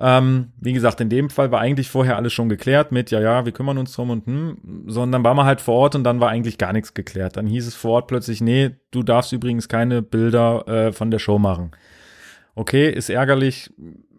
Ähm, 0.03 0.51
wie 0.59 0.73
gesagt, 0.73 0.99
in 0.99 1.09
dem 1.09 1.29
Fall 1.29 1.51
war 1.51 1.59
eigentlich 1.59 1.91
vorher 1.91 2.15
alles 2.15 2.33
schon 2.33 2.49
geklärt 2.49 2.91
mit, 2.91 3.11
ja, 3.11 3.21
ja, 3.21 3.45
wir 3.45 3.51
kümmern 3.51 3.77
uns 3.77 3.93
drum 3.93 4.09
und 4.09 4.25
hm, 4.25 4.85
sondern 4.87 5.23
war 5.23 5.35
man 5.35 5.45
halt 5.45 5.61
vor 5.61 5.75
Ort 5.75 5.93
und 5.93 6.03
dann 6.03 6.19
war 6.19 6.29
eigentlich 6.29 6.57
gar 6.57 6.73
nichts 6.73 6.95
geklärt. 6.95 7.37
Dann 7.37 7.45
hieß 7.45 7.67
es 7.67 7.75
vor 7.75 7.91
Ort 7.91 8.07
plötzlich, 8.07 8.41
nee, 8.41 8.71
du 8.89 9.03
darfst 9.03 9.31
übrigens 9.31 9.69
keine 9.69 10.01
Bilder 10.01 10.67
äh, 10.67 10.91
von 10.91 11.11
der 11.11 11.19
Show 11.19 11.37
machen. 11.37 11.69
Okay, 12.55 12.89
ist 12.89 13.11
ärgerlich, 13.11 13.71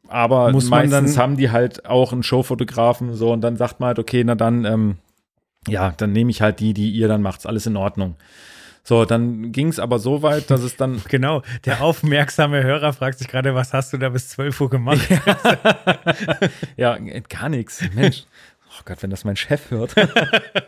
aber 0.07 0.53
Muss 0.53 0.71
man 0.71 0.89
meistens 0.89 1.19
haben 1.19 1.37
die 1.37 1.51
halt 1.51 1.85
auch 1.85 2.13
einen 2.13 2.23
Showfotografen 2.23 3.15
so 3.15 3.33
und 3.33 3.41
dann 3.41 3.57
sagt 3.57 3.81
man 3.81 3.89
halt, 3.89 3.99
okay, 3.99 4.23
na 4.23 4.37
dann, 4.37 4.65
ähm, 4.65 4.99
ja, 5.67 5.93
dann 5.97 6.13
nehme 6.13 6.31
ich 6.31 6.43
halt 6.43 6.61
die, 6.61 6.75
die 6.75 6.91
ihr 6.93 7.09
dann 7.09 7.23
macht's, 7.23 7.45
alles 7.45 7.67
in 7.67 7.77
Ordnung. 7.77 8.15
So, 8.85 9.05
dann 9.05 9.53
ging 9.53 9.69
es 9.69 9.79
aber 9.79 9.99
so 9.99 10.23
weit, 10.23 10.51
dass 10.51 10.63
es 10.63 10.77
dann 10.77 11.01
Genau, 11.09 11.43
der 11.65 11.83
aufmerksame 11.83 12.63
Hörer 12.63 12.93
fragt 12.93 13.19
sich 13.19 13.29
gerade, 13.29 13.55
was 13.55 13.73
hast 13.73 13.93
du 13.93 13.99
da 13.99 14.09
bis 14.09 14.31
12 14.31 14.61
Uhr 14.61 14.71
gemacht? 14.71 15.09
Ja, 16.77 16.97
äh, 16.97 17.23
gar 17.29 17.49
nichts. 17.49 17.83
Mensch. 17.95 18.25
Oh 18.79 18.83
Gott, 18.87 19.03
wenn 19.03 19.11
das 19.11 19.25
mein 19.25 19.37
Chef 19.37 19.71
hört. 19.71 19.95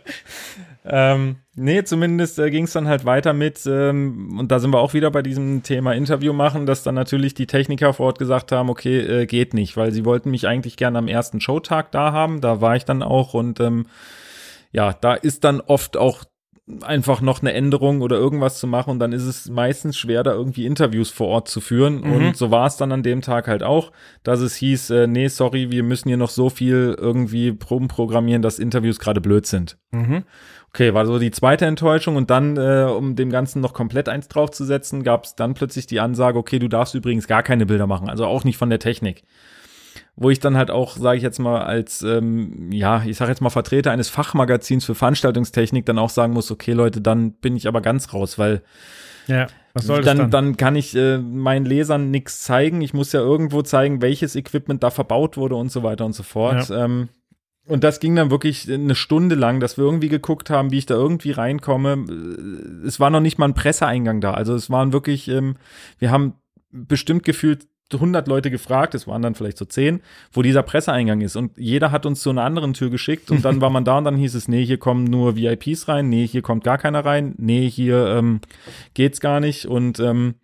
ähm, 0.84 1.36
nee, 1.54 1.82
zumindest 1.84 2.38
äh, 2.38 2.50
ging 2.50 2.64
es 2.64 2.72
dann 2.72 2.86
halt 2.86 3.06
weiter 3.06 3.32
mit, 3.32 3.64
ähm, 3.66 4.38
und 4.38 4.52
da 4.52 4.58
sind 4.58 4.72
wir 4.72 4.80
auch 4.80 4.92
wieder 4.92 5.10
bei 5.10 5.22
diesem 5.22 5.62
Thema 5.62 5.94
Interview 5.94 6.34
machen, 6.34 6.66
dass 6.66 6.82
dann 6.82 6.94
natürlich 6.94 7.32
die 7.32 7.46
Techniker 7.46 7.94
vor 7.94 8.06
Ort 8.06 8.18
gesagt 8.18 8.52
haben, 8.52 8.68
okay, 8.68 8.98
äh, 9.00 9.26
geht 9.26 9.54
nicht, 9.54 9.78
weil 9.78 9.90
sie 9.90 10.04
wollten 10.04 10.30
mich 10.30 10.46
eigentlich 10.46 10.76
gerne 10.76 10.98
am 10.98 11.08
ersten 11.08 11.40
Showtag 11.40 11.92
da 11.92 12.12
haben. 12.12 12.42
Da 12.42 12.60
war 12.60 12.76
ich 12.76 12.84
dann 12.84 13.02
auch 13.02 13.32
und 13.32 13.58
ähm, 13.60 13.86
ja, 14.70 14.92
da 14.92 15.14
ist 15.14 15.44
dann 15.44 15.62
oft 15.62 15.96
auch 15.96 16.24
einfach 16.80 17.20
noch 17.20 17.42
eine 17.42 17.52
Änderung 17.52 18.00
oder 18.00 18.16
irgendwas 18.16 18.58
zu 18.58 18.66
machen 18.66 18.90
und 18.90 18.98
dann 18.98 19.12
ist 19.12 19.24
es 19.24 19.50
meistens 19.50 19.98
schwer, 19.98 20.22
da 20.22 20.32
irgendwie 20.32 20.64
Interviews 20.64 21.10
vor 21.10 21.28
Ort 21.28 21.48
zu 21.48 21.60
führen. 21.60 22.02
Und 22.14 22.36
so 22.38 22.50
war 22.50 22.66
es 22.66 22.76
dann 22.76 22.90
an 22.90 23.02
dem 23.02 23.20
Tag 23.20 23.48
halt 23.48 23.62
auch, 23.62 23.92
dass 24.22 24.40
es 24.40 24.56
hieß, 24.56 24.90
äh, 24.90 25.06
nee, 25.06 25.28
sorry, 25.28 25.70
wir 25.70 25.82
müssen 25.82 26.08
hier 26.08 26.16
noch 26.16 26.30
so 26.30 26.48
viel 26.48 26.96
irgendwie 26.98 27.52
Proben 27.52 27.88
programmieren, 27.88 28.40
dass 28.40 28.58
Interviews 28.58 28.98
gerade 28.98 29.20
blöd 29.20 29.44
sind. 29.46 29.76
Okay, 30.70 30.94
war 30.94 31.04
so 31.06 31.18
die 31.18 31.30
zweite 31.30 31.66
Enttäuschung 31.66 32.16
und 32.16 32.30
dann, 32.30 32.56
äh, 32.56 32.84
um 32.90 33.14
dem 33.14 33.30
Ganzen 33.30 33.60
noch 33.60 33.74
komplett 33.74 34.08
eins 34.08 34.28
draufzusetzen, 34.28 35.04
gab 35.04 35.24
es 35.24 35.36
dann 35.36 35.54
plötzlich 35.54 35.86
die 35.86 36.00
Ansage, 36.00 36.38
okay, 36.38 36.58
du 36.58 36.68
darfst 36.68 36.94
übrigens 36.94 37.28
gar 37.28 37.42
keine 37.42 37.66
Bilder 37.66 37.86
machen, 37.86 38.08
also 38.08 38.24
auch 38.24 38.42
nicht 38.42 38.56
von 38.56 38.70
der 38.70 38.78
Technik 38.78 39.22
wo 40.16 40.30
ich 40.30 40.38
dann 40.38 40.56
halt 40.56 40.70
auch, 40.70 40.96
sage 40.96 41.16
ich 41.16 41.22
jetzt 41.22 41.38
mal, 41.38 41.62
als, 41.62 42.02
ähm, 42.02 42.70
ja, 42.70 43.02
ich 43.04 43.16
sage 43.16 43.30
jetzt 43.30 43.40
mal 43.40 43.50
Vertreter 43.50 43.90
eines 43.90 44.08
Fachmagazins 44.08 44.84
für 44.84 44.94
Veranstaltungstechnik 44.94 45.84
dann 45.86 45.98
auch 45.98 46.10
sagen 46.10 46.32
muss, 46.32 46.50
okay 46.50 46.72
Leute, 46.72 47.00
dann 47.00 47.32
bin 47.32 47.56
ich 47.56 47.66
aber 47.66 47.80
ganz 47.80 48.12
raus, 48.12 48.38
weil 48.38 48.62
Ja, 49.26 49.48
was 49.72 49.86
soll 49.86 50.02
das 50.02 50.06
dann, 50.06 50.18
dann? 50.18 50.30
dann 50.30 50.56
kann 50.56 50.76
ich 50.76 50.94
äh, 50.94 51.18
meinen 51.18 51.66
Lesern 51.66 52.12
nichts 52.12 52.42
zeigen. 52.42 52.80
Ich 52.80 52.94
muss 52.94 53.12
ja 53.12 53.20
irgendwo 53.20 53.62
zeigen, 53.62 54.02
welches 54.02 54.36
Equipment 54.36 54.82
da 54.84 54.90
verbaut 54.90 55.36
wurde 55.36 55.56
und 55.56 55.72
so 55.72 55.82
weiter 55.82 56.04
und 56.06 56.12
so 56.12 56.22
fort. 56.22 56.70
Ähm, 56.70 57.08
und 57.66 57.82
das 57.82 57.98
ging 57.98 58.14
dann 58.14 58.30
wirklich 58.30 58.70
eine 58.70 58.94
Stunde 58.94 59.34
lang, 59.34 59.58
dass 59.58 59.78
wir 59.78 59.84
irgendwie 59.84 60.10
geguckt 60.10 60.50
haben, 60.50 60.70
wie 60.70 60.78
ich 60.78 60.86
da 60.86 60.94
irgendwie 60.94 61.30
reinkomme. 61.30 62.04
Es 62.86 63.00
war 63.00 63.08
noch 63.10 63.20
nicht 63.20 63.38
mal 63.38 63.48
ein 63.48 63.54
Presseeingang 63.54 64.20
da. 64.20 64.34
Also 64.34 64.54
es 64.54 64.68
waren 64.70 64.92
wirklich, 64.92 65.28
ähm, 65.28 65.56
wir 65.98 66.10
haben 66.10 66.34
bestimmt 66.70 67.24
gefühlt 67.24 67.66
100 67.92 68.26
Leute 68.28 68.50
gefragt, 68.50 68.94
es 68.94 69.06
waren 69.06 69.22
dann 69.22 69.34
vielleicht 69.34 69.58
so 69.58 69.64
10, 69.64 70.00
wo 70.32 70.42
dieser 70.42 70.62
Presseeingang 70.62 71.20
ist. 71.20 71.36
Und 71.36 71.52
jeder 71.56 71.90
hat 71.92 72.06
uns 72.06 72.20
zu 72.22 72.30
einer 72.30 72.42
anderen 72.42 72.72
Tür 72.74 72.90
geschickt 72.90 73.30
und 73.30 73.44
dann 73.44 73.60
war 73.60 73.70
man 73.70 73.84
da 73.84 73.98
und 73.98 74.04
dann 74.04 74.16
hieß 74.16 74.34
es, 74.34 74.48
nee, 74.48 74.64
hier 74.64 74.78
kommen 74.78 75.04
nur 75.04 75.36
VIPs 75.36 75.86
rein, 75.88 76.08
nee, 76.08 76.26
hier 76.26 76.42
kommt 76.42 76.64
gar 76.64 76.78
keiner 76.78 77.04
rein, 77.04 77.34
nee, 77.38 77.68
hier 77.68 78.06
ähm, 78.18 78.40
geht's 78.94 79.20
gar 79.20 79.38
nicht. 79.40 79.66
Und 79.66 80.00
ähm, 80.00 80.34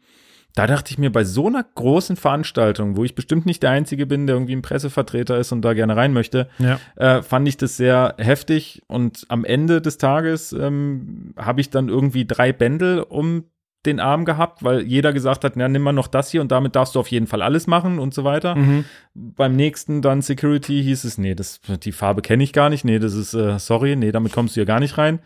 da 0.55 0.67
dachte 0.67 0.91
ich 0.91 0.99
mir, 0.99 1.11
bei 1.11 1.25
so 1.25 1.47
einer 1.47 1.65
großen 1.75 2.17
Veranstaltung, 2.17 2.97
wo 2.97 3.05
ich 3.05 3.15
bestimmt 3.15 3.47
nicht 3.47 3.63
der 3.63 3.71
Einzige 3.71 4.05
bin, 4.07 4.27
der 4.27 4.37
irgendwie 4.37 4.57
ein 4.57 4.63
Pressevertreter 4.63 5.39
ist 5.39 5.53
und 5.53 5.63
da 5.63 5.75
gerne 5.75 5.97
rein 5.97 6.13
möchte, 6.13 6.49
Ja. 6.59 6.79
äh, 6.97 7.23
fand 7.23 7.47
ich 7.49 7.57
das 7.57 7.77
sehr 7.77 8.15
heftig. 8.19 8.83
Und 8.89 9.25
am 9.29 9.45
Ende 9.45 9.81
des 9.81 9.97
Tages 9.97 10.53
ähm, 10.53 11.35
habe 11.37 11.61
ich 11.61 11.71
dann 11.71 11.89
irgendwie 11.89 12.27
drei 12.27 12.53
Bändel 12.53 13.01
um 13.01 13.45
den 13.87 13.99
Arm 13.99 14.25
gehabt, 14.25 14.63
weil 14.63 14.83
jeder 14.83 15.13
gesagt 15.13 15.43
hat, 15.45 15.57
na, 15.57 15.67
nimm 15.69 15.83
mal 15.83 15.93
noch 15.93 16.07
das 16.07 16.31
hier 16.31 16.41
und 16.43 16.53
damit 16.53 16.77
darfst 16.77 16.95
du 16.95 17.01
auf 17.01 17.09
jeden 17.09 17.27
Fall 17.27 17.41
alles 17.41 17.67
machen 17.67 17.99
und 17.99 18.13
so 18.13 18.25
weiter. 18.25 18.55
Mhm. 18.57 18.85
Beim 19.15 19.57
nächsten 19.57 20.03
dann 20.03 20.21
Security 20.21 20.83
hieß 20.83 21.05
es, 21.05 21.17
nee, 21.17 21.35
das, 21.35 21.61
die 21.83 21.93
Farbe 21.93 22.21
kenne 22.21 22.43
ich 22.45 22.53
gar 22.53 22.69
nicht, 22.69 22.85
nee, 22.85 22.99
das 22.99 23.15
ist, 23.15 23.33
äh, 23.33 23.59
sorry, 23.59 23.97
nee, 23.97 24.13
damit 24.13 24.33
kommst 24.33 24.55
du 24.55 24.61
hier 24.61 24.67
gar 24.67 24.81
nicht 24.81 24.99
rein. 24.99 25.21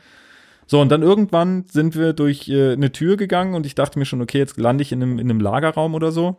So, 0.67 0.81
und 0.81 0.89
dann 0.91 1.03
irgendwann 1.03 1.65
sind 1.71 1.95
wir 1.97 2.13
durch 2.13 2.49
äh, 2.49 2.73
eine 2.73 2.93
Tür 2.93 3.17
gegangen 3.17 3.55
und 3.55 3.67
ich 3.67 3.75
dachte 3.75 3.99
mir 3.99 4.05
schon, 4.07 4.23
okay, 4.23 4.39
jetzt 4.39 4.57
lande 4.59 4.83
ich 4.83 4.93
in 4.93 5.03
einem, 5.03 5.19
in 5.19 5.29
einem 5.29 5.41
Lagerraum 5.41 5.95
oder 5.95 6.13
so. 6.13 6.39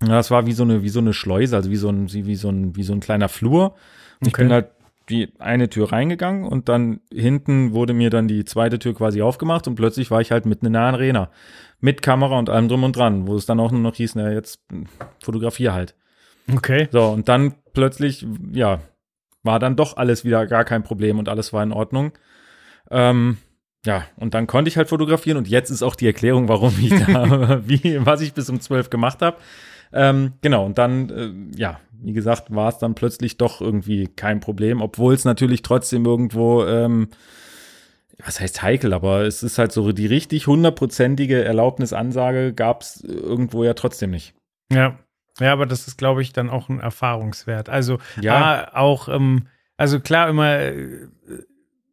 Ja, 0.00 0.08
das 0.08 0.30
war 0.30 0.46
wie 0.46 0.52
so 0.52 0.62
eine, 0.62 0.82
wie 0.82 0.88
so 0.88 1.00
eine 1.00 1.12
Schleuse, 1.12 1.54
also 1.56 1.70
wie 1.70 1.76
so 1.76 1.88
ein, 1.88 2.12
wie, 2.12 2.34
so 2.34 2.48
ein, 2.48 2.76
wie 2.76 2.82
so 2.82 2.92
ein 2.92 3.00
kleiner 3.00 3.28
Flur. 3.28 3.74
Und 4.20 4.28
ich 4.28 4.34
Okay. 4.34 4.44
bin 4.44 4.52
halt 4.52 4.70
die 5.12 5.32
eine 5.38 5.68
Tür 5.68 5.92
reingegangen 5.92 6.44
und 6.44 6.68
dann 6.68 7.00
hinten 7.12 7.72
wurde 7.72 7.92
mir 7.92 8.10
dann 8.10 8.26
die 8.26 8.44
zweite 8.44 8.78
Tür 8.78 8.94
quasi 8.94 9.22
aufgemacht 9.22 9.68
und 9.68 9.74
plötzlich 9.74 10.10
war 10.10 10.20
ich 10.20 10.32
halt 10.32 10.46
mitten 10.46 10.66
in 10.66 10.72
der 10.72 10.82
Arena. 10.82 11.30
Mit 11.80 12.00
Kamera 12.00 12.38
und 12.38 12.48
allem 12.48 12.68
drum 12.68 12.84
und 12.84 12.96
dran, 12.96 13.26
wo 13.26 13.36
es 13.36 13.46
dann 13.46 13.60
auch 13.60 13.70
nur 13.70 13.80
noch 13.80 13.94
hieß, 13.94 14.14
na 14.14 14.32
jetzt 14.32 14.60
hm, 14.70 14.86
fotografier 15.22 15.74
halt. 15.74 15.94
Okay. 16.52 16.88
So, 16.90 17.08
und 17.08 17.28
dann 17.28 17.54
plötzlich, 17.72 18.26
ja, 18.52 18.80
war 19.42 19.58
dann 19.58 19.76
doch 19.76 19.96
alles 19.96 20.24
wieder 20.24 20.46
gar 20.46 20.64
kein 20.64 20.82
Problem 20.82 21.18
und 21.18 21.28
alles 21.28 21.52
war 21.52 21.62
in 21.62 21.72
Ordnung. 21.72 22.12
Ähm, 22.90 23.38
ja, 23.84 24.04
und 24.16 24.34
dann 24.34 24.46
konnte 24.46 24.68
ich 24.68 24.76
halt 24.76 24.88
fotografieren 24.88 25.38
und 25.38 25.48
jetzt 25.48 25.70
ist 25.70 25.82
auch 25.82 25.96
die 25.96 26.06
Erklärung, 26.06 26.48
warum 26.48 26.74
ich 26.80 26.90
da, 26.90 27.60
wie, 27.66 28.04
was 28.06 28.20
ich 28.20 28.32
bis 28.32 28.48
um 28.48 28.60
zwölf 28.60 28.90
gemacht 28.90 29.20
habe. 29.22 29.36
Ähm, 29.92 30.32
genau, 30.40 30.64
und 30.66 30.78
dann, 30.78 31.10
äh, 31.10 31.58
ja, 31.58 31.80
wie 32.02 32.12
gesagt, 32.12 32.54
war 32.54 32.68
es 32.68 32.78
dann 32.78 32.94
plötzlich 32.94 33.36
doch 33.36 33.60
irgendwie 33.60 34.08
kein 34.08 34.40
Problem, 34.40 34.80
obwohl 34.80 35.14
es 35.14 35.24
natürlich 35.24 35.62
trotzdem 35.62 36.04
irgendwo, 36.04 36.64
ähm, 36.64 37.08
was 38.24 38.40
heißt 38.40 38.62
heikel, 38.62 38.92
aber 38.92 39.22
es 39.22 39.42
ist 39.42 39.58
halt 39.58 39.72
so, 39.72 39.92
die 39.92 40.06
richtig 40.06 40.46
hundertprozentige 40.46 41.44
Erlaubnisansage 41.44 42.52
gab 42.52 42.82
es 42.82 43.02
irgendwo 43.02 43.64
ja 43.64 43.74
trotzdem 43.74 44.10
nicht. 44.10 44.34
Ja. 44.72 44.98
Ja, 45.40 45.52
aber 45.52 45.64
das 45.64 45.88
ist, 45.88 45.96
glaube 45.96 46.20
ich, 46.22 46.32
dann 46.32 46.50
auch 46.50 46.68
ein 46.68 46.78
Erfahrungswert. 46.78 47.68
Also 47.70 47.98
Ja. 48.20 48.68
A, 48.74 48.76
auch, 48.76 49.08
ähm, 49.08 49.46
also 49.76 49.98
klar, 49.98 50.28
immer 50.28 50.58
äh, 50.58 51.08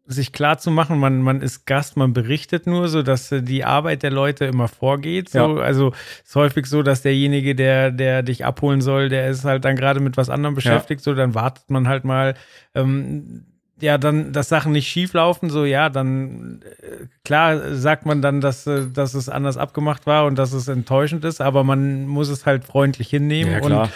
sich 0.10 0.34
klar 0.34 0.58
zu 0.58 0.72
machen, 0.72 0.98
man, 0.98 1.22
man 1.22 1.42
ist 1.42 1.66
Gast, 1.66 1.96
man 1.96 2.14
berichtet 2.14 2.66
nur, 2.66 2.88
so 2.88 3.04
dass 3.04 3.32
äh, 3.32 3.44
die 3.44 3.64
Arbeit 3.64 4.02
der 4.02 4.12
Leute 4.12 4.46
immer 4.46 4.68
vorgeht. 4.68 5.30
So. 5.30 5.58
Ja. 5.58 5.64
Also 5.64 5.94
es 6.24 6.30
ist 6.30 6.36
häufig 6.36 6.66
so, 6.66 6.82
dass 6.82 7.04
derjenige, 7.04 7.54
der, 7.54 7.92
der 7.92 8.24
dich 8.24 8.44
abholen 8.44 8.82
soll, 8.82 9.10
der 9.10 9.30
ist 9.30 9.46
halt 9.46 9.66
dann 9.66 9.76
gerade 9.76 10.00
mit 10.00 10.18
was 10.18 10.30
anderem 10.30 10.56
beschäftigt, 10.56 11.04
so 11.04 11.14
dann 11.14 11.36
wartet 11.36 11.70
man 11.70 11.88
halt 11.88 12.06
mal. 12.06 12.34
Ähm, 12.74 13.46
ja, 13.82 13.98
dann, 13.98 14.34
dass 14.34 14.50
Sachen 14.50 14.74
nicht 14.74 14.90
schief 14.90 15.14
laufen, 15.14 15.50
so 15.50 15.64
ja, 15.64 15.90
dann 15.90 16.62
äh, 16.82 17.06
klar 17.24 17.76
sagt 17.76 18.06
man 18.06 18.22
dann, 18.22 18.42
dass, 18.42 18.68
äh, 18.68 18.88
dass 18.92 19.14
es 19.14 19.30
anders 19.30 19.58
abgemacht 19.58 20.06
war 20.06 20.26
und 20.26 20.38
dass 20.38 20.52
es 20.52 20.68
enttäuschend 20.68 21.24
ist, 21.24 21.40
aber 21.40 21.64
man 21.64 22.08
muss 22.08 22.30
es 22.30 22.46
halt 22.46 22.66
freundlich 22.66 23.10
hinnehmen 23.10 23.54
Ja, 23.54 23.84
und 23.84 23.90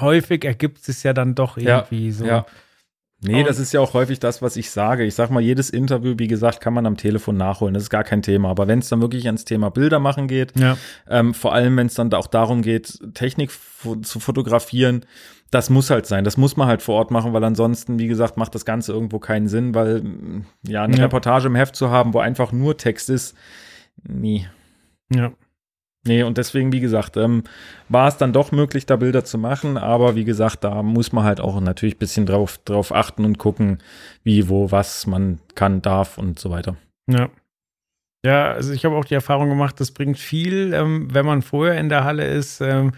häufig 0.00 0.44
ergibt 0.44 0.86
es 0.88 1.02
ja 1.04 1.12
dann 1.12 1.34
doch 1.34 1.56
Ja, 1.56 1.78
irgendwie 1.78 2.10
so. 2.10 2.26
Ja. 2.26 2.44
Nee, 3.26 3.40
Und- 3.40 3.48
das 3.48 3.58
ist 3.58 3.72
ja 3.72 3.80
auch 3.80 3.94
häufig 3.94 4.18
das, 4.20 4.42
was 4.42 4.56
ich 4.56 4.70
sage. 4.70 5.04
Ich 5.04 5.14
sag 5.14 5.30
mal, 5.30 5.40
jedes 5.40 5.70
Interview, 5.70 6.14
wie 6.18 6.26
gesagt, 6.26 6.60
kann 6.60 6.74
man 6.74 6.84
am 6.84 6.96
Telefon 6.96 7.36
nachholen. 7.36 7.72
Das 7.74 7.84
ist 7.84 7.90
gar 7.90 8.04
kein 8.04 8.20
Thema. 8.22 8.50
Aber 8.50 8.68
wenn 8.68 8.80
es 8.80 8.88
dann 8.88 9.00
wirklich 9.00 9.26
ans 9.26 9.44
Thema 9.44 9.70
Bilder 9.70 9.98
machen 9.98 10.28
geht, 10.28 10.52
Ja. 10.58 10.76
ähm, 11.08 11.32
vor 11.32 11.54
allem 11.54 11.76
wenn 11.76 11.86
es 11.86 11.94
dann 11.94 12.12
auch 12.12 12.26
darum 12.26 12.60
geht, 12.62 12.98
Technik 13.14 13.50
zu 14.02 14.20
fotografieren, 14.20 15.06
das 15.50 15.70
muss 15.70 15.88
halt 15.90 16.04
sein. 16.06 16.24
Das 16.24 16.36
muss 16.36 16.56
man 16.56 16.66
halt 16.68 16.82
vor 16.82 16.96
Ort 16.96 17.10
machen, 17.12 17.32
weil 17.32 17.44
ansonsten, 17.44 17.98
wie 17.98 18.08
gesagt, 18.08 18.36
macht 18.36 18.54
das 18.54 18.64
Ganze 18.64 18.92
irgendwo 18.92 19.18
keinen 19.20 19.46
Sinn, 19.48 19.74
weil 19.74 20.02
ja, 20.66 20.82
eine 20.82 20.96
Ja. 20.96 21.04
Reportage 21.04 21.46
im 21.46 21.54
Heft 21.54 21.76
zu 21.76 21.90
haben, 21.90 22.12
wo 22.12 22.18
einfach 22.18 22.50
nur 22.52 22.76
Text 22.76 23.08
ist, 23.08 23.34
nie. 24.02 24.46
Ja. 25.14 25.32
Nee, 26.06 26.22
und 26.22 26.36
deswegen, 26.36 26.72
wie 26.72 26.80
gesagt, 26.80 27.16
ähm, 27.16 27.44
war 27.88 28.08
es 28.08 28.18
dann 28.18 28.34
doch 28.34 28.52
möglich, 28.52 28.84
da 28.84 28.96
Bilder 28.96 29.24
zu 29.24 29.38
machen, 29.38 29.78
aber 29.78 30.16
wie 30.16 30.24
gesagt, 30.24 30.62
da 30.62 30.82
muss 30.82 31.12
man 31.12 31.24
halt 31.24 31.40
auch 31.40 31.58
natürlich 31.60 31.96
ein 31.96 31.98
bisschen 31.98 32.26
drauf, 32.26 32.58
drauf 32.64 32.94
achten 32.94 33.24
und 33.24 33.38
gucken, 33.38 33.78
wie, 34.22 34.48
wo, 34.48 34.70
was 34.70 35.06
man 35.06 35.40
kann, 35.54 35.80
darf 35.80 36.18
und 36.18 36.38
so 36.38 36.50
weiter. 36.50 36.76
Ja. 37.10 37.30
Ja, 38.24 38.52
also 38.52 38.72
ich 38.72 38.84
habe 38.86 38.96
auch 38.96 39.04
die 39.04 39.14
Erfahrung 39.14 39.50
gemacht, 39.50 39.80
das 39.80 39.90
bringt 39.90 40.18
viel, 40.18 40.72
ähm, 40.72 41.08
wenn 41.12 41.26
man 41.26 41.42
vorher 41.42 41.78
in 41.78 41.90
der 41.90 42.04
Halle 42.04 42.26
ist, 42.26 42.60
ähm, 42.62 42.92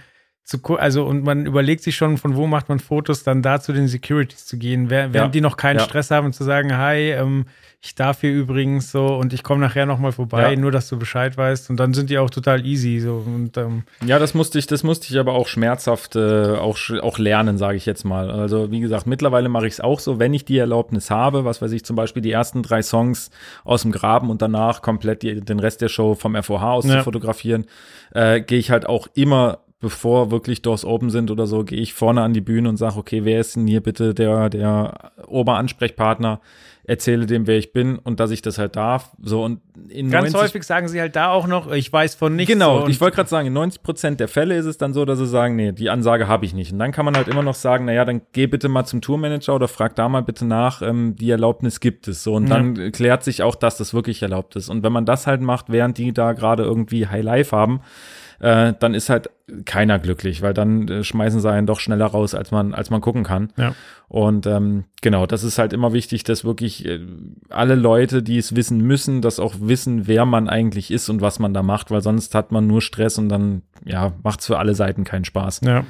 zu 0.46 0.60
also 0.78 1.04
und 1.04 1.24
man 1.24 1.44
überlegt 1.44 1.82
sich 1.82 1.96
schon, 1.96 2.18
von 2.18 2.36
wo 2.36 2.46
macht 2.46 2.68
man 2.68 2.78
Fotos, 2.78 3.24
dann 3.24 3.42
da 3.42 3.60
zu 3.60 3.72
den 3.72 3.88
Securities 3.88 4.46
zu 4.46 4.56
gehen, 4.56 4.90
während 4.90 5.14
Ja. 5.14 5.26
die 5.28 5.40
noch 5.40 5.56
keinen 5.56 5.78
Ja. 5.80 5.84
Stress 5.84 6.10
haben 6.12 6.26
und 6.26 6.34
zu 6.34 6.44
sagen, 6.44 6.76
hi, 6.78 7.10
ähm, 7.10 7.46
ich 7.82 7.94
darf 7.96 8.20
hier 8.20 8.32
übrigens 8.32 8.90
so 8.90 9.06
und 9.16 9.32
ich 9.32 9.42
komme 9.42 9.60
nachher 9.60 9.86
nochmal 9.86 10.12
vorbei, 10.12 10.52
Ja. 10.52 10.58
nur 10.58 10.70
dass 10.70 10.88
du 10.88 10.98
Bescheid 10.98 11.36
weißt. 11.36 11.68
Und 11.70 11.78
dann 11.78 11.94
sind 11.94 12.10
die 12.10 12.18
auch 12.18 12.30
total 12.30 12.64
easy. 12.64 13.00
So 13.00 13.22
und 13.26 13.56
ähm, 13.56 13.82
Ja, 14.04 14.18
das 14.20 14.34
musste 14.34 14.58
ich, 14.58 14.66
das 14.68 14.82
musste 14.84 15.12
ich 15.12 15.18
aber 15.18 15.34
auch 15.34 15.46
schmerzhaft 15.48 16.14
äh, 16.16 16.56
auch, 16.56 16.78
auch 17.02 17.18
lernen, 17.18 17.58
sage 17.58 17.76
ich 17.76 17.84
jetzt 17.86 18.04
mal. 18.04 18.30
Also 18.30 18.70
wie 18.70 18.80
gesagt, 18.80 19.06
mittlerweile 19.08 19.48
mache 19.48 19.66
ich 19.66 19.74
es 19.74 19.80
auch 19.80 19.98
so, 20.00 20.18
wenn 20.20 20.32
ich 20.32 20.44
die 20.44 20.58
Erlaubnis 20.58 21.10
habe, 21.10 21.44
was 21.44 21.60
weiß 21.60 21.72
ich, 21.72 21.84
zum 21.84 21.96
Beispiel 21.96 22.22
die 22.22 22.32
ersten 22.32 22.62
drei 22.62 22.82
Songs 22.82 23.30
aus 23.64 23.82
dem 23.82 23.90
Graben 23.92 24.30
und 24.30 24.42
danach 24.42 24.80
komplett 24.80 25.22
die, 25.22 25.40
den 25.40 25.58
Rest 25.60 25.80
der 25.80 25.88
Show 25.88 26.14
vom 26.14 26.40
FOH 26.40 26.62
aus 26.62 26.86
zu 26.86 27.02
fotografieren, 27.02 27.66
äh, 28.14 28.40
gehe 28.40 28.58
ich 28.58 28.70
halt 28.70 28.86
auch 28.88 29.06
immer 29.14 29.58
bevor 29.80 30.30
wirklich 30.30 30.62
Doors 30.62 30.84
open 30.84 31.10
sind 31.10 31.30
oder 31.30 31.46
so, 31.46 31.62
gehe 31.62 31.80
ich 31.80 31.92
vorne 31.92 32.22
an 32.22 32.32
die 32.32 32.40
Bühne 32.40 32.68
und 32.68 32.78
sage, 32.78 32.96
okay, 32.96 33.24
wer 33.24 33.40
ist 33.40 33.56
denn 33.56 33.66
hier 33.66 33.82
bitte 33.82 34.14
der, 34.14 34.48
der 34.48 35.12
Oberansprechpartner? 35.26 36.40
Erzähle 36.88 37.26
dem, 37.26 37.48
wer 37.48 37.58
ich 37.58 37.72
bin 37.72 37.98
und 37.98 38.20
dass 38.20 38.30
ich 38.30 38.42
das 38.42 38.58
halt 38.58 38.76
darf. 38.76 39.10
So 39.20 39.44
und 39.44 39.60
in 39.88 40.08
ganz 40.08 40.32
90 40.32 40.40
häufig 40.40 40.62
sagen 40.62 40.86
sie 40.86 41.00
halt 41.00 41.16
da 41.16 41.30
auch 41.30 41.48
noch, 41.48 41.70
ich 41.72 41.92
weiß 41.92 42.14
von 42.14 42.36
nichts. 42.36 42.52
Genau, 42.52 42.82
so, 42.82 42.86
ich 42.86 43.00
wollte 43.00 43.16
gerade 43.16 43.28
sagen, 43.28 43.48
in 43.48 43.52
90 43.54 43.82
Prozent 43.82 44.20
der 44.20 44.28
Fälle 44.28 44.56
ist 44.56 44.66
es 44.66 44.78
dann 44.78 44.94
so, 44.94 45.04
dass 45.04 45.18
sie 45.18 45.26
sagen, 45.26 45.56
nee, 45.56 45.72
die 45.72 45.90
Ansage 45.90 46.28
habe 46.28 46.46
ich 46.46 46.54
nicht. 46.54 46.72
Und 46.72 46.78
dann 46.78 46.92
kann 46.92 47.04
man 47.04 47.16
halt 47.16 47.26
immer 47.26 47.42
noch 47.42 47.56
sagen, 47.56 47.86
naja, 47.86 48.04
dann 48.04 48.22
geh 48.32 48.46
bitte 48.46 48.68
mal 48.68 48.84
zum 48.84 49.00
Tourmanager 49.00 49.56
oder 49.56 49.66
frag 49.66 49.96
da 49.96 50.08
mal 50.08 50.22
bitte 50.22 50.46
nach, 50.46 50.80
ähm, 50.80 51.16
die 51.16 51.28
Erlaubnis 51.28 51.80
gibt 51.80 52.06
es. 52.06 52.22
So, 52.22 52.34
und 52.34 52.48
dann 52.48 52.92
klärt 52.92 53.24
sich 53.24 53.42
auch, 53.42 53.56
dass 53.56 53.76
das 53.76 53.92
wirklich 53.92 54.22
erlaubt 54.22 54.54
ist. 54.54 54.68
Und 54.68 54.84
wenn 54.84 54.92
man 54.92 55.06
das 55.06 55.26
halt 55.26 55.40
macht, 55.40 55.70
während 55.70 55.98
die 55.98 56.12
da 56.12 56.34
gerade 56.34 56.62
irgendwie 56.62 57.08
High 57.08 57.24
Life 57.24 57.54
haben, 57.54 57.80
äh, 58.40 58.74
dann 58.78 58.94
ist 58.94 59.08
halt 59.08 59.30
keiner 59.64 59.98
glücklich, 59.98 60.42
weil 60.42 60.54
dann 60.54 60.88
äh, 60.88 61.04
schmeißen 61.04 61.40
sie 61.40 61.50
einen 61.50 61.66
doch 61.66 61.78
schneller 61.78 62.06
raus, 62.06 62.34
als 62.34 62.50
man, 62.50 62.74
als 62.74 62.90
man 62.90 63.00
gucken 63.00 63.22
kann. 63.22 63.52
Ja. 63.56 63.74
Und 64.08 64.46
ähm, 64.46 64.84
genau, 65.02 65.26
das 65.26 65.44
ist 65.44 65.58
halt 65.58 65.72
immer 65.72 65.92
wichtig, 65.92 66.24
dass 66.24 66.44
wirklich 66.44 66.84
äh, 66.84 67.00
alle 67.48 67.74
Leute, 67.76 68.22
die 68.22 68.38
es 68.38 68.56
wissen 68.56 68.78
müssen, 68.78 69.22
das 69.22 69.38
auch 69.38 69.54
wissen, 69.60 70.06
wer 70.06 70.26
man 70.26 70.48
eigentlich 70.48 70.90
ist 70.90 71.08
und 71.08 71.20
was 71.20 71.38
man 71.38 71.54
da 71.54 71.62
macht, 71.62 71.90
weil 71.90 72.02
sonst 72.02 72.34
hat 72.34 72.52
man 72.52 72.66
nur 72.66 72.82
Stress 72.82 73.18
und 73.18 73.28
dann 73.28 73.62
ja, 73.84 74.12
macht 74.22 74.40
es 74.40 74.46
für 74.46 74.58
alle 74.58 74.74
Seiten 74.74 75.04
keinen 75.04 75.24
Spaß. 75.24 75.60
Ja. 75.64 75.84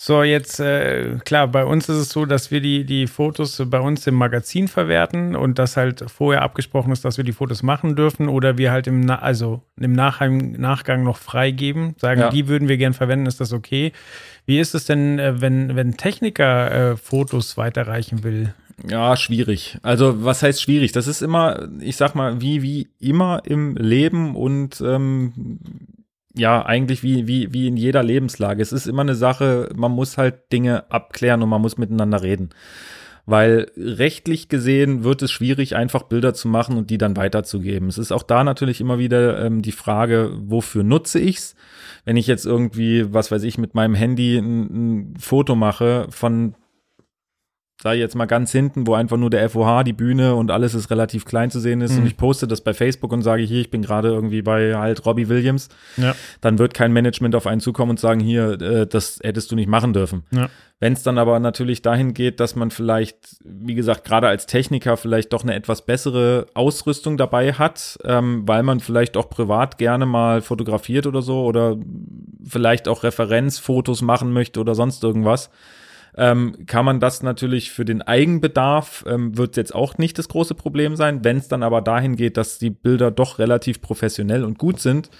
So, 0.00 0.22
jetzt, 0.22 0.60
äh, 0.60 1.16
klar, 1.24 1.48
bei 1.48 1.64
uns 1.64 1.88
ist 1.88 1.96
es 1.96 2.10
so, 2.10 2.24
dass 2.24 2.52
wir 2.52 2.60
die, 2.60 2.84
die 2.84 3.08
Fotos 3.08 3.60
bei 3.66 3.80
uns 3.80 4.06
im 4.06 4.14
Magazin 4.14 4.68
verwerten 4.68 5.34
und 5.34 5.58
das 5.58 5.76
halt 5.76 6.04
vorher 6.08 6.42
abgesprochen 6.42 6.92
ist, 6.92 7.04
dass 7.04 7.16
wir 7.16 7.24
die 7.24 7.32
Fotos 7.32 7.64
machen 7.64 7.96
dürfen 7.96 8.28
oder 8.28 8.56
wir 8.58 8.70
halt 8.70 8.86
im, 8.86 9.00
Na 9.00 9.18
also 9.18 9.60
im 9.76 9.92
Nachheim, 9.94 10.52
Nachgang 10.52 11.02
noch 11.02 11.16
freigeben, 11.16 11.96
sagen, 11.98 12.20
Ja. 12.20 12.28
die 12.30 12.46
würden 12.46 12.68
wir 12.68 12.76
gern 12.76 12.94
verwenden, 12.94 13.26
ist 13.26 13.40
das 13.40 13.52
okay? 13.52 13.90
Wie 14.46 14.60
ist 14.60 14.72
es 14.76 14.84
denn, 14.84 15.18
äh, 15.18 15.40
wenn, 15.40 15.74
wenn 15.74 15.96
Techniker 15.96 16.92
äh, 16.92 16.96
Fotos 16.96 17.56
weiterreichen 17.56 18.22
will? 18.22 18.54
Ja, 18.88 19.16
schwierig. 19.16 19.78
Also, 19.82 20.24
was 20.24 20.44
heißt 20.44 20.62
schwierig? 20.62 20.92
Das 20.92 21.08
ist 21.08 21.22
immer, 21.22 21.68
ich 21.80 21.96
sag 21.96 22.14
mal, 22.14 22.40
wie, 22.40 22.62
wie 22.62 22.86
immer 23.00 23.42
im 23.44 23.74
Leben 23.76 24.36
und 24.36 24.80
ähm, 24.80 25.32
ja, 26.38 26.64
eigentlich 26.64 27.02
wie, 27.02 27.26
wie, 27.26 27.52
wie 27.52 27.66
in 27.66 27.76
jeder 27.76 28.02
Lebenslage. 28.02 28.62
Es 28.62 28.72
ist 28.72 28.86
immer 28.86 29.02
eine 29.02 29.14
Sache, 29.14 29.68
man 29.74 29.92
muss 29.92 30.16
halt 30.16 30.52
Dinge 30.52 30.90
abklären 30.90 31.42
und 31.42 31.48
man 31.48 31.60
muss 31.60 31.78
miteinander 31.78 32.22
reden. 32.22 32.50
Weil 33.26 33.66
rechtlich 33.76 34.48
gesehen 34.48 35.04
wird 35.04 35.20
es 35.20 35.30
schwierig, 35.30 35.76
einfach 35.76 36.04
Bilder 36.04 36.32
zu 36.32 36.48
machen 36.48 36.78
und 36.78 36.88
die 36.88 36.96
dann 36.96 37.16
weiterzugeben. 37.16 37.88
Es 37.88 37.98
ist 37.98 38.10
auch 38.10 38.22
da 38.22 38.42
natürlich 38.42 38.80
immer 38.80 38.98
wieder 38.98 39.44
ähm, 39.44 39.60
die 39.60 39.72
Frage, 39.72 40.30
wofür 40.34 40.82
nutze 40.82 41.18
ich's? 41.18 41.54
Wenn 42.06 42.16
ich 42.16 42.26
jetzt 42.26 42.46
irgendwie, 42.46 43.12
was 43.12 43.30
weiß 43.30 43.42
ich, 43.42 43.58
mit 43.58 43.74
meinem 43.74 43.94
Handy 43.94 44.38
ein, 44.38 45.10
ein 45.10 45.14
Foto 45.18 45.56
mache 45.56 46.06
von 46.08 46.54
sage 47.80 47.96
ich 47.96 48.00
jetzt 48.00 48.16
mal 48.16 48.26
ganz 48.26 48.50
hinten, 48.50 48.86
wo 48.88 48.94
einfach 48.94 49.16
nur 49.16 49.30
der 49.30 49.48
FOH, 49.48 49.84
die 49.84 49.92
Bühne 49.92 50.34
und 50.34 50.50
alles 50.50 50.74
ist 50.74 50.90
relativ 50.90 51.24
klein 51.24 51.50
zu 51.50 51.60
sehen 51.60 51.80
ist 51.80 51.92
Mhm. 51.92 51.98
und 52.00 52.06
ich 52.08 52.16
poste 52.16 52.48
das 52.48 52.60
bei 52.60 52.74
Facebook 52.74 53.12
und 53.12 53.22
sage 53.22 53.42
hier, 53.44 53.60
ich 53.60 53.70
bin 53.70 53.82
gerade 53.82 54.08
irgendwie 54.08 54.42
bei 54.42 54.74
halt 54.76 55.06
Robbie 55.06 55.28
Williams, 55.28 55.68
Ja. 55.96 56.14
dann 56.40 56.58
wird 56.58 56.74
kein 56.74 56.92
Management 56.92 57.36
auf 57.36 57.46
einen 57.46 57.60
zukommen 57.60 57.90
und 57.90 58.00
sagen, 58.00 58.18
hier, 58.20 58.60
äh, 58.60 58.86
das 58.86 59.20
hättest 59.22 59.52
du 59.52 59.54
nicht 59.54 59.68
machen 59.68 59.92
dürfen. 59.92 60.24
Ja. 60.32 60.48
Wenn 60.80 60.92
es 60.92 61.02
dann 61.02 61.18
aber 61.18 61.38
natürlich 61.40 61.82
dahin 61.82 62.14
geht, 62.14 62.38
dass 62.40 62.54
man 62.56 62.70
vielleicht, 62.70 63.36
wie 63.44 63.74
gesagt, 63.74 64.04
gerade 64.04 64.28
als 64.28 64.46
Techniker 64.46 64.96
vielleicht 64.96 65.32
doch 65.32 65.42
eine 65.42 65.54
etwas 65.54 65.84
bessere 65.86 66.46
Ausrüstung 66.54 67.16
dabei 67.16 67.52
hat, 67.52 67.98
ähm, 68.04 68.42
weil 68.46 68.62
man 68.64 68.78
vielleicht 68.80 69.16
auch 69.16 69.28
privat 69.28 69.78
gerne 69.78 70.06
mal 70.06 70.40
fotografiert 70.40 71.06
oder 71.06 71.20
so 71.22 71.42
oder 71.44 71.76
vielleicht 72.44 72.86
auch 72.88 73.02
Referenzfotos 73.04 74.02
machen 74.02 74.32
möchte 74.32 74.60
oder 74.60 74.74
sonst 74.76 75.02
irgendwas, 75.04 75.50
ähm, 76.16 76.66
kann 76.66 76.84
man 76.84 77.00
das 77.00 77.22
natürlich 77.22 77.70
für 77.70 77.84
den 77.84 78.02
Eigenbedarf, 78.02 79.04
ähm, 79.06 79.36
wird 79.36 79.56
jetzt 79.56 79.74
auch 79.74 79.98
nicht 79.98 80.18
das 80.18 80.28
große 80.28 80.54
Problem 80.54 80.96
sein. 80.96 81.24
Wenn 81.24 81.38
es 81.38 81.48
dann 81.48 81.62
aber 81.62 81.80
dahin 81.80 82.16
geht, 82.16 82.36
dass 82.36 82.58
die 82.58 82.70
Bilder 82.70 83.10
doch 83.10 83.38
relativ 83.38 83.80
professionell 83.80 84.44
und 84.44 84.58
gut 84.58 84.80
sind 84.80 85.10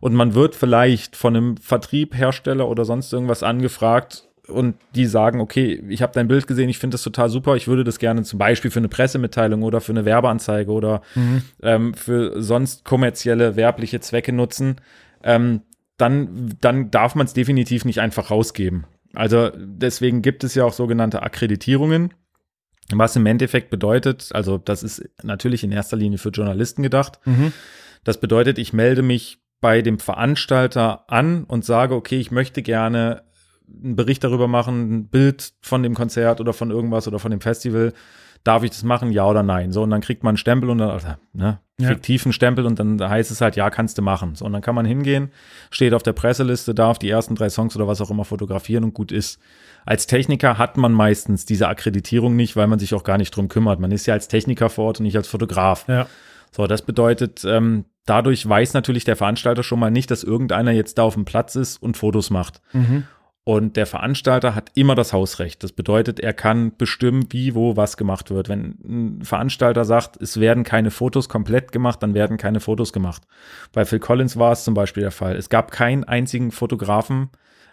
und 0.00 0.14
man 0.14 0.34
wird 0.34 0.54
vielleicht 0.54 1.16
von 1.16 1.36
einem 1.36 1.56
Vertrieb, 1.56 2.16
Hersteller 2.16 2.68
oder 2.68 2.84
sonst 2.84 3.12
irgendwas 3.12 3.42
angefragt 3.42 4.28
und 4.48 4.76
die 4.94 5.06
sagen, 5.06 5.40
okay, 5.40 5.82
ich 5.88 6.02
habe 6.02 6.12
dein 6.12 6.28
Bild 6.28 6.46
gesehen, 6.46 6.68
ich 6.68 6.78
finde 6.78 6.94
das 6.94 7.02
total 7.02 7.28
super, 7.28 7.56
ich 7.56 7.68
würde 7.68 7.84
das 7.84 7.98
gerne 7.98 8.22
zum 8.22 8.38
Beispiel 8.38 8.70
für 8.70 8.80
eine 8.80 8.88
Pressemitteilung 8.88 9.62
oder 9.62 9.80
für 9.80 9.92
eine 9.92 10.04
Werbeanzeige 10.04 10.70
oder 10.70 11.02
ähm, 11.62 11.94
für 11.94 12.42
sonst 12.42 12.84
kommerzielle, 12.84 13.56
werbliche 13.56 14.00
Zwecke 14.00 14.32
nutzen, 14.32 14.76
ähm, 15.22 15.62
dann, 15.96 16.52
dann 16.60 16.90
darf 16.90 17.14
man 17.14 17.26
es 17.26 17.32
definitiv 17.32 17.84
nicht 17.84 18.00
einfach 18.00 18.30
rausgeben. 18.30 18.84
Also 19.14 19.50
deswegen 19.54 20.22
gibt 20.22 20.44
es 20.44 20.54
ja 20.54 20.64
auch 20.64 20.72
sogenannte 20.72 21.22
Akkreditierungen. 21.22 22.14
Was 22.90 23.16
im 23.16 23.26
Endeffekt 23.26 23.70
bedeutet, 23.70 24.30
also 24.32 24.58
das 24.58 24.82
ist 24.82 25.08
natürlich 25.22 25.64
in 25.64 25.72
erster 25.72 25.96
Linie 25.96 26.18
für 26.18 26.30
Journalisten 26.30 26.82
gedacht. 26.82 27.20
Mhm. 27.24 27.52
Das 28.04 28.18
bedeutet, 28.18 28.58
ich 28.58 28.72
melde 28.72 29.02
mich 29.02 29.38
bei 29.60 29.80
dem 29.80 29.98
Veranstalter 29.98 31.08
an 31.08 31.44
und 31.44 31.64
sage, 31.64 31.94
okay, 31.94 32.18
ich 32.18 32.30
möchte 32.30 32.62
gerne 32.62 33.22
einen 33.82 33.96
Bericht 33.96 34.24
darüber 34.24 34.48
machen, 34.48 34.94
ein 34.94 35.08
Bild 35.08 35.52
von 35.62 35.82
dem 35.82 35.94
Konzert 35.94 36.40
oder 36.40 36.52
von 36.52 36.70
irgendwas 36.70 37.06
oder 37.06 37.18
von 37.18 37.30
dem 37.30 37.40
Festival. 37.40 37.92
Darf 38.44 38.64
ich 38.64 38.70
das 38.70 38.82
machen, 38.82 39.12
ja 39.12 39.26
oder 39.26 39.42
nein? 39.42 39.70
So, 39.72 39.82
und 39.82 39.90
dann 39.90 40.00
kriegt 40.00 40.24
man 40.24 40.30
einen 40.30 40.36
Stempel 40.36 40.68
und 40.70 40.78
dann, 40.78 40.90
also, 40.90 41.08
ne, 41.32 41.60
Ja. 41.80 41.88
fiktiven 41.88 42.32
Stempel 42.32 42.66
und 42.66 42.78
dann 42.78 43.00
heißt 43.00 43.30
es 43.30 43.40
halt, 43.40 43.54
ja, 43.56 43.70
kannst 43.70 43.98
du 43.98 44.02
machen. 44.02 44.34
So, 44.34 44.44
und 44.44 44.52
dann 44.52 44.62
kann 44.62 44.74
man 44.74 44.84
hingehen, 44.84 45.30
steht 45.70 45.94
auf 45.94 46.02
der 46.02 46.12
Presseliste, 46.12 46.74
darf 46.74 46.98
die 46.98 47.08
ersten 47.08 47.34
drei 47.36 47.48
Songs 47.50 47.76
oder 47.76 47.86
was 47.86 48.00
auch 48.00 48.10
immer 48.10 48.24
fotografieren 48.24 48.82
und 48.84 48.94
gut 48.94 49.12
ist. 49.12 49.38
Als 49.86 50.06
Techniker 50.06 50.58
hat 50.58 50.76
man 50.76 50.92
meistens 50.92 51.44
diese 51.44 51.68
Akkreditierung 51.68 52.34
nicht, 52.36 52.56
weil 52.56 52.66
man 52.66 52.78
sich 52.78 52.94
auch 52.94 53.04
gar 53.04 53.18
nicht 53.18 53.30
drum 53.34 53.48
kümmert. 53.48 53.78
Man 53.80 53.92
ist 53.92 54.06
ja 54.06 54.14
als 54.14 54.28
Techniker 54.28 54.70
vor 54.70 54.86
Ort 54.86 55.00
und 55.00 55.04
nicht 55.04 55.16
als 55.16 55.28
Fotograf. 55.28 55.86
Ja. 55.88 56.06
So, 56.50 56.66
das 56.66 56.82
bedeutet, 56.82 57.44
ähm, 57.44 57.84
dadurch 58.06 58.46
weiß 58.48 58.74
natürlich 58.74 59.04
der 59.04 59.16
Veranstalter 59.16 59.62
schon 59.62 59.78
mal 59.78 59.90
nicht, 59.90 60.10
dass 60.10 60.22
irgendeiner 60.24 60.72
jetzt 60.72 60.98
da 60.98 61.02
auf 61.04 61.14
dem 61.14 61.24
Platz 61.24 61.56
ist 61.56 61.82
und 61.82 61.96
Fotos 61.96 62.30
macht. 62.30 62.60
Mhm. 62.72 63.04
Und 63.44 63.76
der 63.76 63.86
Veranstalter 63.86 64.54
hat 64.54 64.70
immer 64.76 64.94
das 64.94 65.12
Hausrecht. 65.12 65.64
Das 65.64 65.72
bedeutet, 65.72 66.20
er 66.20 66.32
kann 66.32 66.76
bestimmen, 66.76 67.26
wie, 67.30 67.56
wo, 67.56 67.76
was 67.76 67.96
gemacht 67.96 68.30
wird. 68.30 68.48
Wenn 68.48 68.78
ein 68.84 69.24
Veranstalter 69.24 69.84
sagt, 69.84 70.20
es 70.22 70.38
werden 70.38 70.62
keine 70.62 70.92
Fotos 70.92 71.28
komplett 71.28 71.72
gemacht, 71.72 72.00
dann 72.04 72.14
werden 72.14 72.36
keine 72.36 72.60
Fotos 72.60 72.92
gemacht. 72.92 73.22
Bei 73.72 73.84
Phil 73.84 73.98
Collins 73.98 74.36
war 74.36 74.52
es 74.52 74.62
zum 74.62 74.74
Beispiel 74.74 75.02
der 75.02 75.10
Fall. 75.10 75.34
Es 75.34 75.48
gab 75.48 75.72
keinen 75.72 76.04
einzigen 76.04 76.52
Fotografen, 76.52 77.30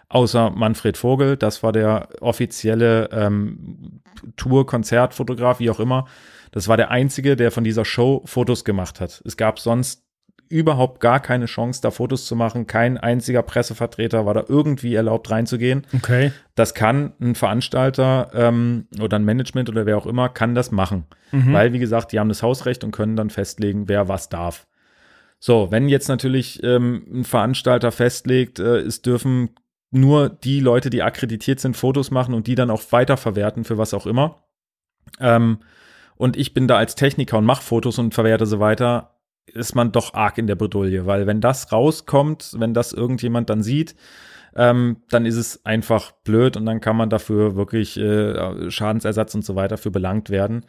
außer 0.08 0.50
Manfred 0.50 0.96
Vogel. 0.96 1.36
Das 1.36 1.62
war 1.62 1.70
der 1.70 2.08
offizielle 2.20 3.08
ähm, 3.12 4.00
Tour-Konzertfotograf, 4.36 5.60
wie 5.60 5.70
auch 5.70 5.78
immer. 5.78 6.06
Das 6.50 6.66
war 6.66 6.76
der 6.76 6.90
einzige, 6.90 7.36
der 7.36 7.52
von 7.52 7.62
dieser 7.62 7.84
Show 7.84 8.22
Fotos 8.24 8.64
gemacht 8.64 9.00
hat. 9.00 9.22
Es 9.24 9.36
gab 9.36 9.60
sonst 9.60 10.02
überhaupt 10.50 11.00
gar 11.00 11.20
keine 11.20 11.46
Chance, 11.46 11.80
da 11.80 11.90
Fotos 11.90 12.26
zu 12.26 12.34
machen. 12.34 12.66
Kein 12.66 12.98
einziger 12.98 13.42
Pressevertreter 13.42 14.26
war 14.26 14.34
da 14.34 14.44
irgendwie 14.48 14.96
erlaubt 14.96 15.30
reinzugehen. 15.30 15.86
Okay. 15.94 16.32
Das 16.56 16.74
kann 16.74 17.12
ein 17.20 17.36
Veranstalter 17.36 18.30
ähm, 18.34 18.88
oder 19.00 19.18
ein 19.18 19.24
Management 19.24 19.70
oder 19.70 19.86
wer 19.86 19.96
auch 19.96 20.06
immer 20.06 20.28
kann 20.28 20.56
das 20.56 20.72
machen. 20.72 21.06
Mhm. 21.30 21.52
Weil, 21.52 21.72
wie 21.72 21.78
gesagt, 21.78 22.10
die 22.10 22.18
haben 22.18 22.28
das 22.28 22.42
Hausrecht 22.42 22.82
und 22.82 22.90
können 22.90 23.14
dann 23.14 23.30
festlegen, 23.30 23.88
wer 23.88 24.08
was 24.08 24.28
darf. 24.28 24.66
So, 25.38 25.70
wenn 25.70 25.88
jetzt 25.88 26.08
natürlich 26.08 26.62
ähm, 26.64 27.06
ein 27.10 27.24
Veranstalter 27.24 27.92
festlegt, 27.92 28.58
äh, 28.58 28.78
es 28.78 29.02
dürfen 29.02 29.50
nur 29.92 30.28
die 30.28 30.60
Leute, 30.60 30.90
die 30.90 31.02
akkreditiert 31.02 31.60
sind, 31.60 31.76
Fotos 31.76 32.10
machen 32.10 32.34
und 32.34 32.48
die 32.48 32.56
dann 32.56 32.70
auch 32.70 32.82
weiterverwerten 32.90 33.64
für 33.64 33.78
was 33.78 33.94
auch 33.94 34.06
immer. 34.06 34.42
Ähm, 35.20 35.60
und 36.16 36.36
ich 36.36 36.54
bin 36.54 36.66
da 36.68 36.76
als 36.76 36.96
Techniker 36.96 37.38
und 37.38 37.46
mache 37.46 37.62
Fotos 37.62 37.98
und 37.98 38.14
verwerte 38.14 38.46
sie 38.46 38.60
weiter, 38.60 39.19
ist 39.54 39.74
man 39.74 39.92
doch 39.92 40.14
arg 40.14 40.38
in 40.38 40.46
der 40.46 40.56
Bredouille, 40.56 41.06
weil 41.06 41.26
wenn 41.26 41.40
das 41.40 41.72
rauskommt, 41.72 42.54
wenn 42.58 42.74
das 42.74 42.92
irgendjemand 42.92 43.50
dann 43.50 43.62
sieht, 43.62 43.94
ähm, 44.56 44.98
dann 45.10 45.26
ist 45.26 45.36
es 45.36 45.64
einfach 45.64 46.12
blöd 46.24 46.56
und 46.56 46.66
dann 46.66 46.80
kann 46.80 46.96
man 46.96 47.10
dafür 47.10 47.56
wirklich 47.56 47.96
äh, 47.96 48.70
Schadensersatz 48.70 49.34
und 49.34 49.44
so 49.44 49.54
weiter 49.54 49.78
für 49.78 49.90
belangt 49.90 50.30
werden. 50.30 50.66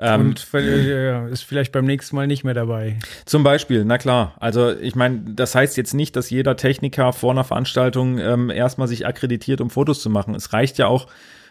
Ähm, 0.00 0.20
Und 0.20 0.54
äh, 0.54 1.30
ist 1.30 1.42
vielleicht 1.42 1.72
beim 1.72 1.84
nächsten 1.84 2.14
Mal 2.14 2.26
nicht 2.26 2.44
mehr 2.44 2.54
dabei. 2.54 2.98
zum 3.26 3.42
Beispiel, 3.42 3.84
na 3.84 3.98
klar. 3.98 4.34
Also 4.38 4.70
ich 4.72 4.94
meine, 4.94 5.22
das 5.34 5.54
heißt 5.54 5.76
jetzt 5.76 5.92
nicht, 5.92 6.14
dass 6.14 6.30
jeder 6.30 6.56
Techniker 6.56 7.12
vor 7.12 7.32
einer 7.32 7.44
Veranstaltung 7.44 8.18
ähm, 8.18 8.50
erstmal 8.50 8.86
sich 8.86 9.06
akkreditiert, 9.06 9.60
um 9.60 9.70
Fotos 9.70 10.00
zu 10.00 10.08
machen. 10.08 10.34
Es 10.34 10.52
reicht 10.52 10.78
ja 10.78 10.86
auch, 10.86 11.08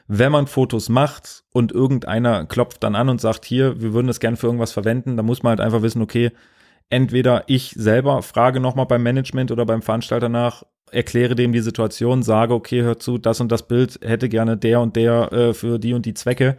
wenn 0.07 0.31
man 0.31 0.47
Fotos 0.47 0.87
macht 0.87 1.43
und 1.51 1.73
irgendeiner 1.73 2.45
klopft 2.45 2.81
dann 2.83 2.95
an 2.95 3.09
und 3.09 3.19
sagt, 3.19 3.43
hier, 3.43 3.81
wir 3.81 3.93
würden 3.93 4.07
das 4.07 4.21
gerne 4.21 4.37
für 4.37 4.47
irgendwas 4.47 4.71
verwenden, 4.71 5.17
dann 5.17 5.25
muss 5.25 5.43
man 5.43 5.51
halt 5.51 5.61
einfach 5.61 5.81
wissen, 5.81 6.01
okay, 6.01 6.31
entweder 6.89 7.43
ich 7.47 7.71
selber 7.71 8.21
frage 8.21 8.59
nochmal 8.59 8.85
beim 8.85 9.03
Management 9.03 9.51
oder 9.51 9.65
beim 9.65 9.81
Veranstalter 9.81 10.29
nach, 10.29 10.63
erkläre 10.91 11.35
dem 11.35 11.51
die 11.51 11.59
Situation, 11.59 12.23
sage, 12.23 12.53
okay, 12.53 12.81
hör 12.81 12.97
zu, 12.99 13.17
das 13.17 13.41
und 13.41 13.51
das 13.51 13.67
Bild 13.67 13.99
hätte 14.03 14.29
gerne 14.29 14.57
der 14.57 14.79
und 14.79 14.95
der 14.95 15.31
äh, 15.33 15.53
für 15.53 15.79
die 15.79 15.93
und 15.93 16.05
die 16.05 16.13
Zwecke 16.13 16.57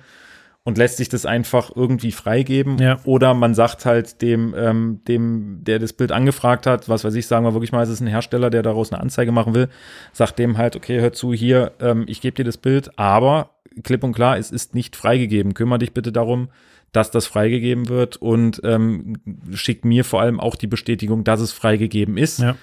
und 0.65 0.77
lässt 0.77 0.99
sich 0.99 1.09
das 1.09 1.25
einfach 1.25 1.71
irgendwie 1.75 2.13
freigeben. 2.13 2.77
Ja. 2.77 2.99
Oder 3.05 3.33
man 3.33 3.55
sagt 3.55 3.87
halt 3.87 4.21
dem, 4.21 4.55
ähm, 4.55 5.01
dem, 5.09 5.61
der 5.65 5.79
das 5.79 5.95
Bild 5.95 6.13
angefragt 6.13 6.67
hat, 6.67 6.91
was 6.91 7.05
weiß 7.05 7.15
ich, 7.15 7.27
sagen 7.27 7.47
wir 7.47 7.55
wirklich 7.55 7.73
mal, 7.73 7.83
es 7.83 7.89
ist 7.89 8.01
ein 8.01 8.07
Hersteller, 8.07 8.51
der 8.51 8.63
daraus 8.63 8.93
eine 8.93 9.01
Anzeige 9.01 9.33
machen 9.33 9.55
will, 9.55 9.69
sagt 10.13 10.39
dem 10.39 10.59
halt, 10.59 10.77
okay, 10.77 11.01
hör 11.01 11.15
zu, 11.15 11.33
hier, 11.33 11.73
ähm, 11.81 12.05
ich 12.07 12.21
gebe 12.21 12.35
dir 12.35 12.45
das 12.45 12.59
Bild, 12.59 12.99
aber 12.99 13.53
klipp 13.83 14.05
und 14.05 14.13
klar, 14.13 14.37
es 14.37 14.51
ist 14.51 14.75
nicht 14.75 14.95
freigegeben. 14.95 15.55
Kümmere 15.55 15.79
dich 15.79 15.95
bitte 15.95 16.13
darum, 16.13 16.49
dass 16.93 17.11
das 17.11 17.27
freigegeben 17.27 17.89
wird 17.89 18.17
und 18.17 18.61
ähm, 18.65 19.17
schick 19.53 19.85
mir 19.85 20.05
vor 20.05 20.21
allem 20.21 20.41
auch 20.41 20.57
die 20.57 20.67
Bestätigung, 20.67 21.25
dass 21.25 21.41
es 21.41 21.53
freigegeben 21.53 22.17
ist 22.17 22.39
Ja. 22.41 22.57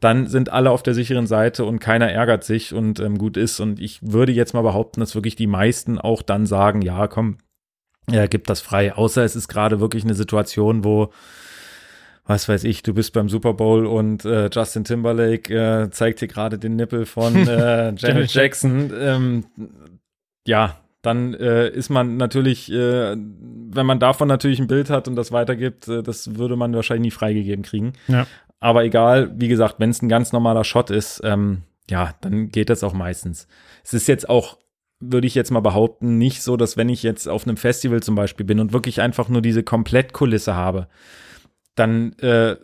dann 0.00 0.26
sind 0.26 0.50
alle 0.50 0.70
auf 0.70 0.82
der 0.82 0.94
sicheren 0.94 1.26
Seite 1.26 1.64
und 1.64 1.78
keiner 1.78 2.10
ärgert 2.10 2.44
sich 2.44 2.72
und 2.74 3.00
ähm, 3.00 3.18
gut 3.18 3.36
ist. 3.36 3.60
Und 3.60 3.80
ich 3.80 3.98
würde 4.02 4.32
jetzt 4.32 4.52
mal 4.54 4.62
behaupten, 4.62 5.00
dass 5.00 5.14
wirklich 5.14 5.36
die 5.36 5.46
meisten 5.46 5.98
auch 5.98 6.22
dann 6.22 6.46
sagen, 6.46 6.82
ja, 6.82 7.06
komm, 7.08 7.38
ja, 8.10 8.26
gib 8.26 8.46
das 8.46 8.60
frei. 8.60 8.94
Außer 8.94 9.22
es 9.24 9.36
ist 9.36 9.48
gerade 9.48 9.80
wirklich 9.80 10.04
eine 10.04 10.14
Situation, 10.14 10.82
wo, 10.84 11.12
was 12.24 12.48
weiß 12.48 12.64
ich, 12.64 12.82
du 12.82 12.94
bist 12.94 13.12
beim 13.12 13.28
Super 13.28 13.54
Bowl 13.54 13.86
und 13.86 14.24
äh, 14.24 14.48
Justin 14.52 14.84
Timberlake 14.84 15.52
äh, 15.54 15.90
zeigt 15.90 16.20
dir 16.20 16.28
gerade 16.28 16.58
den 16.58 16.76
Nippel 16.76 17.04
von 17.06 17.34
äh, 17.48 17.92
Janet 17.96 18.32
Jackson. 18.32 18.92
Ähm, 18.98 19.44
ja, 20.46 20.76
dann 21.02 21.34
äh, 21.34 21.68
ist 21.68 21.90
man 21.90 22.16
natürlich, 22.16 22.72
äh, 22.72 23.14
wenn 23.16 23.86
man 23.86 24.00
davon 24.00 24.26
natürlich 24.28 24.58
ein 24.58 24.66
Bild 24.66 24.90
hat 24.90 25.06
und 25.06 25.16
das 25.16 25.30
weitergibt, 25.30 25.86
äh, 25.88 26.02
das 26.02 26.36
würde 26.36 26.56
man 26.56 26.74
wahrscheinlich 26.74 27.12
nie 27.12 27.16
freigegeben 27.16 27.64
kriegen. 27.64 27.92
Ja. 28.08 28.26
Aber 28.60 28.84
egal, 28.84 29.32
wie 29.36 29.48
gesagt, 29.48 29.76
wenn 29.78 29.90
es 29.90 30.02
ein 30.02 30.08
ganz 30.08 30.32
normaler 30.32 30.64
Shot 30.64 30.90
ist, 30.90 31.20
ähm, 31.22 31.62
ja, 31.88 32.14
dann 32.20 32.48
geht 32.48 32.70
das 32.70 32.82
auch 32.82 32.92
meistens. 32.92 33.46
Es 33.84 33.94
ist 33.94 34.08
jetzt 34.08 34.28
auch, 34.28 34.58
würde 35.00 35.28
ich 35.28 35.36
jetzt 35.36 35.52
mal 35.52 35.60
behaupten, 35.60 36.18
nicht 36.18 36.42
so, 36.42 36.56
dass 36.56 36.76
wenn 36.76 36.88
ich 36.88 37.04
jetzt 37.04 37.28
auf 37.28 37.46
einem 37.46 37.56
Festival 37.56 38.02
zum 38.02 38.16
Beispiel 38.16 38.44
bin 38.44 38.58
und 38.58 38.72
wirklich 38.72 39.00
einfach 39.00 39.28
nur 39.28 39.40
diese 39.40 39.62
Komplettkulisse 39.62 40.54
habe, 40.54 40.88
dann 41.76 42.12
äh, 42.18 42.56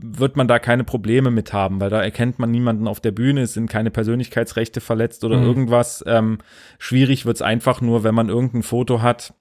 wird 0.00 0.36
man 0.36 0.46
da 0.48 0.58
keine 0.58 0.84
Probleme 0.84 1.30
mit 1.30 1.52
haben, 1.52 1.80
weil 1.80 1.90
da 1.90 2.02
erkennt 2.02 2.38
man 2.38 2.50
niemanden 2.50 2.86
auf 2.86 3.00
der 3.00 3.10
Bühne, 3.12 3.42
es 3.42 3.54
sind 3.54 3.68
keine 3.68 3.90
Persönlichkeitsrechte 3.90 4.80
verletzt 4.80 5.24
oder 5.24 5.38
Mhm. 5.38 5.44
irgendwas. 5.44 6.04
Ähm, 6.06 6.38
schwierig 6.78 7.26
wird's 7.26 7.42
einfach 7.42 7.80
nur, 7.80 8.04
wenn 8.04 8.14
man 8.14 8.28
irgendein 8.28 8.62
Foto 8.62 9.02
hat, 9.02 9.34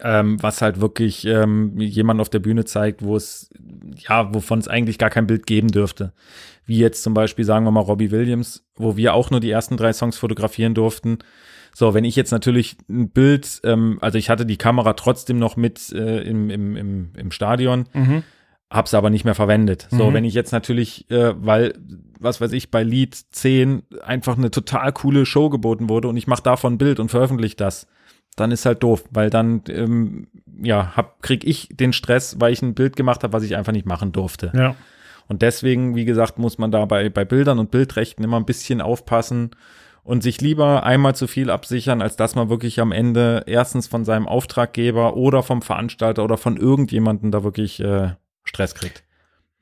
ähm, 0.00 0.40
was 0.42 0.62
halt 0.62 0.80
wirklich 0.80 1.24
ähm, 1.26 1.78
jemand 1.80 2.20
auf 2.20 2.28
der 2.28 2.38
Bühne 2.38 2.64
zeigt, 2.64 3.02
wo 3.02 3.16
es, 3.16 3.50
ja, 3.96 4.32
wovon 4.32 4.58
es 4.60 4.68
eigentlich 4.68 4.98
gar 4.98 5.10
kein 5.10 5.26
Bild 5.26 5.46
geben 5.46 5.68
dürfte. 5.68 6.12
Wie 6.64 6.78
jetzt 6.78 7.02
zum 7.02 7.12
Beispiel, 7.14 7.44
sagen 7.44 7.64
wir 7.64 7.72
mal, 7.72 7.80
Robbie 7.80 8.12
Williams, 8.12 8.64
wo 8.76 8.96
wir 8.96 9.14
auch 9.14 9.30
nur 9.30 9.40
die 9.40 9.50
ersten 9.50 9.76
drei 9.76 9.92
Songs 9.92 10.16
fotografieren 10.16 10.74
durften. 10.74 11.18
So, 11.74 11.94
wenn 11.94 12.04
ich 12.04 12.14
jetzt 12.16 12.30
natürlich 12.30 12.76
ein 12.88 13.10
Bild, 13.10 13.60
ähm, 13.64 13.98
also 14.00 14.18
ich 14.18 14.30
hatte 14.30 14.46
die 14.46 14.56
Kamera 14.58 14.92
trotzdem 14.92 15.38
noch 15.38 15.56
mit 15.56 15.90
äh, 15.92 16.20
im, 16.22 16.50
im, 16.50 16.76
im, 16.76 17.10
im 17.16 17.30
Stadion, 17.32 17.86
Mhm. 17.92 18.22
Hab's 18.70 18.94
aber 18.94 19.10
nicht 19.10 19.24
mehr 19.24 19.34
verwendet. 19.34 19.88
So, 19.90 20.10
Mhm. 20.10 20.14
wenn 20.14 20.24
ich 20.24 20.34
jetzt 20.34 20.52
natürlich, 20.52 21.10
äh, 21.10 21.34
weil, 21.44 21.74
was 22.20 22.40
weiß 22.40 22.52
ich, 22.52 22.70
bei 22.70 22.82
Lied 22.84 23.14
10 23.14 23.82
einfach 24.02 24.38
eine 24.38 24.50
total 24.50 24.92
coole 24.92 25.26
Show 25.26 25.50
geboten 25.50 25.88
wurde 25.88 26.08
und 26.08 26.16
ich 26.16 26.26
mache 26.28 26.42
davon 26.42 26.74
ein 26.74 26.78
Bild 26.78 27.00
und 27.00 27.10
veröffentliche 27.10 27.56
das, 27.56 27.86
dann 28.36 28.52
ist 28.52 28.64
halt 28.66 28.82
doof, 28.82 29.04
weil 29.10 29.28
dann, 29.28 29.62
ähm, 29.68 30.28
ja, 30.62 30.96
hab, 30.96 31.20
krieg 31.22 31.44
ich 31.44 31.68
den 31.72 31.92
Stress, 31.92 32.36
weil 32.38 32.52
ich 32.52 32.62
ein 32.62 32.74
Bild 32.74 32.94
gemacht 32.94 33.24
habe, 33.24 33.32
was 33.32 33.42
ich 33.42 33.56
einfach 33.56 33.72
nicht 33.72 33.86
machen 33.86 34.12
durfte. 34.12 34.52
Ja. 34.54 34.76
Und 35.26 35.42
deswegen, 35.42 35.96
wie 35.96 36.04
gesagt, 36.04 36.38
muss 36.38 36.58
man 36.58 36.70
da 36.70 36.84
bei, 36.84 37.08
bei 37.08 37.24
Bildern 37.24 37.58
und 37.58 37.70
Bildrechten 37.70 38.22
immer 38.22 38.36
ein 38.38 38.46
bisschen 38.46 38.80
aufpassen 38.80 39.50
und 40.04 40.22
sich 40.22 40.40
lieber 40.40 40.84
einmal 40.84 41.14
zu 41.14 41.26
viel 41.26 41.50
absichern, 41.50 42.00
als 42.02 42.16
dass 42.16 42.34
man 42.34 42.48
wirklich 42.50 42.80
am 42.80 42.92
Ende 42.92 43.42
erstens 43.46 43.86
von 43.88 44.04
seinem 44.04 44.26
Auftraggeber 44.28 45.16
oder 45.16 45.42
vom 45.42 45.60
Veranstalter 45.62 46.24
oder 46.24 46.36
von 46.36 46.56
irgendjemandem 46.56 47.30
da 47.30 47.44
wirklich 47.44 47.80
äh, 47.80 48.10
Stress 48.50 48.74
kriegt. 48.74 49.02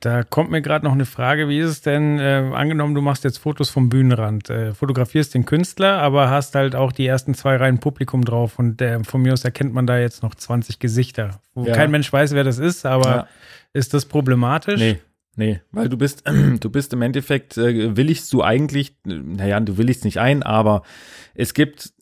Da 0.00 0.22
kommt 0.22 0.50
mir 0.52 0.62
gerade 0.62 0.84
noch 0.84 0.92
eine 0.92 1.06
Frage. 1.06 1.48
Wie 1.48 1.58
ist 1.58 1.68
es 1.70 1.80
denn, 1.82 2.20
äh, 2.20 2.50
angenommen, 2.54 2.94
du 2.94 3.00
machst 3.02 3.24
jetzt 3.24 3.38
Fotos 3.38 3.68
vom 3.68 3.88
Bühnenrand, 3.88 4.48
äh, 4.48 4.72
fotografierst 4.72 5.34
den 5.34 5.44
Künstler, 5.44 5.98
aber 6.00 6.30
hast 6.30 6.54
halt 6.54 6.76
auch 6.76 6.92
die 6.92 7.04
ersten 7.06 7.34
zwei 7.34 7.56
Reihen 7.56 7.80
Publikum 7.80 8.24
drauf 8.24 8.58
und 8.60 8.80
äh, 8.80 9.02
von 9.02 9.22
mir 9.22 9.32
aus 9.32 9.44
erkennt 9.44 9.74
man 9.74 9.86
da 9.88 9.98
jetzt 9.98 10.22
noch 10.22 10.34
20 10.36 10.78
Gesichter, 10.78 11.40
wo 11.54 11.64
Ja. 11.66 11.74
kein 11.74 11.90
Mensch 11.90 12.12
weiß, 12.12 12.32
wer 12.32 12.44
das 12.44 12.58
ist, 12.58 12.86
aber 12.86 13.08
Ja. 13.08 13.28
ist 13.72 13.92
das 13.92 14.06
problematisch? 14.06 14.78
Nee, 14.80 15.00
nee, 15.34 15.60
weil 15.72 15.88
du 15.88 15.96
bist, 15.96 16.22
du 16.60 16.70
bist 16.70 16.92
im 16.92 17.02
Endeffekt, 17.02 17.58
äh, 17.58 17.96
willigst 17.96 18.32
du 18.32 18.44
eigentlich, 18.44 18.92
äh, 19.04 19.14
naja, 19.14 19.58
du 19.58 19.78
willigst 19.78 20.04
nicht 20.04 20.20
ein, 20.20 20.44
aber 20.44 20.82
es 21.34 21.54
gibt 21.54 21.92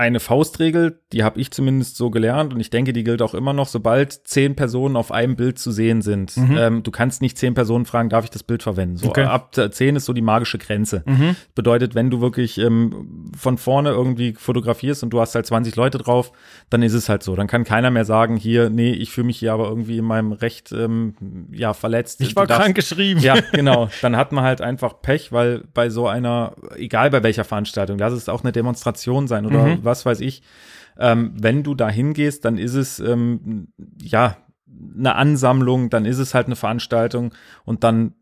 eine 0.00 0.18
Faustregel, 0.18 0.98
die 1.12 1.22
habe 1.22 1.38
ich 1.38 1.50
zumindest 1.50 1.96
so 1.96 2.10
gelernt 2.10 2.54
und 2.54 2.58
ich 2.60 2.70
denke, 2.70 2.92
die 2.92 3.04
gilt 3.04 3.20
auch 3.22 3.34
immer 3.34 3.52
noch, 3.52 3.68
sobald 3.68 4.12
zehn 4.26 4.56
Personen 4.56 4.96
auf 4.96 5.12
einem 5.12 5.36
Bild 5.36 5.58
zu 5.58 5.70
sehen 5.70 6.00
sind. 6.02 6.34
Ähm, 6.36 6.82
du 6.82 6.90
kannst 6.90 7.20
nicht 7.22 7.36
zehn 7.36 7.52
Personen 7.54 7.84
fragen, 7.84 8.08
darf 8.08 8.24
ich 8.24 8.30
das 8.30 8.42
Bild 8.42 8.62
verwenden? 8.62 8.96
So 8.96 9.08
Okay. 9.10 9.24
ab 9.24 9.54
zehn 9.72 9.96
ist 9.96 10.06
so 10.06 10.12
die 10.12 10.22
magische 10.22 10.56
Grenze. 10.58 11.04
Bedeutet, 11.54 11.94
wenn 11.94 12.08
du 12.10 12.20
wirklich 12.20 12.56
ähm, 12.58 13.30
von 13.38 13.58
vorne 13.58 13.90
irgendwie 13.90 14.32
fotografierst 14.32 15.02
und 15.02 15.10
du 15.10 15.20
hast 15.20 15.34
halt 15.34 15.46
20 15.46 15.76
Leute 15.76 15.98
drauf, 15.98 16.32
dann 16.70 16.82
ist 16.82 16.94
es 16.94 17.08
halt 17.08 17.22
so. 17.22 17.36
Dann 17.36 17.46
kann 17.46 17.64
keiner 17.64 17.90
mehr 17.90 18.04
sagen, 18.06 18.36
hier, 18.36 18.70
nee, 18.70 18.92
ich 18.92 19.10
fühle 19.10 19.26
mich 19.26 19.38
hier 19.38 19.52
aber 19.52 19.68
irgendwie 19.68 19.98
in 19.98 20.04
meinem 20.04 20.32
Recht 20.32 20.72
ähm, 20.72 21.14
ja, 21.52 21.74
verletzt. 21.74 22.20
Ich 22.22 22.34
war 22.36 22.46
darfst- 22.46 22.62
krank 22.62 22.74
geschrieben. 22.74 23.20
ja, 23.20 23.34
genau. 23.52 23.90
Dann 24.00 24.16
hat 24.16 24.32
man 24.32 24.44
halt 24.44 24.60
einfach 24.62 25.02
Pech, 25.02 25.30
weil 25.32 25.64
bei 25.74 25.90
so 25.90 26.08
einer, 26.08 26.54
egal 26.76 27.10
bei 27.10 27.22
welcher 27.22 27.44
Veranstaltung, 27.44 27.98
lass 27.98 28.12
es 28.14 28.28
auch 28.30 28.42
eine 28.42 28.52
Demonstration 28.52 29.28
sein 29.28 29.44
oder 29.46 29.60
Mhm. 29.60 29.84
Was 29.90 30.06
weiß 30.06 30.20
ich, 30.20 30.42
ähm, 30.98 31.32
wenn 31.40 31.62
du 31.62 31.74
da 31.74 31.88
hingehst, 31.88 32.44
dann 32.44 32.58
ist 32.58 32.74
es 32.74 33.00
ähm, 33.00 33.68
ja 34.00 34.36
eine 34.96 35.14
Ansammlung, 35.14 35.90
dann 35.90 36.04
ist 36.04 36.18
es 36.18 36.34
halt 36.34 36.46
eine 36.46 36.56
Veranstaltung 36.56 37.34
und 37.64 37.84
dann 37.84 38.14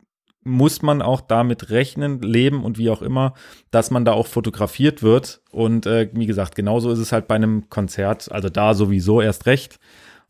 muss 0.45 0.83
man 0.83 1.03
auch 1.03 1.21
damit 1.21 1.71
rechnen, 1.71 2.23
leben 2.23 2.65
und 2.65 2.79
wie 2.79 2.91
auch 2.91 3.03
immer, 3.03 3.35
dass 3.71 3.91
man 3.91 4.05
da 4.05 4.13
auch 4.13 4.27
fotografiert 4.27 5.03
wird. 5.03 5.43
Und 5.51 5.87
äh, 5.87 6.09
wie 6.13 6.27
gesagt, 6.27 6.55
genauso 6.55 6.91
ist 6.91 7.01
es 7.01 7.13
halt 7.13 7.29
bei 7.29 7.35
einem 7.35 7.69
Konzert, 7.69 8.33
also 8.33 8.49
da 8.49 8.75
sowieso 8.75 9.21
erst 9.21 9.47
recht, 9.47 9.79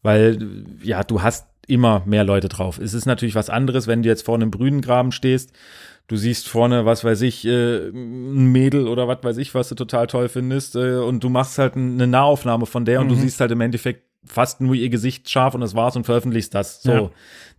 weil 0.03 0.65
ja, 0.83 1.05
du 1.05 1.23
hast 1.23 1.47
immer 1.67 2.03
mehr 2.07 2.25
Leute 2.25 2.49
drauf. 2.49 2.79
Es 2.79 2.95
ist 2.95 3.07
natürlich 3.07 3.35
was 3.35 3.51
anderes, 3.51 3.87
wenn 3.87 4.03
du 4.03 4.09
jetzt 4.09 4.25
vor 4.25 4.35
einem 4.35 4.51
Brünengraben 4.51 5.13
stehst. 5.13 5.53
Du 6.09 6.17
siehst 6.17 6.49
vorne, 6.49 6.87
was 6.87 7.05
weiß 7.05 7.21
ich, 7.21 7.47
äh, 7.47 7.89
ein 7.89 8.47
Mädel 8.51 8.89
oder 8.89 9.07
was 9.09 9.19
weiß 9.23 9.37
ich, 9.37 9.55
was 9.55 9.69
du 9.69 9.75
total 9.75 10.07
toll 10.07 10.29
findest, 10.29 10.75
äh, 10.75 10.97
und 10.97 11.23
du 11.23 11.29
machst 11.29 11.59
halt 11.59 11.77
eine 11.77 12.07
Nahaufnahme 12.07 12.67
von 12.67 12.85
der 12.87 13.01
und 13.01 13.09
du 13.09 13.15
siehst 13.15 13.41
halt 13.41 13.51
im 13.51 13.61
Endeffekt 13.61 14.05
fast 14.25 14.61
nur 14.61 14.75
ihr 14.75 14.89
Gesicht 14.89 15.29
scharf 15.29 15.55
und 15.55 15.61
das 15.61 15.75
war's 15.75 15.97
und 15.97 16.05
veröffentlichst 16.05 16.55
das. 16.55 16.83
So. 16.83 16.93
Ja. 16.93 17.11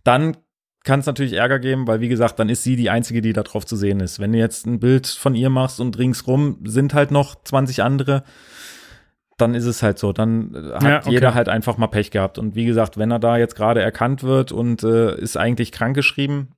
Dann 0.02 0.36
kann 0.82 1.00
es 1.00 1.06
natürlich 1.06 1.34
Ärger 1.34 1.58
geben, 1.58 1.86
weil 1.86 2.00
wie 2.00 2.08
gesagt, 2.08 2.38
dann 2.38 2.48
ist 2.48 2.64
sie 2.64 2.74
die 2.74 2.90
einzige, 2.90 3.20
die 3.20 3.32
da 3.32 3.42
drauf 3.42 3.66
zu 3.66 3.76
sehen 3.76 4.00
ist. 4.00 4.18
Wenn 4.18 4.32
du 4.32 4.38
jetzt 4.38 4.66
ein 4.66 4.80
Bild 4.80 5.06
von 5.06 5.34
ihr 5.34 5.50
machst 5.50 5.78
und 5.78 5.96
ringsrum 5.98 6.58
sind 6.64 6.92
halt 6.92 7.10
noch 7.10 7.42
20 7.44 7.82
andere, 7.82 8.24
dann 9.36 9.54
ist 9.54 9.66
es 9.66 9.82
halt 9.82 9.98
so. 9.98 10.12
Dann 10.12 10.54
äh, 10.54 10.74
hat 10.74 10.82
Ja, 10.82 10.98
okay. 10.98 11.10
jeder 11.10 11.34
halt 11.34 11.48
einfach 11.48 11.76
mal 11.76 11.86
Pech 11.86 12.10
gehabt. 12.10 12.38
Und 12.38 12.54
wie 12.54 12.64
gesagt, 12.64 12.98
wenn 12.98 13.10
er 13.10 13.18
da 13.18 13.36
jetzt 13.36 13.54
gerade 13.54 13.80
erkannt 13.80 14.22
wird 14.22 14.52
und 14.52 14.82
äh, 14.82 15.18
ist 15.20 15.36
eigentlich 15.36 15.70
krankgeschrieben, 15.70 16.48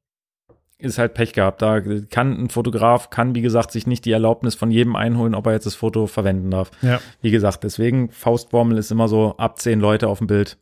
ist 0.82 0.98
halt 0.98 1.14
Pech 1.14 1.32
gehabt. 1.32 1.62
Da 1.62 1.80
kann 1.80 2.44
ein 2.44 2.48
Fotograf, 2.50 3.10
kann 3.10 3.34
wie 3.34 3.42
gesagt 3.42 3.72
sich 3.72 3.86
nicht 3.86 4.04
die 4.04 4.12
Erlaubnis 4.12 4.54
von 4.54 4.70
jedem 4.70 4.96
einholen, 4.96 5.34
ob 5.34 5.46
er 5.46 5.52
jetzt 5.52 5.66
das 5.66 5.74
Foto 5.74 6.06
verwenden 6.06 6.50
darf. 6.50 6.70
Ja. 6.82 7.00
Wie 7.20 7.30
gesagt, 7.30 7.64
deswegen 7.64 8.10
Faustformel 8.10 8.78
ist 8.78 8.90
immer 8.90 9.08
so 9.08 9.36
ab 9.36 9.58
zehn 9.58 9.80
Leute 9.80 10.08
auf 10.08 10.18
dem 10.18 10.26
Bild. 10.26 10.58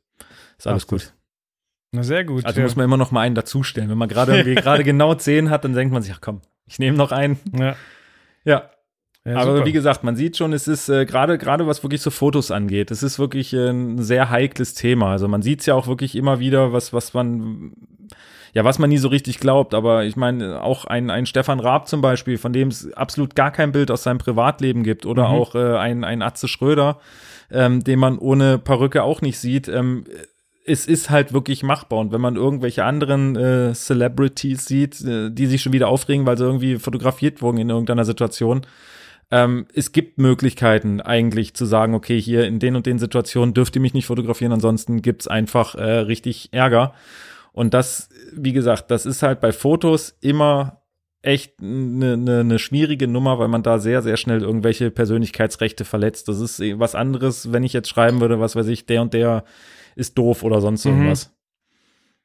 Ist 0.59 0.67
alles 0.67 0.87
Passt 0.87 0.89
gut. 0.89 1.15
Na, 1.93 2.03
sehr 2.03 2.25
gut. 2.25 2.45
Also 2.45 2.61
ja. 2.61 2.65
muss 2.65 2.77
man 2.77 2.85
immer 2.85 2.97
noch 2.97 3.11
mal 3.11 3.23
einen 3.23 3.35
dazustellen. 3.35 3.89
Wenn 3.89 3.99
man 3.99 4.09
gerade 4.09 4.45
gerade 4.55 4.85
genau 4.85 5.15
zehn 5.15 5.51
hat, 5.51 5.65
dann 5.65 5.73
denkt 5.75 5.93
man 5.93 6.03
sich, 6.03 6.13
ach 6.15 6.21
komm, 6.21 6.41
ich 6.67 6.79
nehme 6.79 6.97
noch 6.97 7.13
einen. 7.13 7.39
ja. 7.59 7.75
Ja, 8.45 8.71
Ja, 9.27 9.37
aber 9.37 9.57
super. 9.57 9.67
wie 9.67 9.73
gesagt, 9.73 10.03
man 10.03 10.17
sieht 10.17 10.39
schon, 10.39 10.55
es 10.55 10.67
ist 10.67 10.89
äh, 10.89 11.05
gerade 11.05 11.37
gerade 11.37 11.67
was 11.67 11.83
wirklich 11.83 12.01
so 12.01 12.11
Fotos 12.11 12.51
angeht, 12.51 12.91
es 12.91 13.03
ist 13.03 13.19
wirklich 13.19 13.53
äh, 13.53 13.69
ein 13.69 13.99
sehr 13.99 14.31
heikles 14.31 14.73
Thema. 14.75 15.11
Also 15.11 15.29
man 15.29 15.43
sieht 15.43 15.61
es 15.61 15.67
ja 15.67 15.75
auch 15.75 15.89
wirklich 15.89 16.17
immer 16.17 16.41
wieder, 16.41 16.73
was 16.73 16.95
was 16.95 17.13
man 17.13 17.73
ja 18.53 18.65
was 18.65 18.79
man 18.79 18.91
nie 18.91 18.99
so 18.99 19.09
richtig 19.09 19.41
glaubt. 19.41 19.75
Aber 19.75 20.05
ich 20.05 20.17
meine 20.17 20.63
auch 20.63 20.85
ein 20.85 21.11
ein 21.11 21.27
Stefan 21.27 21.61
Raab 21.61 21.89
zum 21.89 22.01
Beispiel, 22.01 22.39
von 22.39 22.53
dem 22.53 22.69
es 22.69 22.93
absolut 22.95 23.35
gar 23.35 23.51
kein 23.51 23.73
Bild 23.73 23.91
aus 23.91 24.03
seinem 24.03 24.19
Privatleben 24.19 24.83
gibt, 24.83 25.07
oder 25.07 25.29
Mhm. 25.29 25.35
auch 25.35 25.55
äh, 25.55 25.77
ein 25.77 26.05
ein 26.05 26.23
Atze 26.23 26.49
Schröder, 26.49 26.99
ähm, 27.51 27.83
den 27.85 27.99
man 27.99 28.19
ohne 28.19 28.59
Perücke 28.59 29.03
auch 29.03 29.23
nicht 29.23 29.39
sieht. 29.39 29.69
Ähm, 29.69 30.05
es 30.67 30.87
ist 30.87 31.09
halt 31.11 31.33
wirklich 31.33 31.63
machbar. 31.63 31.99
Und 31.99 32.13
wenn 32.13 32.21
man 32.21 32.37
irgendwelche 32.37 32.85
anderen 32.85 33.35
äh, 33.35 33.73
Celebrities 33.75 34.67
sieht, 34.67 35.01
äh, 35.01 35.31
die 35.31 35.47
sich 35.47 35.63
schon 35.63 35.73
wieder 35.73 35.89
aufregen, 35.89 36.27
weil 36.27 36.37
sie 36.37 36.45
irgendwie 36.45 36.77
fotografiert 36.77 37.41
wurden 37.43 37.59
in 37.59 37.71
irgendeiner 37.71 38.05
Situation, 38.05 38.63
ähm, 39.33 39.67
es 39.75 39.93
gibt 39.93 40.19
Möglichkeiten 40.19 41.01
eigentlich 41.01 41.55
zu 41.55 41.65
sagen, 41.65 41.95
okay, 41.95 42.21
hier 42.21 42.45
in 42.47 42.59
den 42.59 42.77
und 42.77 42.85
den 42.87 42.99
Situationen 42.99 43.55
dürft 43.55 43.75
ihr 43.75 43.81
mich 43.83 43.95
nicht 43.95 44.07
fotografieren, 44.07 44.53
ansonsten 44.53 45.03
gibt's 45.03 45.27
einfach 45.29 45.75
äh, 45.77 45.83
richtig 46.01 46.51
Ärger. 46.53 46.95
Und 47.53 47.73
das, 47.75 48.10
wie 48.35 48.53
gesagt, 48.53 48.91
das 48.91 49.07
ist 49.07 49.23
halt 49.23 49.41
bei 49.41 49.53
Fotos 49.53 50.17
immer 50.21 50.83
echt 51.23 51.61
eine 51.61 52.17
ne, 52.17 52.45
ne 52.45 52.59
schwierige 52.59 53.07
Nummer, 53.07 53.39
weil 53.39 53.49
man 53.49 53.63
da 53.63 53.79
sehr, 53.79 54.01
sehr 54.03 54.17
schnell 54.17 54.41
irgendwelche 54.43 54.91
Persönlichkeitsrechte 54.91 55.85
verletzt. 55.85 56.29
Das 56.29 56.41
ist 56.41 56.61
eh 56.61 56.79
was 56.79 56.95
anderes, 56.95 57.53
wenn 57.53 57.63
ich 57.63 57.73
jetzt 57.75 57.89
schreiben 57.91 58.21
würde, 58.21 58.41
was 58.41 58.57
weiß 58.57 58.69
ich, 58.69 58.87
der 58.87 59.03
und 59.03 59.13
der 59.13 59.45
ist 59.97 60.17
doof 60.17 60.43
oder 60.43 60.61
sonst 60.61 60.85
Mhm. 60.87 60.93
irgendwas. 60.93 61.35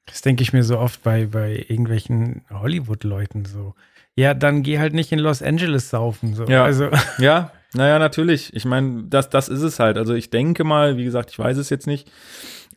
Das 0.05 0.21
denke 0.21 0.43
ich 0.43 0.53
mir 0.53 0.63
so 0.63 0.77
oft 0.79 1.01
bei, 1.03 1.25
bei 1.25 1.65
irgendwelchen 1.67 2.45
Hollywood-Leuten 2.51 3.43
so. 3.45 3.73
Ja, 4.15 4.33
dann 4.33 4.63
geh 4.63 4.79
halt 4.79 4.93
nicht 4.93 5.11
in 5.11 5.19
Los 5.19 5.41
Angeles 5.41 5.89
saufen. 5.89 6.33
So. 6.35 6.45
Ja. 6.45 6.63
Also, 6.63 6.89
Ja, 7.17 7.51
naja, 7.73 7.99
natürlich. 7.99 8.53
Ich 8.55 8.63
meine, 8.63 9.03
das, 9.09 9.29
das 9.29 9.49
ist 9.49 9.61
es 9.61 9.79
halt. 9.79 9.97
Also 9.97 10.13
ich 10.13 10.29
denke 10.29 10.63
mal, 10.63 10.95
wie 10.97 11.03
gesagt, 11.03 11.31
ich 11.31 11.39
weiß 11.39 11.57
es 11.57 11.69
jetzt 11.69 11.87
nicht, 11.87 12.09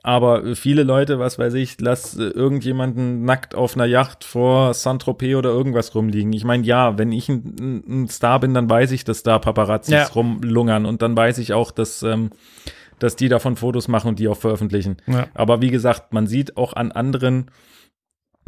aber 0.09 0.57
viele 0.57 0.85
Leute, 0.85 1.19
was 1.19 1.39
weiß 1.39 1.53
ich, 1.55 1.81
lass 1.83 2.17
äh, 2.17 2.23
irgendjemanden 2.25 3.27
nackt 3.27 3.55
auf 3.55 3.75
einer 3.77 3.85
Yacht 3.85 4.25
vor 4.25 4.73
Saint-Tropez 4.73 5.35
oder 5.37 5.51
irgendwas 5.51 5.95
rumliegen. 5.95 6.33
Ich 6.33 6.45
meine, 6.45 6.65
ja, 6.65 6.97
wenn 6.97 7.13
ich 7.13 7.29
ein, 7.29 7.55
ein- 7.61 7.85
ein 8.05 8.09
Star 8.09 8.41
bin, 8.41 8.55
dann 8.55 8.71
weiß 8.71 8.91
ich, 8.93 9.05
dass 9.05 9.23
da 9.23 9.39
Paparazzis 9.39 9.93
Ja. 9.93 10.05
rumlungern 10.07 10.87
und 10.87 11.03
dann 11.03 11.15
weiß 11.15 11.37
ich 11.39 11.53
auch, 11.53 11.71
dass, 11.71 12.03
ähm, 12.03 12.31
dass 12.99 13.17
die 13.17 13.29
davon 13.29 13.57
Fotos 13.57 13.87
machen 13.87 14.09
und 14.09 14.19
die 14.19 14.29
auch 14.29 14.37
veröffentlichen. 14.39 14.97
Ja. 15.07 15.27
Aber 15.35 15.61
wie 15.61 15.71
gesagt, 15.71 16.13
man 16.15 16.27
sieht 16.27 16.57
auch 16.57 16.73
an 16.73 16.91
anderen, 16.91 17.51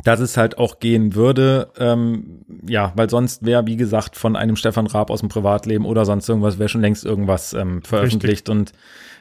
dass 0.04 0.20
es 0.20 0.36
halt 0.36 0.58
auch 0.58 0.78
gehen 0.78 1.14
würde, 1.14 1.70
ähm, 1.78 2.44
ja, 2.66 2.92
weil 2.96 3.10
sonst 3.10 3.44
wäre, 3.44 3.66
wie 3.66 3.76
gesagt, 3.76 4.16
von 4.16 4.36
einem 4.36 4.56
Stefan 4.56 4.86
Raab 4.86 5.10
aus 5.10 5.20
dem 5.20 5.28
Privatleben 5.28 5.84
oder 5.84 6.04
sonst 6.04 6.28
irgendwas, 6.28 6.58
wäre 6.58 6.68
schon 6.68 6.80
längst 6.80 7.04
irgendwas 7.04 7.52
ähm, 7.52 7.82
veröffentlicht. 7.82 8.48
Und 8.48 8.72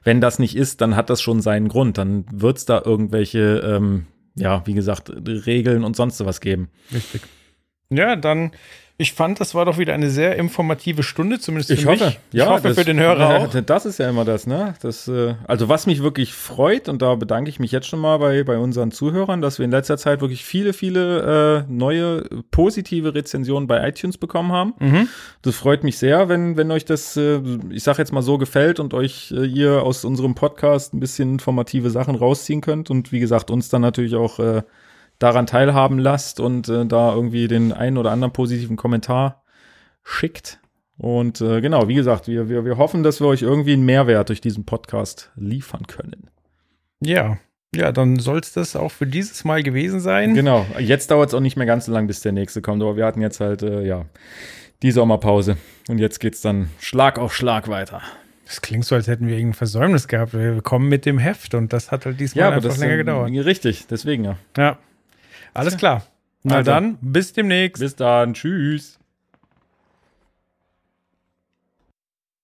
wenn 0.04 0.22
das 0.22 0.40
nicht 0.40 0.56
ist, 0.56 0.82
dann 0.82 0.96
hat 0.96 1.10
das 1.10 1.22
schon 1.22 1.42
seinen 1.42 1.68
Grund. 1.68 1.98
Dann 1.98 2.26
wird 2.32 2.58
es 2.58 2.66
da 2.66 2.82
irgendwelche, 2.84 3.60
ähm, 3.60 4.06
ja, 4.36 4.66
wie 4.66 4.74
gesagt, 4.74 5.12
Regeln 5.28 5.84
und 5.84 5.96
sonst 5.96 6.24
was 6.26 6.42
geben. 6.42 6.70
richtig. 6.94 7.22
Ja, 7.92 8.16
dann, 8.16 8.52
ich 9.02 9.14
fand, 9.14 9.40
das 9.40 9.56
war 9.56 9.64
doch 9.64 9.78
wieder 9.78 9.94
eine 9.94 10.10
sehr 10.10 10.36
informative 10.36 11.04
Stunde, 11.04 11.40
zumindest 11.40 11.72
für 11.72 11.90
mich. 11.90 12.20
ich 12.34 12.46
hoffe 12.46 12.68
das- 12.68 12.78
für 12.78 12.84
den 12.84 13.00
Hörer 13.00 13.18
ja, 13.18 13.38
auch. 13.46 13.62
Das 13.66 13.86
ist 13.86 13.98
ja 13.98 14.10
immer 14.10 14.26
das, 14.26 14.46
ne? 14.46 14.74
Das, 14.82 15.08
äh, 15.08 15.36
also 15.48 15.70
was 15.70 15.88
mich 15.88 16.04
wirklich 16.04 16.34
freut, 16.34 16.90
und 16.90 17.02
da 17.02 17.16
bedanke 17.16 17.50
ich 17.50 17.60
mich 17.62 17.72
jetzt 17.72 17.88
schon 17.88 18.00
mal 18.02 18.18
bei, 18.20 18.44
bei 18.44 18.58
unseren 18.58 18.92
Zuhörern, 18.92 19.42
dass 19.42 19.58
wir 19.58 19.64
in 19.64 19.72
letzter 19.72 19.98
Zeit 19.98 20.20
wirklich 20.20 20.44
viele, 20.44 20.74
viele 20.74 21.66
äh, 21.70 21.72
neue 21.72 22.26
positive 22.52 23.16
Rezensionen 23.16 23.68
bei 23.68 23.88
iTunes 23.88 24.18
bekommen 24.18 24.52
haben. 24.52 24.74
Mhm. 24.80 25.08
Das 25.44 25.56
freut 25.56 25.86
mich 25.86 25.98
sehr, 25.98 26.28
wenn, 26.28 26.58
wenn 26.58 26.70
euch 26.70 26.84
das, 26.84 27.16
äh, 27.16 27.40
ich 27.70 27.84
sag 27.84 28.00
jetzt 28.00 28.12
mal 28.12 28.22
so, 28.22 28.38
gefällt 28.38 28.82
und 28.82 28.94
euch 28.94 29.32
äh, 29.32 29.46
ihr 29.46 29.82
aus 29.84 30.04
unserem 30.04 30.36
Podcast 30.36 30.94
ein 30.94 31.00
bisschen 31.00 31.32
informative 31.32 31.90
Sachen 31.90 32.16
rausziehen 32.16 32.60
könnt 32.60 32.90
und 32.90 33.14
wie 33.14 33.22
gesagt, 33.22 33.50
uns 33.50 33.70
dann 33.70 33.82
natürlich 33.82 34.16
auch 34.16 34.40
äh, 34.40 34.64
daran 35.20 35.46
teilhaben 35.46 36.00
lasst 36.00 36.40
und 36.40 36.68
äh, 36.70 36.86
da 36.86 37.14
irgendwie 37.14 37.48
den 37.48 37.72
einen 37.74 37.98
oder 37.98 38.12
anderen 38.12 38.34
positiven 38.34 38.78
Kommentar 38.78 39.44
schickt. 40.04 40.60
Und 40.98 41.40
äh, 41.40 41.62
genau, 41.62 41.88
wie 41.88 41.96
gesagt, 41.96 42.28
wir, 42.28 42.50
wir, 42.50 42.66
wir 42.66 42.78
hoffen, 42.78 43.04
dass 43.04 43.22
wir 43.22 43.28
euch 43.28 43.42
irgendwie 43.42 43.74
einen 43.74 43.86
Mehrwert 43.86 44.30
durch 44.30 44.42
diesen 44.42 44.66
Podcast 44.66 45.32
liefern 45.36 45.88
können. 45.88 46.30
Ja. 47.02 47.38
Ja, 47.74 47.92
dann 47.92 48.18
soll 48.18 48.40
es 48.40 48.52
das 48.52 48.76
auch 48.76 48.92
für 48.92 49.06
dieses 49.06 49.44
Mal 49.44 49.62
gewesen 49.62 50.00
sein. 50.00 50.34
Genau, 50.34 50.66
jetzt 50.80 51.12
dauert 51.12 51.30
es 51.30 51.36
auch 51.36 51.40
nicht 51.40 51.56
mehr 51.56 51.68
ganz 51.68 51.86
so 51.86 51.92
lang, 51.92 52.08
bis 52.08 52.22
der 52.22 52.32
nächste 52.32 52.64
kommt, 52.64 52.82
aber 52.82 52.98
wir 52.98 53.06
hatten 53.06 53.22
jetzt 53.22 53.40
halt, 53.40 53.62
äh, 53.62 53.86
ja, 53.86 54.06
die 54.82 54.92
Sommerpause. 54.92 55.58
Und 55.88 56.00
jetzt 56.00 56.20
geht's 56.20 56.42
dann 56.42 56.70
Schlag 56.80 57.20
auf 57.20 57.36
Schlag 57.36 57.68
weiter. 57.68 58.02
Das 58.46 58.62
klingt 58.62 58.86
so, 58.86 58.96
als 58.96 59.08
hätten 59.08 59.28
wir 59.28 59.36
irgendein 59.36 59.54
Versäumnis 59.54 60.08
gehabt. 60.08 60.34
Wir 60.34 60.62
kommen 60.64 60.90
mit 60.90 61.06
dem 61.06 61.20
Heft 61.20 61.54
und 61.54 61.72
das 61.72 61.92
hat 61.92 62.08
halt 62.08 62.20
diesmal 62.20 62.54
einfach 62.54 62.78
länger 62.78 62.98
gedauert. 62.98 63.30
Richtig, 63.32 63.86
deswegen 63.88 64.24
ja. 64.24 64.38
Ja. 64.58 64.80
Alles 65.54 65.78
klar. 65.78 66.04
Na 66.44 66.58
Also. 66.58 66.72
dann, 66.72 66.98
bis 67.02 67.34
demnächst. 67.34 67.82
Bis 67.82 67.96
dann, 67.96 68.34
tschüss. 68.34 68.99